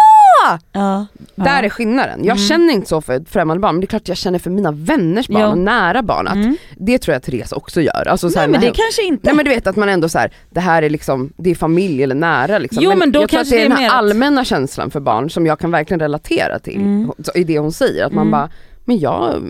Ja. 0.72 1.06
Där 1.34 1.62
är 1.62 1.68
skillnaden. 1.68 2.24
Jag 2.24 2.36
Mm. 2.36 2.48
känner 2.48 2.72
inte 2.74 2.88
så 2.88 3.00
för 3.00 3.24
främmande 3.30 3.60
barn 3.60 3.74
men 3.74 3.80
det 3.80 3.84
är 3.84 3.88
klart 3.88 4.08
jag 4.08 4.16
känner 4.16 4.38
för 4.38 4.50
mina 4.50 4.72
vänners 4.72 5.28
barn 5.28 5.40
Ja. 5.42 5.48
och 5.48 5.58
nära 5.58 6.02
barn, 6.02 6.26
att 6.28 6.34
Mm. 6.34 6.56
det 6.76 6.98
tror 6.98 7.12
jag 7.12 7.22
Therese 7.22 7.52
också 7.52 7.80
gör. 7.80 8.08
Alltså, 8.08 8.30
så 8.30 8.38
här, 8.38 8.46
Nej 8.46 8.52
men 8.52 8.60
det 8.60 8.66
när- 8.66 8.74
kanske 8.74 9.02
inte. 9.02 9.22
Nej 9.26 9.34
men 9.34 9.44
du 9.44 9.50
vet 9.50 9.66
att 9.66 9.76
man 9.76 9.88
ändå 9.88 10.08
så 10.08 10.18
här, 10.18 10.32
det 10.50 10.60
här 10.60 10.82
är 10.82 10.90
liksom, 10.90 11.32
det 11.36 11.50
är 11.50 11.54
familj 11.54 12.02
eller 12.02 12.14
nära 12.14 12.58
liksom. 12.58 12.82
Jo, 12.82 12.94
men 12.96 13.12
då 13.12 13.20
jag 13.22 13.28
tror 13.30 13.40
att 13.40 13.44
kanske 13.46 13.56
det 13.56 13.60
är 13.62 13.64
är 13.66 13.68
den 13.68 13.78
här 13.78 13.86
att- 13.86 13.92
allmänna 13.94 14.44
känslan 14.44 14.90
för 14.90 15.00
barn 15.00 15.30
som 15.30 15.46
jag 15.46 15.58
kan 15.58 15.70
verkligen 15.70 16.00
relatera 16.00 16.58
till 16.58 16.76
Mm. 16.76 17.10
i 17.34 17.44
det 17.44 17.58
hon 17.58 17.72
säger. 17.72 18.04
Att 18.06 18.12
man 18.12 18.26
Mm. 18.26 18.32
bara, 18.32 18.50
men 18.84 18.98
jag 18.98 19.42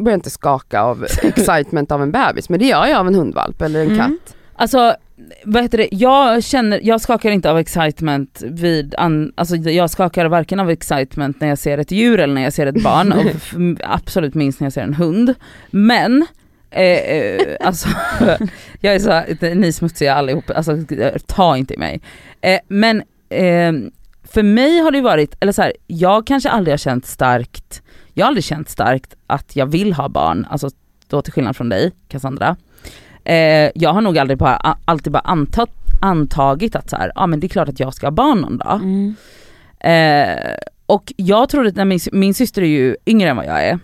börjar 0.00 0.14
inte 0.14 0.30
skaka 0.30 0.82
av 0.82 1.06
excitement 1.22 1.92
av 1.92 2.02
en 2.02 2.12
bebis 2.12 2.48
men 2.48 2.58
det 2.60 2.66
gör 2.66 2.86
jag 2.86 2.98
av 2.98 3.06
en 3.06 3.14
hundvalp 3.14 3.62
eller 3.62 3.80
en 3.80 3.86
Mm. 3.86 3.98
katt. 3.98 4.34
Alltså 4.54 4.94
vad 5.44 5.62
heter 5.62 5.78
det, 5.78 5.88
jag 5.90 6.44
känner, 6.44 6.80
jag 6.82 7.00
skakar 7.00 7.30
inte 7.30 7.50
av 7.50 7.58
excitement 7.58 8.42
vid, 8.46 8.94
an, 8.98 9.32
alltså 9.34 9.56
jag 9.56 9.90
skakar 9.90 10.26
varken 10.26 10.60
av 10.60 10.70
excitement 10.70 11.40
när 11.40 11.48
jag 11.48 11.58
ser 11.58 11.78
ett 11.78 11.90
djur 11.90 12.20
eller 12.20 12.34
när 12.34 12.42
jag 12.42 12.52
ser 12.52 12.66
ett 12.66 12.82
barn 12.82 13.12
och 13.12 13.24
absolut 13.94 14.34
minst 14.34 14.60
när 14.60 14.66
jag 14.66 14.72
ser 14.72 14.82
en 14.82 14.94
hund. 14.94 15.34
Men, 15.70 16.26
eh, 16.70 16.82
eh, 16.82 17.56
alltså 17.60 17.88
jag 18.80 18.94
är 18.94 18.98
så, 18.98 19.36
ni 19.54 19.68
är 19.68 19.72
smutsiga 19.72 20.14
allihop, 20.14 20.50
alltså 20.50 20.76
ta 21.26 21.56
inte 21.56 21.74
i 21.74 21.78
mig. 21.78 22.00
Eh, 22.40 22.60
men 22.68 23.02
eh, 23.28 23.72
för 24.24 24.42
mig 24.42 24.78
har 24.78 24.90
det 24.90 25.00
varit, 25.00 25.36
eller 25.40 25.52
så 25.52 25.62
här, 25.62 25.72
jag 25.86 26.26
kanske 26.26 26.50
aldrig 26.50 26.72
har 26.72 26.78
känt 26.78 27.06
starkt, 27.06 27.82
jag 28.14 28.24
har 28.24 28.28
aldrig 28.28 28.44
känt 28.44 28.68
starkt 28.68 29.14
att 29.26 29.56
jag 29.56 29.66
vill 29.66 29.92
ha 29.92 30.08
barn, 30.08 30.46
alltså 30.50 30.70
då 31.08 31.22
till 31.22 31.32
skillnad 31.32 31.56
från 31.56 31.68
dig 31.68 31.92
Cassandra. 32.08 32.56
Eh, 33.28 33.70
jag 33.74 33.92
har 33.92 34.00
nog 34.00 34.18
aldrig 34.18 34.38
bara, 34.38 34.76
alltid 34.84 35.12
bara 35.12 35.22
antat, 35.24 35.70
antagit 36.00 36.76
att 36.76 36.90
så 36.90 36.96
här, 36.96 37.12
ja 37.14 37.26
men 37.26 37.40
det 37.40 37.46
är 37.46 37.48
klart 37.48 37.68
att 37.68 37.80
jag 37.80 37.94
ska 37.94 38.06
ha 38.06 38.10
barn 38.10 38.38
någon 38.40 38.58
dag. 38.58 38.80
Mm. 38.82 39.14
Eh, 39.80 40.54
och 40.86 41.12
jag 41.16 41.48
trodde, 41.48 41.70
när 41.70 41.84
min, 41.84 41.98
min 42.12 42.34
syster 42.34 42.62
är 42.62 42.66
ju 42.66 42.96
yngre 43.06 43.28
än 43.30 43.36
vad 43.36 43.46
jag 43.46 43.64
är. 43.64 43.78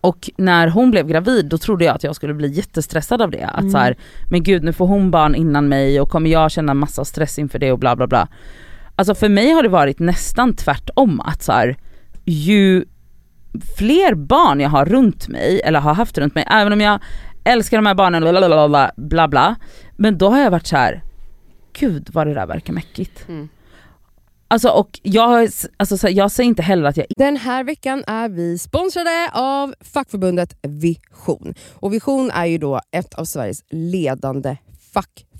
Och 0.00 0.30
när 0.36 0.68
hon 0.68 0.90
blev 0.90 1.06
gravid 1.06 1.46
då 1.46 1.58
trodde 1.58 1.84
jag 1.84 1.94
att 1.94 2.04
jag 2.04 2.16
skulle 2.16 2.34
bli 2.34 2.48
jättestressad 2.48 3.22
av 3.22 3.30
det. 3.30 3.44
Att 3.44 3.60
Mm. 3.60 3.70
så 3.70 3.78
här, 3.78 3.96
men 4.30 4.42
gud 4.42 4.62
nu 4.64 4.72
får 4.72 4.86
hon 4.86 5.10
barn 5.10 5.34
innan 5.34 5.68
mig 5.68 6.00
och 6.00 6.10
kommer 6.10 6.30
jag 6.30 6.50
känna 6.50 6.74
massa 6.74 7.04
stress 7.04 7.38
inför 7.38 7.58
det 7.58 7.72
och 7.72 7.78
bla 7.78 7.96
bla 7.96 8.06
bla. 8.06 8.28
Alltså 8.96 9.14
för 9.14 9.28
mig 9.28 9.50
har 9.50 9.62
det 9.62 9.68
varit 9.68 9.98
nästan 9.98 10.56
tvärtom 10.56 11.20
att 11.20 11.42
så 11.42 11.52
här, 11.52 11.76
ju 12.24 12.84
fler 13.76 14.14
barn 14.14 14.60
jag 14.60 14.70
har 14.70 14.84
runt 14.84 15.28
mig, 15.28 15.60
eller 15.64 15.80
har 15.80 15.94
haft 15.94 16.18
runt 16.18 16.34
mig, 16.34 16.44
även 16.50 16.72
om 16.72 16.80
jag 16.80 16.98
älskar 17.44 17.78
de 17.78 17.86
här 17.86 17.94
barnen, 17.94 18.22
bla 18.66 18.92
bla 18.96 19.28
bla, 19.28 19.56
men 19.96 20.18
då 20.18 20.28
har 20.28 20.40
jag 20.40 20.50
varit 20.50 20.66
så 20.66 20.76
här. 20.76 21.02
gud 21.78 22.10
vad 22.12 22.26
det 22.26 22.34
där 22.34 22.46
verkar 22.46 22.72
mäckigt. 22.72 23.28
Mm. 23.28 23.48
Alltså 24.48 24.68
och 24.68 25.00
jag, 25.02 25.48
alltså, 25.76 25.98
så 25.98 26.08
jag 26.10 26.30
säger 26.30 26.48
inte 26.48 26.62
heller 26.62 26.88
att 26.88 26.96
jag 26.96 27.06
Den 27.16 27.36
här 27.36 27.64
veckan 27.64 28.04
är 28.06 28.28
vi 28.28 28.58
sponsrade 28.58 29.30
av 29.32 29.74
fackförbundet 29.80 30.56
Vision. 30.62 31.54
Och 31.74 31.92
Vision 31.92 32.30
är 32.30 32.44
ju 32.44 32.58
då 32.58 32.80
ett 32.90 33.14
av 33.14 33.24
Sveriges 33.24 33.62
ledande 33.70 34.56
fackförbund. 34.92 35.33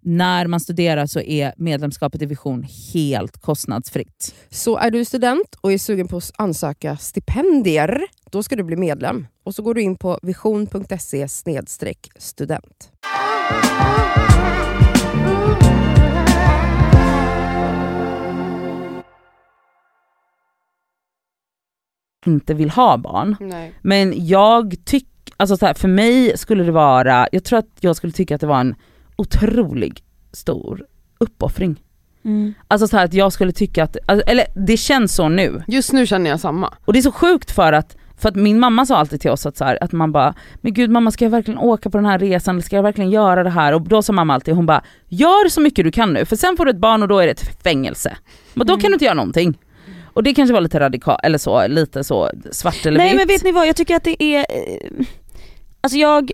när 0.00 0.46
man 0.46 0.60
studerar 0.60 1.06
så 1.06 1.20
är 1.20 1.54
medlemskapet 1.56 2.22
i 2.22 2.26
Vision 2.26 2.66
helt 2.94 3.40
kostnadsfritt. 3.40 4.34
Så 4.48 4.76
är 4.76 4.90
du 4.90 5.04
student 5.04 5.54
och 5.60 5.72
är 5.72 5.78
sugen 5.78 6.08
på 6.08 6.16
att 6.16 6.32
ansöka 6.36 6.96
stipendier, 6.96 8.02
då 8.30 8.42
ska 8.42 8.56
du 8.56 8.62
bli 8.62 8.76
medlem. 8.76 9.26
Och 9.44 9.54
så 9.54 9.62
går 9.62 9.74
du 9.74 9.82
in 9.82 9.96
på 9.96 10.18
vision.se 10.22 11.28
student. 12.18 12.90
Inte 22.26 22.54
vill 22.54 22.70
ha 22.70 22.96
barn. 22.96 23.36
Nej. 23.40 23.72
Men 23.82 24.26
jag 24.26 24.74
tycker, 24.84 25.34
alltså 25.36 25.56
så 25.56 25.66
här, 25.66 25.74
för 25.74 25.88
mig 25.88 26.38
skulle 26.38 26.64
det 26.64 26.72
vara, 26.72 27.28
jag 27.32 27.44
tror 27.44 27.58
att 27.58 27.70
jag 27.80 27.96
skulle 27.96 28.12
tycka 28.12 28.34
att 28.34 28.40
det 28.40 28.46
var 28.46 28.60
en 28.60 28.74
otrolig 29.20 30.02
stor 30.32 30.84
uppoffring. 31.18 31.82
Mm. 32.24 32.54
Alltså 32.68 32.88
så 32.88 32.98
att 32.98 33.14
jag 33.14 33.32
skulle 33.32 33.52
tycka 33.52 33.84
att, 33.84 33.96
alltså, 34.06 34.26
eller 34.26 34.46
det 34.66 34.76
känns 34.76 35.14
så 35.14 35.28
nu. 35.28 35.62
Just 35.68 35.92
nu 35.92 36.06
känner 36.06 36.30
jag 36.30 36.40
samma. 36.40 36.74
Och 36.84 36.92
det 36.92 36.98
är 36.98 37.02
så 37.02 37.12
sjukt 37.12 37.50
för 37.50 37.72
att 37.72 37.96
För 38.20 38.28
att 38.28 38.36
min 38.36 38.60
mamma 38.60 38.86
sa 38.86 38.96
alltid 38.96 39.20
till 39.20 39.30
oss 39.30 39.46
att, 39.46 39.56
så 39.56 39.64
här, 39.64 39.78
att 39.84 39.92
man 39.92 40.12
bara, 40.12 40.34
men 40.60 40.74
gud 40.74 40.90
mamma 40.90 41.10
ska 41.10 41.24
jag 41.24 41.30
verkligen 41.30 41.58
åka 41.58 41.90
på 41.90 41.98
den 41.98 42.06
här 42.06 42.18
resan, 42.18 42.54
eller 42.54 42.62
ska 42.62 42.76
jag 42.76 42.82
verkligen 42.82 43.10
göra 43.10 43.42
det 43.42 43.50
här? 43.50 43.72
Och 43.72 43.82
då 43.82 44.02
sa 44.02 44.12
mamma 44.12 44.34
alltid, 44.34 44.54
hon 44.54 44.66
bara, 44.66 44.82
gör 45.08 45.48
så 45.48 45.60
mycket 45.60 45.84
du 45.84 45.92
kan 45.92 46.12
nu 46.12 46.24
för 46.24 46.36
sen 46.36 46.56
får 46.56 46.64
du 46.64 46.70
ett 46.70 46.76
barn 46.76 47.02
och 47.02 47.08
då 47.08 47.18
är 47.18 47.26
det 47.26 47.32
ett 47.32 47.62
fängelse. 47.62 48.16
Men 48.54 48.66
då 48.66 48.76
kan 48.76 48.90
du 48.90 48.92
inte 48.92 49.04
göra 49.04 49.14
någonting. 49.14 49.58
Och 50.14 50.22
det 50.22 50.34
kanske 50.34 50.52
var 50.54 50.60
lite 50.60 50.80
radikalt, 50.80 51.20
eller 51.22 51.38
så, 51.38 51.66
lite 51.68 52.04
så 52.04 52.30
svart 52.50 52.86
eller 52.86 52.98
Nej 52.98 53.08
vitt. 53.08 53.16
men 53.18 53.26
vet 53.26 53.44
ni 53.44 53.52
vad, 53.52 53.68
jag 53.68 53.76
tycker 53.76 53.96
att 53.96 54.04
det 54.04 54.22
är, 54.22 54.38
eh, 54.38 55.06
alltså 55.80 55.98
jag, 55.98 56.30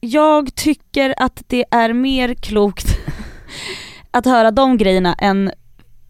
jag 0.00 0.54
tycker 0.54 1.14
att 1.16 1.42
det 1.46 1.64
är 1.70 1.92
mer 1.92 2.34
klokt 2.34 2.86
att 4.10 4.24
höra 4.24 4.50
de 4.50 4.76
grejerna 4.78 5.14
än, 5.14 5.50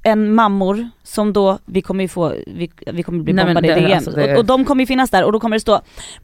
än 0.05 0.35
mammor 0.35 0.89
som 1.03 1.33
då, 1.33 1.59
vi 1.65 1.83
kommer 1.83 2.05
ju 2.05 2.09
få, 2.09 2.35
vi, 2.47 2.71
vi 2.93 3.03
kommer 3.03 3.23
bli 3.23 3.33
Nej, 3.33 3.45
bombade 3.45 3.67
i 3.69 3.71
det- 3.71 3.81
DN 3.81 3.93
alltså, 3.97 4.11
det- 4.11 4.33
och, 4.33 4.39
och 4.39 4.45
de 4.45 4.65
kommer 4.65 4.83
ju 4.83 4.87
finnas 4.87 5.11
där 5.11 5.25
och 5.25 5.33
då 5.33 5.41
kommer 5.41 5.57
det 5.57 5.61
stå 5.61 5.73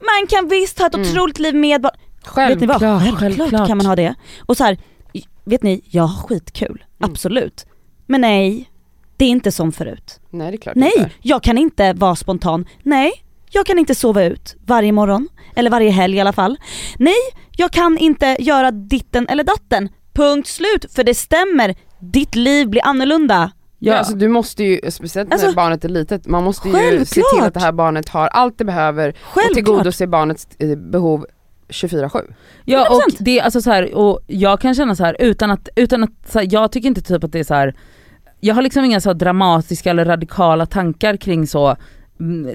Man 0.00 0.26
kan 0.28 0.48
visst 0.48 0.78
ha 0.78 0.86
ett 0.86 0.94
Mm. 0.94 1.08
otroligt 1.10 1.38
liv 1.38 1.54
med 1.54 1.80
barn. 1.82 1.92
Vet 2.36 2.60
ni? 2.60 2.66
Självklart, 2.66 2.80
Självklart, 3.02 3.18
självklart. 3.36 3.68
kan 3.68 3.76
man 3.76 3.86
ha 3.86 3.96
det. 3.96 4.14
Och 4.46 4.56
så 4.56 4.64
här, 4.64 4.78
vet 5.44 5.62
ni, 5.62 5.80
jag 5.90 6.02
har 6.02 6.22
skitkul, 6.26 6.84
Mm. 7.00 7.10
absolut. 7.12 7.66
Men 8.06 8.20
nej, 8.20 8.70
det 9.16 9.24
är 9.24 9.28
inte 9.28 9.52
som 9.52 9.72
förut. 9.72 10.20
Nej 10.30 10.50
det 10.50 10.56
är 10.56 10.60
klart 10.60 10.74
Nej, 10.76 11.12
jag 11.22 11.42
kan 11.42 11.58
inte 11.58 11.92
vara 11.92 12.16
spontan. 12.16 12.66
Nej, 12.82 13.12
jag 13.54 13.66
kan 13.66 13.78
inte 13.78 13.94
sova 13.94 14.24
ut 14.24 14.56
varje 14.66 14.92
morgon. 14.92 15.28
Eller 15.56 15.70
varje 15.70 15.90
helg 15.90 16.16
i 16.16 16.20
alla 16.20 16.32
fall. 16.32 16.56
Nej, 16.98 17.14
jag 17.56 17.70
kan 17.70 17.98
inte 17.98 18.36
göra 18.38 18.70
ditten 18.70 19.28
eller 19.28 19.44
datten. 19.44 19.88
Punkt 20.12 20.48
slut. 20.48 20.92
För 20.92 21.04
det 21.04 21.14
stämmer, 21.14 21.74
ditt 21.98 22.34
liv 22.34 22.68
blir 22.68 22.86
annorlunda. 22.86 23.50
Ja. 23.78 23.94
Alltså, 23.96 24.14
du 24.14 24.28
måste 24.28 24.64
ju, 24.64 24.80
speciellt 24.90 25.28
när 25.30 25.36
Alltså, 25.36 25.52
barnet 25.54 25.84
är 25.84 25.88
litet, 25.88 26.26
man 26.26 26.44
måste 26.44 26.68
ju 26.68 26.74
se 26.74 26.80
självklart. 26.80 27.34
till 27.34 27.42
att 27.44 27.54
det 27.54 27.60
här 27.60 27.72
barnet 27.72 28.08
har 28.08 28.26
allt 28.28 28.58
det 28.58 28.64
behöver 28.64 29.08
och 29.08 29.14
Självklart. 29.22 29.54
tillgodose 29.54 30.06
barnets 30.06 30.48
eh, 30.58 30.76
behov 30.78 31.26
24-7. 31.68 32.34
Ja 32.64 32.86
100%. 32.90 32.90
och 32.90 33.02
det 33.18 33.38
är 33.38 33.42
alltså 33.42 33.60
så 33.62 33.70
här, 33.70 33.94
och 33.94 34.20
jag 34.26 34.60
kan 34.60 34.74
känna 34.74 34.96
så 34.96 35.04
här 35.04 35.16
utan 35.18 35.50
att, 35.50 35.68
utan 35.76 36.04
att 36.04 36.10
så 36.28 36.38
här, 36.38 36.48
jag 36.50 36.72
tycker 36.72 36.88
inte 36.88 37.02
typ 37.02 37.24
att 37.24 37.32
det 37.32 37.38
är 37.38 37.44
så 37.44 37.54
här. 37.54 37.74
jag 38.40 38.54
har 38.54 38.62
liksom 38.62 38.84
inga 38.84 39.00
så 39.00 39.12
dramatiska 39.12 39.90
eller 39.90 40.04
radikala 40.04 40.66
tankar 40.66 41.16
kring 41.16 41.46
så 41.46 41.76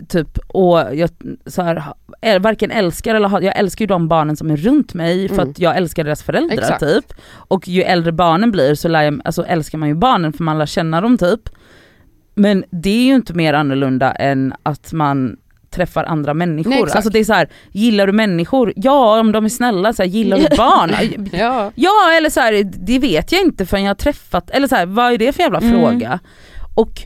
typ 0.09 0.37
och 0.47 0.79
jag 0.95 1.09
så 1.45 1.61
här, 1.61 1.83
är, 2.21 2.39
varken 2.39 2.71
älskar 2.71 3.15
eller 3.15 3.27
har, 3.27 3.41
jag 3.41 3.57
älskar 3.57 3.83
ju 3.83 3.87
de 3.87 4.07
barnen 4.07 4.37
som 4.37 4.51
är 4.51 4.57
runt 4.57 4.93
mig 4.93 5.27
för 5.27 5.35
Mm. 5.35 5.49
att 5.49 5.59
jag 5.59 5.77
älskar 5.77 6.03
deras 6.03 6.23
föräldrar 6.23 6.57
Exakt. 6.57 6.79
typ. 6.79 7.13
Och 7.31 7.67
ju 7.67 7.81
äldre 7.83 8.11
barnen 8.11 8.51
blir 8.51 8.75
så 8.75 8.87
lär 8.87 9.01
jag, 9.01 9.21
alltså, 9.25 9.45
älskar 9.45 9.77
man 9.77 9.89
ju 9.89 9.95
barnen 9.95 10.33
för 10.33 10.43
man 10.43 10.57
lär 10.57 10.65
känna 10.65 11.01
dem 11.01 11.17
typ. 11.17 11.49
Men 12.35 12.63
det 12.69 12.89
är 12.89 13.03
ju 13.05 13.15
inte 13.15 13.33
mer 13.33 13.53
annorlunda 13.53 14.11
än 14.11 14.53
att 14.63 14.93
man 14.93 15.37
träffar 15.69 16.03
andra 16.03 16.33
människor. 16.33 16.69
Nej, 16.69 16.81
alltså 16.81 17.09
det 17.09 17.19
är 17.19 17.23
så 17.23 17.33
här, 17.33 17.47
gillar 17.71 18.07
du 18.07 18.13
människor? 18.13 18.73
Ja 18.75 19.19
om 19.19 19.31
de 19.31 19.45
är 19.45 19.49
snälla, 19.49 19.93
så 19.93 20.01
här, 20.03 20.09
gillar 20.09 20.37
du 20.37 20.47
barn? 20.57 20.91
Ja. 21.31 21.71
Ja 21.75 22.11
eller 22.17 22.29
så 22.29 22.39
här, 22.39 22.63
det 22.63 22.99
vet 22.99 23.31
jag 23.31 23.41
inte 23.41 23.65
förrän 23.65 23.83
jag 23.83 23.89
har 23.89 23.95
träffat, 23.95 24.49
eller 24.49 24.67
så 24.67 24.75
vad 24.85 25.13
är 25.13 25.17
det 25.17 25.33
för 25.33 25.43
jävla 25.43 25.59
Mm. 25.59 25.71
fråga? 25.79 26.19
Och, 26.75 27.01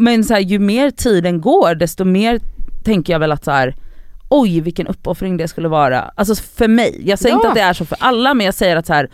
men 0.00 0.24
så 0.24 0.34
här, 0.34 0.40
ju 0.40 0.58
mer 0.58 0.90
tiden 0.90 1.40
går 1.40 1.74
desto 1.74 2.04
mer 2.04 2.40
tänker 2.84 3.12
jag 3.12 3.20
väl 3.20 3.32
att 3.32 3.44
så 3.44 3.50
här, 3.50 3.74
oj 4.28 4.60
vilken 4.60 4.86
uppoffring 4.86 5.36
det 5.36 5.48
skulle 5.48 5.68
vara. 5.68 6.00
Alltså 6.00 6.34
för 6.34 6.68
mig, 6.68 7.02
jag 7.04 7.18
säger 7.18 7.34
Ja. 7.34 7.38
inte 7.38 7.48
att 7.48 7.54
det 7.54 7.60
är 7.60 7.72
så 7.72 7.84
för 7.84 7.98
alla 8.00 8.34
men 8.34 8.46
jag 8.46 8.54
säger 8.54 8.76
att 8.76 8.86
så 8.86 8.92
här, 8.94 9.10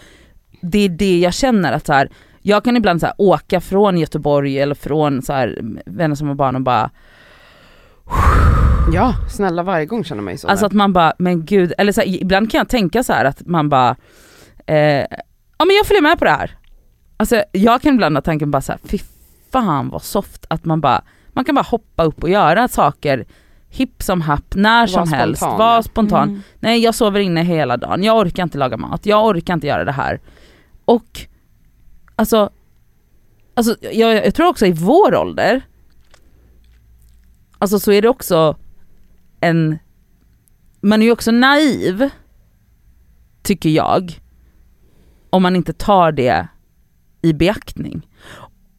det 0.63 0.79
är 0.79 0.89
det 0.89 1.19
jag 1.19 1.35
känner 1.35 1.73
att 1.73 1.87
så 1.87 1.93
här, 1.93 2.11
jag 2.43 2.65
kan 2.65 2.77
ibland 2.77 3.01
så 3.01 3.09
åka 3.19 3.61
från 3.61 3.99
Göteborg 3.99 4.59
eller 4.59 4.75
från 4.75 5.23
så 5.23 5.33
här, 5.33 5.59
vänner 5.87 6.15
som 6.15 6.29
har 6.29 6.35
barn 6.35 6.57
och 6.57 6.63
bara 6.63 6.91
ja, 8.93 9.15
snälla 9.31 9.63
varje 9.63 9.87
gång 9.87 10.05
känner 10.05 10.23
man 10.23 10.33
ju 10.35 10.39
så. 10.39 10.49
Alltså 10.49 10.63
där. 10.63 10.67
att 10.67 10.73
man 10.73 10.93
bara, 10.93 11.13
men 11.19 11.45
gud, 11.45 11.73
eller 11.79 11.93
så 11.93 12.03
ibland 12.03 12.51
kan 12.51 12.59
jag 12.59 12.69
tänka 12.69 13.03
så 13.03 13.13
här 13.13 13.25
att 13.25 13.47
man 13.47 13.69
bara, 13.69 13.97
eh, 14.67 14.77
ja 15.59 15.65
men 15.67 15.77
jag 15.77 15.87
följer 15.87 16.03
med 16.03 16.19
på 16.19 16.25
det 16.25 16.31
här. 16.31 16.57
Alltså 17.17 17.43
jag 17.53 17.83
kan 17.83 17.95
ibland 17.95 18.17
ha 18.17 18.23
tanken 18.23 18.51
bara 18.51 18.63
så 18.63 18.73
här, 18.73 18.81
fan 19.57 19.89
vad 19.89 20.03
soft 20.03 20.47
att 20.49 20.65
man 20.65 20.81
bara, 20.81 21.03
man 21.29 21.45
kan 21.45 21.55
bara 21.55 21.63
hoppa 21.63 22.05
upp 22.05 22.23
och 22.23 22.31
göra 22.31 22.69
saker 22.69 23.27
hipp 23.69 24.03
som 24.03 24.21
happ, 24.21 24.55
när 24.55 24.81
Var 24.81 24.87
som 24.87 25.13
helst, 25.13 25.43
spontan, 25.43 25.59
vara 25.59 25.83
spontan. 25.83 26.29
Mm. 26.29 26.43
Nej 26.61 26.81
jag 26.81 26.95
sover 26.95 27.21
inne 27.21 27.43
hela 27.43 27.77
dagen, 27.77 28.03
jag 28.03 28.19
orkar 28.19 28.43
inte 28.43 28.59
laga 28.59 28.77
mat, 28.77 29.07
jag 29.07 29.27
orkar 29.27 29.55
inte 29.55 29.67
göra 29.67 29.85
det 29.85 29.93
här. 29.93 30.21
Och 30.85 31.21
alltså, 32.17 32.51
alltså 33.55 33.77
jag, 33.81 34.27
jag 34.27 34.35
tror 34.35 34.49
också 34.49 34.67
i 34.67 34.73
vår 34.73 35.17
ålder, 35.17 35.63
alltså 37.59 37.79
så 37.79 37.93
är 37.93 38.03
det 38.03 38.09
också 38.09 38.57
en, 39.41 39.79
man 40.81 41.03
är 41.03 41.07
ju 41.07 41.13
också 41.13 41.31
naiv, 41.31 42.11
tycker 43.43 43.71
jag, 43.71 44.21
om 45.31 45.43
man 45.43 45.57
inte 45.57 45.73
tar 45.73 46.13
det 46.13 46.49
i 47.23 47.33
beaktning. 47.33 48.07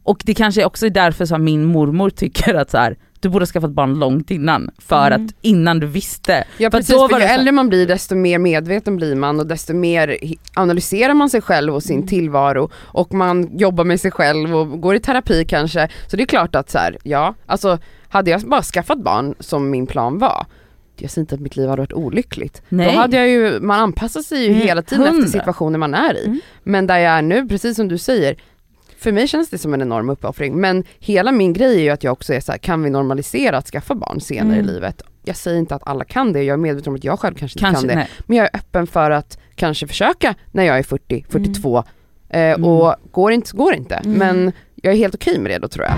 Och 0.07 0.21
det 0.25 0.33
kanske 0.33 0.65
också 0.65 0.85
är 0.85 0.89
därför 0.89 1.25
som 1.25 1.43
min 1.43 1.65
mormor 1.65 2.09
tycker 2.09 2.53
att 2.53 2.71
så 2.71 2.77
här, 2.77 2.97
du 3.19 3.29
borde 3.29 3.41
ha 3.43 3.47
skaffat 3.47 3.71
barn 3.71 3.99
långt 3.99 4.31
innan, 4.31 4.69
för 4.79 5.11
Mm. 5.11 5.25
att 5.25 5.31
innan 5.41 5.79
du 5.79 5.87
visste. 5.87 6.43
Ja 6.57 6.71
För 6.71 6.77
precis, 6.77 6.95
då 6.95 7.09
för 7.09 7.19
ju 7.19 7.25
äldre 7.25 7.51
man 7.51 7.69
blir 7.69 7.87
desto 7.87 8.15
mer 8.15 8.39
medveten 8.39 8.95
blir 8.95 9.15
man 9.15 9.39
och 9.39 9.47
desto 9.47 9.73
mer 9.73 10.17
analyserar 10.55 11.13
man 11.13 11.29
sig 11.29 11.41
själv 11.41 11.69
och 11.75 11.85
Mm. 11.85 12.01
sin 12.01 12.07
tillvaro 12.07 12.69
och 12.75 13.13
man 13.13 13.57
jobbar 13.57 13.83
med 13.83 13.99
sig 14.01 14.11
själv 14.11 14.55
och 14.55 14.81
går 14.81 14.95
i 14.95 14.99
terapi 14.99 15.45
kanske. 15.45 15.89
Så 16.07 16.17
det 16.17 16.23
är 16.23 16.27
klart 16.27 16.55
att 16.55 16.69
så 16.69 16.77
här, 16.77 16.97
ja, 17.03 17.33
alltså 17.45 17.77
hade 18.09 18.31
jag 18.31 18.41
bara 18.41 18.61
skaffat 18.63 18.97
barn 19.03 19.35
som 19.39 19.69
min 19.69 19.87
plan 19.87 20.17
var, 20.19 20.45
jag 20.99 21.11
säger 21.11 21.23
inte 21.23 21.35
att 21.35 21.41
mitt 21.41 21.55
liv 21.55 21.69
hade 21.69 21.81
varit 21.81 21.93
olyckligt. 21.93 22.61
Nej. 22.69 22.91
Då 22.93 22.99
hade 22.99 23.17
jag 23.17 23.29
ju, 23.29 23.59
man 23.59 23.79
anpassar 23.79 24.21
sig 24.21 24.43
ju 24.43 24.49
Mm, 24.49 24.61
hela 24.61 24.81
tiden 24.81 25.05
hundra. 25.05 25.19
efter 25.19 25.31
situationen 25.39 25.79
man 25.79 25.93
är 25.93 26.13
i. 26.17 26.25
Mm. 26.25 26.39
Men 26.63 26.87
där 26.87 26.97
jag 26.97 27.13
är 27.13 27.21
nu, 27.21 27.47
precis 27.47 27.75
som 27.75 27.87
du 27.87 27.97
säger, 27.97 28.35
för 28.99 29.11
mig 29.11 29.27
känns 29.27 29.49
det 29.49 29.57
som 29.57 29.73
en 29.73 29.81
enorm 29.81 30.09
uppoffring. 30.09 30.55
Men 30.55 30.83
hela 30.99 31.31
min 31.31 31.53
grej 31.53 31.75
är 31.75 31.81
ju 31.83 31.89
att 31.89 32.03
jag 32.03 32.11
också 32.13 32.33
är 32.33 32.39
så 32.39 32.51
här, 32.51 32.59
kan 32.59 32.83
vi 32.83 32.89
normalisera 32.89 33.57
att 33.57 33.67
skaffa 33.67 33.95
barn 33.95 34.21
senare 34.21 34.53
Mm. 34.57 34.69
i 34.69 34.73
livet? 34.73 35.01
Jag 35.23 35.35
säger 35.35 35.59
inte 35.59 35.75
att 35.75 35.87
alla 35.87 36.05
kan 36.05 36.33
det, 36.33 36.43
jag 36.43 36.53
är 36.53 36.57
medveten 36.57 36.89
om 36.91 36.95
att 36.95 37.03
jag 37.03 37.19
själv 37.19 37.35
kanske, 37.35 37.59
Kanske, 37.59 37.81
inte 37.81 37.93
kan 37.93 37.99
det. 37.99 38.05
nej. 38.05 38.09
Men 38.25 38.37
jag 38.37 38.43
är 38.45 38.55
öppen 38.59 38.87
för 38.87 39.11
att 39.11 39.37
kanske 39.55 39.87
försöka 39.87 40.35
när 40.51 40.63
jag 40.63 40.77
är 40.77 40.83
40, 40.83 41.25
42. 41.29 41.77
Eh, 42.29 42.41
Mm. 42.41 42.63
och 42.63 42.95
går 43.11 43.31
inte 43.31 43.49
så 43.49 43.57
går 43.57 43.73
inte. 43.75 43.95
Mm. 43.95 44.17
Men 44.17 44.51
jag 44.75 44.93
är 44.93 44.97
helt 44.97 45.15
okej 45.15 45.39
med 45.39 45.51
det 45.51 45.57
då 45.59 45.67
tror 45.67 45.85
jag. 45.85 45.95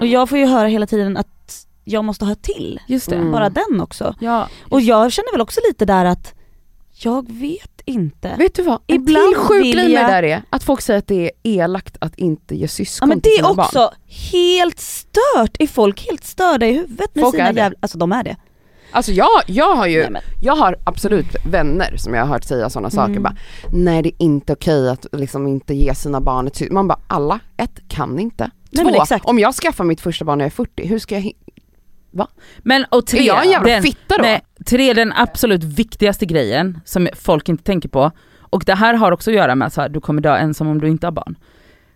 Och 0.00 0.06
jag 0.06 0.28
får 0.28 0.38
ju 0.38 0.46
höra 0.46 0.68
hela 0.68 0.86
tiden 0.86 1.16
att 1.16 1.66
jag 1.84 2.04
måste 2.04 2.24
ha 2.24 2.34
till. 2.34 2.80
Just 2.86 3.10
det. 3.10 3.16
Mm. 3.16 3.32
Bara 3.32 3.50
den 3.50 3.80
också. 3.80 4.14
Ja, 4.20 4.48
Och 4.68 4.80
jag 4.80 5.12
känner 5.12 5.32
väl 5.32 5.40
också 5.40 5.60
lite 5.68 5.84
där 5.84 6.04
att 6.04 6.34
jag 7.04 7.32
vet 7.32 7.80
inte. 7.84 8.34
Vet 8.38 8.54
du 8.54 8.62
vad? 8.62 8.80
En 8.86 8.96
Ibland 8.96 9.28
till 9.34 9.36
sjuk 9.42 9.62
vill 9.64 9.74
grej 9.74 9.84
med 9.88 9.92
jag- 10.02 10.04
det 10.08 10.12
där 10.12 10.22
är 10.22 10.42
att 10.50 10.62
folk 10.64 10.80
säger 10.80 10.98
att 10.98 11.06
det 11.06 11.24
är 11.24 11.30
elakt 11.42 11.96
att 12.00 12.18
inte 12.18 12.54
ge 12.54 12.62
Ja 12.62 12.68
syskon 12.68 13.08
men 13.08 13.18
det 13.18 13.22
till 13.22 13.32
är 13.32 13.36
sina 13.36 13.54
barn. 13.54 13.66
också 13.66 13.90
helt 14.32 14.78
stört. 14.80 15.56
Är 15.58 15.66
folk 15.66 16.06
helt 16.10 16.24
störda 16.24 16.66
i 16.66 16.72
huvudet 16.72 17.14
med 17.14 17.22
Folk 17.22 17.34
sina 17.34 17.48
är 17.48 17.52
det. 17.52 17.60
jävla... 17.60 17.76
Alltså 17.80 17.98
de 17.98 18.12
är 18.12 18.22
det. 18.24 18.36
Alltså 18.90 19.12
jag, 19.12 19.28
jag 19.46 19.76
har 19.76 19.86
ju 19.86 20.00
Nej, 20.02 20.10
men, 20.10 20.22
Jag 20.42 20.56
har 20.56 20.76
absolut 20.84 21.26
vänner 21.50 21.96
som 21.96 22.14
jag 22.14 22.20
har 22.22 22.28
hört 22.28 22.44
säga 22.44 22.70
sådana 22.70 22.90
saker 22.90 23.10
Mm. 23.10 23.22
bara 23.22 23.36
Nej 23.72 24.02
det 24.02 24.08
är 24.08 24.22
inte 24.22 24.52
okej 24.52 24.88
att 24.90 25.06
liksom 25.12 25.46
inte 25.46 25.74
ge 25.74 25.94
sina 25.94 26.20
barn 26.20 26.46
ett 26.46 26.56
sy- 26.56 26.70
Man 26.70 26.88
bara 26.88 27.00
alla, 27.06 27.40
ett 27.56 27.80
kan 27.88 28.18
inte. 28.18 28.50
Nej, 28.70 28.84
Två, 28.84 29.04
men 29.10 29.20
om 29.24 29.38
jag 29.38 29.54
skaffar 29.54 29.84
mitt 29.84 30.00
första 30.00 30.24
barn 30.24 30.38
när 30.38 30.44
jag 30.44 30.50
är 30.50 30.54
40, 30.56 30.86
hur 30.86 30.98
ska 30.98 31.14
jag 31.18 31.32
hi- 32.12 32.26
Men 32.58 32.84
och 32.90 33.06
tre, 33.06 33.18
Är 33.20 33.22
jag 33.24 33.44
en 33.44 33.50
jävla 33.50 33.68
den, 33.68 33.82
fitta 33.82 34.16
då? 34.16 34.22
Nej, 34.22 34.40
tre 34.66 34.92
den 34.92 35.12
absolut 35.12 35.64
viktigaste 35.64 36.26
grejen 36.26 36.80
som 36.84 37.08
folk 37.16 37.48
inte 37.48 37.64
tänker 37.64 37.88
på, 37.88 38.10
och 38.40 38.62
det 38.66 38.74
här 38.74 38.94
har 38.94 39.12
också 39.12 39.30
att 39.30 39.36
göra 39.36 39.54
med 39.54 39.66
att 39.66 39.72
så 39.72 39.80
här, 39.80 39.88
du 39.88 40.00
kommer 40.00 40.22
dö 40.22 40.36
ensam 40.36 40.68
om 40.68 40.80
du 40.80 40.88
inte 40.88 41.06
har 41.06 41.12
barn. 41.12 41.36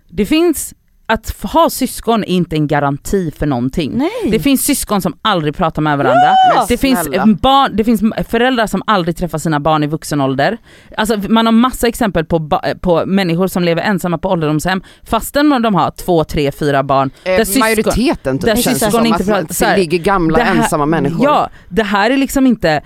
Det 0.09 0.27
finns, 0.27 0.75
att 1.07 1.37
ha 1.43 1.71
syskon 1.71 2.25
är 2.25 2.29
inte 2.29 2.57
en 2.57 2.67
garanti 2.67 3.31
för 3.39 3.47
någonting. 3.47 3.93
nej. 3.95 4.11
Det 4.31 4.39
finns 4.41 4.65
syskon 4.65 5.03
som 5.03 5.17
aldrig 5.23 5.57
pratar 5.57 5.83
med 5.83 5.99
varandra. 5.99 6.31
Men 6.55 6.67
Det 6.69 6.77
finns, 6.79 7.09
barn, 7.41 7.71
det 7.77 7.85
finns 7.85 8.01
föräldrar 8.29 8.67
som 8.67 8.83
aldrig 8.87 9.17
träffar 9.17 9.39
sina 9.39 9.61
barn 9.61 9.83
i 9.85 9.87
vuxen 9.87 10.21
ålder. 10.21 10.59
Alltså 10.97 11.17
man 11.29 11.47
har 11.47 11.53
massa 11.53 11.89
exempel 11.89 12.25
på, 12.25 12.61
eh, 12.65 12.75
på 12.75 13.03
människor 13.07 13.47
som 13.47 13.63
lever 13.65 13.83
ensamma 13.83 14.19
på 14.19 14.29
ålderdomshem 14.29 14.83
fastän 15.03 15.63
de 15.63 15.75
har 15.75 15.91
två, 15.91 16.25
tre, 16.25 16.53
fyra 16.53 16.83
barn. 16.83 17.11
Eh, 17.25 17.31
där 17.37 17.45
syskon- 17.45 17.61
majoriteten 17.61 18.39
typ 18.39 18.47
där 18.47 18.55
känns 18.57 18.65
det 18.65 18.73
syskon 18.75 18.91
som 18.91 19.07
inte 19.07 19.23
att 19.23 19.27
pratar- 19.29 19.67
här, 19.67 19.75
det 19.75 19.81
ligger 19.81 19.99
gamla 19.99 20.39
det 20.39 20.45
här- 20.45 20.57
ensamma 20.57 20.87
människor. 20.87 21.25
Ja, 21.25 21.49
det 21.69 21.83
här 21.83 22.11
är 22.11 22.17
liksom 22.17 22.47
inte, 22.47 22.83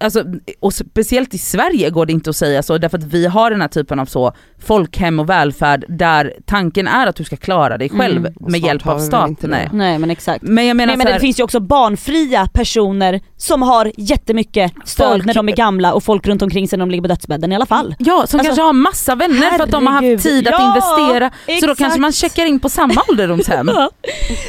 Alltså, 0.00 0.24
och 0.60 0.74
speciellt 0.74 1.34
i 1.34 1.38
Sverige 1.38 1.90
går 1.90 2.06
det 2.06 2.12
inte 2.12 2.30
att 2.30 2.36
säga 2.36 2.62
så 2.62 2.78
därför 2.78 2.98
att 2.98 3.04
vi 3.04 3.26
har 3.26 3.50
den 3.50 3.60
här 3.60 3.68
typen 3.68 3.98
av 4.00 4.06
så 4.06 4.32
folkhem 4.66 5.20
och 5.20 5.28
välfärd 5.30 5.84
där 5.88 6.34
tanken 6.46 6.88
är 6.88 7.06
att 7.06 7.16
du 7.16 7.24
ska 7.24 7.36
klara 7.36 7.78
dig 7.78 7.88
själv 7.88 8.16
Mm, 8.26 8.32
med 8.38 8.60
hjälp 8.60 8.86
av 8.86 8.98
staten. 8.98 9.36
det. 9.40 9.46
Nej. 9.48 9.68
Nej 9.72 9.98
men 9.98 10.10
exakt. 10.10 10.42
Men 10.42 10.66
jag 10.66 10.76
menar 10.76 10.86
Nej 10.86 10.96
men 10.96 11.04
så 11.06 11.08
här, 11.08 11.14
det 11.18 11.20
finns 11.20 11.38
ju 11.40 11.44
också 11.44 11.60
barnfria 11.60 12.48
personer 12.52 13.20
som 13.36 13.62
har 13.62 13.92
jättemycket 13.96 14.72
stöd 14.84 15.08
Folk- 15.12 15.24
när 15.24 15.34
de 15.34 15.48
är 15.48 15.52
gamla 15.56 15.92
och 15.94 16.04
folk 16.04 16.26
runt 16.26 16.42
omkring 16.42 16.68
sig 16.68 16.76
när 16.78 16.86
de 16.86 16.90
ligger 16.90 17.02
på 17.02 17.08
dödsbädden 17.08 17.52
i 17.52 17.54
alla 17.54 17.66
fall. 17.66 17.94
Ja, 17.98 18.04
som 18.06 18.20
Alltså, 18.20 18.38
kanske 18.38 18.62
har 18.62 18.72
massa 18.72 19.14
vänner 19.14 19.50
för 19.56 19.64
att 19.64 19.70
de 19.70 19.86
har 19.86 19.94
herregud. 19.94 20.16
haft 20.18 20.24
tid 20.28 20.48
att 20.48 20.54
Ja, 20.58 20.68
investera. 20.68 21.30
Så 21.30 21.66
då 21.66 21.72
exakt. 21.72 21.78
kanske 21.78 22.00
man 22.00 22.12
checkar 22.12 22.44
in 22.46 22.60
på 22.60 22.68
samma 22.68 23.02
ålderdomshem. 23.08 23.70
Ja. 23.74 23.90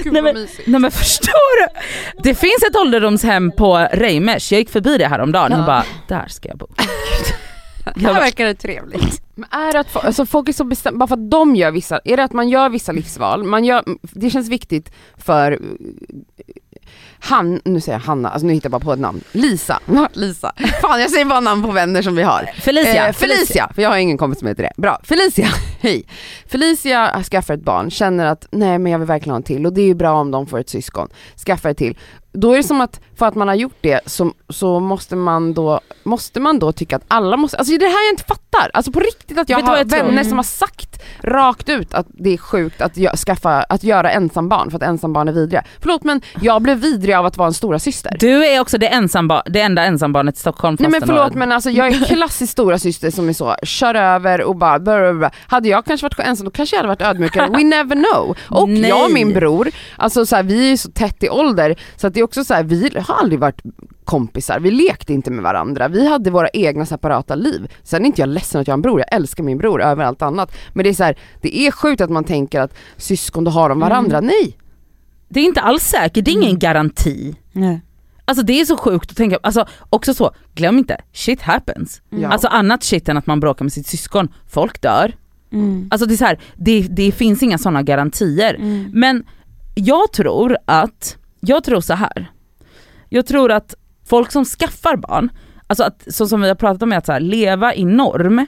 Nej, 0.05 0.21
men, 0.21 0.47
Nej 0.65 0.79
men 0.81 0.91
förstår 0.91 1.61
du? 1.61 1.67
Det 2.23 2.35
finns 2.35 2.63
ett 2.69 2.75
ålderdomshem 2.75 3.51
på 3.51 3.87
Reimers, 3.93 4.51
jag 4.51 4.59
gick 4.59 4.69
förbi 4.69 4.97
det 4.97 5.07
häromdagen 5.17 5.53
och 5.53 5.59
Ja. 5.59 5.65
bara, 5.65 5.83
där 6.07 6.27
ska 6.27 6.49
jag 6.49 6.57
bo. 6.57 6.67
Det 7.95 8.01
här 8.05 8.13
verkar 8.13 8.45
det 8.45 8.55
trevligt. 8.55 9.21
Men 9.35 9.49
är 9.51 9.73
det 9.73 9.79
att 9.79 9.87
fo- 9.93 10.05
alltså 10.05 10.25
folk 10.25 10.49
är 10.49 10.53
så 10.53 10.63
bestämda, 10.63 10.97
bara 10.97 11.07
för 11.07 11.15
att 11.15 11.31
de 11.31 11.55
gör 11.55 11.71
vissa, 11.71 11.99
är 12.05 12.17
det 12.17 12.23
att 12.23 12.33
man 12.33 12.49
gör 12.49 12.69
vissa 12.69 12.91
livsval, 12.91 13.43
man 13.43 13.65
gör, 13.65 13.83
det 14.01 14.29
känns 14.29 14.49
viktigt 14.49 14.91
för 15.17 15.51
eh, 15.51 15.57
han, 17.19 17.61
nu 17.65 17.81
säger 17.81 17.97
jag 17.97 18.03
Hanna, 18.05 18.29
alltså 18.29 18.47
nu 18.47 18.53
hittar 18.53 18.65
jag 18.65 18.71
bara 18.71 18.85
på 18.85 18.93
ett 18.93 18.99
namn, 18.99 19.21
Lisa, 19.31 19.79
Lisa, 20.13 20.53
fan 20.81 21.01
jag 21.01 21.11
säger 21.11 21.25
bara 21.25 21.39
namn 21.39 21.63
på 21.63 21.71
vänner 21.71 22.01
som 22.01 22.15
vi 22.15 22.23
har. 22.23 22.49
Felicia. 22.55 23.07
Eh, 23.07 23.13
Felicia, 23.13 23.71
för 23.75 23.81
jag 23.81 23.89
har 23.89 23.97
ingen 23.97 24.17
kompis 24.17 24.39
som 24.39 24.47
heter 24.47 24.63
det. 24.63 24.71
Bra, 24.77 24.99
Felicia, 25.03 25.47
hej. 25.81 26.05
Felicia 26.47 27.23
skaffar 27.23 27.53
ett 27.53 27.63
barn, 27.63 27.91
känner 27.91 28.25
att 28.25 28.47
nej 28.51 28.79
men 28.79 28.91
jag 28.91 28.99
vill 28.99 29.07
verkligen 29.07 29.31
ha 29.31 29.37
en 29.37 29.43
till 29.43 29.65
och 29.65 29.73
det 29.73 29.81
är 29.81 29.85
ju 29.87 29.95
bra 29.95 30.11
om 30.21 30.31
de 30.31 30.47
får 30.47 30.59
ett 30.59 30.69
syskon, 30.69 31.07
skaffar 31.45 31.69
ett 31.69 31.77
till. 31.77 31.97
Då 32.35 32.51
är 32.53 32.57
det 32.57 32.63
som 32.63 32.81
att 32.81 32.99
för 33.15 33.25
att 33.25 33.35
man 33.35 33.47
har 33.47 33.55
gjort 33.55 33.77
det 33.81 33.99
så, 34.05 34.33
så 34.49 34.79
måste 34.79 35.15
man 35.15 35.53
då, 35.53 35.79
måste 36.03 36.39
man 36.39 36.59
då 36.59 36.71
tycka 36.71 36.95
att 36.95 37.03
alla 37.07 37.37
måste, 37.37 37.57
alltså 37.57 37.71
det 37.71 37.75
är 37.75 37.79
det 37.89 37.95
här 37.95 38.05
jag 38.05 38.13
inte 38.13 38.23
fattar. 38.23 38.71
Alltså 38.73 38.91
på 38.91 38.99
riktigt 38.99 39.37
att 39.37 39.49
jag 39.49 39.57
Vet 39.57 39.65
har 39.67 39.77
jag 39.77 39.85
vänner 39.85 40.09
Mm. 40.11 40.25
som 40.25 40.37
har 40.37 40.43
sagt 40.43 40.94
rakt 41.19 41.69
ut 41.69 41.93
att 41.93 42.07
det 42.09 42.33
är 42.33 42.37
sjukt 42.37 42.81
att, 42.81 42.97
gö- 42.97 43.17
skaffa, 43.17 43.63
att 43.63 43.83
göra 43.83 44.11
ensambarn 44.11 44.71
för 44.71 44.77
att 44.77 44.83
ensambarn 44.83 45.27
är 45.27 45.31
vidriga. 45.31 45.63
Förlåt 45.79 46.03
men 46.03 46.21
jag 46.41 46.61
blev 46.61 46.77
vidrig 46.77 47.15
av 47.15 47.25
att 47.25 47.37
vara 47.37 47.47
en 47.47 47.53
stora 47.53 47.79
syster. 47.79 48.17
Du 48.19 48.45
är 48.45 48.59
också 48.59 48.77
det, 48.77 48.87
ensambar, 48.87 49.43
det 49.45 49.61
enda 49.61 49.83
ensambarnet 49.83 50.35
i 50.35 50.39
Stockholm 50.39 50.77
Nej 50.79 50.89
men 50.89 51.01
förlåt 51.05 51.33
men 51.33 51.51
alltså 51.51 51.69
jag 51.69 51.87
är 51.87 52.05
klassisk 52.15 52.51
stora 52.51 52.79
syster 52.79 53.11
som 53.11 53.29
är 53.29 53.33
så, 53.33 53.55
kör 53.63 53.95
över 53.95 54.41
och 54.41 54.55
bara 54.55 54.79
blah, 54.79 54.99
blah, 54.99 55.13
blah. 55.13 55.31
Hade 55.47 55.69
jag 55.69 55.85
kanske 55.85 56.05
varit 56.05 56.19
ensam 56.19 56.45
då 56.45 56.51
kanske 56.51 56.75
jag 56.75 56.79
hade 56.79 56.87
varit 56.87 57.01
ödmjukare, 57.01 57.49
we 57.49 57.63
never 57.63 57.95
know. 57.95 58.37
Och 58.49 58.69
Nej. 58.69 58.89
jag 58.89 59.05
och 59.05 59.11
min 59.11 59.33
bror, 59.33 59.71
alltså 59.97 60.25
så 60.25 60.35
här, 60.35 60.43
vi 60.43 60.65
är 60.65 60.69
ju 60.69 60.77
så 60.77 60.91
tätt 60.91 61.23
i 61.23 61.29
ålder 61.29 61.75
så 61.95 62.07
att 62.07 62.13
det 62.13 62.19
är 62.19 62.23
också 62.23 62.43
så 62.43 62.53
här, 62.53 62.63
vi 62.63 62.91
har 63.07 63.15
aldrig 63.15 63.39
varit 63.39 63.61
kompisar, 64.05 64.59
vi 64.59 64.71
lekte 64.71 65.13
inte 65.13 65.31
med 65.31 65.43
varandra, 65.43 65.87
vi 65.87 66.07
hade 66.07 66.31
våra 66.31 66.47
egna 66.53 66.85
separata 66.85 67.35
liv. 67.35 67.71
Sen 67.83 68.01
är 68.01 68.05
inte 68.05 68.21
jag 68.21 68.29
ledsen 68.29 68.61
att 68.61 68.67
jag 68.67 68.71
har 68.71 68.77
en 68.77 68.81
bror, 68.81 68.99
jag 68.99 69.13
älskar 69.13 69.43
min 69.43 69.57
bror 69.57 69.81
över 69.83 70.03
allt 70.03 70.21
annat. 70.21 70.55
Men 70.73 70.83
det 70.83 70.89
är 70.89 70.93
så 70.93 71.03
här, 71.03 71.17
det 71.41 71.57
är 71.59 71.71
sjukt 71.71 72.01
att 72.01 72.09
man 72.09 72.23
tänker 72.23 72.59
att 72.61 72.73
syskon 72.97 73.43
då 73.43 73.51
har 73.51 73.69
de 73.69 73.79
varandra, 73.79 74.21
nej. 74.21 74.57
Det 75.29 75.39
är 75.39 75.43
inte 75.43 75.61
alls 75.61 75.83
säkert, 75.83 76.25
det 76.25 76.31
är 76.31 76.33
ingen 76.33 76.49
Mm. 76.49 76.59
garanti. 76.59 77.35
nej. 77.51 77.81
Alltså 78.27 78.43
det 78.45 78.61
är 78.61 78.65
så 78.65 78.77
sjukt 78.77 79.11
att 79.11 79.17
tänka, 79.17 79.37
alltså 79.43 79.65
också 79.89 80.13
så, 80.13 80.31
glöm 80.55 80.77
inte, 80.77 80.97
shit 81.13 81.41
happens. 81.41 82.01
Ja. 82.09 82.29
Alltså 82.29 82.47
annat 82.47 82.83
shit 82.83 83.09
än 83.09 83.17
att 83.17 83.27
man 83.27 83.39
bråkar 83.39 83.65
med 83.65 83.73
sitt 83.73 83.87
syskon, 83.87 84.27
folk 84.47 84.81
dör. 84.81 85.13
Mm. 85.51 85.87
Alltså 85.91 86.05
det 86.07 86.13
är 86.13 86.17
så 86.17 86.25
här, 86.25 86.39
det, 86.55 86.81
det 86.81 87.11
finns 87.11 87.43
inga 87.43 87.57
sådana 87.57 87.81
garantier. 87.83 88.53
Mm. 88.53 88.89
Men 88.93 89.23
jag 89.75 90.11
tror 90.11 90.57
att, 90.65 91.17
jag 91.39 91.63
tror 91.63 91.81
så 91.81 91.93
här. 91.93 92.31
Jag 93.09 93.25
tror 93.25 93.51
att 93.51 93.75
folk 94.05 94.31
som 94.31 94.45
skaffar 94.45 94.95
barn, 94.95 95.29
alltså 95.67 95.83
att, 95.83 96.03
så 96.07 96.27
som 96.27 96.41
vi 96.41 96.47
har 96.47 96.55
pratat 96.55 96.83
om, 96.83 96.91
är 96.91 96.97
att 96.97 97.05
så 97.05 97.11
här, 97.11 97.19
leva 97.19 97.75
i 97.75 97.85
norm, 97.85 98.45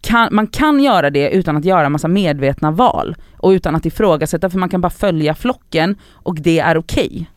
kan, 0.00 0.28
man 0.32 0.46
kan 0.46 0.80
göra 0.80 1.10
det 1.10 1.30
utan 1.30 1.56
att 1.56 1.64
göra 1.64 1.88
massa 1.88 2.08
medvetna 2.08 2.70
val 2.70 3.16
och 3.38 3.50
utan 3.50 3.76
att 3.76 3.86
ifrågasätta 3.86 4.50
för 4.50 4.58
man 4.58 4.68
kan 4.68 4.80
bara 4.80 4.90
följa 4.90 5.34
flocken 5.34 5.96
och 6.12 6.34
det 6.40 6.58
är 6.58 6.76
okej. 6.78 7.30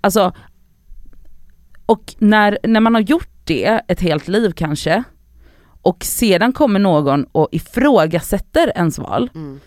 Alltså, 0.00 0.32
och 1.86 2.14
när, 2.18 2.58
när 2.62 2.80
man 2.80 2.94
har 2.94 3.02
gjort 3.02 3.28
det 3.44 3.80
ett 3.88 4.00
helt 4.00 4.28
liv 4.28 4.52
kanske, 4.56 5.02
och 5.82 6.04
sedan 6.04 6.52
kommer 6.52 6.80
någon 6.80 7.24
och 7.24 7.48
ifrågasätter 7.52 8.72
ens 8.76 8.98
val, 8.98 9.30
Mm. 9.34 9.60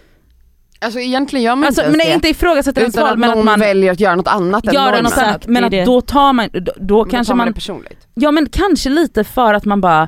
Alltså 0.81 0.99
egentligen 0.99 1.43
gör 1.43 1.55
man 1.55 1.67
alltså, 1.67 1.81
inte 1.81 1.97
men 1.97 2.07
det. 2.07 2.13
inte 2.13 2.29
ifrågasätter 2.29 2.81
ens 2.81 2.95
val 2.95 3.05
att 3.05 3.19
men 3.19 3.29
någon 3.29 3.39
att 3.39 3.45
man 3.45 3.59
väljer 3.59 3.91
att 3.91 3.99
göra 3.99 4.15
något 4.15 4.27
annat 4.27 4.67
än 4.67 4.73
normen. 4.73 5.03
något 5.03 5.17
annat, 5.17 5.47
men 5.47 5.63
att 5.63 5.85
då 5.85 6.01
tar 6.01 6.33
man, 6.33 6.49
då, 6.53 6.71
då 6.77 7.05
kanske 7.05 7.31
tar 7.31 7.35
man, 7.37 7.47
det 7.47 7.53
personligt. 7.53 8.07
ja 8.13 8.31
men 8.31 8.49
kanske 8.49 8.89
lite 8.89 9.23
för 9.23 9.53
att 9.53 9.65
man 9.65 9.81
bara, 9.81 10.07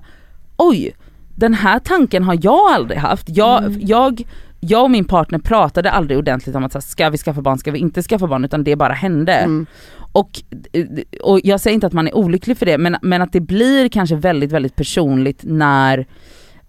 oj, 0.58 0.96
den 1.36 1.54
här 1.54 1.80
tanken 1.80 2.24
har 2.24 2.40
jag 2.42 2.72
aldrig 2.74 3.00
haft. 3.00 3.30
Jag, 3.30 3.64
Mm. 3.64 3.80
jag, 3.84 4.24
jag 4.60 4.84
och 4.84 4.92
min 4.92 5.06
partner 5.06 5.40
pratade 5.40 5.92
aldrig 5.92 6.18
ordentligt 6.18 6.56
om 6.56 6.64
att 6.64 6.72
så 6.72 6.78
här, 6.78 6.82
ska 6.82 7.10
vi 7.10 7.18
skaffa 7.18 7.42
barn, 7.42 7.58
ska 7.58 7.72
vi 7.72 7.80
inte 7.80 8.02
skaffa 8.04 8.28
barn, 8.28 8.46
utan 8.46 8.64
det 8.64 8.76
bara 8.76 8.94
hände. 8.94 9.34
Mm. 9.34 9.66
Och, 10.12 10.30
och 11.24 11.40
jag 11.44 11.60
säger 11.62 11.74
inte 11.76 11.88
att 11.88 11.94
man 11.94 12.08
är 12.08 12.16
olycklig 12.16 12.58
för 12.58 12.66
det, 12.66 12.78
men, 12.78 12.98
men 13.02 13.22
att 13.22 13.32
det 13.32 13.40
blir 13.40 13.90
kanske 13.90 14.16
väldigt, 14.16 14.52
väldigt 14.52 14.76
personligt 14.76 15.40
när, 15.44 16.06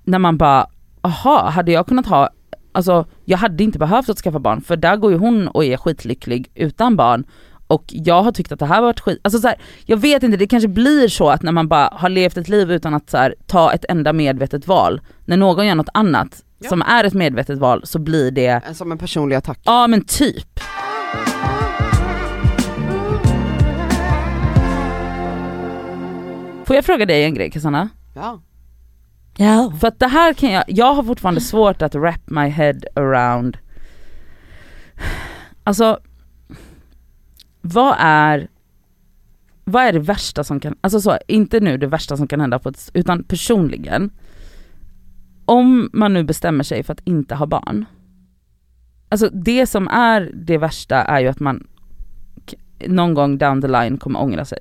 när 0.05 0.19
man 0.19 0.37
bara, 0.37 0.67
aha, 1.01 1.51
hade 1.51 1.73
jag 1.73 1.87
kunnat 1.87 2.07
ha, 2.07 2.29
alltså 2.75 3.07
jag 3.25 3.39
hade 3.39 3.65
inte 3.65 3.79
behövt 3.79 4.09
att 4.09 4.19
skaffa 4.19 4.39
barn, 4.39 4.61
för 4.61 4.77
där 4.77 4.97
går 4.97 5.13
ju 5.13 5.19
hon 5.19 5.49
och 5.49 5.65
är 5.65 5.77
skitlycklig 5.77 6.51
utan 6.55 6.97
barn. 6.97 7.25
Och 7.67 7.85
jag 7.89 8.23
har 8.23 8.33
tyckt 8.33 8.53
att 8.53 8.59
det 8.59 8.67
här 8.67 8.81
varit 8.83 9.01
skit, 9.01 9.21
alltså 9.25 9.39
så 9.41 9.49
här, 9.49 9.57
jag 9.87 9.97
vet 9.97 10.23
inte, 10.23 10.37
det 10.37 10.47
kanske 10.47 10.69
blir 10.69 11.09
så 11.09 11.29
att 11.31 11.43
när 11.43 11.53
man 11.53 11.69
bara 11.69 11.89
har 11.93 12.09
levt 12.09 12.37
ett 12.37 12.49
liv 12.49 12.71
utan 12.73 12.95
att 12.95 13.11
så 13.11 13.17
här, 13.17 13.35
ta 13.47 13.73
ett 13.73 13.85
enda 13.89 14.13
medvetet 14.13 14.67
val, 14.67 15.01
när 15.25 15.37
någon 15.37 15.67
gör 15.67 15.75
något 15.75 15.89
annat 15.95 16.41
Ja. 16.59 16.69
som 16.69 16.83
är 16.83 17.05
ett 17.05 17.15
medvetet 17.15 17.59
val 17.59 17.81
så 17.85 17.99
blir 17.99 18.31
det, 18.31 18.61
Som 18.75 18.93
en 18.93 18.99
personlig 18.99 19.37
attack. 19.37 19.59
ja 19.65 19.87
men 19.87 20.05
typ. 20.05 20.61
Får 26.67 26.77
jag 26.77 26.85
fråga 26.85 27.07
dig 27.07 27.25
en 27.25 27.35
grej 27.35 27.51
Cassandra? 27.51 27.89
Ja. 28.15 28.41
Ja. 29.37 29.73
För 29.81 29.89
att 29.89 29.99
det 29.99 30.07
här 30.07 30.35
kan 30.35 30.53
jag, 30.53 30.65
jag 30.67 30.95
har 30.95 31.03
fortfarande 31.03 31.41
svårt 31.41 31.83
att 31.83 31.95
wrap 31.95 32.21
my 32.31 32.49
head 32.49 32.81
around 32.95 33.59
Alltså 35.65 35.99
Vad 37.61 37.95
är 37.99 38.49
Vad 39.65 39.85
är 39.85 39.93
det 39.93 39.99
värsta 39.99 40.45
som 40.45 40.61
kan, 40.61 40.77
alltså 40.81 41.01
så, 41.01 41.19
inte 41.29 41.61
nu 41.61 41.79
det 41.79 41.87
värsta 41.87 42.17
som 42.17 42.29
kan 42.29 42.41
hända 42.41 42.59
på 42.59 42.69
ett, 42.69 42.91
utan 42.95 43.25
personligen 43.25 44.11
Om 45.45 45.91
man 45.93 46.15
nu 46.15 46.25
bestämmer 46.25 46.65
sig 46.65 46.83
för 46.83 46.93
att 46.93 47.01
inte 47.05 47.35
ha 47.35 47.47
barn 47.47 47.85
Alltså 49.09 49.29
det 49.33 49.67
som 49.67 49.89
är 49.89 50.31
det 50.35 50.59
värsta 50.59 50.97
är 50.97 51.21
ju 51.21 51.29
att 51.29 51.41
man 51.41 51.67
någon 52.87 53.15
gång 53.15 53.39
down 53.39 53.63
the 53.63 53.69
line 53.69 53.99
kommer 53.99 54.23
ångra 54.23 54.45
sig. 54.45 54.59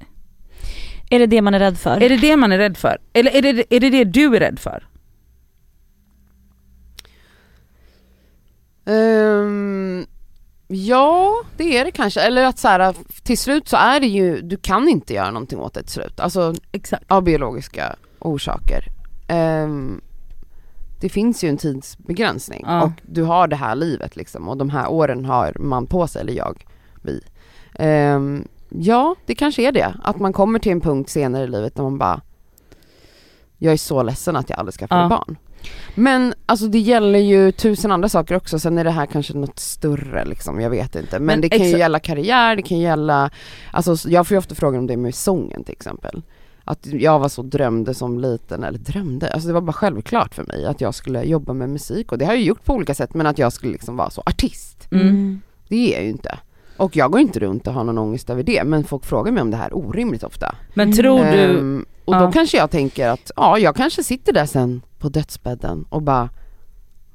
Är 1.14 1.20
det 1.20 1.26
det 1.28 1.41
man 1.41 1.53
är 1.53 1.59
rädd 1.59 1.78
för? 1.78 2.03
Är 2.03 2.09
det 2.09 2.18
det 2.18 2.38
man 2.38 2.51
är 2.51 2.57
rädd 2.57 2.78
för? 2.78 2.97
Eller 3.14 3.32
är 3.36 3.41
det 3.41 3.76
är 3.76 3.80
det, 3.80 3.89
det 3.89 4.03
du 4.03 4.36
är 4.36 4.39
rädd 4.39 4.59
för? 4.59 4.88
Ehm, 8.86 10.05
ja, 10.68 11.34
det 11.57 11.78
är 11.78 11.86
det 11.86 11.91
kanske. 11.91 12.22
Eller 12.22 12.45
att 12.45 12.59
så 12.59 12.68
här, 12.68 12.95
till 13.24 13.38
slut 13.38 13.68
så 13.68 13.78
är 13.78 13.99
det 13.99 14.07
ju, 14.07 14.41
du 14.41 14.57
kan 14.57 14.88
inte 14.89 15.14
göra 15.14 15.32
någonting 15.32 15.59
åt 15.59 15.74
det 15.74 15.82
till 15.82 15.91
slut. 15.91 16.20
Alltså 16.20 16.53
Exakt. 16.72 17.03
av 17.11 17.24
biologiska 17.24 17.95
orsaker. 18.20 18.84
Ehm, 19.28 20.01
det 21.01 21.09
finns 21.09 21.43
ju 21.43 21.49
en 21.49 21.57
tidsbegränsning 21.57 22.64
Ja. 22.68 22.84
och 22.84 22.91
du 23.01 23.24
har 23.24 23.47
det 23.47 23.55
här 23.55 23.76
livet 23.76 24.16
liksom 24.16 24.49
och 24.49 24.57
de 24.57 24.70
här 24.70 24.88
åren 24.91 25.26
har 25.26 25.55
man 25.59 25.88
på 25.88 26.07
sig, 26.07 26.22
eller 26.22 26.34
jag, 26.34 26.66
vi. 27.01 27.22
Ehm, 27.76 28.47
ja, 28.74 29.16
det 29.26 29.36
kanske 29.36 29.68
är 29.68 29.72
det. 29.72 29.94
Att 30.04 30.20
man 30.20 30.34
kommer 30.34 30.60
till 30.60 30.72
en 30.72 30.82
punkt 30.82 31.10
senare 31.10 31.44
i 31.44 31.48
livet 31.48 31.78
när 31.78 31.84
man 31.84 31.98
bara 31.98 32.22
jag 33.58 33.74
är 33.74 33.78
så 33.78 34.04
ledsen 34.04 34.36
att 34.36 34.50
jag 34.50 34.60
aldrig 34.60 34.74
skaffade 34.74 35.02
Ja. 35.02 35.10
barn. 35.10 35.38
Men 35.96 36.34
alltså 36.46 36.68
det 36.68 36.80
gäller 36.80 37.20
ju 37.20 37.52
tusen 37.52 37.92
andra 37.92 38.10
saker 38.10 38.36
också, 38.36 38.60
sen 38.60 38.78
är 38.78 38.84
det 38.84 38.92
här 38.92 39.06
kanske 39.06 39.34
något 39.34 39.60
större 39.60 40.26
liksom, 40.26 40.60
jag 40.62 40.70
vet 40.70 40.96
inte. 40.96 41.20
Men, 41.20 41.26
Men 41.26 41.42
det 41.42 41.50
kan 41.50 41.68
ju 41.70 41.78
gälla 41.78 42.00
karriär, 42.00 42.56
det 42.56 42.62
kan 42.62 42.80
gälla, 42.80 43.30
alltså 43.72 44.10
jag 44.10 44.28
får 44.28 44.36
ju 44.36 44.40
ofta 44.40 44.56
frågan 44.56 44.80
om 44.80 44.88
det 44.88 44.98
med 44.98 45.16
sången 45.16 45.64
till 45.64 45.72
exempel. 45.74 46.22
Att 46.64 46.86
jag 46.86 47.20
var 47.20 47.30
så 47.30 47.42
drömde 47.42 47.94
som 47.94 48.20
liten, 48.20 48.64
eller 48.64 48.80
drömde, 48.80 49.34
alltså 49.34 49.48
det 49.48 49.54
var 49.54 49.62
bara 49.62 49.74
självklart 49.74 50.36
för 50.36 50.44
mig 50.44 50.66
att 50.66 50.82
jag 50.82 50.96
skulle 50.96 51.24
jobba 51.24 51.54
med 51.54 51.70
musik 51.70 52.12
och 52.12 52.18
det 52.18 52.26
har 52.26 52.34
jag 52.34 52.42
gjort 52.44 52.66
på 52.66 52.74
olika 52.74 52.94
sätt 52.96 53.14
men 53.14 53.28
att 53.28 53.38
jag 53.38 53.54
skulle 53.54 53.72
liksom 53.72 53.96
vara 53.98 54.10
så 54.10 54.24
artist, 54.26 54.88
Mm. 54.92 55.42
det 55.68 55.76
är 55.76 55.94
jag 55.98 56.04
ju 56.04 56.10
inte. 56.10 56.38
Och 56.78 56.96
jag 56.96 57.12
går 57.12 57.22
inte 57.22 57.40
runt 57.40 57.68
och 57.68 57.74
har 57.74 57.84
någon 57.84 57.98
ångest 57.98 58.30
över 58.30 58.44
det 58.44 58.64
men 58.64 58.84
folk 58.84 59.06
frågar 59.06 59.32
mig 59.32 59.42
om 59.42 59.52
det 59.52 59.58
här 59.58 59.78
orimligt 59.78 60.24
ofta. 60.24 60.56
Men 60.74 60.94
tror 60.94 61.20
du, 61.24 61.60
Ehm, 61.60 61.86
och 62.06 62.16
ja. 62.16 62.20
då 62.20 62.32
kanske 62.32 62.58
jag 62.58 62.72
tänker 62.72 63.10
att, 63.10 63.32
ja 63.36 63.58
jag 63.60 63.76
kanske 63.76 64.04
sitter 64.04 64.34
där 64.34 64.46
sen 64.46 64.82
på 65.00 65.10
dödsbädden 65.10 65.86
och 65.90 66.02
bara 66.02 66.30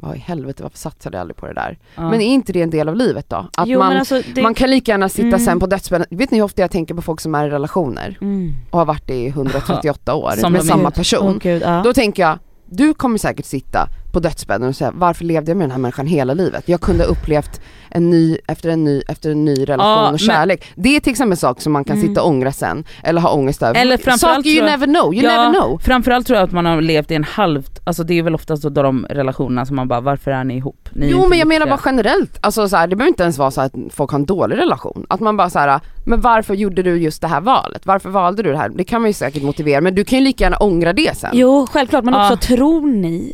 vad 0.00 0.16
i 0.16 0.18
helvete 0.18 0.62
varför 0.62 0.78
satsade 0.78 1.16
jag 1.16 1.20
aldrig 1.20 1.36
på 1.36 1.46
det 1.46 1.54
där? 1.54 1.78
Ja. 1.94 2.10
Men 2.10 2.20
är 2.20 2.26
inte 2.26 2.52
det 2.52 2.62
en 2.62 2.70
del 2.70 2.88
av 2.88 2.96
livet 2.96 3.30
då? 3.30 3.48
Att 3.56 3.68
jo, 3.68 3.78
man, 3.78 3.96
alltså, 3.96 4.22
det, 4.34 4.42
man 4.42 4.54
kan 4.54 4.70
lika 4.70 4.92
gärna 4.92 5.08
sitta 5.08 5.26
Mm. 5.26 5.40
sen 5.40 5.60
på 5.60 5.66
dödsbädden, 5.66 6.06
vet 6.10 6.30
ni 6.30 6.36
hur 6.38 6.44
ofta 6.44 6.62
jag 6.62 6.70
tänker 6.70 6.94
på 6.94 7.02
folk 7.02 7.20
som 7.20 7.34
är 7.34 7.46
i 7.46 7.50
relationer 7.50 8.18
mm. 8.20 8.52
och 8.70 8.78
har 8.78 8.86
varit 8.86 9.06
det 9.06 9.14
i 9.14 9.28
138 9.28 10.14
år 10.14 10.30
Som 10.30 10.52
med 10.52 10.64
samma 10.64 10.90
person. 10.90 11.28
Åh, 11.28 11.38
gud, 11.42 11.62
ja. 11.62 11.80
Då 11.84 11.92
tänker 11.92 12.22
jag, 12.22 12.38
du 12.66 12.94
kommer 12.94 13.18
säkert 13.18 13.46
sitta 13.46 13.88
på 14.12 14.20
dödsbädden 14.20 14.68
och 14.68 14.76
säga 14.76 14.90
varför 14.94 15.24
levde 15.24 15.50
jag 15.50 15.56
med 15.56 15.64
den 15.64 15.70
här 15.70 15.78
människan 15.78 16.06
hela 16.06 16.34
livet? 16.34 16.62
Jag 16.66 16.80
kunde 16.80 17.04
ha 17.04 17.10
upplevt 17.10 17.60
en 17.90 18.10
ny, 18.10 18.38
efter 18.46 18.68
en 18.68 18.84
ny, 18.84 19.02
efter 19.08 19.30
en 19.30 19.44
ny 19.44 19.54
relation 19.68 19.92
Ja, 19.92 20.04
och 20.06 20.10
men- 20.12 20.18
kärlek. 20.18 20.64
Det 20.76 20.96
är 20.96 21.00
till 21.00 21.10
exempel 21.10 21.30
en 21.32 21.36
sak 21.36 21.60
som 21.60 21.72
man 21.72 21.84
kan 21.84 21.96
Mm. 21.96 22.08
sitta 22.08 22.22
och 22.22 22.28
ångra 22.28 22.52
sen, 22.52 22.84
eller 23.02 23.20
ha 23.20 23.30
ångest 23.32 23.62
över. 23.62 23.80
Eller 23.80 23.96
framförallt 23.96 24.20
Saker 24.36 24.50
you 24.50 24.58
tror 24.58 24.70
jag- 24.70 24.80
never 24.80 24.86
know, 25.00 25.14
you 25.14 25.24
Ja, 25.24 25.30
never 25.30 25.60
know. 25.60 25.78
Framförallt 25.78 26.26
tror 26.26 26.36
jag 26.38 26.44
att 26.44 26.52
man 26.52 26.66
har 26.66 26.80
levt 26.80 27.10
i 27.10 27.14
en 27.14 27.24
halvt, 27.24 27.80
alltså 27.84 28.02
det 28.04 28.18
är 28.18 28.22
väl 28.22 28.34
oftast 28.34 28.62
då 28.62 28.68
de 28.82 29.06
relationerna 29.10 29.66
som 29.66 29.76
man 29.76 29.88
bara, 29.88 30.00
varför 30.00 30.30
är 30.30 30.44
ni 30.44 30.56
ihop? 30.56 30.88
Ni 30.92 31.08
Jo 31.10 31.26
men 31.28 31.38
jag 31.38 31.48
menar 31.48 31.66
lyckliga." 31.66 31.76
bara 31.76 31.90
generellt, 31.90 32.38
alltså 32.40 32.68
så 32.68 32.76
här, 32.76 32.86
det 32.86 32.96
behöver 32.96 33.08
inte 33.08 33.22
ens 33.22 33.38
vara 33.38 33.50
så 33.50 33.60
att 33.60 33.72
folk 33.90 34.10
har 34.10 34.18
en 34.18 34.26
dålig 34.26 34.56
relation. 34.56 35.06
Att 35.10 35.20
man 35.20 35.36
bara 35.36 35.50
så 35.50 35.58
här, 35.58 35.80
men 36.06 36.20
varför 36.20 36.54
gjorde 36.54 36.82
du 36.82 36.96
just 36.96 37.20
det 37.20 37.28
här 37.28 37.40
valet? 37.40 37.86
Varför 37.86 38.10
valde 38.10 38.42
du 38.42 38.50
det 38.52 38.58
här? 38.58 38.68
Det 38.68 38.84
kan 38.84 39.00
man 39.02 39.10
ju 39.10 39.14
säkert 39.14 39.42
motivera 39.42 39.80
men 39.80 39.94
du 39.94 40.04
kan 40.04 40.18
ju 40.18 40.24
lika 40.24 40.44
gärna 40.44 40.56
ångra 40.56 40.92
det 40.92 41.16
sen. 41.18 41.30
Jo 41.32 41.66
självklart 41.70 42.04
men 42.04 42.14
Ja. 42.14 42.32
också 42.32 42.46
tror 42.48 42.86
ni 42.86 43.32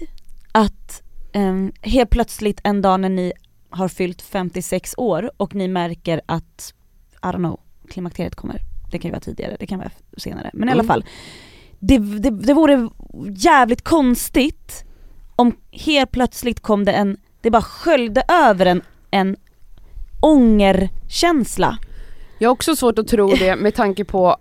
att 0.55 1.03
ehm, 1.33 1.73
helt 1.83 2.11
plötsligt 2.11 2.61
en 2.65 2.83
dag 2.83 3.01
när 3.01 3.09
ni 3.09 3.33
har 3.71 3.89
fyllt 3.89 4.23
56 4.23 4.95
år 4.97 5.31
och 5.37 5.55
ni 5.55 5.69
märker 5.69 6.21
att, 6.27 6.75
I 7.23 7.27
don't 7.27 7.35
know, 7.37 7.61
klimakteriet 7.89 8.35
kommer. 8.35 8.61
Det 8.91 8.99
kan 8.99 9.09
ju 9.09 9.13
vara 9.13 9.21
tidigare, 9.21 9.57
det 9.61 9.67
kan 9.67 9.79
vara 9.79 9.91
senare. 10.17 10.51
Men 10.53 10.69
i 10.69 10.73
alla 10.73 10.81
Mm. 10.83 10.87
fall. 10.89 11.05
Det, 11.79 11.99
det, 11.99 12.31
det 12.31 12.55
vore 12.55 12.89
jävligt 13.37 13.83
konstigt 13.85 14.85
om 15.37 15.57
helt 15.71 16.11
plötsligt 16.11 16.61
kom 16.61 16.85
det 16.85 16.93
en, 16.93 17.17
det 17.41 17.51
bara 17.51 17.63
sköljde 17.63 18.23
över 18.29 18.67
en, 18.67 18.83
en 19.11 19.37
ångerkänsla. 20.21 21.79
Jag 22.39 22.49
har 22.49 22.53
också 22.53 22.77
svårt 22.77 22.99
att 22.99 23.09
tro 23.09 23.29
det 23.35 23.57
med 23.57 23.75
tanke 23.75 24.05
på 24.05 24.37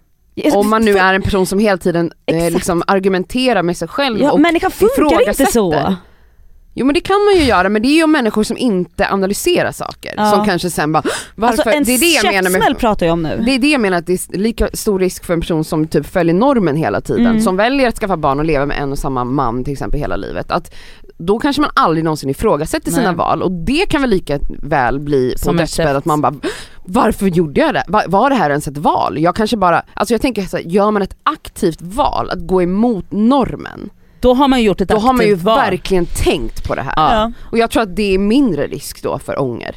om 0.54 0.70
man 0.70 0.86
nu 0.86 0.98
är 0.98 1.14
en 1.14 1.22
person 1.22 1.46
som 1.46 1.60
hela 1.60 1.78
tiden 1.78 2.12
eh, 2.26 2.52
liksom 2.52 2.84
argumenterar 2.88 3.64
med 3.64 3.78
sig 3.78 3.88
själv 3.88 4.20
Ja, 4.22 4.32
och 4.32 4.40
människan 4.40 4.72
funkar 4.72 5.30
inte 5.30 5.46
så. 5.46 5.96
Jo 6.76 6.86
men 6.86 6.94
det 6.94 7.00
kan 7.02 7.26
man 7.26 7.36
ju 7.36 7.44
göra 7.44 7.70
men 7.70 7.82
det 7.82 7.88
är 7.88 7.96
ju 7.96 8.04
om 8.04 8.12
människor 8.12 8.44
som 8.44 8.58
inte 8.58 9.08
analyserar 9.10 9.72
saker 9.72 10.14
Ja. 10.18 10.32
som 10.32 10.46
kanske 10.46 10.70
sen 10.70 10.92
bara 10.92 11.04
varför, 11.36 11.58
Alltså 11.58 11.70
en 11.72 11.84
det 11.84 11.94
är 11.94 12.00
det 12.00 12.06
jag 12.28 12.34
menar 12.44 12.60
med 12.70 12.78
pratar 12.80 13.06
jag 13.06 13.14
om 13.14 13.24
nu. 13.24 13.42
det 13.46 13.52
är 13.56 13.60
det 13.60 13.68
jag 13.72 13.82
menar 13.82 13.98
att 13.98 14.06
det 14.08 14.14
är 14.14 14.38
lika 14.38 14.70
stor 14.74 15.00
risk 15.00 15.26
för 15.26 15.34
en 15.34 15.42
person 15.42 15.64
som 15.64 15.88
typ 15.88 16.06
följer 16.06 16.34
normen 16.36 16.76
hela 16.76 17.02
tiden, 17.02 17.26
Mm. 17.28 17.42
som 17.42 17.58
väljer 17.58 17.88
att 17.90 17.98
skaffa 18.00 18.18
barn 18.18 18.40
och 18.40 18.46
leva 18.46 18.66
med 18.66 18.78
en 18.82 18.92
och 18.92 19.00
samma 19.00 19.24
man 19.24 19.64
till 19.64 19.74
exempel 19.74 20.00
hela 20.00 20.16
livet. 20.16 20.52
Att 20.52 20.74
då 21.18 21.40
kanske 21.40 21.62
man 21.62 21.72
aldrig 21.76 22.04
någonsin 22.04 22.30
ifrågasätter 22.30 22.92
sina 22.92 23.04
Nej. 23.12 23.16
val 23.16 23.42
och 23.44 23.52
det 23.52 23.86
kan 23.90 24.02
väl 24.02 24.10
lika 24.10 24.40
väl 24.64 25.00
bli 25.00 25.36
på 25.46 25.52
dödsbädd 25.54 25.96
att 25.96 26.06
man 26.06 26.22
bara 26.22 26.34
varför 26.86 27.28
gjorde 27.28 27.62
jag 27.62 27.74
det? 27.74 27.84
Var, 27.88 28.04
var 28.08 28.30
det 28.30 28.36
här 28.36 28.50
ens 28.50 28.68
ett 28.68 28.78
val? 28.78 29.20
Jag 29.20 29.36
kanske 29.36 29.58
bara, 29.58 29.84
alltså 29.94 30.14
jag 30.14 30.22
tänker 30.22 30.42
så 30.42 30.58
här, 30.58 30.64
gör 30.64 30.92
man 30.92 31.02
ett 31.02 31.16
aktivt 31.24 31.82
val 31.82 32.30
att 32.30 32.48
gå 32.48 32.62
emot 32.62 33.06
normen, 33.10 33.90
Då 34.20 34.34
har 34.34 34.48
man 34.48 34.60
ju 34.60 34.66
gjort 34.66 34.82
ett 34.82 34.90
då 34.90 34.98
har 34.98 35.14
man 35.14 35.26
ju 35.26 35.36
val. 35.36 35.58
verkligen 35.58 36.06
tänkt 36.06 36.68
på 36.68 36.76
det 36.76 36.82
här. 36.82 36.94
Ja. 36.96 37.32
Och 37.52 37.58
jag 37.58 37.72
tror 37.72 37.84
att 37.84 37.96
det 37.96 38.14
är 38.14 38.18
mindre 38.18 38.68
risk 38.68 39.04
då 39.04 39.20
för 39.20 39.42
ånger. 39.42 39.76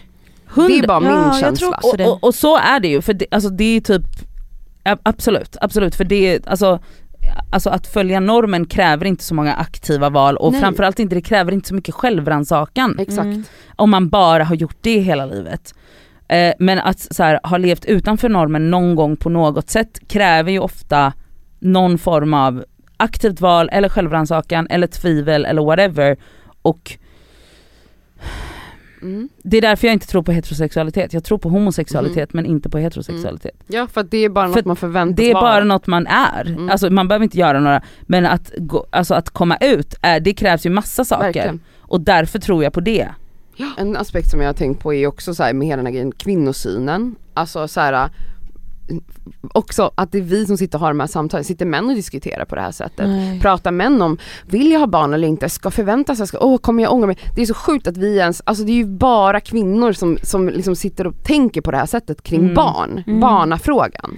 Hundra- 0.48 0.68
Det 0.68 0.78
är 0.78 0.86
bara 0.88 1.04
Ja, 1.04 1.30
min 1.32 1.40
känsla. 1.40 1.80
och, 1.82 2.00
och, 2.00 2.24
och 2.24 2.34
så 2.34 2.56
är 2.58 2.80
det 2.80 2.88
ju, 2.88 3.02
för 3.02 3.12
det, 3.12 3.26
alltså 3.30 3.48
det 3.50 3.64
är 3.76 3.80
typ, 3.80 4.02
absolut, 5.02 5.56
absolut 5.60 5.94
för 5.94 6.04
det 6.04 6.34
är, 6.34 6.40
alltså 6.48 6.78
Alltså 7.50 7.70
att 7.70 7.86
följa 7.86 8.20
normen 8.20 8.66
kräver 8.66 9.06
inte 9.06 9.24
så 9.24 9.34
många 9.34 9.54
aktiva 9.54 10.10
val 10.10 10.36
och 10.36 10.52
Nej. 10.52 10.60
framförallt 10.60 10.98
inte, 10.98 11.14
det 11.14 11.20
kräver 11.20 11.52
inte 11.52 11.68
så 11.68 11.74
mycket 11.74 11.94
självrannsakan 11.94 12.98
Exakt. 12.98 13.24
Mm. 13.24 13.44
om 13.76 13.90
man 13.90 14.08
bara 14.08 14.44
har 14.44 14.54
gjort 14.54 14.76
det 14.80 14.98
hela 15.00 15.26
livet. 15.26 15.74
Eh, 16.28 16.54
men 16.58 16.78
att 16.78 16.98
så 17.14 17.22
här, 17.22 17.40
ha 17.42 17.56
levt 17.58 17.84
utanför 17.84 18.28
normen 18.28 18.70
någon 18.70 18.94
gång 18.94 19.16
på 19.16 19.28
något 19.28 19.70
sätt 19.70 20.00
kräver 20.08 20.52
ju 20.52 20.58
ofta 20.58 21.12
någon 21.58 21.98
form 21.98 22.34
av 22.34 22.64
aktivt 22.96 23.40
val 23.40 23.68
eller 23.72 23.88
självrannsakan 23.88 24.66
eller 24.70 24.86
tvivel 24.86 25.44
eller 25.44 25.62
whatever. 25.64 26.16
Och 26.62 26.98
Mm. 29.02 29.28
det 29.42 29.56
är 29.56 29.60
därför 29.62 29.86
jag 29.86 29.92
inte 29.92 30.06
tror 30.06 30.22
på 30.22 30.32
heterosexualitet. 30.32 31.12
Jag 31.12 31.24
tror 31.24 31.38
på 31.38 31.48
homosexualitet 31.48 32.32
men 32.32 32.46
inte 32.46 32.70
på 32.70 32.78
heterosexualitet. 32.78 33.54
Ja 33.66 33.86
för 33.86 34.00
att 34.00 34.10
det 34.10 34.18
är 34.24 34.28
bara 34.28 34.48
För 34.48 34.56
något 34.56 34.64
man 34.64 34.76
förväntas 34.76 35.16
Det 35.16 35.30
är 35.30 35.34
vara. 35.34 35.42
bara 35.42 35.64
något 35.64 35.86
man 35.86 36.06
är. 36.06 36.46
Mm. 36.46 36.70
Alltså 36.70 36.90
man 36.90 37.08
behöver 37.08 37.24
inte 37.24 37.38
göra 37.38 37.60
några, 37.60 37.82
men 38.02 38.26
att, 38.26 38.52
gå, 38.56 38.86
alltså 38.90 39.14
att 39.14 39.30
komma 39.30 39.56
ut, 39.60 39.94
är, 40.02 40.20
det 40.20 40.34
krävs 40.34 40.66
ju 40.66 40.70
massa 40.70 41.04
saker. 41.04 41.24
Verkligen. 41.24 41.60
Och 41.78 42.00
därför 42.00 42.38
tror 42.38 42.64
jag 42.64 42.72
på 42.72 42.80
det. 42.80 43.08
En 43.78 43.96
aspekt 43.96 44.30
som 44.30 44.40
jag 44.40 44.48
har 44.48 44.54
tänkt 44.54 44.82
på 44.82 44.94
är 44.94 45.06
också 45.06 45.34
så 45.34 45.42
här 45.42 45.52
med 45.52 45.68
hela 45.68 45.76
den 45.76 45.86
här 45.86 45.92
grejen, 45.92 46.12
kvinnosynen. 46.12 47.16
Alltså 47.34 47.68
så 47.68 47.80
här, 47.80 48.10
också 49.52 49.90
att 49.94 50.12
det 50.12 50.18
är 50.18 50.22
vi 50.22 50.46
som 50.46 50.56
sitter 50.56 50.78
och 50.78 50.80
har 50.80 50.88
de 50.88 51.00
här 51.00 51.06
samtalen, 51.06 51.44
sitter 51.44 51.66
män 51.66 51.88
och 51.88 51.94
diskuterar 51.94 52.44
på 52.44 52.54
det 52.54 52.60
här 52.60 52.72
sättet. 52.72 53.06
Nej. 53.08 53.40
Pratar 53.40 53.70
män 53.70 54.02
om, 54.02 54.18
vill 54.46 54.70
jag 54.70 54.80
ha 54.80 54.86
barn 54.86 55.14
eller 55.14 55.28
inte? 55.28 55.48
Ska 55.48 55.70
förvänta 55.70 56.16
sig, 56.16 56.26
ska, 56.26 56.38
åh 56.40 56.58
kommer 56.58 56.82
jag 56.82 56.92
ångra 56.92 57.06
mig? 57.06 57.18
Det 57.34 57.42
är 57.42 57.46
så 57.46 57.54
sjukt 57.54 57.86
att 57.86 57.96
vi 57.96 58.16
ens, 58.18 58.42
alltså 58.46 58.64
det 58.64 58.72
är 58.72 58.76
ju 58.76 58.86
bara 58.86 59.40
kvinnor 59.40 59.92
som, 59.92 60.18
som 60.22 60.48
liksom 60.48 60.76
sitter 60.76 61.06
och 61.06 61.14
tänker 61.24 61.60
på 61.60 61.70
det 61.70 61.76
här 61.76 61.86
sättet 61.86 62.22
kring 62.22 62.40
Mm. 62.40 62.54
barn, 62.54 63.02
Mm. 63.06 63.20
barnafrågan. 63.20 64.16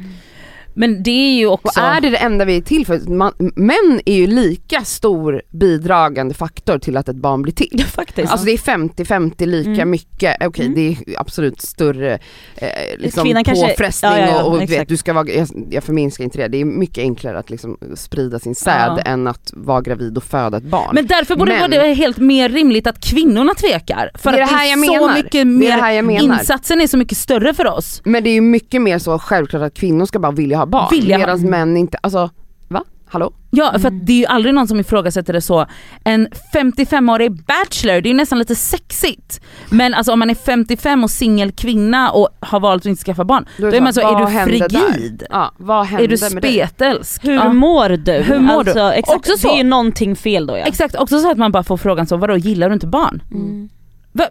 Men 0.78 1.02
det 1.02 1.10
är 1.10 1.38
ju 1.38 1.46
Och 1.46 1.52
också... 1.66 1.80
är 1.80 2.00
det 2.00 2.10
det 2.10 2.16
enda 2.16 2.44
vi 2.44 2.56
är 2.56 2.60
till 2.60 2.86
för? 2.86 2.98
Man, 3.10 3.32
män 3.56 4.00
är 4.06 4.14
ju 4.14 4.26
lika 4.26 4.84
stor 4.84 5.42
bidragande 5.50 6.34
faktor 6.34 6.78
till 6.78 6.96
att 6.96 7.08
ett 7.08 7.16
barn 7.16 7.42
blir 7.42 7.52
till. 7.52 7.68
Ja, 7.72 7.84
faktiskt. 7.84 8.32
Alltså 8.32 8.46
det 8.46 8.52
är 8.52 8.56
50-50 8.58 9.46
lika 9.46 9.70
Mm. 9.70 9.90
mycket, 9.90 10.36
okej 10.46 10.66
Mm. 10.66 10.74
det 10.74 10.88
är 11.12 11.20
absolut 11.20 11.60
större 11.60 12.18
eh, 12.56 12.68
liksom 12.98 13.24
Kvinnan 13.24 13.44
kanske- 13.44 13.68
påfrestning 13.68 14.10
ja, 14.12 14.18
ja, 14.18 14.26
ja, 14.28 14.42
och, 14.44 14.54
och 14.56 14.70
vet, 14.70 14.88
du 14.88 14.96
ska 14.96 15.12
vara, 15.12 15.28
jag, 15.28 15.48
jag 15.70 15.84
förminskar 15.84 16.24
inte 16.24 16.38
det, 16.38 16.48
det 16.48 16.60
är 16.60 16.64
mycket 16.64 16.98
enklare 17.02 17.38
att 17.38 17.50
liksom 17.50 17.78
sprida 17.94 18.38
sin 18.38 18.54
säd 18.54 19.02
än 19.04 19.26
att 19.26 19.50
vara 19.56 19.80
gravid 19.80 20.16
och 20.16 20.24
föda 20.24 20.56
ett 20.56 20.64
barn. 20.64 20.90
Men 20.94 21.06
därför 21.06 21.36
borde 21.36 21.52
Men- 21.58 21.70
det 21.70 21.78
vara 21.78 21.92
helt 21.92 22.18
mer 22.18 22.48
rimligt 22.48 22.86
att 22.86 23.00
kvinnorna 23.04 23.54
tvekar. 23.54 24.10
För 24.14 24.32
Det 24.32 24.38
är 24.38 24.42
att 24.42 24.48
det 24.50 24.56
här 24.56 24.66
är 24.66 24.70
jag 24.70 24.84
så 24.86 24.92
menar. 24.92 25.14
mycket 25.14 25.32
Det 25.32 25.40
är 25.40 25.44
mer, 25.44 25.66
det 25.76 25.82
här 25.82 25.92
jag 25.92 26.04
menar. 26.04 26.20
insatsen 26.38 26.80
är 26.80 26.86
så 26.86 26.96
mycket 26.98 27.18
större 27.18 27.54
för 27.54 27.66
oss. 27.66 28.00
Men 28.04 28.24
det 28.24 28.30
är 28.30 28.34
ju 28.34 28.40
mycket 28.40 28.82
mer 28.82 28.98
så 28.98 29.18
självklart 29.18 29.62
att 29.62 29.74
kvinnor 29.74 30.06
ska 30.06 30.18
bara 30.18 30.32
vilja 30.32 30.58
ha 30.58 30.66
barn, 30.68 30.88
Vilja 30.90 31.16
ha- 31.16 31.26
medan 31.26 31.40
män 31.50 31.76
inte, 31.76 31.98
alltså 32.02 32.30
va? 32.68 32.84
Hallå? 33.10 33.32
Ja 33.50 33.70
för 33.72 33.78
Mm. 33.88 33.96
att 34.00 34.06
det 34.06 34.12
är 34.12 34.16
ju 34.16 34.26
aldrig 34.26 34.54
någon 34.54 34.68
som 34.68 34.80
ifrågasätter 34.80 35.32
det 35.32 35.40
så. 35.40 35.66
En 36.04 36.28
55-årig 36.54 37.32
bachelor, 37.44 38.00
det 38.00 38.08
är 38.08 38.10
ju 38.10 38.14
nästan 38.16 38.38
lite 38.38 38.54
sexigt. 38.54 39.40
Men 39.70 39.94
alltså 39.94 40.12
om 40.12 40.18
man 40.18 40.30
är 40.30 40.34
55 40.34 41.04
och 41.04 41.10
singel 41.10 41.52
kvinna 41.52 42.10
och 42.10 42.28
har 42.40 42.60
valt 42.60 42.82
att 42.82 42.86
inte 42.86 43.02
skaffa 43.04 43.24
barn, 43.24 43.46
då 43.58 43.66
är 43.66 43.80
man 43.80 43.94
så, 43.94 44.00
är 44.00 44.20
du 44.26 44.44
frigid? 44.50 45.22
Ja, 45.30 45.52
Är 45.98 46.08
du 46.08 46.16
spetälsk? 46.18 47.24
Hur 47.24 47.32
Ja. 47.34 47.52
mår 47.52 47.88
du? 47.88 48.12
Hur 48.12 48.38
mår 48.38 48.64
du? 48.64 48.70
alltså, 48.70 48.92
Exakt, 48.92 49.16
Också 49.18 49.32
så- 49.38 49.48
Det 49.48 49.54
är 49.54 49.58
ju 49.58 49.64
någonting 49.64 50.16
fel 50.16 50.46
då 50.46 50.56
ja. 50.58 50.64
Exakt, 50.64 50.96
också 50.96 51.18
så 51.20 51.30
att 51.30 51.38
man 51.38 51.52
bara 51.52 51.62
får 51.62 51.76
frågan 51.76 52.06
så, 52.06 52.16
vadå 52.16 52.36
gillar 52.36 52.68
du 52.68 52.74
inte 52.74 52.86
barn? 52.86 53.22
Mm. 53.30 53.68
Va? 54.12 54.24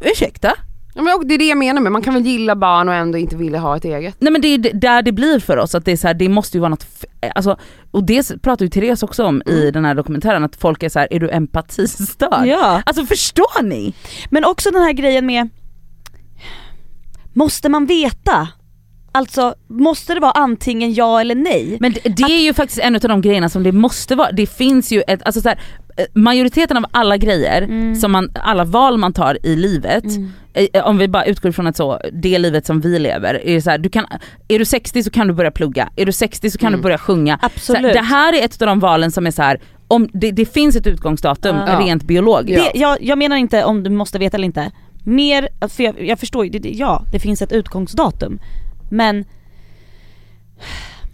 Ursäkta? 0.00 0.52
Ja, 0.94 1.02
men 1.02 1.28
det 1.28 1.34
är 1.34 1.38
det 1.38 1.44
jag 1.44 1.58
menar 1.58 1.80
med, 1.80 1.92
man 1.92 2.02
kan 2.02 2.14
väl 2.14 2.22
gilla 2.26 2.56
barn 2.56 2.88
och 2.88 2.94
ändå 2.94 3.18
inte 3.18 3.36
vilja 3.36 3.58
ha 3.58 3.76
ett 3.76 3.84
eget. 3.84 4.16
Nej 4.18 4.32
men 4.32 4.40
det 4.42 4.48
är 4.48 4.58
där 4.58 5.02
det 5.02 5.12
blir 5.12 5.38
för 5.40 5.56
oss, 5.56 5.74
att 5.74 5.84
det 5.84 5.92
är 5.92 5.96
så 5.96 6.06
här, 6.06 6.14
det 6.14 6.28
måste 6.28 6.56
ju 6.56 6.60
vara 6.60 6.68
något, 6.68 6.86
f- 7.02 7.30
alltså, 7.34 7.56
och 7.90 8.04
det 8.04 8.42
pratar 8.42 8.64
ju 8.64 8.68
Therese 8.70 9.02
också 9.02 9.24
om 9.24 9.42
i 9.46 9.70
den 9.70 9.84
här 9.84 9.94
dokumentären, 9.94 10.44
att 10.44 10.56
folk 10.56 10.82
är 10.82 10.88
så 10.88 10.98
här, 10.98 11.08
är 11.10 11.20
du 11.20 11.30
empatistörd? 11.30 12.46
Ja. 12.46 12.82
Alltså 12.86 13.06
förstår 13.06 13.62
ni? 13.62 13.94
Men 14.30 14.44
också 14.44 14.70
den 14.70 14.82
här 14.82 14.92
grejen 14.92 15.26
med, 15.26 15.48
måste 17.32 17.68
man 17.68 17.86
veta? 17.86 18.48
Alltså, 19.12 19.54
måste 19.68 20.14
det 20.14 20.20
vara 20.20 20.32
antingen 20.32 20.94
ja 20.94 21.20
eller 21.20 21.34
nej? 21.34 21.76
Men 21.80 21.92
det, 21.92 22.00
det 22.16 22.22
är 22.22 22.40
ju 22.42 22.54
faktiskt 22.54 22.80
en 22.80 22.94
av 22.94 23.00
de 23.00 23.20
grejerna 23.20 23.48
som 23.48 23.62
det 23.62 23.72
måste 23.72 24.14
vara, 24.16 24.32
det 24.32 24.46
finns 24.46 24.92
ju 24.92 25.02
ett, 25.06 25.22
alltså 25.22 25.40
så 25.40 25.48
här, 25.48 25.56
eh, 25.58 25.83
majoriteten 26.12 26.76
av 26.76 26.84
alla 26.90 27.16
grejer, 27.16 27.62
Mm. 27.62 27.94
som 27.94 28.12
man, 28.12 28.30
alla 28.34 28.64
val 28.64 28.98
man 28.98 29.12
tar 29.12 29.46
i 29.46 29.56
livet, 29.56 30.04
Mm. 30.04 30.30
eh, 30.72 30.86
om 30.86 30.98
vi 30.98 31.08
bara 31.08 31.24
utgår 31.24 31.52
från 31.52 31.66
ett 31.66 31.76
så, 31.76 32.00
det 32.12 32.38
livet 32.38 32.66
som 32.66 32.80
vi 32.80 32.98
lever, 32.98 33.46
är, 33.46 33.60
så 33.60 33.70
här, 33.70 33.78
du 33.78 33.88
kan, 33.88 34.06
är 34.48 34.58
du 34.58 34.64
60 34.64 35.02
så 35.02 35.10
kan 35.10 35.26
du 35.26 35.32
börja 35.34 35.50
plugga, 35.50 35.88
är 35.96 36.06
du 36.06 36.12
60 36.12 36.50
så 36.50 36.58
kan 36.58 36.68
Mm. 36.68 36.78
du 36.80 36.82
börja 36.82 36.98
sjunga. 36.98 37.38
Så 37.40 37.46
Absolut. 37.46 37.82
här, 37.86 37.92
det 37.94 38.00
här 38.00 38.32
är 38.32 38.44
ett 38.44 38.62
av 38.62 38.66
de 38.68 38.80
valen 38.80 39.10
som 39.10 39.26
är 39.26 39.30
så 39.30 39.42
här, 39.42 39.60
om 39.88 40.08
det, 40.12 40.30
det 40.30 40.46
finns 40.46 40.76
ett 40.76 40.86
utgångsdatum 40.86 41.56
Ja. 41.66 41.78
rent 41.80 42.02
biologiskt. 42.02 42.62
Ja. 42.64 42.70
Det, 42.74 42.78
jag, 42.80 43.02
jag 43.02 43.18
menar 43.18 43.36
inte 43.36 43.64
om 43.64 43.82
du 43.82 43.90
måste 43.90 44.18
veta 44.18 44.36
eller 44.36 44.46
inte. 44.46 44.70
Mer, 45.04 45.48
för 45.68 45.82
jag, 45.84 46.02
jag 46.06 46.18
förstår 46.18 46.46
ju, 46.46 46.60
ja 46.72 47.04
det 47.12 47.18
finns 47.20 47.42
ett 47.42 47.52
utgångsdatum. 47.52 48.38
Men 48.90 49.24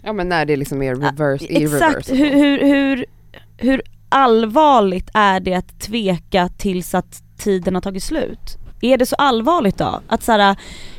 Ja 0.03 0.13
men 0.13 0.29
när 0.29 0.45
det 0.45 0.55
liksom 0.55 0.81
är 0.81 0.95
reverse, 0.95 1.45
i 1.45 1.63
exakt 1.63 1.81
reverse. 1.83 2.15
hur, 2.15 2.29
hur, 2.31 2.59
hur, 2.67 3.05
hur 3.57 3.81
allvarligt 4.11 5.09
är 5.13 5.39
det 5.39 5.53
att 5.53 5.79
tveka 5.79 6.49
tills 6.57 6.93
att 6.93 7.37
tiden 7.37 7.75
har 7.75 7.81
tagit 7.81 8.03
slut? 8.03 8.57
Är 8.81 8.97
det 8.97 9.05
så 9.05 9.15
allvarligt 9.15 9.77
då? 9.77 10.01
Att 10.07 10.23
så 10.23 10.31
här, 10.31 10.55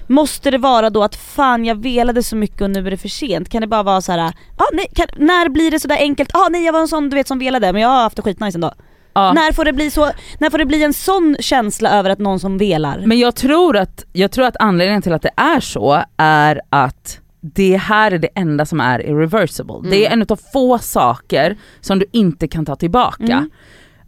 måste 0.06 0.50
det 0.50 0.58
vara 0.58 0.90
då 0.90 1.02
att 1.02 1.16
fan 1.16 1.64
jag 1.64 1.82
velade 1.82 2.22
så 2.22 2.36
mycket 2.36 2.60
och 2.60 2.70
nu 2.70 2.86
är 2.86 2.90
det 2.90 2.96
för 2.96 3.08
sent? 3.08 3.48
Kan 3.48 3.60
det 3.60 3.66
bara 3.66 3.82
vara 3.82 4.00
så 4.00 4.12
här, 4.12 4.32
ah, 4.56 4.64
nej, 4.72 4.86
kan, 4.94 5.06
när 5.16 5.48
blir 5.48 5.70
det 5.70 5.80
sådär 5.80 5.96
enkelt? 5.96 6.30
Ah, 6.34 6.48
nej 6.50 6.64
jag 6.64 6.72
var 6.72 6.80
en 6.80 6.88
sån 6.88 7.10
du 7.10 7.16
vet 7.16 7.28
som 7.28 7.38
velade 7.38 7.72
men 7.72 7.82
jag 7.82 7.88
har 7.88 8.02
haft 8.02 8.16
det 8.16 8.22
skitnice 8.22 8.56
ändå. 8.56 8.72
Ja. 9.14 9.32
När, 9.32 9.52
får 9.52 9.64
det 9.64 9.72
bli 9.72 9.90
så, 9.90 10.10
när 10.38 10.50
får 10.50 10.58
det 10.58 10.64
bli 10.64 10.82
en 10.82 10.92
sån 10.92 11.36
känsla 11.40 11.90
över 11.90 12.10
att 12.10 12.18
någon 12.18 12.40
som 12.40 12.58
velar? 12.58 13.02
Men 13.06 13.18
jag 13.18 13.34
tror, 13.34 13.76
att, 13.76 14.04
jag 14.12 14.30
tror 14.30 14.44
att 14.44 14.56
anledningen 14.58 15.02
till 15.02 15.12
att 15.12 15.22
det 15.22 15.30
är 15.36 15.60
så 15.60 16.02
är 16.16 16.60
att 16.70 17.20
det 17.43 17.76
här 17.76 18.12
är 18.12 18.18
det 18.18 18.28
enda 18.34 18.66
som 18.66 18.80
är 18.80 19.07
irreversible. 19.07 19.90
Det 19.90 20.07
är 20.07 20.12
en 20.12 20.26
av 20.28 20.40
få 20.53 20.78
saker 20.78 21.57
som 21.80 21.99
du 21.99 22.07
inte 22.12 22.49
kan 22.49 22.66
ta 22.66 22.76
tillbaka. 22.76 23.32
Mm. 23.32 23.51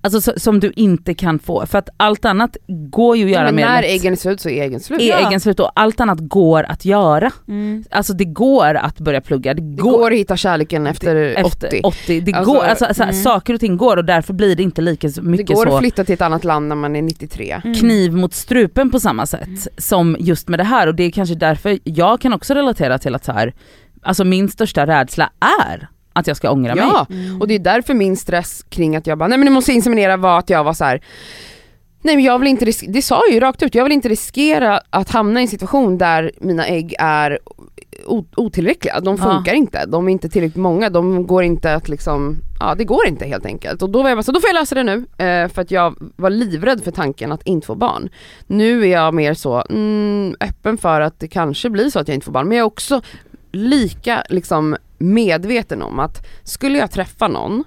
Alltså 0.04 0.20
så, 0.20 0.32
som 0.36 0.60
du 0.60 0.72
inte 0.76 1.14
kan 1.14 1.38
få, 1.38 1.66
för 1.66 1.78
att 1.78 1.88
allt 1.96 2.24
annat 2.24 2.56
går 2.66 3.16
ju 3.16 3.24
att 3.24 3.30
göra 3.30 3.44
men 3.44 3.54
mer 3.54 3.66
när 3.66 3.82
lätt. 3.82 3.90
äggen 3.90 4.12
är 4.12 4.16
slut 4.16 4.40
så 4.40 4.48
är 4.48 4.62
äggen 4.62 4.80
slut. 4.80 5.00
är 5.00 5.26
äggen 5.26 5.40
slut 5.40 5.60
och 5.60 5.70
allt 5.74 6.00
annat 6.00 6.18
går 6.20 6.62
att 6.62 6.84
göra. 6.84 7.30
Mm. 7.48 7.84
Alltså 7.90 8.12
det 8.12 8.24
går 8.24 8.74
att 8.74 8.98
börja 8.98 9.20
plugga, 9.20 9.54
det 9.54 9.60
Det 9.62 9.82
går, 9.82 9.90
går 9.90 10.12
att 10.12 10.18
hitta 10.18 10.36
kärleken 10.36 10.86
efter, 10.86 11.16
efter 11.16 11.46
80. 11.68 11.80
80. 11.84 12.20
Det 12.20 12.34
Alltså, 12.34 12.52
går, 12.52 12.64
alltså, 12.64 13.02
mm. 13.02 13.14
saker 13.14 13.54
och 13.54 13.60
ting 13.60 13.76
går 13.76 13.96
och 13.96 14.04
därför 14.04 14.32
blir 14.34 14.56
det 14.56 14.62
inte 14.62 14.82
lika 14.82 15.10
så 15.10 15.20
Det 15.20 15.28
mycket 15.28 15.56
går 15.56 15.66
så 15.66 15.74
att 15.74 15.80
flytta 15.80 16.04
till 16.04 16.14
ett 16.14 16.22
annat 16.22 16.44
land 16.44 16.68
när 16.68 16.76
man 16.76 16.96
är 16.96 17.02
93. 17.02 17.60
Mm. 17.64 17.74
kniv 17.74 18.12
mot 18.12 18.34
strupen 18.34 18.90
på 18.90 19.00
samma 19.00 19.26
sätt 19.26 19.68
som 19.78 20.16
just 20.20 20.48
med 20.48 20.58
det 20.58 20.64
här 20.64 20.86
och 20.86 20.94
det 20.94 21.02
är 21.04 21.10
kanske 21.10 21.34
därför 21.34 21.78
jag 21.84 22.20
kan 22.20 22.32
också 22.32 22.54
relatera 22.54 22.98
till 22.98 23.14
att 23.14 23.24
så 23.24 23.32
här, 23.32 23.54
alltså 24.02 24.24
min 24.24 24.48
största 24.48 24.86
rädsla 24.86 25.30
är 25.66 25.88
att 26.14 26.26
jag 26.26 26.36
ska 26.36 26.50
ångra 26.50 26.74
mig. 26.74 26.84
Ja, 26.84 27.06
Mm. 27.10 27.40
och 27.40 27.48
det 27.48 27.54
är 27.54 27.58
därför 27.58 27.94
min 27.94 28.16
stress 28.16 28.64
kring 28.68 28.96
att 28.96 29.06
jag 29.06 29.18
bara, 29.18 29.28
nej 29.28 29.38
men 29.38 29.46
du 29.46 29.52
måste 29.52 29.72
inseminera 29.72 30.16
var 30.16 30.38
att 30.38 30.50
jag 30.50 30.64
var 30.64 30.72
så 30.72 30.84
här. 30.84 31.00
Nej 32.02 32.16
men 32.16 32.24
jag 32.24 32.38
vill 32.38 32.48
inte 32.48 32.64
riskera, 32.64 32.92
det 32.92 33.02
sa 33.02 33.22
jag 33.26 33.34
ju 33.34 33.40
rakt 33.40 33.62
ut, 33.62 33.74
jag 33.74 33.84
vill 33.84 33.92
inte 33.92 34.08
riskera 34.08 34.80
att 34.90 35.10
hamna 35.10 35.40
i 35.40 35.42
en 35.42 35.48
situation 35.48 35.98
där 35.98 36.32
mina 36.40 36.66
ägg 36.66 36.94
är 36.98 37.38
otillräckliga, 38.36 39.00
de 39.00 39.16
Ja. 39.20 39.24
funkar 39.34 39.54
inte, 39.54 39.86
de 39.86 40.08
är 40.08 40.12
inte 40.12 40.28
tillräckligt 40.28 40.56
många, 40.56 40.90
de 40.90 41.26
går 41.26 41.42
inte 41.44 41.74
att 41.74 41.88
liksom, 41.88 42.36
ja 42.60 42.74
det 42.74 42.84
går 42.84 43.06
inte 43.06 43.24
helt 43.26 43.46
enkelt. 43.46 43.82
Och 43.82 43.90
då 43.90 44.02
var 44.02 44.10
jag 44.10 44.16
bara 44.18 44.22
så 44.22 44.32
då 44.32 44.40
får 44.40 44.48
jag 44.48 44.54
lösa 44.54 44.74
det 44.74 44.82
nu, 44.82 44.94
eh, 45.26 45.48
för 45.48 45.62
att 45.62 45.70
jag 45.70 45.94
var 46.16 46.30
livrädd 46.30 46.84
för 46.84 46.90
tanken 46.90 47.32
att 47.32 47.42
inte 47.46 47.66
få 47.66 47.74
barn. 47.74 48.08
Nu 48.46 48.82
är 48.82 48.86
jag 48.92 49.14
mer 49.14 49.34
så, 49.34 49.64
mm, 49.70 50.36
öppen 50.40 50.78
för 50.78 51.00
att 51.00 51.20
det 51.20 51.28
kanske 51.28 51.70
blir 51.70 51.90
så 51.90 51.98
att 51.98 52.08
jag 52.08 52.14
inte 52.14 52.24
får 52.24 52.32
barn, 52.32 52.48
men 52.48 52.56
jag 52.58 52.62
är 52.64 52.66
också 52.66 53.00
lika 53.52 54.24
liksom 54.30 54.76
medveten 54.98 55.82
om 55.82 55.98
att 55.98 56.26
skulle 56.42 56.78
jag 56.78 56.90
träffa 56.90 57.28
någon, 57.28 57.64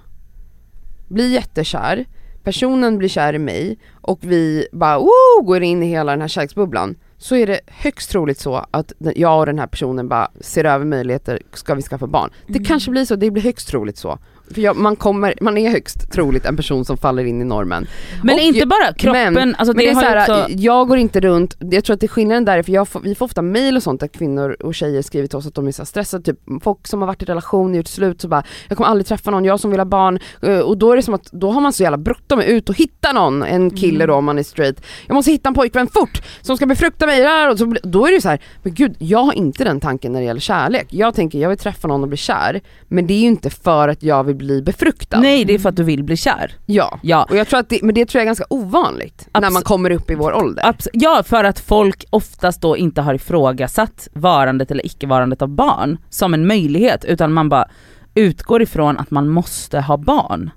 bli 1.08 1.32
jättekär, 1.32 2.04
personen 2.42 2.98
blir 2.98 3.08
kär 3.08 3.34
i 3.34 3.38
mig 3.38 3.78
och 4.00 4.18
vi 4.22 4.68
bara 4.72 4.98
woo, 4.98 5.42
går 5.42 5.62
in 5.62 5.82
i 5.82 5.86
hela 5.86 6.12
den 6.12 6.20
här 6.20 6.28
kärleksbubblan 6.28 6.96
så 7.18 7.36
är 7.36 7.46
det 7.46 7.60
högst 7.66 8.10
troligt 8.10 8.40
så 8.40 8.66
att 8.70 8.92
jag 8.98 9.38
och 9.38 9.46
den 9.46 9.58
här 9.58 9.66
personen 9.66 10.08
bara 10.08 10.30
ser 10.40 10.64
över 10.64 10.84
möjligheter, 10.84 11.42
ska 11.52 11.74
vi 11.74 11.82
skaffa 11.82 12.06
barn? 12.06 12.30
Det 12.46 12.58
kanske 12.58 12.90
blir 12.90 13.04
så, 13.04 13.16
det 13.16 13.30
blir 13.30 13.42
högst 13.42 13.68
troligt 13.68 13.98
så. 13.98 14.18
För 14.54 14.60
jag, 14.60 14.76
man, 14.76 14.96
kommer, 14.96 15.34
man 15.40 15.58
är 15.58 15.70
högst 15.70 16.12
troligt 16.12 16.46
en 16.46 16.56
person 16.56 16.84
som 16.84 16.96
faller 16.96 17.24
in 17.24 17.42
i 17.42 17.44
normen. 17.44 17.86
Men 18.24 18.34
Och 18.34 18.40
inte 18.40 18.66
bara 18.66 18.92
kroppen, 18.92 19.34
men, 19.34 19.54
alltså 19.54 19.74
men 19.74 19.84
det 19.84 19.90
är 19.90 19.94
så 19.94 20.00
här, 20.00 20.20
också, 20.20 20.46
jag 20.52 20.88
går 20.88 20.98
inte 20.98 21.20
runt, 21.20 21.56
jag 21.58 21.84
tror 21.84 21.94
att 21.94 22.00
det 22.00 22.06
är 22.06 22.08
skillnaden 22.08 22.44
där, 22.44 22.62
för 22.62 22.72
jag 22.72 22.88
får, 22.88 23.00
vi 23.00 23.14
får 23.14 23.24
ofta 23.24 23.42
mail 23.42 23.76
och 23.76 23.82
sånt 23.82 24.00
där 24.00 24.08
kvinnor 24.08 24.56
och 24.60 24.74
tjejer 24.74 25.02
skriver 25.02 25.28
till 25.28 25.38
oss 25.38 25.46
att 25.46 25.54
de 25.54 25.66
är 25.66 25.72
så 25.72 25.84
stressade, 25.84 26.24
typ 26.24 26.38
folk 26.62 26.86
som 26.86 27.00
har 27.00 27.06
varit 27.06 27.22
i 27.22 27.24
relation 27.24 27.70
och 27.70 27.76
gjort 27.76 27.86
slut 27.86 28.20
så 28.20 28.28
bara, 28.28 28.42
jag 28.68 28.76
kommer 28.76 28.90
aldrig 28.90 29.06
träffa 29.06 29.30
någon, 29.30 29.44
jag 29.44 29.60
som 29.60 29.70
vill 29.70 29.80
ha 29.80 29.84
barn, 29.84 30.18
Eh, 30.42 30.58
och 30.58 30.78
då 30.78 30.92
är 30.92 30.96
det 30.96 31.02
som 31.02 31.14
att, 31.14 31.32
då 31.32 31.50
har 31.50 31.60
man 31.60 31.72
så 31.72 31.82
jävla 31.82 31.98
bråttom 31.98 32.40
ut 32.40 32.68
och 32.68 32.76
hitta 32.76 33.12
någon, 33.12 33.42
en 33.42 33.70
kille 33.70 34.06
då 34.06 34.14
om 34.14 34.24
man 34.24 34.38
är 34.38 34.42
straight, 34.42 34.82
jag 35.06 35.14
måste 35.14 35.30
hitta 35.30 35.48
en 35.48 35.54
pojkvän 35.54 35.86
fort 35.86 36.22
som 36.40 36.56
ska 36.56 36.66
befrukta 36.66 37.06
mig, 37.06 37.20
där, 37.20 37.50
och 37.50 37.58
så, 37.58 37.74
då 37.82 38.06
är 38.06 38.12
det 38.12 38.20
så 38.20 38.28
här, 38.28 38.42
men 38.62 38.74
gud 38.74 38.96
jag 38.98 39.18
har 39.18 39.32
inte 39.32 39.64
den 39.64 39.80
tanken 39.80 40.12
när 40.12 40.20
det 40.20 40.26
gäller 40.26 40.40
kärlek, 40.40 40.86
jag 40.90 41.14
tänker 41.14 41.38
jag 41.38 41.48
vill 41.48 41.58
träffa 41.58 41.88
någon 41.88 42.02
och 42.02 42.08
bli 42.08 42.16
kär, 42.16 42.60
men 42.88 43.06
det 43.06 43.14
är 43.14 43.20
ju 43.20 43.26
inte 43.26 43.50
för 43.50 43.88
att 43.88 44.02
jag 44.02 44.24
vill 44.24 44.36
bli 44.38 44.62
befruktad. 44.62 45.20
nej 45.20 45.44
det 45.44 45.54
är 45.54 45.58
för 45.58 45.68
att 45.68 45.76
du 45.76 45.82
vill 45.84 46.04
bli 46.04 46.16
kär. 46.16 46.52
Ja. 46.66 46.98
Ja. 47.02 47.26
Och 47.30 47.36
jag 47.36 47.48
tror 47.48 47.60
att 47.60 47.68
det, 47.68 47.82
men 47.82 47.94
det 47.94 48.06
tror 48.06 48.18
jag 48.18 48.22
är 48.22 48.26
ganska 48.26 48.44
ovanligt 48.50 49.28
när 49.34 49.40
Abs- 49.40 49.50
man 49.52 49.62
kommer 49.62 49.90
upp 49.90 50.10
i 50.10 50.14
vår 50.14 50.32
ålder. 50.32 50.62
Abs- 50.62 50.88
ja 50.92 51.22
för 51.26 51.44
att 51.44 51.60
folk 51.60 52.04
oftast 52.10 52.60
då 52.60 52.76
inte 52.76 53.00
har 53.00 53.14
ifrågasatt 53.14 54.08
varandet 54.12 54.70
eller 54.70 54.86
icke-varandet 54.86 55.42
av 55.42 55.48
barn 55.48 55.98
som 56.10 56.34
en 56.34 56.46
möjlighet 56.46 57.04
utan 57.04 57.32
man 57.32 57.48
bara 57.48 57.68
utgår 58.14 58.62
ifrån 58.62 58.98
att 58.98 59.10
man 59.10 59.28
måste 59.28 59.80
ha 59.80 59.96
barn. 59.96 60.50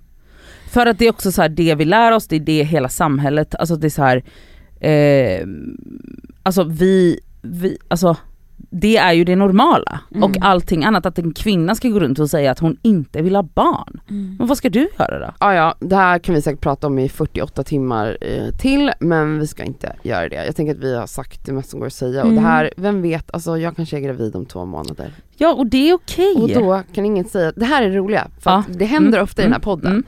För 0.71 0.85
att 0.85 0.99
det 0.99 1.05
är 1.05 1.09
också 1.09 1.31
så 1.31 1.41
här 1.41 1.49
det 1.49 1.75
vi 1.75 1.85
lär 1.85 2.11
oss, 2.11 2.27
det 2.27 2.35
är 2.35 2.39
det 2.39 2.63
hela 2.63 2.89
samhället, 2.89 3.55
alltså 3.55 3.75
det 3.75 3.87
är 3.87 3.89
så 3.89 4.03
här, 4.03 4.23
eh, 4.89 5.47
alltså 6.43 6.63
vi, 6.63 7.19
vi, 7.41 7.77
alltså 7.87 8.15
det 8.69 8.97
är 8.97 9.13
ju 9.13 9.23
det 9.23 9.35
normala 9.35 9.99
Mm. 10.11 10.23
och 10.23 10.37
allting 10.41 10.83
annat, 10.83 11.05
att 11.05 11.19
en 11.19 11.33
kvinna 11.33 11.75
ska 11.75 11.89
gå 11.89 11.99
runt 11.99 12.19
och 12.19 12.29
säga 12.29 12.51
att 12.51 12.59
hon 12.59 12.77
inte 12.81 13.21
vill 13.21 13.35
ha 13.35 13.43
barn. 13.43 14.01
Mm. 14.09 14.35
Men 14.39 14.47
vad 14.47 14.57
ska 14.57 14.69
du 14.69 14.89
göra 14.99 15.19
då? 15.19 15.33
Ja, 15.39 15.53
ja, 15.53 15.75
det 15.79 15.95
här 15.95 16.19
kan 16.19 16.35
vi 16.35 16.41
säkert 16.41 16.61
prata 16.61 16.87
om 16.87 16.99
i 16.99 17.09
48 17.09 17.63
timmar 17.63 18.17
eh, 18.21 18.51
till, 18.59 18.91
men 18.99 19.39
vi 19.39 19.47
ska 19.47 19.63
inte 19.63 19.95
göra 20.03 20.29
det. 20.29 20.45
Jag 20.45 20.55
tänker 20.55 20.73
att 20.75 20.79
vi 20.83 20.95
har 20.95 21.07
sagt 21.07 21.45
det 21.45 21.51
mest 21.53 21.69
som 21.69 21.79
går 21.79 21.87
att 21.87 21.93
säga 21.93 22.21
och 22.21 22.29
Mm. 22.31 22.43
det 22.43 22.49
här, 22.49 22.71
vem 22.77 23.01
vet, 23.01 23.31
alltså 23.33 23.57
jag 23.57 23.75
kanske 23.75 23.97
är 23.97 24.01
gravid 24.01 24.35
om 24.35 24.45
två 24.45 24.65
månader. 24.65 25.13
Ja 25.37 25.53
och 25.53 25.67
det 25.67 25.89
är 25.89 25.93
okej. 25.93 26.35
Och 26.35 26.49
då 26.49 26.81
kan 26.93 27.05
ingen 27.05 27.25
säga, 27.25 27.51
det 27.55 27.65
här 27.65 27.83
är 27.83 27.89
det 27.89 27.95
roliga, 27.97 28.27
för 28.39 28.51
Ja. 28.51 28.63
det 28.69 28.85
händer 28.85 29.09
Mm, 29.17 29.23
ofta 29.23 29.41
i 29.41 29.45
den 29.45 29.51
här 29.53 29.59
mm, 29.59 29.63
podden. 29.63 29.91
mm. 29.91 30.03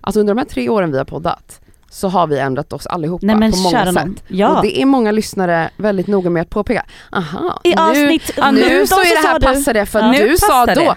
Alltså 0.00 0.20
under 0.20 0.34
de 0.34 0.38
här 0.38 0.46
tre 0.46 0.68
åren 0.68 0.92
vi 0.92 0.98
har 0.98 1.04
poddat, 1.04 1.60
så 1.96 2.08
har 2.08 2.26
vi 2.26 2.38
ändrat 2.38 2.72
oss 2.72 2.86
allihopa 2.86 3.26
Nej 3.26 3.36
men 3.36 3.52
på 3.52 3.58
många 3.58 3.92
sätt. 3.92 4.22
Ja. 4.28 4.56
Och 4.56 4.62
det 4.62 4.82
är 4.82 4.86
många 4.86 5.10
lyssnare 5.12 5.70
väldigt 5.76 6.06
noga 6.06 6.30
med 6.30 6.42
att 6.42 6.50
påpeka, 6.50 6.84
aha, 7.12 7.60
I 7.64 7.74
nu, 7.74 7.82
avsnitt 7.82 8.32
nu 8.52 8.52
19 8.52 8.86
så 8.86 8.94
är 9.00 9.22
det 9.22 9.28
här 9.28 9.40
passade 9.40 9.86
för 9.86 9.98
Ja. 10.00 10.10
Nu 10.12 10.28
du 10.28 10.36
sa 10.36 10.66
då. 10.66 10.74
det. 10.74 10.94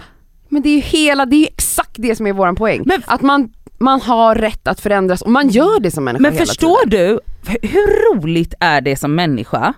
Men 0.49 0.61
det 0.61 0.69
är 0.69 0.75
ju 0.75 0.81
hela, 0.81 1.25
det 1.25 1.35
är 1.35 1.47
exakt 1.47 1.91
det 1.95 2.15
som 2.15 2.27
är 2.27 2.33
våran 2.33 2.55
poäng. 2.55 2.83
Men- 2.85 3.03
att 3.05 3.21
man, 3.21 3.53
man 3.79 4.01
har 4.01 4.35
rätt 4.35 4.67
att 4.67 4.79
förändras 4.79 5.21
och 5.21 5.31
man 5.31 5.49
gör 5.49 5.79
det 5.79 5.91
som 5.91 6.03
människa 6.03 6.21
Men 6.21 6.33
hela 6.33 6.45
förstår 6.45 6.83
tiden. 6.89 7.19
du, 7.45 7.67
hur 7.67 8.15
roligt 8.15 8.53
är 8.59 8.81
det 8.81 8.95
som 8.95 9.15
människa 9.15 9.73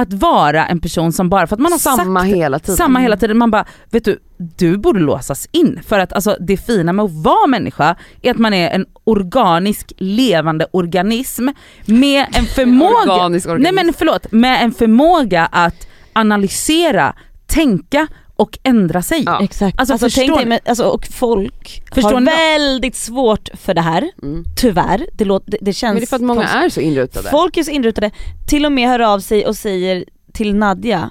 att 0.00 0.12
vara 0.12 0.66
en 0.66 0.80
person 0.80 1.12
som 1.12 1.28
bara 1.28 1.46
för 1.46 1.56
att 1.56 1.60
man 1.60 1.72
har 1.72 1.78
Samma 1.78 2.20
sagt 2.20 2.34
hela 2.36 2.58
tiden. 2.58 2.76
samma 2.76 2.98
hela 2.98 3.16
tiden, 3.16 3.38
man 3.38 3.50
bara, 3.50 3.64
vet 3.90 4.04
du, 4.04 4.18
du 4.58 4.76
borde 4.78 5.00
låsas 5.00 5.48
in. 5.52 5.80
För 5.86 5.98
att 5.98 6.12
alltså, 6.12 6.36
det 6.40 6.56
fina 6.56 6.92
med 6.92 7.04
att 7.04 7.10
vara 7.24 7.46
människa 7.46 7.96
är 8.22 8.30
att 8.30 8.38
man 8.38 8.54
är 8.54 8.70
en 8.70 8.86
organisk 9.04 9.92
levande 9.96 10.66
organism 10.72 11.48
med 11.84 12.26
en 12.32 12.44
förmåga, 12.54 13.12
Organisk 13.12 13.46
nej 13.46 13.52
organism. 13.54 13.74
men 13.74 13.94
förlåt, 13.94 14.32
med 14.32 14.64
en 14.64 14.72
förmåga 14.72 15.46
att 15.52 15.86
analysera, 16.12 17.14
tänka 17.46 18.06
och 18.40 18.58
ändra 18.62 19.02
sig. 19.02 19.22
Ja. 19.26 19.42
Exakt. 19.42 19.78
Alltså, 19.80 19.92
Alltså, 19.92 20.06
förstår 20.06 20.22
tänk 20.22 20.36
dig, 20.36 20.46
med, 20.46 20.60
alltså, 20.64 20.84
och 20.84 21.06
folk 21.06 21.82
Förstår 21.94 22.12
har 22.12 22.20
ni? 22.20 22.26
väldigt 22.26 22.96
svårt 22.96 23.48
för 23.54 23.74
det 23.74 23.80
här, 23.80 24.10
Mm. 24.22 24.44
tyvärr. 24.56 25.06
Det, 25.12 25.24
låter, 25.24 25.50
det, 25.50 25.58
det 25.60 25.72
känns 25.72 25.92
Men 25.94 26.00
det 26.00 26.04
är 26.04 26.06
för 26.06 26.16
att 26.16 26.22
många 26.22 26.40
konstigt. 26.40 26.62
är 26.64 26.68
så 26.68 26.80
inrutade. 26.80 27.28
Folk 27.30 27.56
är 27.56 27.62
så 27.62 27.70
inrutade, 27.70 28.10
till 28.48 28.66
och 28.66 28.72
med 28.72 28.88
hör 28.88 29.00
av 29.00 29.20
sig 29.20 29.46
och 29.46 29.56
säger 29.56 30.04
till 30.32 30.54
Nadja, 30.54 31.10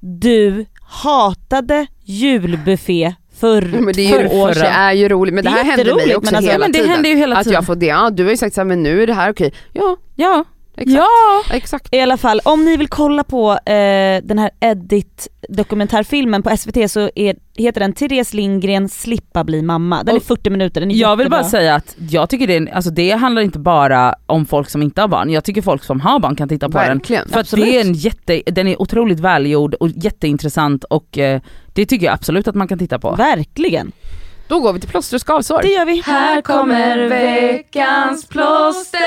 du 0.00 0.66
hatade 0.82 1.86
julbuffé 2.04 3.14
för 3.40 3.62
men 3.62 3.92
det, 3.94 4.06
är 4.14 4.22
ju, 4.22 4.28
år 4.40 4.48
det 4.54 4.60
är 4.66 4.92
ju 4.92 5.08
roligt, 5.08 5.34
men 5.34 5.44
det, 5.44 5.50
Det 5.50 5.54
är 5.60 5.64
här 5.64 5.76
händer 5.76 5.94
mig 5.94 6.16
också 6.16 6.24
men 6.30 6.36
alltså- 6.36 6.50
hela 6.52 6.64
men 6.64 6.72
det 6.72 6.78
tiden. 6.78 6.90
händer 6.92 7.10
ju 7.10 7.16
hela 7.16 7.36
att 7.36 7.44
tiden. 7.44 7.54
jag 7.54 7.66
får 7.66 7.74
det, 7.76 7.86
ja 7.86 8.10
du 8.10 8.24
har 8.24 8.30
ju 8.30 8.36
sagt 8.36 8.54
såhär, 8.54 8.66
men 8.66 8.82
nu 8.82 9.02
är 9.02 9.06
det 9.06 9.14
här 9.14 9.30
okej. 9.32 9.52
Ja, 9.72 9.96
Ja, 10.16 10.44
exakt. 10.78 10.96
ja. 10.96 11.42
exakt. 11.56 11.94
I 11.94 12.00
alla 12.00 12.16
fall, 12.16 12.40
om 12.44 12.64
ni 12.64 12.76
vill 12.76 12.88
kolla 12.88 13.24
på 13.24 13.52
eh, 13.52 14.22
den 14.24 14.38
här 14.38 14.50
Edit 14.60 15.28
dokumentärfilmen 15.48 16.42
på 16.42 16.56
SVT 16.56 16.90
så 16.90 17.10
är, 17.14 17.36
heter 17.56 17.80
den 17.80 17.92
Therese 17.92 18.34
Lindgren 18.34 18.88
slippa 18.88 19.44
bli 19.44 19.62
mamma. 19.62 20.02
Den 20.02 20.14
är 20.14 20.18
Och 20.18 20.24
40 20.24 20.50
minuter, 20.50 20.80
den 20.80 20.90
är 20.90 20.94
Jag 20.94 21.16
vill 21.16 21.24
jättebra. 21.24 21.38
bara 21.40 21.48
säga 21.50 21.74
att 21.74 21.96
jag 22.10 22.30
tycker 22.30 22.46
det, 22.46 22.56
är- 22.56 22.74
alltså 22.74 22.90
det 22.90 23.10
handlar 23.10 23.42
inte 23.42 23.58
bara 23.58 24.14
om 24.26 24.46
folk 24.46 24.70
som 24.70 24.82
inte 24.82 25.00
har 25.00 25.08
barn, 25.08 25.30
jag 25.30 25.44
tycker 25.44 25.62
folk 25.62 25.84
som 25.84 26.00
har 26.00 26.18
barn 26.20 26.36
kan 26.36 26.48
titta 26.48 26.68
på 26.68 26.78
den. 26.78 26.98
Verkligen. 26.98 27.28
För 27.28 27.40
att 27.40 27.50
det 27.50 27.76
är 27.76 27.80
en 27.80 27.92
jätte, 27.94 28.42
den 28.46 28.68
är 28.68 28.82
otroligt 28.82 29.20
välgjord 29.20 29.74
och 29.74 29.88
jätteintressant 29.88 30.84
och 30.84 31.18
eh, 31.18 31.40
det 31.72 31.86
tycker 31.86 32.06
jag 32.06 32.14
absolut 32.14 32.48
att 32.48 32.54
man 32.54 32.68
kan 32.68 32.78
titta 32.78 32.98
på. 32.98 33.14
Verkligen. 33.14 33.92
Då 34.48 34.60
går 34.60 34.72
vi 34.72 34.80
till 34.80 34.88
plåster 34.88 35.16
och 35.16 35.20
skavsår. 35.20 35.62
Det 35.62 35.68
gör 35.68 35.84
vi. 35.84 36.00
Här 36.00 36.42
kommer 36.42 37.08
veckans 37.08 38.26
plåster 38.26 38.98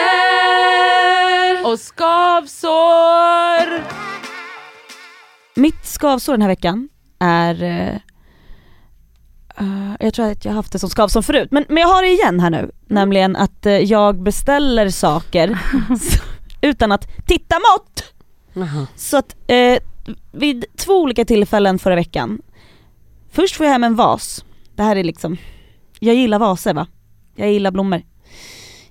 och 1.63 1.79
skavsår. 1.79 3.21
Mitt 5.55 5.85
skavsår 5.85 6.33
den 6.33 6.41
här 6.41 6.49
veckan 6.49 6.89
är 7.19 7.63
eh, 7.63 7.95
jag 9.99 10.13
tror 10.13 10.25
att 10.31 10.45
jag 10.45 10.51
har 10.51 10.55
haft 10.55 10.71
det 10.71 10.79
som 10.79 10.89
skavsår 10.89 11.21
förut, 11.21 11.47
men, 11.51 11.65
men 11.67 11.77
jag 11.77 11.87
har 11.87 12.01
det 12.01 12.09
igen 12.09 12.39
här 12.39 12.49
nu. 12.49 12.71
Nämligen 12.87 13.35
att 13.35 13.65
eh, 13.65 13.73
jag 13.73 14.23
beställer 14.23 14.89
saker 14.89 15.59
utan 16.61 16.91
att 16.91 17.07
titta 17.27 17.55
mått. 17.55 18.03
Jaha. 18.53 18.87
Så 18.95 19.17
att 19.17 19.35
eh, 19.47 19.79
vid 20.31 20.65
två 20.77 20.93
olika 20.93 21.25
tillfällen 21.25 21.79
förra 21.79 21.95
veckan, 21.95 22.41
först 23.31 23.55
får 23.55 23.65
jag 23.65 23.73
hem 23.73 23.83
en 23.83 23.95
vas. 23.95 24.45
Det 24.81 24.85
här 24.85 24.95
är 24.95 25.03
liksom, 25.03 25.37
jag 25.99 26.15
gillar 26.15 26.39
vaser 26.39 26.73
va? 26.73 26.87
Jag 27.35 27.51
gillar 27.51 27.71
blommor. 27.71 28.01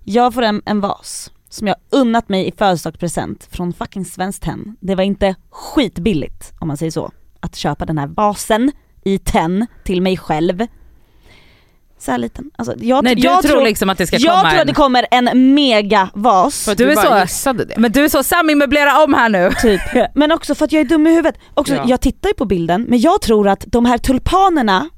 Jag 0.05 0.35
får 0.35 0.43
hem 0.43 0.63
en 0.67 0.81
vas 0.81 1.31
som 1.49 1.67
jag 1.67 1.77
unnat 1.91 2.29
mig 2.29 2.49
i 2.49 2.53
födelsedagspresent 2.59 3.49
från 3.53 3.73
fucking 3.73 4.05
Svenskt 4.05 4.43
Tenn. 4.43 4.77
Det 4.81 4.95
var 4.95 5.05
inte 5.05 5.35
skitbilligt 5.51 6.53
om 6.61 6.69
man 6.69 6.77
säger 6.77 6.91
så, 6.93 7.13
att 7.41 7.57
köpa 7.57 7.85
den 7.87 7.99
här 7.99 8.07
vasen 8.07 8.73
i 9.05 9.19
tenn 9.19 9.67
till 9.85 10.03
mig 10.03 10.17
själv. 10.17 10.67
Så 11.99 12.11
här 12.11 12.19
liten. 12.19 12.51
Alltså, 12.59 12.75
jag, 12.79 13.05
Nej 13.05 13.15
du 13.15 13.23
jag 13.23 13.43
tror, 13.43 13.63
liksom 13.63 13.91
att 13.91 13.99
det 13.99 14.07
ska 14.07 14.17
jag 14.17 14.37
komma 14.37 14.51
tror 14.51 14.61
att 14.61 14.67
det 14.67 14.71
en... 14.71 14.75
kommer 14.75 15.07
en 15.11 15.55
megavas. 15.55 16.65
För 16.65 16.73
att 16.73 16.79
Du 16.79 16.85
du, 16.85 16.91
är 16.93 16.97
bara 16.97 17.19
så- 17.21 17.23
gissade 17.23 17.65
det. 17.65 17.75
Men 17.79 17.93
du 17.93 18.05
är 18.05 18.09
så, 18.09 18.23
Sami 18.23 18.55
möblera 18.55 19.05
om 19.05 19.15
här 19.15 19.29
nu. 19.29 19.51
Typ. 19.63 19.81
Men 20.15 20.33
också 20.33 20.55
för 20.55 20.65
att 20.65 20.73
jag 20.73 20.81
är 20.81 20.85
dum 20.85 21.07
i 21.07 21.11
huvudet. 21.11 21.41
Också, 21.55 21.75
Ja. 21.75 21.85
Jag 21.87 22.01
tittar 22.01 22.29
ju 22.29 22.35
på 22.35 22.45
bilden 22.45 22.83
men 22.89 23.01
jag 23.01 23.21
tror 23.21 23.49
att 23.49 23.65
de 23.67 23.85
här 23.85 23.99
tulpanerna 23.99 24.89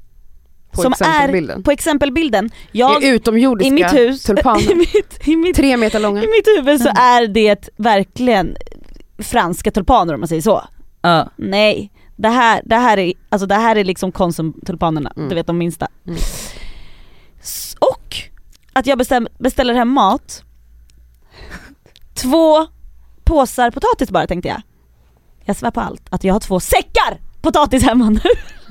På 0.73 0.81
som 0.81 0.91
exempelbilden. 0.91 1.63
på 1.63 1.71
exempelbilden, 1.71 2.49
jag, 2.71 3.03
är 3.03 3.13
utomjordiska 3.13 3.67
i 3.67 3.71
mitt 3.71 3.93
hus, 3.93 4.23
i 4.23 4.27
tulpaner. 4.27 4.75
mitt, 4.75 5.27
i 5.27 5.35
mitt, 5.35 5.55
Tre 5.55 5.77
meter 5.77 5.99
långa. 5.99 6.23
i 6.23 6.27
mitt 6.27 6.47
huvud 6.57 6.81
så 6.81 6.89
är 6.95 7.27
det 7.27 7.69
verkligen 7.77 8.55
franska 9.17 9.71
tulpaner 9.71 10.13
om 10.13 10.19
man 10.19 10.27
säger 10.27 10.41
så. 10.41 10.63
Ja. 11.01 11.29
Nej, 11.35 11.91
det 12.15 12.29
här, 12.29 12.61
det 12.65 12.75
här, 12.75 12.97
är, 12.97 13.13
alltså 13.29 13.45
det 13.45 13.55
här 13.55 13.75
är 13.75 13.83
liksom 13.83 14.11
konsumtulpanerna, 14.11 15.13
Mm. 15.15 15.29
du 15.29 15.35
vet 15.35 15.47
de 15.47 15.57
minsta. 15.57 15.87
Mm. 16.07 16.19
Och 17.79 18.15
att 18.73 18.87
jag 18.87 18.97
bestäm, 18.97 19.27
beställer 19.39 19.73
hem 19.73 19.89
mat, 19.89 20.43
två 22.13 22.67
påsar 23.23 23.71
potatis 23.71 24.11
bara 24.11 24.27
tänkte 24.27 24.47
jag. 24.49 24.61
Jag 25.45 25.55
svär 25.55 25.71
på 25.71 25.81
allt, 25.81 26.01
att 26.09 26.23
jag 26.23 26.33
har 26.33 26.39
två 26.39 26.59
säckar 26.59 27.19
potatis 27.41 27.83
hemma 27.83 28.09
nu. 28.09 28.19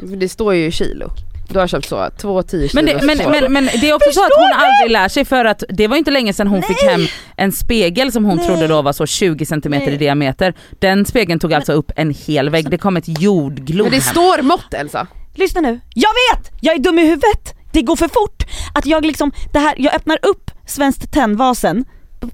För 0.09 0.16
det 0.16 0.28
står 0.28 0.55
ju 0.55 0.66
i 0.66 0.72
kilo. 0.72 1.11
Du 1.53 1.59
har 1.59 1.66
köpt 1.66 1.88
så, 1.88 2.11
två 2.20 2.42
10 2.42 2.70
Men, 2.74 2.86
det, 2.86 3.03
men, 3.03 3.18
men, 3.18 3.53
men 3.53 3.64
det 3.64 3.90
är 3.90 3.94
också 3.94 4.12
så 4.12 4.20
att 4.24 4.32
hon 4.36 4.53
aldrig 4.55 4.90
lär 4.90 5.09
sig 5.09 5.24
för 5.24 5.44
att 5.44 5.64
det 5.68 5.88
var 5.88 5.96
inte 5.96 6.11
länge 6.11 6.32
sedan 6.32 6.46
hon 6.46 6.62
fick 6.62 6.82
hem 6.82 7.07
en 7.36 7.53
spegel 7.53 8.12
som 8.12 8.24
hon 8.24 8.36
Nej. 8.36 8.46
trodde 8.46 8.66
då 8.66 8.82
var 8.82 8.92
så 8.92 9.07
20 9.07 9.46
cm 9.46 9.64
i 9.64 9.68
Nej. 9.68 9.96
diameter. 9.96 10.55
Den 10.78 11.07
spegeln 11.07 11.40
tog 11.40 11.55
alltså 11.55 11.72
upp 11.72 11.92
en 11.96 12.11
hel 12.11 12.50
vägg, 12.50 12.70
det 12.70 12.78
kom 12.78 12.96
ett 12.96 13.20
jordglob 13.22 13.84
Men 13.84 13.98
det 13.98 14.05
hem. 14.05 14.14
står 14.14 14.42
mått 14.42 14.74
Elsa. 14.74 15.07
Lyssna 15.34 15.61
nu, 15.61 15.80
jag 15.94 16.11
vet! 16.11 16.50
Jag 16.61 16.74
är 16.74 16.78
dum 16.78 16.98
i 16.98 17.03
huvudet! 17.03 17.55
Det 17.72 17.82
går 17.82 17.96
för 17.96 18.09
fort! 18.09 18.42
Att 18.74 18.86
jag 18.86 19.07
liksom, 19.07 19.32
det 19.53 19.59
här, 19.59 19.74
jag 19.78 19.94
öppnar 19.94 20.18
upp 20.22 20.50
Svenskt 20.66 21.12
Tenn-vasen, 21.12 21.84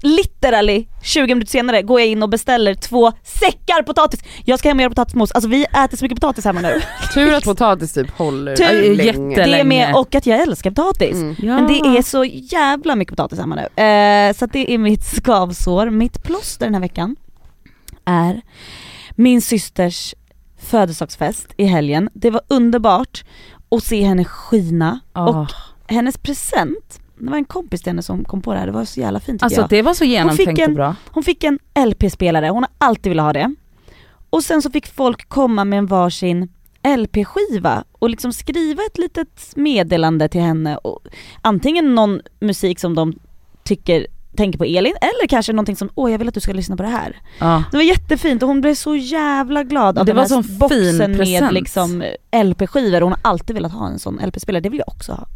literally 0.01 0.87
20 1.03 1.35
minuter 1.35 1.51
senare 1.51 1.81
går 1.81 1.99
jag 1.99 2.09
in 2.09 2.23
och 2.23 2.29
beställer 2.29 2.73
två 2.73 3.11
säckar 3.23 3.83
potatis. 3.83 4.19
Jag 4.45 4.59
ska 4.59 4.67
hem 4.69 4.77
och 4.77 4.81
göra 4.81 4.89
potatismos, 4.89 5.31
alltså 5.31 5.49
vi 5.49 5.63
äter 5.63 5.97
så 5.97 6.05
mycket 6.05 6.19
potatis 6.21 6.45
hemma 6.45 6.61
nu. 6.61 6.81
Tur 7.13 7.33
att 7.33 7.43
potatis 7.43 7.93
typ 7.93 8.09
håller 8.11 8.55
Tur. 8.55 8.95
länge. 8.95 9.03
Jätte- 9.03 9.19
Det 9.45 9.59
är 9.59 9.63
med, 9.63 9.95
och 9.95 10.15
att 10.15 10.25
jag 10.25 10.39
älskar 10.41 10.71
potatis. 10.71 11.13
Mm. 11.15 11.35
Ja. 11.39 11.55
Men 11.55 11.67
det 11.67 11.97
är 11.97 12.01
så 12.01 12.25
jävla 12.25 12.95
mycket 12.95 13.15
potatis 13.17 13.39
hemma 13.39 13.55
nu. 13.55 13.83
Eh, 13.83 14.33
så 14.33 14.45
att 14.45 14.53
det 14.53 14.73
är 14.73 14.77
mitt 14.77 15.03
skavsår. 15.03 15.89
Mitt 15.89 16.23
plåster 16.23 16.65
den 16.65 16.73
här 16.73 16.81
veckan 16.81 17.15
är 18.05 18.41
min 19.15 19.41
systers 19.41 20.15
födelsedagsfest 20.61 21.47
i 21.57 21.65
helgen. 21.65 22.09
Det 22.13 22.29
var 22.29 22.41
underbart 22.47 23.23
att 23.71 23.83
se 23.83 24.01
henne 24.03 24.25
skina 24.25 24.99
Ah. 25.13 25.25
och 25.29 25.47
hennes 25.87 26.17
present, 26.17 26.99
det 27.19 27.29
var 27.29 27.37
en 27.37 27.45
kompis 27.45 27.81
till 27.81 27.89
henne 27.89 28.03
som 28.03 28.25
kom 28.25 28.41
på 28.41 28.53
det 28.53 28.59
här, 28.59 28.65
det 28.65 28.71
var 28.71 28.85
så 28.85 28.99
jävla 28.99 29.19
fint 29.19 29.43
Alltså 29.43 29.61
jag. 29.61 29.69
det 29.69 29.81
var 29.81 29.93
så 29.93 30.05
genomtänkt 30.05 30.67
och 30.67 30.73
bra. 30.73 30.95
Hon 31.07 31.23
fick 31.23 31.43
en 31.43 31.59
LP-spelare, 31.85 32.49
hon 32.49 32.63
har 32.63 32.71
alltid 32.87 33.09
velat 33.09 33.25
ha 33.25 33.33
det. 33.33 33.55
Och 34.29 34.43
sen 34.43 34.61
så 34.61 34.71
fick 34.71 34.87
folk 34.87 35.29
komma 35.29 35.65
med 35.65 35.79
en 35.79 35.85
varsin 35.85 36.49
LP-skiva 36.97 37.83
och 37.91 38.09
liksom 38.09 38.33
skriva 38.33 38.83
ett 38.83 38.97
litet 38.97 39.51
meddelande 39.55 40.27
till 40.29 40.41
henne. 40.41 40.77
Och 40.77 40.99
antingen 41.41 41.95
någon 41.95 42.21
musik 42.39 42.79
som 42.79 42.95
de 42.95 43.13
tycker, 43.63 44.07
tänker 44.35 44.57
på 44.59 44.63
Elin 44.65 44.93
eller 45.01 45.27
kanske 45.27 45.53
någonting 45.53 45.75
som 45.75 45.89
åh 45.95 46.11
jag 46.11 46.17
vill 46.17 46.27
att 46.27 46.33
du 46.33 46.39
ska 46.39 46.53
lyssna 46.53 46.77
på 46.77 46.83
det 46.83 46.89
här. 46.89 47.17
Ja. 47.39 47.63
Det 47.71 47.77
var 47.77 47.83
jättefint 47.83 48.43
och 48.43 48.49
hon 48.49 48.61
blev 48.61 48.75
så 48.75 48.95
jävla 48.95 49.63
glad 49.63 49.97
av 49.99 50.05
Det 50.05 50.13
den 50.13 50.15
var 50.29 50.35
här 50.35 50.59
boxen 50.59 51.11
med 51.11 51.53
liksom 51.53 52.03
LP-skivor. 52.43 53.01
Hon 53.01 53.11
har 53.11 53.19
alltid 53.23 53.53
velat 53.53 53.71
ha 53.71 53.87
en 53.87 53.99
sån 53.99 54.19
LP-spelare, 54.25 54.61
det 54.61 54.69
vill 54.69 54.79
jag 54.79 54.95
också 54.95 55.11
ha. 55.11 55.27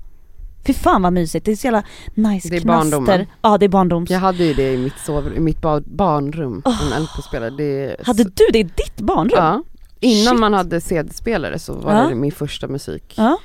Fy 0.65 0.73
fan 0.73 1.01
vad 1.01 1.13
mysigt, 1.13 1.45
det 1.45 1.51
är 1.51 1.55
så 1.55 1.67
jävla 1.67 1.83
nice 2.13 2.49
Det 2.49 2.55
är 2.55 2.61
knaster. 2.61 2.91
barndomen. 2.91 3.25
Ja 3.41 3.57
det 3.57 3.65
är 3.65 3.69
barndoms. 3.69 4.09
Jag 4.09 4.19
hade 4.19 4.43
ju 4.43 4.53
det 4.53 4.73
i 4.73 4.77
mitt, 4.77 4.99
sovrum, 5.05 5.33
i 5.35 5.39
mitt 5.39 5.61
ba- 5.61 5.81
barnrum, 5.85 6.61
en 6.65 7.03
LP-spelare. 7.03 7.49
Det 7.49 7.63
är 7.85 8.05
Hade 8.05 8.23
du 8.23 8.45
det 8.53 8.59
i 8.59 8.63
ditt 8.63 8.97
barnrum? 9.01 9.31
Ja. 9.37 9.63
Innan 9.99 10.31
Shit. 10.33 10.39
man 10.39 10.53
hade 10.53 10.81
CD-spelare 10.81 11.59
så 11.59 11.73
var 11.73 11.93
Ja. 11.95 12.07
det 12.09 12.15
min 12.15 12.31
första 12.31 12.67
musik. 12.67 13.13
Ja. 13.17 13.37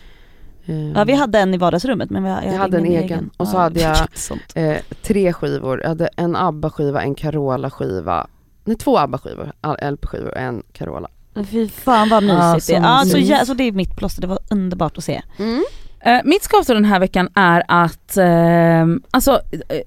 Eh, 0.66 0.89
Ja 0.91 1.05
vi 1.05 1.12
hade 1.14 1.39
en 1.39 1.55
i 1.55 1.57
vardagsrummet 1.57 2.11
men 2.11 2.25
jag, 2.25 2.45
jag, 2.47 2.53
hade 2.53 2.77
en 2.79 2.87
ingen 2.87 3.03
egen. 3.03 3.31
Och 3.37 3.49
så 3.49 3.57
Ja, 3.57 3.61
hade 3.61 3.81
jag- 3.81 3.97
sånt. 4.19 4.43
eh, 4.55 4.77
tre 5.03 5.33
skivor, 5.33 5.81
jag 5.81 5.89
hade 5.89 6.09
en 6.16 6.37
ABBA-skiva, 6.37 7.03
en 7.03 7.14
Carola-skiva, 7.14 8.27
nej 8.64 8.77
två 8.77 8.99
ABBA-skivor, 8.99 9.53
LP-skivor 9.91 10.29
och 10.31 10.37
en 10.37 10.62
Carola. 10.73 11.09
Fy 11.51 11.69
fan 11.69 12.09
vad 12.09 12.23
mysigt 12.23 12.37
Ja, 12.39 12.55
det 12.55 12.61
så 12.61 12.73
är. 13.16 13.21
Ja, 13.21 13.27
så, 13.27 13.33
ja, 13.33 13.45
så 13.47 13.55
det 13.55 13.64
är 13.64 13.73
mitt 13.73 13.97
plåster, 13.97 14.21
det 14.21 14.27
var 14.27 14.39
underbart 14.51 14.99
att 14.99 15.05
se. 15.05 15.23
Mm. 15.39 15.64
Eh, 16.01 16.20
mitt 16.24 16.42
skavsår 16.42 16.74
den 16.74 16.84
här 16.84 17.01
veckan 17.01 17.28
är 17.34 17.62
att, 17.68 18.16
ehm, 18.16 19.03
alltså 19.11 19.40
eh, 19.68 19.80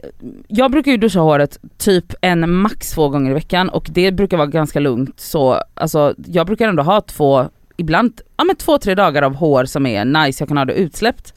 jag 0.47 0.71
brukar 0.71 0.91
ju 0.91 0.97
duscha 0.97 1.19
håret 1.19 1.59
typ 1.77 2.13
en 2.21 2.51
max 2.55 2.91
två 2.91 3.09
gånger 3.09 3.31
i 3.31 3.33
veckan 3.33 3.69
och 3.69 3.87
det 3.91 4.11
brukar 4.11 4.37
vara 4.37 4.47
ganska 4.47 4.79
lugnt 4.79 5.19
så, 5.19 5.61
alltså 5.73 6.13
jag 6.27 6.47
brukar 6.47 6.67
ändå 6.69 6.83
ha 6.83 7.01
två, 7.01 7.49
ibland, 7.77 8.21
ja 8.37 8.43
men 8.43 8.55
två 8.55 8.77
tre 8.77 8.95
dagar 8.95 9.21
av 9.21 9.35
hår 9.35 9.65
som 9.65 9.85
är 9.85 10.05
nice, 10.05 10.41
jag 10.41 10.47
kan 10.47 10.57
ha 10.57 10.65
det 10.65 10.73
utsläppt. 10.73 11.33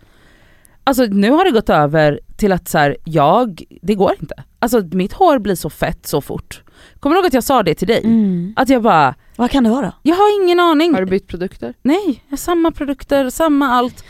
Alltså 0.87 1.05
nu 1.05 1.31
har 1.31 1.45
det 1.45 1.51
gått 1.51 1.71
över 1.71 2.21
till 2.37 2.53
att 2.53 2.69
så 2.69 2.79
här, 2.79 2.97
jag, 3.05 3.63
det 3.83 3.95
går 3.95 4.13
inte. 4.21 4.35
Alltså 4.59 4.83
mitt 4.93 5.13
hår 5.13 5.39
blir 5.39 5.55
så 5.55 5.71
fett 5.71 6.07
så 6.07 6.21
fort. 6.21 6.63
Kommer 7.01 7.15
du 7.17 7.21
ihåg 7.21 7.27
att 7.27 7.35
jag 7.35 7.45
sa 7.45 7.63
det 7.63 7.75
till 7.75 7.89
dig? 7.89 8.01
Mm. 8.05 8.53
Att 8.57 8.69
jag 8.69 8.83
bara, 8.83 9.15
Vad 9.37 9.51
kan 9.51 9.65
det 9.65 9.71
vara? 9.71 9.93
jag 10.03 10.17
har 10.17 10.43
ingen 10.43 10.61
aning. 10.61 10.95
Har 10.95 11.01
du 11.01 11.07
bytt 11.07 11.27
produkter? 11.29 11.75
Nej, 11.83 12.23
jag 12.25 12.33
har 12.33 12.37
samma 12.37 12.71
produkter, 12.73 13.31
samma 13.31 13.69
allt. 13.69 14.05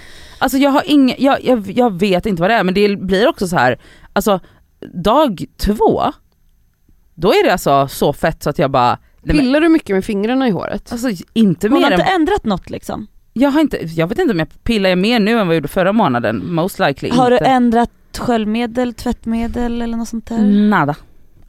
Alltså 0.45 0.59
jag 0.59 0.70
har 0.70 0.82
ingen, 0.86 1.16
jag, 1.18 1.45
jag, 1.45 1.70
jag 1.70 1.99
vet 2.01 2.26
inte 2.26 2.42
vad 2.42 2.51
det 2.51 2.55
är 2.55 2.64
men 2.64 2.74
det 2.74 2.97
blir 2.97 3.28
också 3.28 3.49
så 3.49 3.57
här. 3.57 3.78
alltså 4.12 4.40
dag 4.95 5.45
två, 5.57 6.03
då 7.14 7.28
är 7.28 7.45
det 7.45 7.53
alltså 7.53 7.88
så 7.88 8.12
fett 8.12 8.42
så 8.42 8.51
att 8.51 8.59
jag 8.59 8.70
bara, 8.70 8.99
nej, 9.22 9.36
men, 9.36 9.38
Pillar 9.38 9.61
du 9.61 9.68
mycket 9.68 9.97
med 9.97 10.05
fingrarna 10.05 10.49
i 10.49 10.51
håret? 10.51 10.92
alltså 10.92 11.09
inte 11.32 11.68
Hon 11.68 11.78
mer 11.78 11.84
har 11.84 11.92
än, 11.92 12.01
inte 12.01 12.12
ändrat 12.12 12.45
något 12.45 12.70
liksom? 12.70 13.07
jag 13.32 13.51
har 13.51 13.61
inte, 13.61 13.76
jag 13.76 14.07
vet 14.07 14.18
inte 14.18 14.32
om 14.32 14.38
jag 14.38 14.64
pillar 14.64 14.97
mer 14.97 15.20
nu 15.20 15.30
än 15.30 15.36
vad 15.38 15.47
jag 15.47 15.55
gjorde 15.55 15.68
förra 15.68 15.92
månaden, 15.92 16.55
most 16.55 16.78
likely 16.78 17.11
Har 17.11 17.30
du 17.30 17.36
inte. 17.36 17.51
ändrat 17.51 17.90
sköljmedel, 18.18 18.95
tvättmedel 18.95 19.82
eller 19.82 19.97
något 19.97 20.09
sånt 20.09 20.26
där? 20.26 20.38
Nada. 20.68 20.97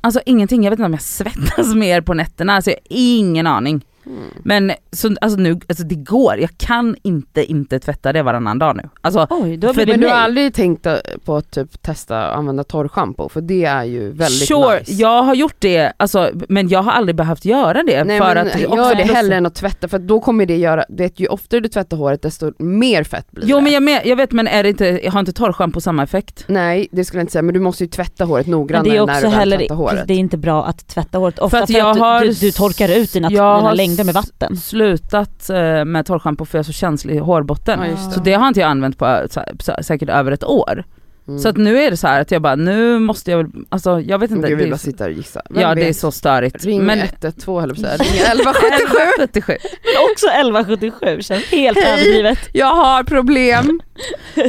Alltså 0.01 0.21
ingenting, 0.25 0.63
jag 0.63 0.71
vet 0.71 0.79
inte 0.79 0.85
om 0.85 0.93
jag 0.93 1.01
svettas 1.01 1.75
mer 1.75 2.01
på 2.01 2.13
nätterna, 2.13 2.53
alltså 2.53 2.69
jag 2.71 2.77
har 2.77 2.83
ingen 2.89 3.47
aning. 3.47 3.85
Mm. 4.05 4.23
Men 4.43 4.71
så, 4.91 5.15
alltså 5.21 5.39
nu, 5.39 5.59
alltså 5.69 5.83
det 5.83 5.95
går, 5.95 6.37
jag 6.39 6.49
kan 6.57 6.95
inte 7.03 7.43
inte 7.51 7.79
tvätta 7.79 8.13
det 8.13 8.23
varannan 8.23 8.59
dag 8.59 8.75
nu. 8.75 8.89
Alltså 9.01 9.27
Oj, 9.29 9.57
du 9.57 9.67
har 9.67 9.73
För- 9.73 9.85
Men 9.85 9.99
du 9.99 10.07
har 10.07 10.13
aldrig 10.15 10.53
tänkt 10.53 10.87
på 11.25 11.35
att 11.35 11.51
typ 11.51 11.81
testa 11.81 12.23
att 12.25 12.37
använda 12.37 12.63
torrschampo? 12.63 13.29
För 13.29 13.41
det 13.41 13.65
är 13.65 13.83
ju 13.83 14.11
väldigt 14.11 14.47
sure, 14.47 14.79
nice. 14.79 14.91
jag 14.91 15.23
har 15.23 15.35
gjort 15.35 15.55
det, 15.59 15.93
alltså, 15.97 16.29
men 16.49 16.69
jag 16.69 16.83
har 16.83 16.91
aldrig 16.91 17.15
behövt 17.15 17.45
göra 17.45 17.83
det 17.83 18.03
Nej 18.03 18.19
för 18.19 18.35
men 18.35 18.47
att 18.47 18.59
gör 18.59 18.95
det 18.95 19.03
hellre 19.03 19.35
än 19.35 19.45
att 19.45 19.55
tvätta 19.55 19.87
för 19.87 19.97
att 19.97 20.07
då 20.07 20.19
kommer 20.19 20.45
det 20.45 20.57
göra, 20.57 20.85
du 20.89 21.03
vet 21.03 21.19
ju 21.19 21.27
oftare 21.27 21.59
du 21.61 21.69
tvättar 21.69 21.97
håret 21.97 22.21
desto 22.21 22.51
mer 22.57 23.03
fett 23.03 23.31
blir 23.31 23.45
Jo 23.47 23.57
det. 23.57 23.63
men 23.63 23.73
jag, 23.73 23.83
med, 23.83 24.01
jag 24.05 24.15
vet 24.15 24.31
men 24.31 24.47
är 24.47 24.63
det 24.63 24.69
inte, 24.69 24.99
jag 25.03 25.11
har 25.11 25.19
inte 25.19 25.33
torrschampo 25.33 25.81
samma 25.81 26.03
effekt? 26.03 26.45
Nej 26.47 26.87
det 26.91 27.05
skulle 27.05 27.19
jag 27.19 27.23
inte 27.23 27.31
säga 27.33 27.41
men 27.41 27.53
du 27.53 27.59
måste 27.59 27.83
ju 27.83 27.89
tvätta 27.89 28.25
håret 28.25 28.47
noggrannare 28.47 29.05
när 29.05 29.15
du 29.15 29.27
väl 29.27 29.31
heller, 29.31 29.57
tvättar 29.57 29.75
håret. 29.75 30.07
det 30.07 30.13
är 30.13 30.17
inte 30.17 30.37
bra 30.37 30.65
att 30.65 30.87
tvätta 30.87 31.17
håret 31.17 31.39
ofta 31.39 31.49
För 31.49 31.57
för 31.57 31.63
att 31.63 31.69
att, 31.69 31.97
jag 31.97 32.03
har 32.05 32.21
du, 32.21 32.31
du 32.33 32.51
torkar 32.51 32.97
ut 32.97 33.13
dina, 33.13 33.29
dina 33.29 33.43
har 33.43 33.75
längder 33.97 34.03
med 34.03 34.13
vatten. 34.13 34.57
Slutat 34.57 35.49
eh, 35.49 35.85
med 35.85 36.05
torrschampo 36.05 36.45
för 36.45 36.57
jag 36.57 36.59
har 36.59 36.65
så 36.65 36.71
känslig 36.73 37.19
hårbotten. 37.19 37.79
Ja, 37.79 37.87
just 37.87 38.11
Så 38.13 38.19
det 38.19 38.33
har 38.33 38.47
inte 38.47 38.59
jag 38.59 38.69
använt 38.69 38.97
på 38.97 39.05
eh, 39.07 39.27
så, 39.29 39.43
så, 39.59 39.75
säkert 39.81 40.09
över 40.09 40.31
ett 40.31 40.43
år. 40.43 40.83
Mm. 41.27 41.39
Så 41.39 41.49
att 41.49 41.57
nu 41.57 41.79
är 41.79 41.91
det 41.91 41.97
så 41.97 42.07
här 42.07 42.21
att 42.21 42.31
jag 42.31 42.41
bara, 42.41 42.55
nu 42.55 42.99
måste 42.99 43.31
jag 43.31 43.37
väl, 43.37 43.47
alltså 43.69 44.01
jag 44.01 44.19
vet 44.19 44.31
inte. 44.31 44.47
Gud, 44.47 44.57
vi 44.57 44.63
det 44.63 44.67
är 44.69 44.71
bara 44.71 44.77
så- 44.77 44.83
sitter 44.85 45.05
här 45.05 45.11
och 45.11 45.17
gissar. 45.17 45.41
Vem 45.49 45.61
ja 45.61 45.75
det 45.75 45.81
är 45.81 45.85
vet? 45.85 45.97
så 45.97 46.11
störigt. 46.11 46.65
Ring 46.65 46.83
men 46.83 46.99
112 46.99 47.61
höll 47.61 47.69
jag 47.69 47.77
på 47.81 47.87
att 47.87 47.97
säga, 47.99 48.11
ring 48.11 48.21
1177. 48.21 48.97
1177. 49.23 49.53
Men 49.83 50.11
också 50.11 50.27
1177 50.27 51.21
känns 51.21 51.45
helt 51.51 51.77
överdrivet. 51.77 52.39
Jag 52.53 52.75
har 52.75 53.03
problem. 53.03 53.79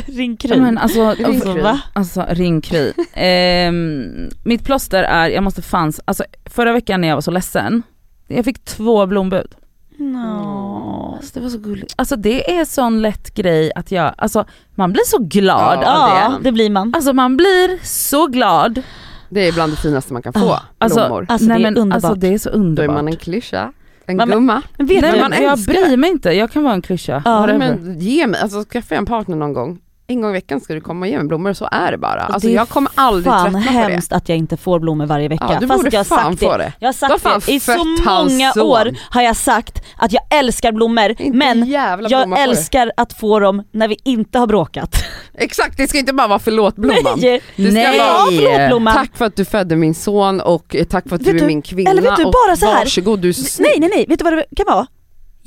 Ring 0.07 0.37
Ja, 0.43 0.49
Kry. 0.49 0.61
men 0.61 0.79
alltså, 0.79 1.11
Ring 1.15 1.25
alltså, 1.27 1.53
Kry. 1.53 1.63
va? 1.63 1.81
Alltså 1.93 2.27
ring 2.31 2.61
Kry. 2.61 2.93
Ehm, 3.13 4.29
mitt 4.45 4.65
plåster 4.65 5.03
är, 5.03 5.29
jag 5.29 5.43
måste 5.45 5.63
fanns, 5.63 6.01
alltså 6.05 6.25
förra 6.45 6.73
veckan 6.73 7.01
när 7.01 7.09
jag 7.09 7.17
var 7.17 7.21
så 7.21 7.31
ledsen, 7.31 7.83
jag 8.27 8.45
fick 8.45 8.65
två 8.65 9.07
blombud. 9.07 9.55
No. 9.99 11.15
Alltså, 11.17 11.31
det 11.35 11.41
var 11.41 11.49
så 11.51 11.59
gulligt. 11.59 11.95
Alltså 11.97 12.17
det 12.17 12.57
är 12.59 12.65
sån 12.65 13.03
lätt 13.03 13.35
grej 13.35 13.73
att 13.75 13.91
jag, 13.93 14.15
alltså 14.19 14.45
man 14.75 14.93
blir 14.93 15.03
så 15.07 15.19
glad 15.19 15.79
Ja, 15.83 16.05
av 16.05 16.19
Ja, 16.19 16.29
det. 16.39 16.45
det 16.45 16.53
blir 16.53 16.71
man. 16.71 16.93
Alltså 16.97 17.13
man 17.13 17.37
blir 17.37 17.85
så 17.87 18.27
glad. 18.27 18.83
Det 19.29 19.49
är 19.49 19.53
bland 19.53 19.73
det 19.73 19.77
finaste 19.77 20.13
man 20.13 20.23
kan 20.23 20.33
få, 20.33 20.39
Ah, 20.51 20.63
Alltså, 20.79 20.99
blommor. 21.01 21.27
Alltså, 21.29 21.49
det 21.49 21.55
är 21.55 21.59
men, 21.59 21.77
underbart. 21.77 22.05
Alltså 22.05 22.21
det 22.21 22.35
är 22.35 22.39
så 22.39 22.49
Då 22.51 22.55
är 22.55 22.59
underbart. 22.59 22.95
man 22.95 23.09
en 23.09 23.17
klyscha, 23.17 23.73
en 24.07 24.17
Men- 24.17 24.29
gumma. 24.31 24.63
Men 24.79 24.87
vet 24.87 25.01
Nej 25.03 25.13
du, 25.13 25.19
men 25.21 25.31
man 25.31 25.43
jag 25.43 25.53
älskar 25.53 25.73
bryr 25.73 25.97
mig 25.97 26.11
inte, 26.11 26.31
jag 26.33 26.51
kan 26.53 26.63
vara 26.63 26.75
en 26.75 26.83
klyscha. 26.83 27.23
Ja. 27.25 27.47
Men 27.47 28.01
ge 28.01 28.27
mig, 28.27 28.41
alltså 28.41 28.65
skaffa 28.65 28.95
en 28.95 29.07
partner 29.07 29.37
någon 29.37 29.53
gång. 29.53 29.79
En 30.09 30.21
gång 30.21 30.31
i 30.31 30.33
veckan 30.33 30.61
ska 30.61 30.75
du 30.75 30.81
komma 30.81 31.07
och 31.07 31.11
ge 31.11 31.17
mig 31.19 31.27
blommor 31.27 31.53
så 31.53 31.69
är 31.73 31.93
det 31.93 31.99
bara. 31.99 32.21
Alltså 32.21 32.49
det 32.49 32.55
är 32.55 32.57
jag 32.57 32.69
kommer 32.69 32.93
aldrig 32.95 33.25
Fan 33.25 33.45
tröttna 33.53 33.59
på 33.67 33.73
det. 33.73 33.79
hemskt 33.79 34.13
att 34.13 34.29
jag 34.29 34.39
inte 34.39 34.57
får 34.57 34.81
blommor 34.81 35.07
varje 35.07 35.29
vecka. 35.29 35.47
Ja, 35.51 35.59
du 35.61 35.67
Fast 35.69 35.85
borde 35.85 35.97
jag 35.97 36.07
fan 36.07 36.33
sagt 36.37 36.41
få 36.53 36.53
det. 36.57 36.65
det. 36.65 36.73
Jag 36.79 36.89
har 36.89 36.93
sagt 36.93 37.23
fan 37.23 37.41
det, 37.47 37.53
i 37.53 37.61
så 37.61 37.85
många 38.07 38.53
son. 38.53 38.63
år 38.67 38.91
har 39.11 39.23
jag 39.23 39.37
sagt 39.37 39.83
att 39.99 40.13
jag 40.13 40.23
älskar 40.31 40.73
blommor 40.73 41.11
Inte 41.19 41.37
men 41.37 41.69
jag 41.69 42.39
älskar 42.41 42.93
att 42.97 43.13
få 43.13 43.41
dem 43.41 43.63
när 43.73 43.89
vi 43.89 43.97
inte 44.05 44.39
har 44.39 44.47
bråkat. 44.47 45.05
Exakt, 45.35 45.77
det 45.77 45.89
ska 45.89 45.99
inte 45.99 46.13
bara 46.13 46.29
vara 46.29 46.39
förlåt-blomman. 46.39 47.19
Nej! 47.21 47.43
Det 47.57 47.71
ska 47.71 47.81
Nej. 47.81 47.99
vara 47.99 48.27
förlåt-blomman. 48.31 48.95
Tack 48.95 49.17
för 49.17 49.25
att 49.25 49.37
du 49.37 49.45
födde 49.45 49.77
min 49.77 49.95
son 49.95 50.41
och 50.41 50.77
tack 50.91 51.09
för 51.09 51.17
att 51.17 51.23
Vet 51.23 51.39
du 51.39 51.43
är 51.45 51.47
min 51.47 51.63
kvinna 51.63 51.91
eller 51.91 52.03
vet 52.03 52.17
du, 52.17 52.25
och 52.25 52.33
bara 52.47 52.57
så 52.57 52.67
här- 52.67 52.75
varsågod 52.79 53.21
du 53.21 53.29
är 53.29 53.33
så 53.33 53.43
snygg. 53.45 53.69
Nej 53.71 53.81
nej 53.81 53.91
nej, 53.97 54.07
vet 54.09 54.19
du 54.19 54.25
vad 54.25 54.33
det 54.33 54.45
kan 54.57 54.67
vara? 54.67 54.87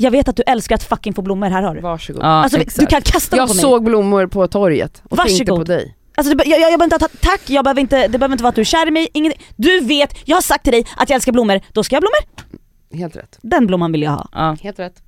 Jag 0.02 0.12
vet 0.12 0.28
att 0.28 0.36
du 0.36 0.44
älskar 0.48 0.76
att 0.76 0.84
fucking 0.84 1.14
få 1.14 1.22
blommor, 1.22 1.48
här 1.50 1.62
har 1.62 1.76
du. 1.76 1.82
Varsågod. 1.82 2.22
Ja, 2.24 2.26
Alltså 2.28 2.60
du 2.80 2.86
kan 2.86 3.02
kasta 3.02 3.36
dem 3.36 3.42
Jag 3.42 3.48
på 3.50 3.54
mig. 3.54 3.62
såg 3.62 3.84
blommor 3.84 4.28
på 4.28 4.48
torget 4.48 5.02
och 5.10 5.18
tänkte 5.18 5.34
Varsågod. 5.34 5.58
på 5.60 5.64
dig. 5.64 5.96
Alltså, 6.16 6.34
jag, 6.34 6.48
jag, 6.48 6.60
jag 6.60 6.80
behöver 6.80 6.84
inte 6.84 6.94
ha 6.96 7.00
ta- 7.00 7.18
tack, 7.22 7.42
jag 7.50 7.64
behöver 7.66 7.82
inte, 7.82 8.08
det 8.08 8.18
behöver 8.18 8.34
inte 8.34 8.44
vara 8.44 8.50
att 8.50 8.56
du 8.56 8.62
är 8.62 8.66
kär 8.66 8.88
i 8.88 8.92
mig, 8.92 9.08
ingen, 9.14 9.34
du 9.56 9.80
vet, 9.80 10.14
jag 10.26 10.36
har 10.38 10.42
sagt 10.42 10.64
till 10.64 10.74
dig 10.74 10.86
att 10.98 11.10
jag 11.10 11.16
älskar 11.16 11.32
blommor, 11.32 11.62
då 11.74 11.84
ska 11.84 11.96
jag 11.96 12.02
ha 12.02 12.08
blommor. 12.08 12.60
Helt 13.00 13.16
rätt. 13.16 13.40
Den 13.42 13.68
blomman 13.68 13.92
vill 13.92 14.02
jag 14.02 14.12
ha. 14.12 14.28
Ja, 14.32 14.58
Helt 14.62 14.80
rätt. 14.80 15.04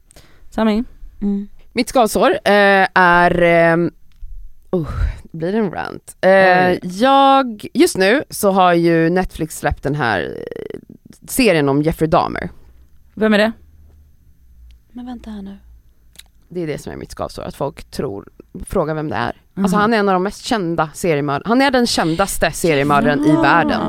Sami. 0.49 0.83
Mm. 1.21 1.47
Mitt 1.73 1.89
skavsår 1.89 2.31
eh, 2.31 2.87
är... 2.93 3.41
Eh, 3.41 3.77
uh, 4.75 4.89
blir 5.31 5.51
det 5.51 5.57
en 5.57 5.71
rant? 5.71 6.15
Eh, 6.21 6.89
jag, 7.01 7.65
just 7.73 7.97
nu 7.97 8.23
så 8.29 8.51
har 8.51 8.73
ju 8.73 9.09
Netflix 9.09 9.57
släppt 9.59 9.83
den 9.83 9.95
här 9.95 10.37
eh, 10.37 10.79
serien 11.27 11.69
om 11.69 11.81
Jeffrey 11.81 12.09
Dahmer. 12.09 12.49
Vem 13.13 13.33
är 13.33 13.37
det? 13.37 13.51
Men 14.91 15.05
vänta 15.05 15.29
här 15.29 15.41
nu. 15.41 15.57
Det 16.49 16.63
är 16.63 16.67
det 16.67 16.77
som 16.77 16.91
är 16.93 16.97
mitt 16.97 17.11
skavsår, 17.11 17.43
att 17.43 17.55
folk 17.55 17.83
tror, 17.91 18.27
frågar 18.65 18.95
vem 18.95 19.09
det 19.09 19.15
är. 19.15 19.41
Mhm. 19.53 19.65
Alltså 19.65 19.77
han 19.77 19.93
är 19.93 19.97
en 19.97 20.09
av 20.09 20.13
de 20.13 20.23
mest 20.23 20.43
kända 20.45 20.89
seriemördarna, 20.93 21.49
han 21.49 21.61
är 21.61 21.71
den 21.71 21.87
kändaste 21.87 22.51
seriemördaren 22.51 23.25
i 23.25 23.31
världen. 23.31 23.81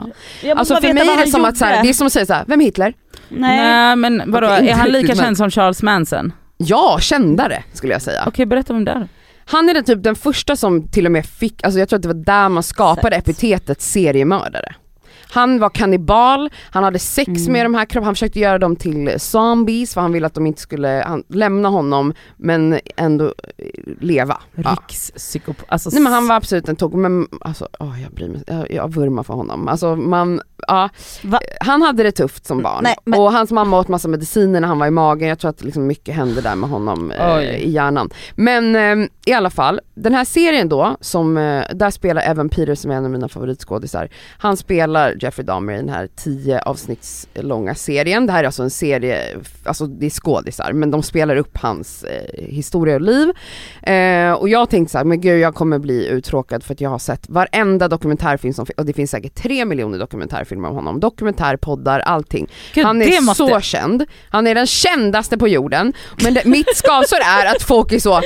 Alltså 0.57 0.75
för 0.75 0.93
mig 0.95 1.09
är 1.09 1.25
det 1.25 1.31
som 1.31 1.45
att 1.45 1.57
så 1.57 1.65
här, 1.65 1.83
det 1.83 1.89
är 1.89 1.93
som 1.93 2.07
att 2.07 2.13
säga 2.13 2.27
så 2.27 2.33
här, 2.35 2.45
vem 2.47 2.61
är 2.61 2.65
Hitler? 2.65 2.95
Nej. 3.29 3.57
Nej 3.57 3.97
men 3.97 4.23
vadå, 4.33 4.47
inte 4.47 4.69
är 4.71 4.75
han 4.75 4.89
lika 4.89 5.07
men- 5.07 5.17
känd 5.17 5.37
som 5.37 5.51
Charles 5.51 5.83
Manson? 5.83 6.33
Ja, 6.57 6.99
kändare 7.01 7.65
skulle 7.73 7.93
jag 7.93 8.03
säga. 8.03 8.25
Okej 8.27 8.47
berätta 8.47 8.75
om 8.75 8.85
det 8.85 8.91
är. 8.93 9.09
Han 9.45 9.69
är 9.69 9.75
den 9.75 9.85
typ 9.85 10.03
den 10.03 10.15
första 10.17 10.57
som 10.57 10.89
till 10.89 11.07
och 11.07 11.13
med 11.13 11.27
fick, 11.27 11.65
alltså 11.65 11.79
jag 11.79 11.89
tror 11.89 11.97
att 11.97 12.03
det 12.03 12.09
var 12.09 12.25
där 12.25 12.49
man 12.49 12.63
skapade 12.63 13.17
Exakt. 13.17 13.29
epitetet 13.29 13.81
seriemördare. 13.81 14.75
Han 15.33 15.59
var 15.59 15.69
kannibal, 15.71 16.51
han 16.71 16.85
hade 16.85 16.99
sex 16.99 17.29
Mm. 17.29 17.53
med 17.53 17.65
de 17.65 17.75
här 17.75 17.85
kropparna, 17.85 18.07
han 18.07 18.15
försökte 18.15 18.41
göra 18.41 18.59
dem 18.59 18.77
till 18.77 19.21
zombies 19.21 19.95
för 19.95 20.01
han 20.01 20.13
ville 20.13 20.27
att 20.27 20.35
de 20.35 20.47
inte 20.47 20.61
skulle 20.61 21.05
han, 21.07 21.25
lämna 21.29 21.69
honom 21.69 22.13
men 22.37 22.79
ändå 22.97 23.25
eh, 23.59 23.67
leva. 24.01 24.41
Ja. 24.55 24.71
Rikspsykopat. 24.71 25.65
Alltså, 25.69 25.91
Nej 25.93 26.03
men 26.03 26.13
han 26.13 26.29
var 26.29 26.35
absolut 26.37 26.69
en 26.69 26.77
tok, 26.77 26.93
men 26.93 27.27
alltså 27.41 27.69
åh, 27.81 28.03
jag 28.03 28.13
bryr 28.13 28.29
mig, 28.29 28.43
jag, 28.47 28.71
jag 28.71 28.93
vurmar 28.95 29.23
för 29.23 29.35
honom. 29.35 29.69
Alltså 29.69 29.97
man, 29.97 30.41
ja, 30.67 30.89
Va? 31.23 31.41
han 31.61 31.83
hade 31.83 32.03
det 32.03 32.13
tufft 32.13 32.47
som 32.47 32.63
barn 32.63 32.81
Nej, 32.83 32.95
men- 33.05 33.21
och 33.21 33.33
hans 33.33 33.51
mamma 33.51 33.79
åt 33.79 33.89
massa 33.89 34.09
mediciner 34.09 34.61
när 34.61 34.69
han 34.69 34.79
var 34.79 34.87
i 34.87 34.91
magen, 34.91 35.29
jag 35.29 35.39
tror 35.39 35.49
att 35.51 35.65
liksom 35.65 35.87
mycket 35.87 36.15
hände 36.15 36.41
där 36.41 36.55
med 36.55 36.71
honom 36.71 37.11
eh, 37.11 37.41
i 37.41 37.71
hjärnan. 37.71 38.11
Men 38.37 38.77
eh, 39.03 39.09
i 39.27 39.33
alla 39.33 39.51
fall, 39.51 39.81
den 39.95 40.15
här 40.15 40.25
serien 40.25 40.69
då, 40.69 40.97
som, 41.01 41.37
eh, 41.37 41.65
där 41.75 41.91
spelar 41.91 42.23
Evan 42.23 42.49
Peters 42.49 42.79
som 42.79 42.91
är 42.91 42.95
en 42.95 43.05
av 43.05 43.11
mina 43.11 43.29
favoritskådisar, 43.29 44.09
han 44.39 44.57
spelar 44.57 45.15
Jeffrey 45.23 45.45
Dahmer 45.47 45.73
i 45.73 45.77
den 45.77 45.89
här 45.89 46.09
10 46.17 46.61
avsnitts 46.61 47.29
långa 47.35 47.75
serien. 47.75 48.27
Det 48.27 48.33
här 48.33 48.41
är 48.41 48.47
alltså 48.47 48.63
en 48.63 48.71
serie, 48.71 49.39
alltså 49.65 49.87
det 49.87 50.07
är 50.07 50.11
skådisar 50.11 50.73
men 50.73 50.91
de 50.91 51.03
spelar 51.03 51.37
upp 51.37 51.59
hans 51.59 52.05
eh, 52.05 52.45
historia 52.45 52.95
och 52.95 53.01
liv. 53.01 53.29
Eh, 53.83 54.33
och 54.33 54.49
jag 54.49 54.71
tänkte 54.71 54.93
så 54.93 54.99
här, 54.99 55.05
men 55.05 55.21
gud 55.21 55.41
jag 55.41 55.55
kommer 55.55 55.79
bli 55.79 56.07
uttråkad 56.07 56.63
för 56.63 56.75
att 56.75 56.81
jag 56.81 56.91
har 56.91 56.99
sett 56.99 57.29
varenda 57.29 57.89
dokumentärfilm 57.89 58.55
som, 58.55 58.67
och 58.77 58.87
det 58.87 58.93
finns 58.93 59.11
säkert 59.11 59.35
tre 59.35 59.65
miljoner 59.65 59.99
dokumentärfilmer 59.99 60.69
om 60.69 60.75
honom, 60.75 61.01
dokumentärpoddar, 61.01 62.01
allting. 62.01 62.49
Gud, 62.75 62.85
han 62.85 63.03
är 63.03 63.21
måste... 63.21 63.47
så 63.47 63.61
känd, 63.61 64.05
han 64.29 64.47
är 64.47 64.55
den 64.55 64.67
kändaste 64.67 65.39
på 65.39 65.49
jorden, 65.49 65.93
men 66.23 66.35
det, 66.35 66.45
mitt 66.45 66.77
skavsår 66.77 67.19
är 67.41 67.55
att 67.57 67.63
folk 67.63 67.93
är 67.93 67.99
så, 67.99 68.21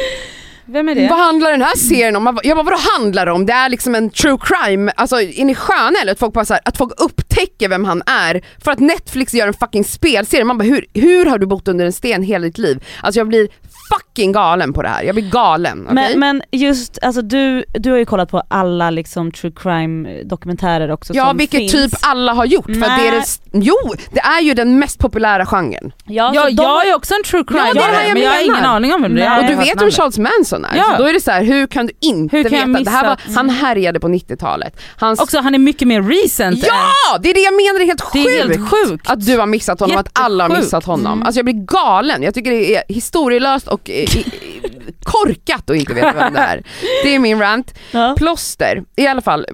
Vem 0.68 0.88
är 0.88 0.94
det? 0.94 1.08
vad 1.10 1.18
handlar 1.18 1.50
den 1.50 1.62
här 1.62 1.76
serien 1.76 2.16
om? 2.16 2.38
Jag 2.42 2.56
bara 2.56 2.62
vadå 2.64 2.76
handlar 2.96 3.26
det 3.26 3.32
om? 3.32 3.46
Det 3.46 3.52
är 3.52 3.68
liksom 3.68 3.94
en 3.94 4.10
true 4.10 4.38
crime, 4.40 4.92
alltså 4.96 5.20
är 5.20 5.44
ni 5.44 5.54
sköna 5.54 5.98
eller? 6.02 6.12
Att 6.12 6.18
folk, 6.18 6.32
bara 6.34 6.44
så 6.44 6.54
här, 6.54 6.60
att 6.64 6.76
folk 6.76 6.92
upptäcker 7.00 7.68
vem 7.68 7.84
han 7.84 8.02
är 8.06 8.40
för 8.64 8.70
att 8.70 8.78
Netflix 8.78 9.34
gör 9.34 9.46
en 9.46 9.54
fucking 9.54 9.84
spelserie. 9.84 10.44
Man 10.44 10.58
bara 10.58 10.64
hur, 10.64 10.86
hur 10.94 11.26
har 11.26 11.38
du 11.38 11.46
bott 11.46 11.68
under 11.68 11.86
en 11.86 11.92
sten 11.92 12.22
hela 12.22 12.44
ditt 12.44 12.58
liv? 12.58 12.84
Alltså 13.02 13.20
jag 13.20 13.28
blir 13.28 13.48
fucking 13.94 14.32
galen 14.32 14.72
på 14.72 14.82
det 14.82 14.88
här, 14.88 15.02
jag 15.02 15.14
blir 15.14 15.30
galen. 15.30 15.82
okej? 15.82 15.94
Men, 15.94 16.18
men 16.18 16.42
just, 16.52 16.98
alltså 17.02 17.22
du, 17.22 17.64
du 17.72 17.90
har 17.90 17.98
ju 17.98 18.04
kollat 18.04 18.30
på 18.30 18.42
alla 18.48 18.90
liksom 18.90 19.32
true 19.32 19.52
crime 19.56 20.22
dokumentärer 20.22 20.90
också 20.90 21.14
Ja 21.14 21.26
som 21.28 21.36
vilket 21.36 21.58
finns. 21.60 21.72
typ 21.72 21.92
alla 22.02 22.32
har 22.32 22.44
gjort 22.44 22.64
för 22.64 22.72
det 22.74 23.08
är 23.08 23.12
det, 23.12 23.24
jo 23.52 23.76
det 24.12 24.20
är 24.20 24.40
ju 24.40 24.54
den 24.54 24.78
mest 24.78 24.98
populära 24.98 25.46
genren. 25.46 25.92
Ja, 26.04 26.32
Ja, 26.34 26.48
jag 26.48 26.88
är 26.88 26.94
också 26.94 27.14
en 27.14 27.22
true 27.22 27.44
crime 27.48 27.62
Ja, 27.66 27.74
det 27.74 27.80
är 27.80 27.90
det 27.90 27.96
här 27.96 28.04
jag 28.08 28.14
men 28.14 28.22
jag 28.22 28.30
har 28.30 28.44
ingen 28.44 28.64
aning 28.64 28.94
om 28.94 29.02
vem 29.02 29.14
det 29.14 29.22
är. 29.22 29.38
Och 29.38 29.44
du 29.46 29.54
vet 29.54 29.76
namnet. 29.76 29.94
Charles 29.94 30.18
Manson 30.18 30.55
är, 30.64 30.76
Ja. 30.76 30.84
så 30.96 31.02
då 31.02 31.08
är 31.08 31.12
det 31.12 31.20
så 31.20 31.30
här, 31.30 31.44
hur 31.44 31.66
kan 31.66 31.86
du 31.86 31.92
inte 32.00 32.36
Hur 32.36 32.44
kan 32.44 32.72
veta? 32.72 32.84
Det 32.84 32.90
här 32.90 33.06
var, 33.06 33.20
han 33.34 33.50
härjade 33.50 34.00
på 34.00 34.08
90-talet. 34.08 34.80
Hans, 34.96 35.20
Också 35.20 35.38
han 35.40 35.54
är 35.54 35.58
mycket 35.58 35.88
mer 35.88 36.02
recent. 36.02 36.66
ja! 36.66 37.18
Det 37.22 37.30
är 37.30 37.34
det 37.34 37.40
jag 37.40 37.54
menar, 37.54 37.78
det 37.78 37.84
är 37.84 37.86
helt 37.86 38.12
Det 38.12 38.18
är 38.18 38.42
sjukt! 38.48 38.56
helt 38.58 38.70
sjukt. 38.90 39.10
Att 39.10 39.26
du 39.26 39.38
har 39.38 39.46
missat 39.46 39.80
honom, 39.80 39.96
att 39.96 40.08
alla 40.12 40.44
har 40.44 40.48
Jättesjukt. 40.50 40.66
missat 40.66 40.84
honom. 40.84 41.12
Mm. 41.12 41.26
Alltså 41.26 41.38
jag 41.38 41.44
blir 41.44 41.64
galen, 41.66 42.22
jag 42.22 42.34
tycker 42.34 42.50
det 42.50 42.76
är 42.76 42.82
historielöst 42.88 43.68
och 43.68 43.90
eh, 43.90 43.94
i, 43.96 44.02
i, 44.18 44.60
korkat 45.02 45.70
att 45.70 45.76
inte 45.76 45.94
veta 45.94 46.12
vem 46.12 46.32
det 46.32 46.40
är. 46.40 46.62
Det 47.04 47.14
är 47.14 47.18
min 47.18 47.40
rant. 47.40 47.74
ja. 47.90 48.14
Plåster, 48.18 48.82
i 48.96 49.06
alla 49.06 49.20
fall 49.22 49.46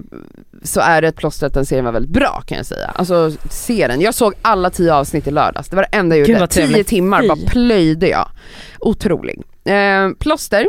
så 0.65 0.79
är 0.79 1.01
det 1.01 1.07
ett 1.07 1.15
plåster 1.15 1.47
att 1.47 1.53
den 1.53 1.65
serien 1.65 1.85
var 1.85 1.91
väldigt 1.91 2.11
bra 2.11 2.43
kan 2.47 2.57
jag 2.57 2.65
säga. 2.65 2.91
Alltså 2.95 3.31
se 3.49 3.87
den, 3.87 4.01
jag 4.01 4.13
såg 4.13 4.33
alla 4.41 4.69
tio 4.69 4.93
avsnitt 4.93 5.27
i 5.27 5.31
lördags, 5.31 5.69
det 5.69 5.75
var 5.75 5.83
det 5.91 5.97
enda 5.97 6.17
jag 6.17 6.27
Gud, 6.27 6.35
gjorde. 6.35 6.47
Tio 6.47 6.83
timmar 6.83 7.27
bara 7.27 7.37
plöjde 7.47 8.07
jag. 8.09 8.29
Otrolig. 8.79 9.41
Eh, 9.65 10.09
plåster, 10.19 10.67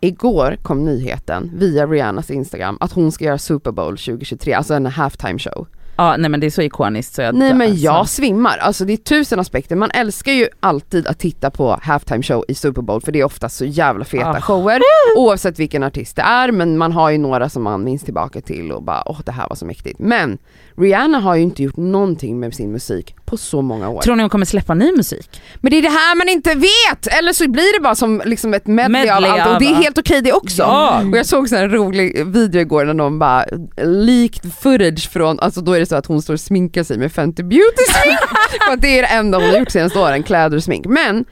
igår 0.00 0.56
kom 0.62 0.84
nyheten 0.84 1.50
via 1.54 1.86
Rihannas 1.86 2.30
Instagram 2.30 2.76
att 2.80 2.92
hon 2.92 3.12
ska 3.12 3.24
göra 3.24 3.38
Super 3.38 3.70
Bowl 3.70 3.96
2023, 3.98 4.52
alltså 4.54 4.74
en 4.74 4.86
halftime 4.86 5.38
show. 5.38 5.66
Ja 6.00 6.16
nej 6.16 6.30
men 6.30 6.40
det 6.40 6.46
är 6.46 6.50
så 6.50 6.62
ikoniskt 6.62 7.14
så 7.14 7.22
jag 7.22 7.34
Nej 7.34 7.54
men 7.54 7.70
alltså. 7.70 7.84
jag 7.84 8.08
svimmar, 8.08 8.58
alltså 8.58 8.84
det 8.84 8.92
är 8.92 8.96
tusen 8.96 9.40
aspekter. 9.40 9.76
Man 9.76 9.90
älskar 9.90 10.32
ju 10.32 10.48
alltid 10.60 11.06
att 11.06 11.18
titta 11.18 11.50
på 11.50 11.78
halftime 11.82 12.22
show 12.22 12.44
i 12.48 12.54
Super 12.54 12.82
Bowl 12.82 13.00
för 13.00 13.12
det 13.12 13.20
är 13.20 13.24
ofta 13.24 13.48
så 13.48 13.64
jävla 13.64 14.04
feta 14.04 14.28
Ah. 14.30 14.40
shower 14.40 14.80
oavsett 15.16 15.58
vilken 15.58 15.82
artist 15.82 16.16
det 16.16 16.22
är 16.22 16.52
men 16.52 16.78
man 16.78 16.92
har 16.92 17.10
ju 17.10 17.18
några 17.18 17.48
som 17.48 17.62
man 17.62 17.84
minns 17.84 18.02
tillbaka 18.02 18.40
till 18.40 18.72
och 18.72 18.82
bara 18.82 19.02
åh 19.06 19.20
det 19.24 19.32
här 19.32 19.48
var 19.48 19.56
så 19.56 19.66
mäktigt. 19.66 19.98
Men 19.98 20.38
Rihanna 20.78 21.18
har 21.20 21.34
ju 21.34 21.42
inte 21.42 21.62
gjort 21.62 21.76
någonting 21.76 22.40
med 22.40 22.54
sin 22.54 22.72
musik 22.72 23.14
på 23.24 23.36
så 23.36 23.62
många 23.62 23.88
år. 23.88 24.02
Tror 24.02 24.16
ni 24.16 24.22
hon 24.22 24.30
kommer 24.30 24.46
släppa 24.46 24.74
ny 24.74 24.92
musik? 24.96 25.42
Men 25.60 25.70
det 25.70 25.78
är 25.78 25.82
det 25.82 25.88
här 25.88 26.16
man 26.16 26.28
inte 26.28 26.54
vet! 26.54 27.06
Eller 27.18 27.32
så 27.32 27.48
blir 27.50 27.78
det 27.78 27.82
bara 27.82 27.94
som 27.94 28.22
liksom 28.24 28.54
ett 28.54 28.66
medley, 28.66 29.08
av 29.10 29.20
Medley 29.22 29.40
allt 29.40 29.52
och 29.54 29.58
det 29.60 29.66
är 29.66 29.76
av- 29.76 29.82
helt 29.82 29.98
okej 29.98 30.22
det 30.22 30.32
också. 30.32 30.62
Ja. 30.62 31.02
Och 31.12 31.16
jag 31.18 31.26
såg 31.26 31.52
en 31.52 31.70
rolig 31.70 32.26
video 32.26 32.60
igår 32.60 32.84
när 32.84 32.94
någon 32.94 33.18
bara, 33.18 33.44
likt 33.84 34.54
footage 34.60 35.10
från, 35.10 35.40
alltså 35.40 35.60
då 35.60 35.72
är 35.72 35.80
det 35.80 35.86
så 35.86 35.96
att 35.96 36.06
hon 36.06 36.22
står 36.22 36.34
och 36.34 36.40
sminkar 36.40 36.82
sig 36.82 36.98
med 36.98 37.12
Fenty 37.12 37.42
Beauty 37.42 37.82
smink. 38.02 38.18
för 38.66 38.72
att 38.72 38.82
det 38.82 38.98
är 38.98 39.02
det 39.02 39.08
enda 39.08 39.38
hon 39.38 39.48
har 39.50 39.58
gjort 39.58 39.70
senaste 39.70 39.98
åren, 39.98 40.22
kläder 40.22 40.56
och 40.56 40.64
smink. 40.64 40.86
Men 40.86 41.24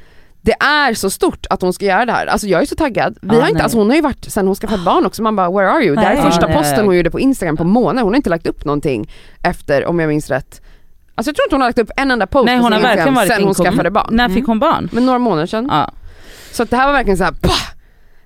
det 0.46 0.52
är 0.64 0.94
så 0.94 1.10
stort 1.10 1.46
att 1.50 1.62
hon 1.62 1.72
ska 1.72 1.84
göra 1.84 2.04
det 2.06 2.12
här. 2.12 2.26
Alltså 2.26 2.46
jag 2.46 2.62
är 2.62 2.66
så 2.66 2.74
taggad. 2.74 3.18
Vi 3.22 3.28
Ja, 3.28 3.34
har 3.34 3.40
inte, 3.48 3.52
nej. 3.54 3.62
alltså 3.62 3.78
hon 3.78 3.88
har 3.88 3.96
ju 3.96 4.02
varit 4.02 4.32
sen 4.32 4.46
hon 4.46 4.54
skaffade 4.56 4.82
barn 4.82 5.06
också, 5.06 5.22
man 5.22 5.36
bara 5.36 5.50
where 5.50 5.70
are 5.70 5.84
you? 5.84 5.94
Det 5.96 6.00
här 6.00 6.16
är 6.16 6.22
första 6.22 6.52
posten 6.52 6.84
hon 6.84 6.96
gjorde 6.96 7.10
på 7.10 7.20
Instagram 7.20 7.56
på 7.56 7.64
månader, 7.64 8.02
hon 8.02 8.12
har 8.12 8.16
inte 8.16 8.30
lagt 8.30 8.46
upp 8.46 8.64
någonting 8.64 9.10
efter, 9.42 9.86
om 9.86 9.98
jag 10.00 10.08
minns 10.08 10.30
rätt. 10.30 10.60
Alltså 11.14 11.28
jag 11.28 11.36
tror 11.36 11.44
inte 11.46 11.54
hon 11.54 11.60
har 11.62 11.68
lagt 11.68 11.78
upp 11.78 11.90
en 11.96 12.10
enda 12.10 12.26
post 12.26 12.46
Nej 12.46 12.56
på 12.58 12.62
hon 12.62 12.72
har 12.72 12.80
verkligen 12.80 13.14
varit 13.14 13.28
sen 13.28 13.44
hon 13.44 13.54
skaffade 13.54 13.90
barn. 13.90 14.08
När 14.10 14.28
fick 14.28 14.46
hon 14.46 14.58
barn? 14.58 14.88
Men 14.92 15.06
några 15.06 15.18
månader 15.18 15.46
sedan. 15.46 15.66
Ja. 15.70 15.90
Så 16.52 16.64
det 16.64 16.76
här 16.76 16.86
var 16.86 16.92
verkligen 16.92 17.16
så 17.16 17.24
här, 17.24 17.32
bah! 17.42 17.50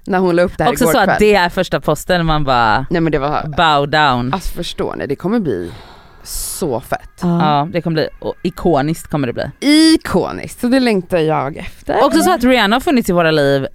när 0.05 0.19
hon 0.19 0.37
la 0.37 0.43
upp 0.43 0.59
det 0.59 0.65
här 0.65 0.71
Också 0.73 0.85
igår 0.85 0.93
så 0.93 0.99
kväll. 0.99 1.09
att 1.11 1.19
det 1.19 1.35
är 1.35 1.49
första 1.49 1.81
posten 1.81 2.27
man 2.27 2.45
bara 2.45 2.87
Nej 2.91 3.01
men 3.01 3.13
det 3.13 3.19
var, 3.19 3.43
bow 3.57 3.89
down. 3.89 4.35
alltså 4.35 4.55
förstår 4.55 4.95
ni, 4.97 5.07
det 5.07 5.17
kommer 5.17 5.41
bli 5.41 5.71
så 6.23 6.81
fett. 6.81 7.11
Ja 7.21 7.69
det 7.73 7.83
kommer 7.83 7.95
bli, 7.95 8.09
och 8.19 8.35
ikoniskt 8.43 9.07
kommer 9.11 9.27
det 9.27 9.33
bli. 9.33 9.45
Ikoniskt, 9.61 10.61
så 10.61 10.69
det 10.69 10.81
längtar 10.81 11.19
jag 11.19 11.57
efter. 11.57 12.05
Också 12.05 12.23
så 12.23 12.31
att 12.35 12.45
Rihanna 12.45 12.77
har 12.77 12.81
funnits 12.81 13.11
i 13.11 13.13
våra 13.13 13.31
liv, 13.31 13.67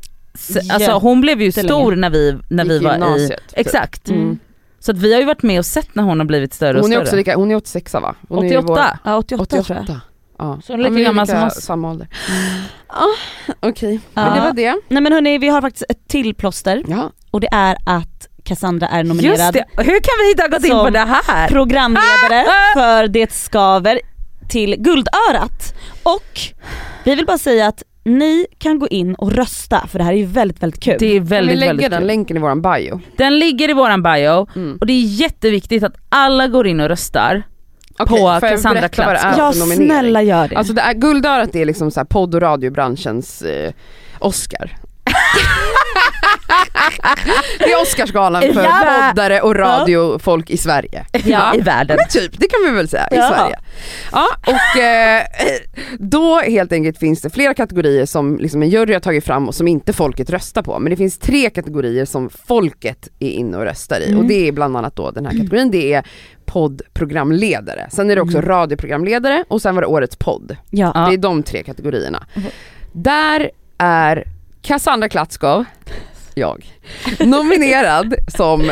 alltså 0.72 0.92
hon 0.92 1.22
blev 1.22 1.42
ju 1.42 1.52
stor 1.52 1.96
när 1.96 2.10
vi, 2.10 2.38
när 2.50 2.66
vi 2.66 2.80
var 2.80 3.18
i, 3.20 3.28
typ. 3.30 3.40
exakt. 3.54 4.10
Mm. 4.10 4.40
Så 4.80 4.92
att 4.92 4.98
vi 4.98 5.14
har 5.14 5.20
ju 5.20 5.26
varit 5.26 5.44
med 5.44 5.60
och 5.60 5.66
sett 5.66 5.96
när 5.96 6.04
hon 6.04 6.20
har 6.20 6.26
blivit 6.26 6.54
större 6.54 6.78
och 6.78 6.82
Hon 6.84 6.92
är 6.92 6.96
större. 6.96 7.04
också 7.04 7.16
lika, 7.16 7.36
hon 7.36 7.52
är 7.52 7.56
86 7.56 7.94
va? 7.94 8.16
Hon 8.30 8.46
är 8.46 8.50
ju 8.52 8.58
88? 8.58 9.00
Ja 9.04 9.18
88, 9.18 9.42
88 9.44 9.64
tror 9.64 9.78
jag. 9.88 9.98
Ja. 10.38 10.62
Så 10.64 10.74
hon 10.74 10.80
är 10.80 10.84
lika 10.84 10.94
Ja, 10.94 10.98
vi 10.98 11.04
gammal 11.04 11.28
som 11.28 11.44
oss. 11.44 11.62
samma 11.62 11.90
ålder. 11.92 12.08
Ja, 12.90 13.06
okej. 13.60 14.00
Men 14.14 14.26
Ja. 14.28 14.34
det 14.36 14.42
var 14.42 14.54
det. 14.54 14.76
Nej 14.88 15.02
men 15.04 15.14
hörni, 15.14 15.38
vi 15.38 15.48
har 15.48 15.62
faktiskt 15.62 15.86
ett 15.90 16.08
till 16.08 16.36
plåster 16.36 16.84
Ja. 16.88 17.12
och 17.32 17.40
det 17.42 17.50
är 17.52 17.78
att 17.86 18.28
Cassandra 18.46 18.88
är 18.88 18.98
Just 19.04 19.08
nominerad 19.08 19.54
det, 19.54 19.66
hur 19.78 20.00
kan 20.00 20.14
vi 20.24 20.30
inte 20.32 20.44
ha 20.44 20.48
gått 20.48 20.66
in 20.66 20.72
på 20.72 20.90
det 20.90 21.00
här? 21.24 21.48
programledare 21.48 22.46
för 22.74 23.08
Det 23.08 23.32
skaver 23.32 24.00
till 24.50 24.76
Guldörat. 24.80 25.76
Och 26.04 26.40
vi 27.04 27.16
vill 27.16 27.26
bara 27.26 27.38
säga 27.38 27.68
att 27.68 27.84
ni 28.04 28.48
kan 28.58 28.80
gå 28.80 28.88
in 28.88 29.16
och 29.16 29.32
rösta 29.32 29.88
för 29.88 30.00
det 30.00 30.06
här 30.06 30.14
är 30.14 30.18
ju 30.18 30.26
väldigt 30.26 30.64
väldigt 30.64 30.84
kul. 30.84 30.96
Det 31.00 31.06
är 31.06 31.18
Kan 31.18 31.26
väldigt, 31.26 31.56
vi 31.56 31.60
lägger 31.60 31.68
väldigt 31.74 31.92
den 31.92 32.00
kul. 32.00 32.08
länken 32.08 32.38
i 32.38 32.40
våran 32.40 32.62
bio? 32.62 33.02
Den 33.18 33.40
ligger 33.40 33.70
i 33.70 33.74
våran 33.74 34.04
bio 34.04 34.48
Mm. 34.56 34.78
och 34.82 34.86
det 34.88 34.94
är 34.94 35.02
jätteviktigt 35.02 35.84
att 35.84 35.94
alla 36.10 36.48
går 36.48 36.68
in 36.68 36.80
och 36.80 36.88
röstar. 36.90 37.44
Okej, 38.00 38.18
På 38.18 38.40
Cassandra 38.48 38.90
Klatz. 38.90 39.24
ja 39.38 39.54
snälla 39.54 40.22
gör 40.22 40.48
det. 40.48 40.56
Alltså 40.56 40.74
det 40.74 40.82
är, 40.82 40.94
Guldörat 40.94 41.56
är 41.56 41.66
liksom 41.66 41.92
så 41.92 42.00
här 42.00 42.06
podd 42.06 42.36
och 42.36 42.42
radiobranschens 42.42 43.42
eh, 43.42 43.72
Oscar. 44.20 44.78
Det 47.60 47.72
är 47.72 47.82
Oscarsgalan 47.82 48.42
för 48.42 48.64
Ja. 48.64 49.10
poddare 49.10 49.42
och 49.42 49.56
radiofolk 49.56 50.50
i 50.50 50.58
Sverige. 50.58 51.06
Ja. 51.26 51.56
I 51.56 51.62
världen. 51.62 51.98
Men 52.00 52.08
typ, 52.10 52.40
det 52.40 52.48
kan 52.48 52.60
vi 52.66 52.72
väl 52.72 52.88
säga, 52.90 53.08
i 53.12 53.16
Ja. 53.16 53.30
Sverige. 53.30 53.60
Ja, 54.12 54.28
och 54.48 54.82
eh, 54.82 55.22
då 56.00 56.40
helt 56.40 56.72
enkelt 56.72 56.98
finns 56.98 57.22
det 57.22 57.30
flera 57.30 57.54
kategorier 57.54 58.06
som 58.06 58.38
liksom 58.38 58.62
en 58.64 58.70
jury 58.70 58.94
har 58.94 59.00
tagit 59.00 59.26
fram 59.26 59.48
och 59.48 59.56
som 59.56 59.68
inte 59.68 59.94
folket 59.94 60.30
röstar 60.30 60.62
på. 60.62 60.80
Men 60.80 60.90
det 60.90 60.96
finns 60.96 61.18
tre 61.18 61.50
kategorier 61.50 62.06
som 62.06 62.30
folket 62.48 63.10
är 63.20 63.30
inne 63.30 63.58
och 63.58 63.64
röstar 63.64 64.00
i 64.00 64.16
och 64.16 64.26
det 64.26 64.48
är 64.48 64.52
bland 64.52 64.78
annat 64.78 64.96
då 64.96 65.12
den 65.12 65.26
här 65.26 65.32
kategorin, 65.32 65.72
det 65.72 65.94
är 65.94 66.04
poddprogramledare. 66.46 67.88
Sen 67.92 68.10
är 68.12 68.16
det 68.16 68.22
också 68.22 68.42
radioprogramledare 68.42 69.44
och 69.48 69.62
sen 69.62 69.76
var 69.76 69.82
det 69.82 69.88
årets 69.88 70.16
podd. 70.16 70.58
ja. 70.70 70.92
Ja. 70.96 71.08
Det 71.08 71.14
är 71.14 71.18
de 71.18 71.44
tre 71.44 71.64
kategorierna. 71.64 72.26
Där 72.92 73.52
är 73.78 74.24
Cassandra 74.62 75.10
Klatskov, 75.10 75.66
jag, 76.36 76.66
nominerad 77.20 78.16
som 78.28 78.72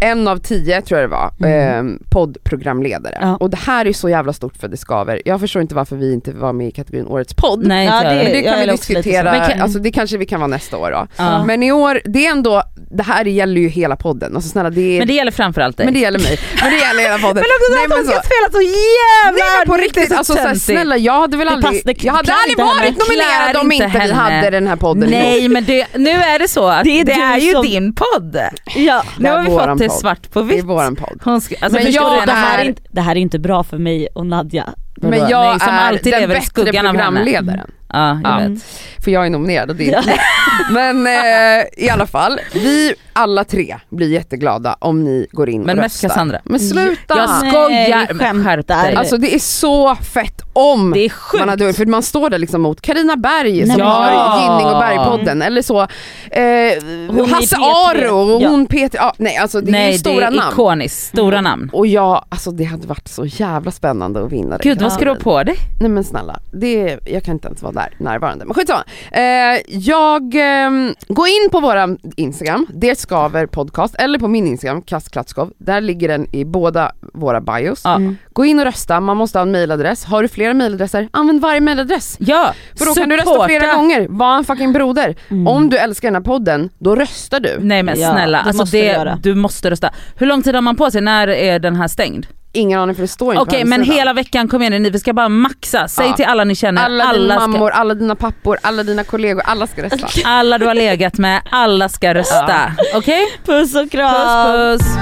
en 0.00 0.28
av 0.28 0.36
tio 0.36 0.80
tror 0.82 1.00
jag 1.00 1.10
det 1.10 1.16
var, 1.16 1.48
eh, 1.50 1.82
poddprogramledare. 2.10 3.18
Ja. 3.20 3.36
Och 3.36 3.50
det 3.50 3.56
här 3.66 3.86
är 3.86 3.92
så 3.92 4.08
jävla 4.08 4.32
stort 4.32 4.56
för 4.56 4.68
det 4.68 4.76
skaver. 4.76 5.22
Jag 5.24 5.40
förstår 5.40 5.62
inte 5.62 5.74
varför 5.74 5.96
vi 5.96 6.12
inte 6.12 6.32
var 6.32 6.52
med 6.52 6.68
i 6.68 6.70
kategorin 6.70 7.06
Årets 7.06 7.34
podd. 7.34 7.66
Nej, 7.66 7.86
Ja, 7.86 8.00
det- 8.02 8.14
Men 8.14 8.32
det 8.32 8.42
kan 8.42 8.58
vi 8.60 8.70
också 8.72 8.84
så. 8.86 8.92
diskutera, 8.92 9.32
Men 9.32 9.50
kan- 9.50 9.60
alltså 9.60 9.78
det 9.78 9.92
kanske 9.92 10.16
vi 10.16 10.26
kan 10.26 10.40
vara 10.40 10.48
nästa 10.48 10.76
år 10.76 10.90
då. 10.90 11.06
Ja. 11.16 11.44
Men 11.44 11.62
i 11.62 11.72
år, 11.72 12.00
det 12.04 12.26
är 12.26 12.30
ändå, 12.30 12.62
det 12.90 13.02
här 13.02 13.24
gäller 13.24 13.60
ju 13.60 13.68
hela 13.68 13.96
podden. 13.96 14.34
Alltså 14.34 14.50
snälla 14.50 14.70
det 14.70 14.80
är, 14.80 14.98
Men 14.98 15.08
det 15.08 15.14
gäller 15.14 15.32
framförallt 15.32 15.76
dig. 15.76 15.86
men 15.86 15.94
det 15.94 16.00
gäller 16.00 16.18
mig. 16.18 16.38
Men 16.62 16.70
det 16.70 16.76
gäller 16.76 17.02
hela 17.02 17.18
podden. 17.18 17.44
Nej, 17.74 17.86
men 17.88 17.98
så- 17.98 18.04
spela 18.04 18.48
så 18.52 18.60
jävla 18.62 19.44
Nej 19.44 19.58
men 19.58 19.66
på 19.66 19.76
riktigt, 19.76 20.12
alltså 20.18 20.32
såhär, 20.32 20.54
snälla 20.54 20.96
jag 20.96 21.20
hade 21.20 21.36
väl 21.36 21.46
Det 21.46 21.52
aldrig, 21.52 21.72
pass- 21.72 21.82
det 21.84 22.04
jag 22.04 22.12
hade 22.12 22.32
aldrig 22.32 22.58
henne. 22.66 22.80
varit 22.80 22.98
nominerad 23.08 23.56
om 23.56 23.72
inte 23.72 24.06
vi 24.06 24.12
hade 24.12 24.50
den 24.50 24.66
här 24.66 24.76
podden. 24.76 25.10
Nej 25.10 25.48
men 25.48 25.64
det, 25.64 25.86
nu 25.96 26.10
är 26.10 26.38
det 26.38 26.48
så 26.48 26.68
att 26.68 26.84
Det 26.84 27.02
det 27.04 27.12
är 27.12 27.38
ju 27.38 27.52
som- 27.52 27.62
din 27.66 27.94
podd. 27.94 28.36
ja. 28.76 29.02
Nu 29.18 29.30
har 29.30 29.42
vi 29.42 29.46
fått 29.50 29.83
det 29.84 29.88
podd. 29.88 30.00
svart 30.00 30.30
på 30.30 30.42
Det 30.42 30.52
är 30.52 30.56
vitt. 30.56 30.64
våran 30.64 30.96
podd. 30.96 31.20
Hon 31.24 31.40
ska, 31.40 31.54
alltså, 31.60 31.78
Men 31.82 31.92
jag 31.92 32.20
du 32.22 32.26
det, 32.26 32.32
här 32.32 32.58
är- 32.58 32.62
är 32.64 32.68
inte, 32.68 32.82
det 32.90 33.00
här 33.00 33.12
är 33.16 33.20
inte 33.20 33.38
bra 33.38 33.64
för 33.64 33.78
mig 33.78 34.08
och 34.14 34.26
Nadja. 34.26 34.68
Men 34.96 35.18
jag 35.28 35.50
Nej, 35.50 35.60
som 35.60 35.68
är 35.68 35.78
alltid 35.88 36.12
den 36.12 36.28
bättre 36.28 36.64
programledaren. 36.72 37.70
Ja, 37.92 38.20
jag 38.24 38.42
Ja. 38.42 38.48
vet. 38.48 38.62
För 39.04 39.10
jag 39.10 39.26
är 39.26 39.30
nominerad 39.30 39.70
och 39.70 39.76
det 39.76 39.92
är 39.92 39.98
inte 39.98 40.10
ni. 40.70 40.74
Men 40.74 41.06
eh, 41.06 41.64
i 41.76 41.90
alla 41.90 42.06
fall, 42.06 42.40
vi 42.54 42.94
alla 43.14 43.44
tre 43.44 43.76
blir 43.90 44.08
jätteglada 44.08 44.76
om 44.78 45.04
ni 45.04 45.26
går 45.32 45.48
in 45.48 45.62
Men 45.62 45.78
och 45.78 45.82
mest 45.82 45.94
röstar. 45.96 46.08
Cassandra. 46.08 46.40
Men 46.44 46.60
sluta! 46.60 47.14
Jag 47.18 47.28
Nej, 47.42 47.50
skojar, 47.50 48.14
men 48.14 48.44
skämtar. 48.44 48.92
Alltså 48.92 49.16
det 49.16 49.34
är 49.34 49.38
så 49.38 49.94
fett 49.94 50.40
om 50.52 50.90
Det 50.90 51.04
är 51.04 51.08
sjukt. 51.08 51.40
man 51.40 51.48
hade, 51.48 51.72
för 51.72 51.86
man 51.86 52.02
står 52.02 52.30
där 52.30 52.38
liksom 52.38 52.62
mot 52.62 52.80
Karina 52.80 53.16
Berg 53.16 53.58
som 53.60 53.68
Nej, 53.68 53.76
men- 53.76 53.86
har 53.86 54.10
Ja. 54.12 54.40
Ginning 54.40 54.66
och 54.74 54.80
Bergpodden 54.80 55.42
eller 55.42 55.62
så, 55.62 55.80
eh, 55.80 57.28
Hasse 57.34 57.56
P3. 57.56 57.62
Aro 57.62 58.34
och 58.34 58.42
Ja. 58.42 58.48
hon 58.48 58.66
Peter, 58.66 58.98
ja, 58.98 59.14
nej 59.18 59.36
alltså 59.36 59.60
det 59.60 59.68
är 59.68 59.72
Nej 59.72 59.86
ju 59.86 59.92
det 59.92 59.98
stora 59.98 60.26
är 60.26 60.30
namn. 60.30 60.52
ikoniskt, 60.52 61.06
stora 61.08 61.40
namn. 61.40 61.70
Och 61.72 61.86
jag, 61.86 62.24
alltså 62.28 62.50
det 62.50 62.64
hade 62.64 62.86
varit 62.86 63.08
så 63.08 63.24
jävla 63.26 63.70
spännande 63.70 64.24
att 64.24 64.32
vinna 64.32 64.56
det. 64.58 64.62
Gud 64.64 64.82
vad 64.82 64.92
ska 64.92 65.04
du 65.04 65.10
ha 65.10 65.16
på 65.18 65.42
dig? 65.42 65.56
Nej 65.80 65.90
men 65.90 66.04
snälla, 66.04 66.40
det, 66.52 66.98
jag 67.06 67.22
kan 67.22 67.34
inte 67.34 67.48
ens 67.48 67.62
vara 67.62 67.72
där 67.72 67.94
närvarande. 67.98 68.44
Men 68.44 68.54
skitsamma. 68.54 68.84
Eh, 69.12 69.22
jag, 69.68 70.34
ehm, 70.34 70.94
gå 71.08 71.26
in 71.26 71.50
på 71.50 71.60
våra 71.60 71.88
Instagram, 72.16 72.66
det 72.74 72.98
skaver 73.04 73.46
podcast, 73.46 73.94
eller 73.98 74.18
på 74.18 74.28
min 74.28 74.46
Instagram, 74.46 74.82
Kass 74.82 75.08
Klatskov. 75.08 75.52
Där 75.58 75.80
ligger 75.80 76.08
den 76.08 76.34
i 76.34 76.44
båda 76.44 76.92
våra 77.14 77.40
bios. 77.40 77.80
Ja. 77.84 77.94
Mm. 77.96 78.16
Gå 78.32 78.44
in 78.44 78.58
och 78.58 78.64
rösta, 78.64 79.00
man 79.00 79.16
måste 79.16 79.38
ha 79.38 79.42
en 79.42 79.52
mailadress. 79.52 80.04
Har 80.04 80.22
du 80.22 80.28
flera 80.28 80.54
mailadresser, 80.54 81.08
använd 81.12 81.40
varje 81.40 81.60
mailadress. 81.60 82.16
Ja, 82.20 82.52
För 82.78 82.86
då 82.86 82.94
kan 82.94 83.08
du 83.08 83.16
rösta 83.16 83.30
supporta. 83.30 83.48
flera 83.48 83.74
gånger, 83.76 84.06
var 84.10 84.36
en 84.36 84.44
fucking 84.44 84.72
broder. 84.72 85.16
Mm. 85.30 85.46
Om 85.46 85.70
du 85.70 85.76
älskar 85.78 86.08
den 86.08 86.14
här 86.14 86.22
podden, 86.22 86.70
då 86.78 86.94
röstar 86.96 87.40
du. 87.40 87.58
Nej 87.60 87.82
men 87.82 88.00
Ja, 88.00 88.12
snälla, 88.12 88.38
det 88.38 88.44
alltså 88.44 88.62
måste 88.62 88.76
du 88.76 88.82
det, 88.82 88.88
göra. 88.88 89.18
du 89.22 89.34
måste 89.34 89.70
rösta. 89.70 89.90
Hur 90.16 90.26
lång 90.26 90.42
tid 90.42 90.54
har 90.54 90.62
man 90.62 90.76
på 90.76 90.90
sig? 90.90 91.00
När 91.00 91.28
är 91.28 91.58
den 91.58 91.76
här 91.76 91.88
stängd? 91.88 92.26
Ingen 92.56 92.80
aning 92.80 92.94
för 92.94 93.02
det 93.02 93.08
står 93.08 93.34
inte 93.34 93.42
Okej 93.42 93.60
på 93.62 93.66
men 93.68 93.78
hemsidan. 93.80 93.98
hela 93.98 94.12
veckan, 94.12 94.48
kom 94.48 94.62
igen 94.62 94.82
nu, 94.82 94.90
vi 94.90 94.98
ska 94.98 95.12
bara 95.12 95.28
maxa. 95.28 95.88
Säg 95.88 96.06
Ja. 96.06 96.16
till 96.16 96.24
alla 96.24 96.44
ni 96.44 96.54
känner, 96.54 96.84
Alla, 96.84 97.04
alla, 97.04 97.18
dina 97.18 97.34
ska, 97.40 97.46
mammor, 97.48 97.70
alla 97.70 97.94
dina 97.94 98.14
pappor, 98.16 98.58
alla 98.62 98.82
dina 98.82 99.04
kollegor, 99.04 99.42
alla 99.46 99.66
ska 99.66 99.82
rösta. 99.82 100.06
alla 100.24 100.58
du 100.58 100.66
har 100.66 100.74
legat 100.74 101.18
med, 101.18 101.40
alla 101.50 101.88
ska 101.88 102.14
rösta. 102.14 102.72
Okej? 102.94 103.22
Puss 103.46 103.74
och 103.74 103.90
kram! 103.90 104.14
Puss 104.14 104.82
puss. 104.82 104.96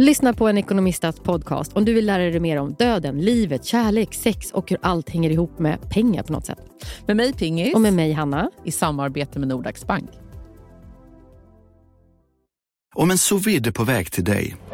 Lyssna 0.00 0.32
på 0.32 0.48
en 0.48 0.58
ekonomistats 0.58 1.20
podcast 1.20 1.72
om 1.72 1.84
du 1.84 1.94
vill 1.94 2.06
lära 2.06 2.22
dig 2.22 2.40
mer 2.40 2.56
om 2.56 2.74
döden, 2.78 3.20
livet, 3.20 3.64
kärlek, 3.64 4.14
sex 4.14 4.50
och 4.50 4.70
hur 4.70 4.78
allt 4.82 5.10
hänger 5.10 5.30
ihop 5.30 5.58
med 5.58 5.90
pengar 5.90 6.22
på 6.22 6.32
något 6.32 6.46
sätt. 6.46 6.58
Med 7.06 7.16
mig 7.16 7.32
Pingis, 7.32 7.74
Och 7.74 7.80
med 7.80 7.92
mig 7.92 8.12
Hanna. 8.12 8.50
i 8.64 8.72
samarbete 8.72 9.38
med 9.38 9.48
Nordax 9.48 9.86
Bank. 9.86 10.10
Om 12.94 13.10
en 13.10 13.18
sous 13.18 13.72
på 13.74 13.84
väg 13.84 14.12
till 14.12 14.24
dig 14.24 14.56